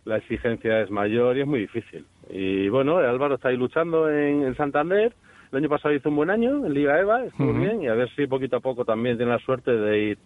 la 0.06 0.18
exigencia 0.18 0.82
es 0.82 0.90
mayor 0.90 1.38
y 1.38 1.42
es 1.42 1.48
muy 1.48 1.60
difícil. 1.60 2.06
Y 2.30 2.70
bueno, 2.70 2.98
Álvaro 2.98 3.36
está 3.36 3.50
ahí 3.50 3.58
luchando 3.58 4.10
en, 4.10 4.44
en 4.44 4.56
Santander. 4.56 5.14
El 5.52 5.58
año 5.58 5.70
pasado 5.70 5.94
hizo 5.94 6.10
un 6.10 6.16
buen 6.16 6.30
año 6.30 6.66
en 6.66 6.74
Liga 6.74 7.00
EVA, 7.00 7.26
estuvo 7.26 7.50
Ujú. 7.50 7.60
bien 7.60 7.82
y 7.82 7.88
a 7.88 7.94
ver 7.96 8.10
si 8.16 8.28
poquito 8.28 8.58
a 8.58 8.60
poco 8.60 8.86
también 8.86 9.18
tiene 9.18 9.32
la 9.32 9.40
suerte 9.40 9.72
de 9.72 10.00
ir 10.00 10.18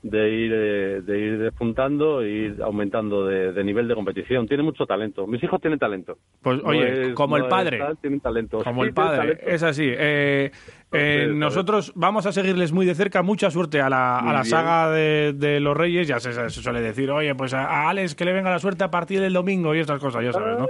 de 0.00 0.30
ir 0.30 0.52
eh, 0.54 1.00
de 1.04 1.18
ir 1.18 1.38
despuntando 1.38 2.22
e 2.22 2.30
ir 2.30 2.62
aumentando 2.62 3.26
de, 3.26 3.52
de 3.52 3.64
nivel 3.64 3.88
de 3.88 3.96
competición. 3.96 4.46
Tiene 4.46 4.62
mucho 4.62 4.86
talento. 4.86 5.26
Mis 5.26 5.42
hijos 5.42 5.60
tienen 5.60 5.80
talento. 5.80 6.18
Pues 6.40 6.62
No 6.62 6.68
oye, 6.68 7.08
es- 7.08 7.14
como 7.14 7.36
el 7.36 7.42
no 7.44 7.48
padre. 7.48 7.80
tienen 8.00 8.20
talento. 8.20 8.62
Como 8.62 8.82
Sí, 8.82 8.88
el 8.88 8.94
padre, 8.94 9.38
es 9.44 9.62
así. 9.64 9.86
Eh, 9.90 10.52
eh, 10.92 11.28
nosotros 11.34 11.92
vamos 11.94 12.24
a 12.26 12.32
seguirles 12.32 12.72
muy 12.72 12.86
de 12.86 12.94
cerca. 12.94 13.22
Mucha 13.22 13.50
suerte 13.50 13.80
a 13.80 13.90
la, 13.90 14.18
a 14.20 14.32
la 14.32 14.44
saga 14.44 14.90
de, 14.90 15.34
de 15.36 15.60
los 15.60 15.76
Reyes. 15.76 16.08
Ya 16.08 16.18
se, 16.20 16.32
se 16.32 16.48
suele 16.62 16.80
decir, 16.80 17.10
oye, 17.10 17.34
pues 17.34 17.52
a, 17.54 17.88
Alex 17.88 18.14
que 18.14 18.24
le 18.24 18.32
venga 18.32 18.50
la 18.50 18.58
suerte 18.58 18.84
a 18.84 18.90
partir 18.90 19.20
del 19.20 19.32
domingo 19.32 19.74
y 19.74 19.80
estas 19.80 20.00
cosas, 20.00 20.24
ya 20.24 20.32
sabes, 20.32 20.58
¿no? 20.58 20.66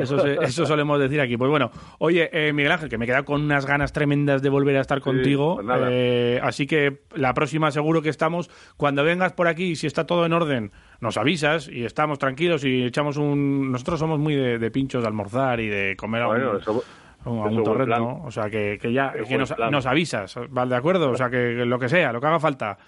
Eso, 0.00 0.18
se- 0.20 0.34
eso 0.42 0.66
solemos 0.66 1.00
decir 1.00 1.20
aquí. 1.20 1.36
Pues 1.36 1.50
bueno, 1.50 1.70
oye, 1.98 2.30
eh, 2.32 2.52
Miguel 2.52 2.72
Ángel, 2.72 2.88
que 2.88 2.96
me 2.98 3.04
he 3.04 3.08
quedado 3.08 3.24
con 3.24 3.42
unas 3.42 3.66
ganas 3.66 3.92
tremendas 3.92 4.42
de 4.42 4.48
volver 4.50 4.76
a 4.76 4.80
estar 4.80 5.00
contigo. 5.00 5.56
pues. 5.56 5.66
Eh, 5.90 6.40
así 6.42 6.66
que 6.66 7.02
la 7.14 7.34
próxima 7.34 7.70
seguro 7.70 8.02
que 8.02 8.08
estamos. 8.08 8.48
Cuando 8.76 9.02
vengas 9.04 9.32
por 9.32 9.48
aquí, 9.48 9.74
si 9.76 9.86
está 9.86 10.06
todo 10.06 10.26
en 10.26 10.32
orden, 10.32 10.70
nos 11.00 11.16
avisas 11.16 11.68
y 11.68 11.84
estamos 11.84 12.18
tranquilos 12.18 12.64
y 12.64 12.84
echamos 12.84 13.16
un... 13.16 13.70
Nosotros 13.72 13.98
somos 13.98 14.18
muy 14.18 14.34
de, 14.34 14.58
de 14.58 14.70
pinchos 14.70 15.02
de 15.02 15.08
almorzar 15.08 15.60
y 15.60 15.68
de 15.68 15.96
comer 15.96 16.24
Bueno, 16.24 16.52
un- 16.66 16.80
a 17.26 17.48
un 17.48 17.62
torret. 17.64 17.88
¿no? 17.88 18.22
O 18.24 18.30
sea, 18.30 18.48
que, 18.48 18.78
que 18.80 18.92
ya 18.92 19.12
que 19.12 19.38
nos, 19.38 19.86
avisas, 19.86 20.38
¿vale? 20.50 20.70
¿De 20.70 20.76
acuerdo? 20.76 21.10
O 21.10 21.16
sea, 21.16 21.30
que 21.30 21.64
lo 21.66 21.78
que 21.78 21.88
sea, 21.88 22.12
lo 22.12 22.20
que 22.20 22.26
haga 22.26 22.40
falta. 22.40 22.78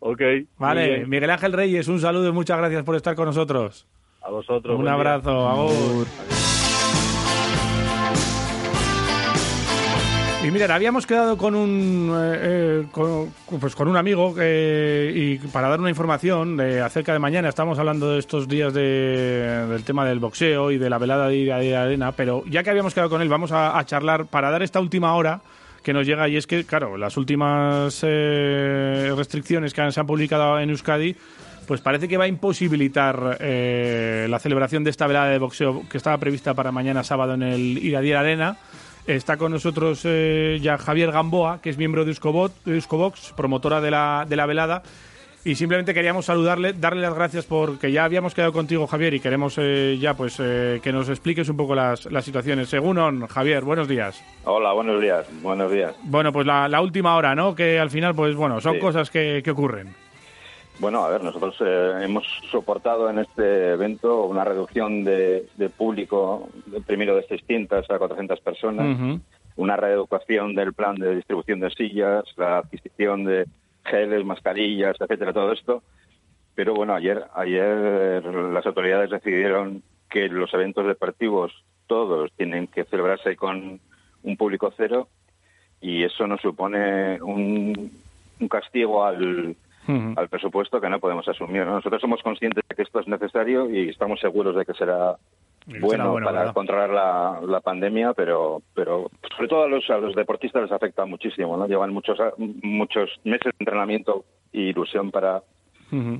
Ok. 0.00 0.20
Vale. 0.58 1.06
Miguel 1.06 1.30
Ángel 1.30 1.52
Reyes, 1.52 1.88
un 1.88 2.00
saludo 2.00 2.28
y 2.28 2.32
muchas 2.32 2.58
gracias 2.58 2.82
por 2.82 2.96
estar 2.96 3.14
con 3.14 3.26
nosotros. 3.26 3.86
A 4.22 4.30
vosotros. 4.30 4.78
un 4.78 4.88
abrazo, 4.88 5.48
agur. 5.48 6.06
Y 10.44 10.50
miren, 10.50 10.72
habíamos 10.72 11.06
quedado 11.06 11.36
con 11.36 11.54
un 11.54 12.10
eh, 12.16 12.38
eh, 12.42 12.86
con, 12.90 13.32
pues 13.60 13.76
con 13.76 13.86
un 13.86 13.96
amigo 13.96 14.34
eh, 14.40 15.12
y 15.14 15.36
para 15.48 15.68
dar 15.68 15.78
una 15.78 15.88
información 15.88 16.60
acerca 16.60 17.12
de 17.12 17.20
mañana. 17.20 17.48
Estamos 17.48 17.78
hablando 17.78 18.10
de 18.12 18.18
estos 18.18 18.48
días 18.48 18.74
de- 18.74 19.66
del 19.68 19.84
tema 19.84 20.04
del 20.04 20.18
boxeo 20.18 20.72
y 20.72 20.78
de 20.78 20.90
la 20.90 20.98
velada 20.98 21.28
de 21.28 21.36
ir 21.36 21.52
a 21.52 21.58
de 21.58 21.76
arena, 21.76 22.10
pero 22.12 22.42
ya 22.46 22.64
que 22.64 22.70
habíamos 22.70 22.92
quedado 22.92 23.08
con 23.08 23.22
él, 23.22 23.28
vamos 23.28 23.52
a, 23.52 23.80
charlar 23.84 24.26
para 24.26 24.50
dar 24.50 24.62
esta 24.64 24.80
última 24.80 25.14
hora 25.14 25.42
que 25.84 25.92
nos 25.92 26.06
llega 26.06 26.28
y 26.28 26.36
es 26.36 26.48
que, 26.48 26.64
claro, 26.64 26.96
las 26.96 27.16
últimas 27.16 28.00
eh, 28.02 29.12
restricciones 29.16 29.72
que 29.72 29.92
se 29.92 30.00
han 30.00 30.06
publicado 30.06 30.58
en 30.58 30.70
Euskadi 30.70 31.14
pues 31.68 31.80
parece 31.80 32.08
que 32.08 32.16
va 32.16 32.24
a 32.24 32.28
imposibilitar 32.28 33.38
eh, 33.40 34.26
la 34.28 34.40
celebración 34.40 34.82
de 34.82 34.90
esta 34.90 35.06
velada 35.06 35.28
de 35.28 35.38
boxeo 35.38 35.82
que 35.88 35.96
estaba 35.96 36.18
prevista 36.18 36.54
para 36.54 36.72
mañana 36.72 37.04
sábado 37.04 37.34
en 37.34 37.42
el 37.44 37.78
Iradier 37.78 38.16
Arena. 38.16 38.56
Está 39.06 39.36
con 39.36 39.50
nosotros 39.52 40.02
eh, 40.04 40.58
ya 40.62 40.78
Javier 40.78 41.10
Gamboa, 41.10 41.60
que 41.60 41.70
es 41.70 41.76
miembro 41.78 42.04
de 42.04 42.10
Euskobot, 42.12 42.52
Euskobox, 42.66 43.32
promotora 43.36 43.80
de 43.80 43.90
la, 43.90 44.24
de 44.28 44.36
la 44.36 44.46
velada. 44.46 44.82
Y 45.44 45.56
simplemente 45.56 45.92
queríamos 45.92 46.26
saludarle, 46.26 46.72
darle 46.72 47.02
las 47.02 47.14
gracias 47.14 47.46
porque 47.46 47.90
ya 47.90 48.04
habíamos 48.04 48.32
quedado 48.32 48.52
contigo, 48.52 48.86
Javier, 48.86 49.12
y 49.14 49.18
queremos 49.18 49.56
eh, 49.58 49.98
ya 50.00 50.14
pues 50.14 50.36
eh, 50.38 50.78
que 50.84 50.92
nos 50.92 51.08
expliques 51.08 51.48
un 51.48 51.56
poco 51.56 51.74
las, 51.74 52.06
las 52.12 52.24
situaciones. 52.24 52.68
Según 52.68 52.96
on, 52.98 53.26
Javier, 53.26 53.64
buenos 53.64 53.88
días. 53.88 54.22
Hola, 54.44 54.72
buenos 54.72 55.00
días. 55.02 55.26
Buenos 55.42 55.72
días. 55.72 55.96
Bueno, 56.04 56.32
pues 56.32 56.46
la, 56.46 56.68
la 56.68 56.80
última 56.80 57.16
hora, 57.16 57.34
¿no? 57.34 57.56
Que 57.56 57.80
al 57.80 57.90
final, 57.90 58.14
pues 58.14 58.36
bueno, 58.36 58.60
son 58.60 58.74
Sí. 58.74 58.78
cosas 58.78 59.10
que, 59.10 59.40
que 59.42 59.50
ocurren. 59.50 59.88
Bueno, 60.82 61.04
a 61.04 61.10
ver, 61.10 61.22
nosotros 61.22 61.54
eh, 61.60 62.00
hemos 62.02 62.26
soportado 62.50 63.08
en 63.08 63.20
este 63.20 63.70
evento 63.70 64.24
una 64.24 64.42
reducción 64.42 65.04
de, 65.04 65.46
de 65.56 65.68
público, 65.68 66.48
primero 66.88 67.14
de 67.14 67.22
600 67.22 67.88
a 67.88 67.98
400 68.00 68.40
personas, 68.40 69.20
una 69.54 69.76
reeducación 69.76 70.56
del 70.56 70.74
plan 70.74 70.96
de 70.96 71.14
distribución 71.14 71.60
de 71.60 71.70
sillas, 71.70 72.24
la 72.36 72.58
adquisición 72.58 73.22
de 73.22 73.46
geles, 73.84 74.24
mascarillas, 74.24 74.96
etcétera, 74.98 75.32
todo 75.32 75.52
esto. 75.52 75.84
Pero 76.56 76.74
bueno, 76.74 76.94
ayer, 76.94 77.26
ayer 77.36 78.24
las 78.24 78.66
autoridades 78.66 79.10
decidieron 79.10 79.84
que 80.10 80.26
los 80.26 80.52
eventos 80.52 80.84
deportivos 80.84 81.52
todos 81.86 82.32
tienen 82.32 82.66
que 82.66 82.82
celebrarse 82.86 83.36
con 83.36 83.78
un 84.24 84.36
público 84.36 84.74
cero 84.76 85.06
y 85.80 86.02
eso 86.02 86.26
nos 86.26 86.40
supone 86.40 87.22
un, 87.22 87.92
un 88.40 88.48
castigo 88.48 89.04
al, 89.04 89.54
al 89.88 90.28
presupuesto 90.28 90.80
que 90.80 90.88
no 90.88 91.00
podemos 91.00 91.26
asumir. 91.28 91.64
¿no? 91.64 91.74
Nosotros 91.74 92.00
somos 92.00 92.22
conscientes 92.22 92.62
de 92.68 92.74
que 92.74 92.82
esto 92.82 93.00
es 93.00 93.08
necesario 93.08 93.68
y 93.70 93.88
estamos 93.88 94.20
seguros 94.20 94.54
de 94.56 94.64
que 94.64 94.74
será 94.74 95.16
bueno, 95.80 96.14
para 96.14 96.40
¿verdad? 96.40 96.54
controlar 96.54 96.90
la, 96.90 97.40
la 97.46 97.60
pandemia, 97.60 98.14
pero, 98.14 98.62
pero 98.74 99.10
sobre 99.36 99.48
todo 99.48 99.64
a 99.64 99.68
los, 99.68 99.88
a 99.90 99.98
los 99.98 100.14
deportistas 100.14 100.62
les 100.62 100.72
afecta 100.72 101.04
muchísimo. 101.04 101.56
¿no? 101.56 101.66
Llevan 101.66 101.92
muchos, 101.92 102.18
muchos 102.38 103.10
meses 103.24 103.52
de 103.52 103.56
entrenamiento 103.58 104.24
y 104.52 104.68
ilusión 104.68 105.10
para, 105.10 105.42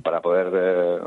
para 0.03 0.21
poder 0.21 0.51
eh, 0.53 0.99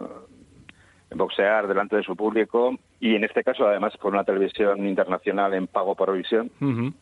boxear 1.14 1.66
delante 1.66 1.96
de 1.96 2.02
su 2.02 2.16
público 2.16 2.76
y 3.00 3.14
en 3.14 3.24
este 3.24 3.42
caso 3.42 3.66
además 3.66 3.96
por 3.96 4.12
una 4.12 4.24
televisión 4.24 4.86
internacional 4.86 5.54
en 5.54 5.66
pago 5.66 5.94
por 5.94 6.12
visión 6.12 6.50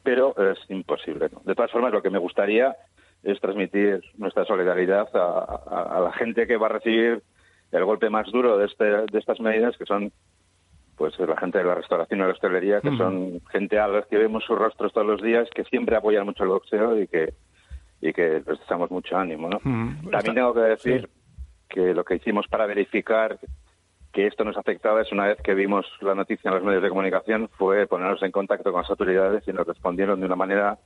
pero 0.03 0.35
es 0.37 0.59
imposible. 0.69 1.29
¿no? 1.33 1.41
De 1.45 1.55
todas 1.55 1.71
formas, 1.71 1.93
lo 1.93 2.03
que 2.03 2.11
me 2.11 2.19
gustaría 2.19 2.77
es 3.25 3.41
transmitir 3.41 4.03
nuestra 4.17 4.45
solidaridad 4.45 5.09
a, 5.15 5.61
a- 5.71 5.97
a 5.97 6.01
la 6.01 6.13
gente 6.13 6.47
que 6.47 6.57
va 6.57 6.67
a 6.67 6.71
recibir 6.71 7.23
el 7.73 7.85
golpe 7.85 8.09
más 8.11 8.31
duro 8.31 8.57
de, 8.59 8.67
este, 8.67 8.85
de 8.85 9.19
estas 9.19 9.41
medidas, 9.41 9.77
que 9.77 9.87
son 9.87 10.13
pues 10.97 11.19
la 11.19 11.37
gente 11.37 11.59
de 11.59 11.65
la 11.65 11.75
restauración 11.75 12.21
y 12.21 12.23
la 12.23 12.29
hostelería, 12.29 12.81
que 12.81 12.91
son 12.97 13.41
gente 13.51 13.79
a 13.81 13.89
las 13.89 14.07
que 14.07 14.17
vemos 14.17 14.45
sus 14.45 14.57
rostros 14.57 14.93
todos 14.93 15.07
los 15.07 15.21
días, 15.23 15.49
que 15.53 15.65
siempre 15.65 15.97
apoyan 15.97 16.25
mucho 16.25 16.45
el 16.45 16.51
boxeo 16.51 17.01
y 17.01 17.09
que 17.09 17.35
y 18.01 18.13
que 18.13 18.43
les 18.47 18.91
mucho 18.91 19.17
ánimo. 19.17 19.49
¿no? 19.49 19.59
También 20.11 20.35
tengo 20.35 20.55
que 20.55 20.61
decir 20.61 21.09
que 21.69 21.95
lo 21.95 22.05
que 22.05 22.17
hicimos 22.17 22.47
para 22.49 22.67
verificar 22.67 23.39
que 24.13 24.27
esto 24.29 24.45
nos 24.45 24.57
afectaba 24.57 25.01
es 25.03 25.11
una 25.11 25.27
vez 25.27 25.39
que 25.43 25.55
vimos 25.55 25.87
la 26.01 26.15
noticia 26.15 26.49
en 26.49 26.55
los 26.55 26.63
medios 26.65 26.83
de 26.83 26.89
comunicación 26.91 27.49
fue 27.59 27.87
ponernos 27.89 28.23
en 28.23 28.31
contacto 28.31 28.71
con 28.71 28.83
las 28.83 28.91
autoridades 28.91 29.43
y 29.49 29.53
nos 29.53 29.67
respondieron 29.67 30.21
de 30.21 30.27
una 30.27 30.37
manera 30.37 30.79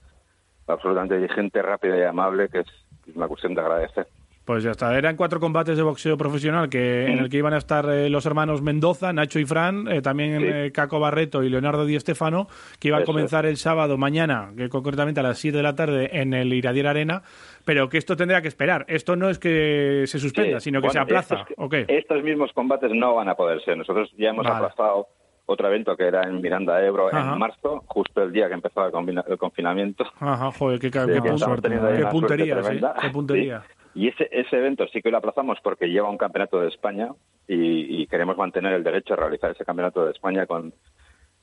absolutamente 0.68 1.16
diligente, 1.16 1.62
rápida 1.62 1.96
y 1.98 2.02
amable, 2.02 2.48
que 2.48 2.60
es 2.60 2.66
es 3.08 3.16
una 3.16 3.26
cuestión 3.26 3.54
de 3.54 3.60
agradecer. 3.62 4.06
Pues 4.44 4.62
ya 4.64 4.70
está. 4.70 4.96
Eran 4.96 5.16
cuatro 5.16 5.40
combates 5.40 5.76
de 5.76 5.82
boxeo 5.82 6.16
profesional 6.16 6.68
que 6.70 7.04
en 7.06 7.18
el 7.18 7.28
que 7.28 7.36
iban 7.38 7.52
a 7.52 7.58
estar 7.58 7.84
eh, 7.90 8.08
los 8.08 8.24
hermanos 8.26 8.62
Mendoza, 8.62 9.12
Nacho 9.12 9.38
y 9.38 9.44
Fran, 9.44 9.86
eh, 9.88 10.00
también 10.02 10.40
Sí. 10.40 10.46
eh, 10.46 10.72
Caco 10.72 10.98
Barreto 11.00 11.42
y 11.42 11.50
Leonardo 11.50 11.84
Di 11.84 11.98
Stefano, 12.00 12.48
que 12.80 12.88
iban 12.88 13.00
a 13.00 13.02
Eso 13.02 13.12
comenzar 13.12 13.44
el 13.46 13.56
sábado 13.58 13.98
mañana, 13.98 14.52
que 14.56 14.68
concretamente 14.70 15.20
a 15.20 15.22
las 15.22 15.38
7 15.38 15.56
de 15.58 15.62
la 15.62 15.74
tarde 15.74 16.08
en 16.20 16.32
el 16.34 16.52
Iradier 16.52 16.86
Arena, 16.86 17.22
pero 17.66 17.88
que 17.90 17.98
esto 17.98 18.16
tendrá 18.16 18.40
que 18.42 18.48
esperar. 18.48 18.86
Esto 18.88 19.16
no 19.16 19.28
es 19.28 19.38
que 19.38 20.04
se 20.06 20.18
suspenda, 20.18 20.60
Sí, 20.60 20.64
sino 20.64 20.80
que 20.80 20.86
bueno, 20.88 20.92
se 20.92 20.98
aplaza. 21.00 21.34
estos- 21.42 21.54
¿O 21.58 21.68
qué? 21.68 21.84
Estos 21.88 22.22
mismos 22.22 22.50
combates 22.54 22.90
no 22.94 23.14
van 23.16 23.28
a 23.28 23.34
poder 23.34 23.62
ser. 23.64 23.76
Nosotros 23.76 24.10
ya 24.16 24.30
hemos 24.30 24.44
Vale. 24.46 24.56
aplazado 24.66 25.08
otro 25.50 25.66
evento 25.68 25.96
que 25.96 26.04
era 26.06 26.22
en 26.22 26.40
Miranda 26.40 26.84
Ebro 26.84 27.08
Ajá. 27.08 27.32
en 27.32 27.38
marzo, 27.38 27.82
justo 27.86 28.22
el 28.22 28.32
día 28.32 28.48
que 28.48 28.54
empezaba 28.54 28.86
el, 28.86 28.92
confina- 28.92 29.24
el 29.26 29.38
confinamiento. 29.38 30.04
Ajá, 30.20 30.50
joder, 30.52 30.78
qué, 30.78 30.90
qué 30.90 31.00
qué 31.22 31.38
suerte 31.38 31.70
puntería, 32.10 32.56
sí, 32.56 32.62
tremenda. 32.62 32.94
qué 33.00 33.08
puntería. 33.10 33.60
Sí. 33.62 33.72
Y 33.94 34.08
ese, 34.08 34.28
ese 34.30 34.56
evento 34.58 34.86
sí 34.92 35.00
que 35.00 35.10
lo 35.10 35.16
aplazamos 35.16 35.58
porque 35.62 35.86
lleva 35.88 36.10
un 36.10 36.18
campeonato 36.18 36.60
de 36.60 36.68
España 36.68 37.08
y, 37.48 38.02
y 38.02 38.06
queremos 38.06 38.36
mantener 38.36 38.74
el 38.74 38.84
derecho 38.84 39.14
a 39.14 39.16
realizar 39.16 39.50
ese 39.50 39.64
campeonato 39.64 40.04
de 40.04 40.12
España 40.12 40.46
con, 40.46 40.72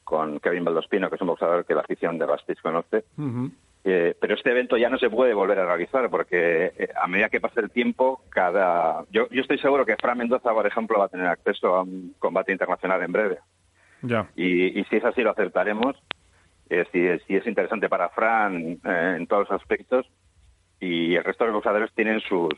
con 0.03 0.39
Kevin 0.39 0.63
Valdospino, 0.63 1.09
que 1.09 1.15
es 1.15 1.21
un 1.21 1.27
boxeador 1.27 1.65
que 1.65 1.73
la 1.73 1.81
afición 1.81 2.17
de 2.19 2.25
Bastis 2.25 2.61
conoce. 2.61 3.03
Eh, 3.87 4.15
pero 4.19 4.33
este 4.33 4.49
evento 4.51 4.77
ya 4.77 4.89
no 4.89 4.97
se 4.97 5.11
puede 5.11 5.33
volver 5.35 5.59
a 5.59 5.65
realizar 5.65 6.09
porque 6.09 6.71
eh, 6.77 6.89
a 6.99 7.07
medida 7.07 7.29
que 7.29 7.39
pase 7.39 7.59
el 7.59 7.69
tiempo, 7.69 8.21
cada. 8.29 9.03
Yo, 9.11 9.27
yo 9.29 9.41
estoy 9.41 9.59
seguro 9.59 9.85
que 9.85 9.95
Fran 9.97 10.17
Mendoza, 10.17 10.51
por 10.53 10.65
ejemplo, 10.65 10.97
va 10.97 11.05
a 11.05 11.09
tener 11.09 11.27
acceso 11.27 11.75
a 11.75 11.83
un 11.83 12.15
combate 12.17 12.51
internacional 12.51 13.03
en 13.03 13.11
breve. 13.11 13.37
Ya. 14.07 14.29
Y, 14.35 14.79
y 14.79 14.83
si 14.85 14.95
es 14.97 15.05
así, 15.05 15.21
lo 15.21 15.31
aceptaremos. 15.31 15.95
Eh, 16.69 16.85
si, 16.91 17.05
es- 17.05 17.21
si 17.27 17.35
es 17.35 17.45
interesante 17.45 17.89
para 17.89 18.09
Fran 18.09 18.79
eh, 18.83 19.15
en 19.17 19.27
todos 19.27 19.49
los 19.49 19.61
aspectos. 19.61 20.05
Y 20.79 21.15
el 21.15 21.23
resto 21.23 21.43
de 21.43 21.49
los 21.51 21.55
boxeadores 21.57 21.91
tienen 21.93 22.19
sus, 22.21 22.53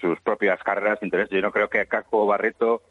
sus 0.00 0.20
propias 0.20 0.62
carreras, 0.62 0.98
intereses. 1.02 1.30
Yo 1.30 1.40
no 1.42 1.52
creo 1.52 1.68
que 1.68 1.86
Caco 1.86 2.26
Barreto, 2.26 2.82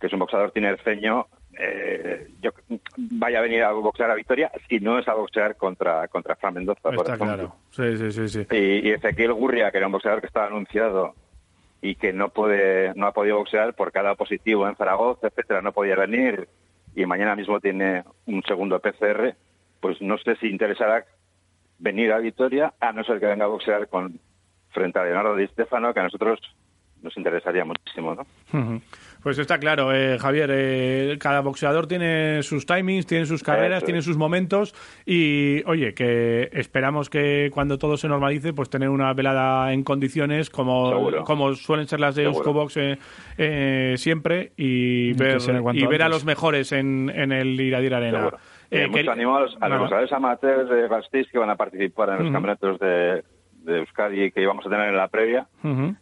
que 0.00 0.06
es 0.08 0.12
un 0.12 0.18
boxeador 0.18 0.50
tinerfeño, 0.50 1.26
eh, 1.60 2.28
yo, 2.40 2.50
vaya 2.96 3.38
a 3.38 3.42
venir 3.42 3.62
a 3.64 3.72
boxear 3.72 4.10
a 4.10 4.14
Victoria 4.14 4.50
si 4.68 4.78
no 4.80 4.98
es 4.98 5.08
a 5.08 5.14
boxear 5.14 5.56
contra, 5.56 6.06
contra 6.08 6.36
Fran 6.36 6.54
Mendoza, 6.54 6.80
por 6.82 6.94
Está 6.94 7.14
ejemplo. 7.14 7.26
claro. 7.36 7.56
Sí, 7.70 7.96
sí, 7.96 8.12
sí, 8.12 8.28
sí. 8.28 8.46
Y, 8.56 8.88
y 8.88 8.90
Ezequiel 8.92 9.32
Gurria, 9.32 9.70
que 9.70 9.78
era 9.78 9.86
un 9.86 9.92
boxeador 9.92 10.20
que 10.20 10.26
estaba 10.26 10.46
anunciado 10.46 11.14
y 11.80 11.94
que 11.94 12.12
no 12.12 12.28
puede 12.30 12.92
no 12.96 13.06
ha 13.06 13.12
podido 13.12 13.38
boxear 13.38 13.74
por 13.74 13.92
cada 13.92 14.14
positivo 14.16 14.68
en 14.68 14.74
Zaragoza, 14.76 15.28
etcétera, 15.28 15.62
no 15.62 15.72
podía 15.72 15.94
venir 15.96 16.48
y 16.94 17.06
mañana 17.06 17.36
mismo 17.36 17.60
tiene 17.60 18.04
un 18.26 18.42
segundo 18.42 18.80
PCR, 18.80 19.34
pues 19.80 20.00
no 20.00 20.18
sé 20.18 20.36
si 20.36 20.48
interesará 20.48 21.04
venir 21.78 22.12
a 22.12 22.18
Vitoria, 22.18 22.74
a 22.80 22.92
no 22.92 23.04
ser 23.04 23.20
que 23.20 23.26
venga 23.26 23.44
a 23.44 23.48
boxear 23.48 23.88
con 23.88 24.18
frente 24.70 24.98
a 24.98 25.04
Leonardo 25.04 25.36
Di 25.36 25.46
Stefano, 25.48 25.94
que 25.94 26.00
a 26.00 26.04
nosotros 26.04 26.40
nos 27.02 27.16
interesaría 27.16 27.64
muchísimo, 27.64 28.14
¿no? 28.14 28.80
Pues 29.22 29.38
está 29.38 29.58
claro, 29.58 29.92
eh, 29.92 30.16
Javier, 30.18 30.50
eh, 30.52 31.18
cada 31.18 31.40
boxeador 31.40 31.86
tiene 31.88 32.42
sus 32.42 32.66
timings, 32.66 33.04
tiene 33.06 33.26
sus 33.26 33.42
carreras, 33.42 33.78
Eso 33.78 33.86
tiene 33.86 34.02
sus 34.02 34.16
momentos 34.16 34.74
y, 35.04 35.62
oye, 35.66 35.92
que 35.92 36.48
esperamos 36.52 37.10
que 37.10 37.50
cuando 37.52 37.78
todo 37.78 37.96
se 37.96 38.08
normalice, 38.08 38.52
pues 38.52 38.70
tener 38.70 38.88
una 38.88 39.12
velada 39.14 39.72
en 39.72 39.82
condiciones 39.82 40.50
como, 40.50 40.90
Seguro. 40.90 41.24
como 41.24 41.54
suelen 41.54 41.88
ser 41.88 42.00
las 42.00 42.14
de. 42.14 42.24
Euskobox 42.24 42.76
eh, 42.76 42.98
eh, 43.38 43.94
siempre 43.96 44.52
y 44.56 45.12
ver, 45.14 45.38
y 45.74 45.86
ver 45.86 46.02
a 46.02 46.08
los 46.08 46.24
mejores 46.24 46.72
en, 46.72 47.10
en 47.12 47.32
el 47.32 47.60
Iradir 47.60 47.94
Arena. 47.94 48.18
Seguro. 48.18 48.38
Eh, 48.70 48.82
Eh, 48.82 48.86
mucho 48.86 49.10
ánimo 49.10 49.36
a 49.36 49.40
los, 49.40 49.56
a 49.62 49.68
los 49.68 49.78
boxeadores 49.80 50.12
amateurs 50.12 50.68
de 50.68 50.88
Gasteiz 50.88 51.26
que 51.30 51.38
van 51.38 51.48
a 51.50 51.56
participar 51.56 52.10
en 52.10 52.24
los 52.24 52.32
campeonatos 52.32 52.78
de, 52.78 53.24
de 53.68 53.78
Euskadi 53.78 54.30
que 54.32 54.42
íbamos 54.42 54.66
a 54.66 54.70
tener 54.70 54.88
en 54.88 54.96
la 54.96 55.06
previa 55.08 55.46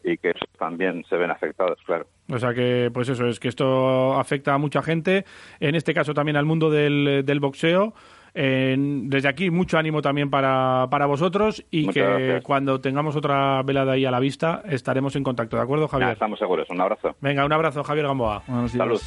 y 0.02 0.16
que 0.16 0.32
también 0.58 1.04
se 1.08 1.16
ven 1.16 1.30
afectados, 1.30 1.78
claro. 1.84 2.06
O 2.32 2.38
sea 2.38 2.54
que, 2.54 2.90
pues 2.94 3.08
eso, 3.10 3.26
es 3.26 3.38
que 3.38 3.48
esto 3.48 4.14
afecta 4.18 4.54
a 4.54 4.58
mucha 4.58 4.80
gente, 4.82 5.24
en 5.60 5.74
este 5.74 5.92
caso 5.92 6.14
también 6.14 6.36
al 6.36 6.44
mundo 6.46 6.70
del, 6.70 7.22
del 7.26 7.40
boxeo. 7.40 7.92
En- 8.38 9.08
desde 9.08 9.28
aquí, 9.28 9.50
mucho 9.50 9.78
ánimo 9.78 10.02
también 10.02 10.28
para, 10.28 10.88
para 10.90 11.06
vosotros 11.06 11.64
y 11.70 11.86
Muchas 11.86 11.94
que 11.94 12.00
gracias. 12.02 12.44
cuando 12.44 12.80
tengamos 12.82 13.16
otra 13.16 13.62
velada 13.62 13.92
ahí 13.92 14.04
a 14.04 14.10
la 14.10 14.20
vista 14.20 14.62
estaremos 14.68 15.16
en 15.16 15.22
contacto, 15.24 15.56
¿de 15.56 15.62
acuerdo, 15.62 15.88
Javier? 15.88 16.10
Estamos 16.12 16.38
seguros. 16.38 16.68
Un 16.68 16.80
abrazo. 16.80 17.16
Venga, 17.22 17.46
un 17.46 17.52
abrazo, 17.52 17.82
Javier 17.82 18.06
Gamboa. 18.06 18.42
Salud. 18.68 19.00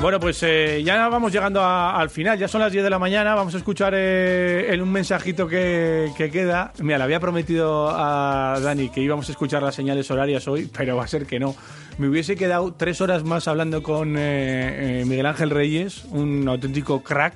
Bueno, 0.00 0.20
pues 0.20 0.40
eh, 0.44 0.80
ya 0.84 1.08
vamos 1.08 1.32
llegando 1.32 1.60
al 1.64 2.08
final, 2.08 2.38
ya 2.38 2.46
son 2.46 2.60
las 2.60 2.70
10 2.70 2.84
de 2.84 2.90
la 2.90 3.00
mañana, 3.00 3.34
vamos 3.34 3.54
a 3.54 3.58
escuchar 3.58 3.94
eh, 3.96 4.72
en 4.72 4.80
un 4.80 4.92
mensajito 4.92 5.48
que, 5.48 6.12
que 6.16 6.30
queda. 6.30 6.72
Mira, 6.78 6.98
le 6.98 7.04
había 7.04 7.18
prometido 7.18 7.90
a 7.90 8.60
Dani 8.62 8.90
que 8.90 9.00
íbamos 9.00 9.28
a 9.28 9.32
escuchar 9.32 9.60
las 9.60 9.74
señales 9.74 10.08
horarias 10.12 10.46
hoy, 10.46 10.70
pero 10.74 10.96
va 10.96 11.02
a 11.02 11.08
ser 11.08 11.26
que 11.26 11.40
no. 11.40 11.56
Me 11.98 12.08
hubiese 12.08 12.36
quedado 12.36 12.72
tres 12.72 13.00
horas 13.00 13.24
más 13.24 13.48
hablando 13.48 13.82
con 13.82 14.16
eh, 14.16 15.00
eh, 15.00 15.04
Miguel 15.04 15.26
Ángel 15.26 15.50
Reyes, 15.50 16.04
un 16.04 16.46
auténtico 16.48 17.02
crack, 17.02 17.34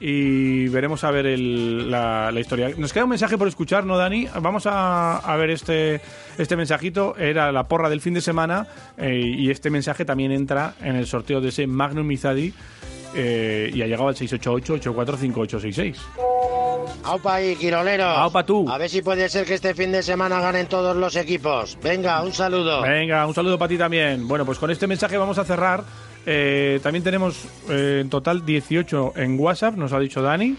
y 0.00 0.68
veremos 0.68 1.02
a 1.04 1.10
ver 1.10 1.26
el- 1.26 1.90
la, 1.90 2.30
la 2.30 2.40
historia. 2.40 2.70
Nos 2.76 2.92
queda 2.92 3.04
un 3.04 3.10
mensaje 3.10 3.36
por 3.36 3.48
escuchar, 3.48 3.84
¿no, 3.84 3.96
Dani? 3.96 4.28
Vamos 4.40 4.66
a, 4.66 5.16
a 5.18 5.36
ver 5.36 5.50
este, 5.50 6.00
este 6.38 6.56
mensajito. 6.56 7.16
Era 7.18 7.50
la 7.52 7.64
porra 7.64 7.88
del 7.88 8.00
fin 8.00 8.14
de 8.14 8.20
semana 8.20 8.66
eh, 8.96 9.20
y 9.20 9.50
este 9.50 9.70
mensaje 9.70 10.04
también 10.04 10.30
entra 10.32 10.74
en 10.82 10.96
el 10.96 11.06
sorteo 11.06 11.40
de 11.40 11.48
ese 11.48 11.66
Magnum 11.66 12.06
Mizadi 12.06 12.52
eh, 13.14 13.70
y 13.74 13.82
ha 13.82 13.86
llegado 13.86 14.08
al 14.08 14.14
688-845866. 14.16 15.96
Aupa 17.04 17.34
ahí, 17.36 17.54
Quirolero. 17.56 18.04
Aupa 18.04 18.44
tú. 18.44 18.68
A 18.70 18.78
ver 18.78 18.88
si 18.88 19.02
puede 19.02 19.28
ser 19.28 19.44
que 19.46 19.54
este 19.54 19.74
fin 19.74 19.92
de 19.92 20.02
semana 20.02 20.40
ganen 20.40 20.66
todos 20.66 20.96
los 20.96 21.16
equipos. 21.16 21.78
Venga, 21.82 22.22
un 22.22 22.32
saludo. 22.32 22.82
Venga, 22.82 23.26
un 23.26 23.34
saludo 23.34 23.58
para 23.58 23.68
ti 23.68 23.78
también. 23.78 24.26
Bueno, 24.28 24.44
pues 24.46 24.58
con 24.58 24.70
este 24.70 24.86
mensaje 24.86 25.16
vamos 25.16 25.38
a 25.38 25.44
cerrar. 25.44 25.82
Eh, 26.30 26.78
también 26.82 27.02
tenemos 27.02 27.46
eh, 27.70 28.00
en 28.02 28.10
total 28.10 28.44
18 28.44 29.14
en 29.16 29.40
WhatsApp, 29.40 29.76
nos 29.76 29.94
ha 29.94 29.98
dicho 29.98 30.20
Dani. 30.20 30.54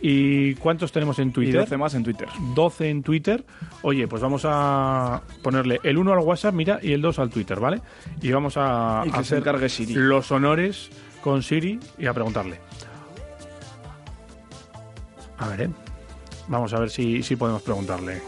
¿Y 0.00 0.54
cuántos 0.54 0.90
tenemos 0.90 1.18
en 1.18 1.32
Twitter? 1.32 1.60
12 1.60 1.76
más 1.76 1.92
en 1.94 2.02
Twitter. 2.02 2.28
12 2.54 2.88
en 2.88 3.02
Twitter. 3.02 3.44
Oye, 3.82 4.08
pues 4.08 4.22
vamos 4.22 4.42
a 4.46 5.20
ponerle 5.42 5.80
el 5.84 5.98
1 5.98 6.12
al 6.14 6.18
WhatsApp, 6.20 6.54
mira, 6.54 6.78
y 6.82 6.92
el 6.92 7.02
2 7.02 7.18
al 7.18 7.28
Twitter, 7.30 7.60
¿vale? 7.60 7.80
Y 8.22 8.32
vamos 8.32 8.54
a, 8.56 9.02
Y 9.06 9.10
a 9.10 9.18
hacer 9.18 9.44
Siri. 9.70 9.94
los 9.94 10.32
honores 10.32 10.88
con 11.20 11.42
Siri 11.42 11.78
y 11.98 12.06
a 12.06 12.14
preguntarle. 12.14 12.58
A 15.38 15.48
ver, 15.48 15.60
¿eh? 15.60 15.70
Vamos 16.48 16.72
a 16.72 16.80
ver 16.80 16.88
si, 16.90 17.22
si 17.22 17.36
podemos 17.36 17.60
preguntarle. 17.62 18.20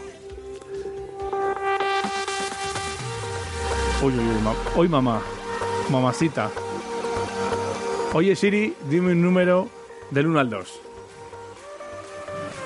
Uy, 4.03 4.13
uy, 4.13 4.19
uy, 4.19 4.41
ma- 4.43 4.53
Hoy 4.75 4.87
mamá, 4.87 5.19
mamacita. 5.89 6.51
Oye 8.15 8.33
Siri, 8.33 8.73
dime 8.89 9.11
un 9.11 9.21
número 9.21 9.69
del 10.09 10.27
1 10.27 10.39
al 10.39 10.49
2. 10.49 10.81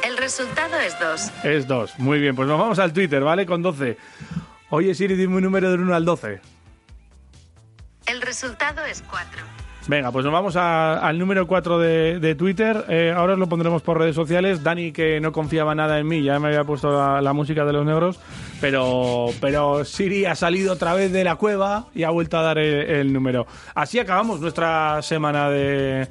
El 0.03 0.15
resultado 0.17 0.77
es 0.77 0.99
2. 0.99 1.31
Es 1.43 1.67
2. 1.67 1.97
Muy 1.97 2.19
bien, 2.19 2.35
pues 2.35 2.47
nos 2.47 2.59
vamos 2.59 2.77
al 2.77 2.93
Twitter, 2.93 3.23
¿vale? 3.23 3.47
Con 3.47 3.63
12. 3.63 3.97
Oye 4.69 4.93
Siri, 4.93 5.15
dime 5.15 5.38
un 5.38 5.41
número 5.41 5.71
del 5.71 5.80
1 5.80 5.95
al 5.95 6.05
12. 6.05 6.39
El 8.05 8.21
resultado 8.21 8.85
es 8.85 9.01
4. 9.01 9.41
Venga, 9.88 10.11
pues 10.11 10.23
nos 10.23 10.31
vamos 10.34 10.56
a- 10.56 10.99
al 10.99 11.18
número 11.18 11.47
4 11.47 11.80
de, 11.80 12.19
de 12.19 12.35
Twitter. 12.35 12.85
Eh, 12.89 13.11
ahora 13.15 13.34
os 13.34 13.39
lo 13.39 13.49
pondremos 13.49 13.81
por 13.81 13.97
redes 13.97 14.15
sociales. 14.15 14.61
Dani, 14.64 14.91
que 14.91 15.19
no 15.19 15.31
confiaba 15.31 15.73
nada 15.73 15.97
en 15.97 16.07
mí, 16.07 16.22
ya 16.22 16.38
me 16.39 16.49
había 16.49 16.64
puesto 16.64 16.91
la, 16.91 17.22
la 17.22 17.34
música 17.34 17.65
de 17.65 17.73
los 17.73 17.85
negros. 17.85 18.19
Pero, 18.61 19.27
pero 19.41 19.84
Siri 19.85 20.26
ha 20.26 20.35
salido 20.35 20.73
otra 20.73 20.93
vez 20.93 21.11
de 21.11 21.23
la 21.23 21.38
cueva 21.38 21.88
y 21.95 22.03
ha 22.03 22.11
vuelto 22.11 22.38
a 22.38 22.43
dar 22.43 22.60
el, 22.60 22.88
el 22.89 23.14
número. 23.14 23.47
Así 23.73 23.97
acabamos 23.97 24.39
nuestra 24.41 25.01
semana 25.01 25.49
de, 25.49 26.07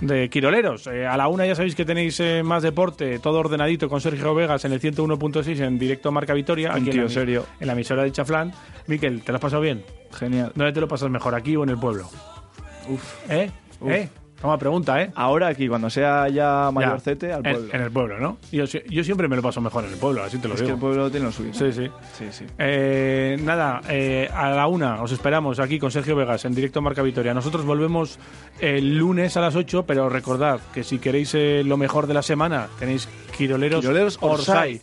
de 0.00 0.28
Quiroleros. 0.30 0.86
Eh, 0.86 1.04
a 1.04 1.16
la 1.16 1.26
una 1.26 1.44
ya 1.44 1.56
sabéis 1.56 1.74
que 1.74 1.84
tenéis 1.84 2.20
eh, 2.20 2.42
más 2.44 2.62
deporte, 2.62 3.18
todo 3.18 3.40
ordenadito 3.40 3.88
con 3.88 4.00
Sergio 4.00 4.32
Vegas 4.32 4.64
en 4.64 4.72
el 4.72 4.80
101.6 4.80 5.58
en 5.64 5.76
directo 5.76 6.12
Marca 6.12 6.34
Vitoria. 6.34 6.72
Aquí 6.72 6.90
en 6.90 7.02
la, 7.02 7.08
serio. 7.08 7.46
En 7.58 7.66
la 7.66 7.72
emisora 7.72 8.04
de 8.04 8.12
Chaflán. 8.12 8.52
Miquel, 8.86 9.22
¿te 9.22 9.32
lo 9.32 9.36
has 9.36 9.42
pasado 9.42 9.62
bien? 9.62 9.82
Genial. 10.16 10.52
¿Dónde 10.54 10.72
te 10.72 10.80
lo 10.80 10.86
pasas 10.86 11.10
mejor, 11.10 11.34
aquí 11.34 11.56
o 11.56 11.64
en 11.64 11.70
el 11.70 11.78
pueblo? 11.78 12.04
Uf. 12.88 13.30
¿Eh? 13.30 13.50
Uf. 13.80 13.90
¿Eh? 13.90 14.08
Toma 14.40 14.56
pregunta, 14.56 15.02
¿eh? 15.02 15.10
Ahora 15.16 15.48
aquí, 15.48 15.66
cuando 15.66 15.90
sea 15.90 16.28
ya 16.28 16.70
mayorcete, 16.72 17.32
al 17.32 17.44
En- 17.44 17.52
pueblo. 17.54 17.74
En, 17.74 17.80
el 17.82 17.90
pueblo, 17.90 18.18
¿no? 18.20 18.38
Yo, 18.52 18.66
yo 18.66 19.02
siempre 19.02 19.26
me 19.26 19.34
lo 19.34 19.42
paso 19.42 19.60
mejor 19.60 19.84
en 19.84 19.90
el 19.92 19.98
pueblo, 19.98 20.22
así 20.22 20.38
te 20.38 20.46
lo 20.46 20.54
es 20.54 20.60
digo. 20.60 20.68
que 20.68 20.74
el 20.74 20.78
pueblo 20.80 21.10
tiene 21.10 21.26
lo 21.26 21.32
suyo. 21.32 21.52
Sí, 21.52 21.72
sí. 21.72 21.90
Sí, 22.16 22.26
sí. 22.30 22.44
Eh, 22.56 23.36
nada, 23.42 23.80
eh, 23.88 24.30
a 24.32 24.50
la 24.50 24.68
una 24.68 25.02
os 25.02 25.10
esperamos 25.10 25.58
aquí 25.58 25.80
con 25.80 25.90
Sergio 25.90 26.14
Vegas 26.14 26.44
en 26.44 26.54
directo 26.54 26.80
Marca 26.80 27.02
Vitoria. 27.02 27.34
Nosotros 27.34 27.64
volvemos 27.64 28.20
el 28.60 28.96
lunes 28.96 29.36
a 29.36 29.40
las 29.40 29.56
8, 29.56 29.82
pero 29.84 30.08
recordad 30.08 30.60
que 30.72 30.84
si 30.84 31.00
queréis 31.00 31.34
eh, 31.34 31.62
lo 31.64 31.76
mejor 31.76 32.06
de 32.06 32.14
la 32.14 32.22
semana, 32.22 32.68
tenéis 32.78 33.08
Quiroleros, 33.36 33.80
Quiroleros 33.80 34.18
Orsay. 34.20 34.54
Orsay. 34.76 34.80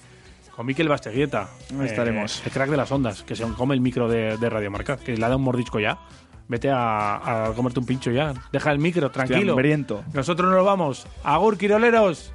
Con 0.54 0.66
Miquel 0.66 0.88
Basteguieta. 0.90 1.50
Ahí 1.80 1.86
estaremos. 1.86 2.42
El 2.46 2.52
crack 2.52 2.70
de 2.70 2.78
las 2.78 2.90
ondas, 2.92 3.24
que 3.24 3.36
se 3.36 3.44
come 3.58 3.74
el 3.76 3.82
micro 3.82 4.08
de, 4.10 4.38
de 4.38 4.50
Radio 4.50 4.72
Marca, 4.72 4.96
que 4.98 5.12
le 5.16 5.24
ha 5.24 5.28
dado 5.28 5.38
un 5.38 5.44
mordisco 5.44 5.80
ya. 5.82 5.98
Vete 6.48 6.70
a, 6.70 7.48
a 7.48 7.54
comerte 7.54 7.80
un 7.80 7.86
pincho 7.86 8.12
ya. 8.12 8.34
Deja 8.52 8.72
el 8.72 8.80
micro, 8.80 9.10
tranquilo. 9.10 9.56
Nosotros 10.14 10.52
nos 10.52 10.64
vamos. 10.66 11.08
Agur, 11.24 11.58
Quiroleros. 11.58 12.32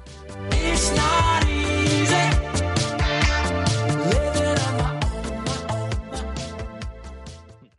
It's 0.51 0.91
not 0.95 1.50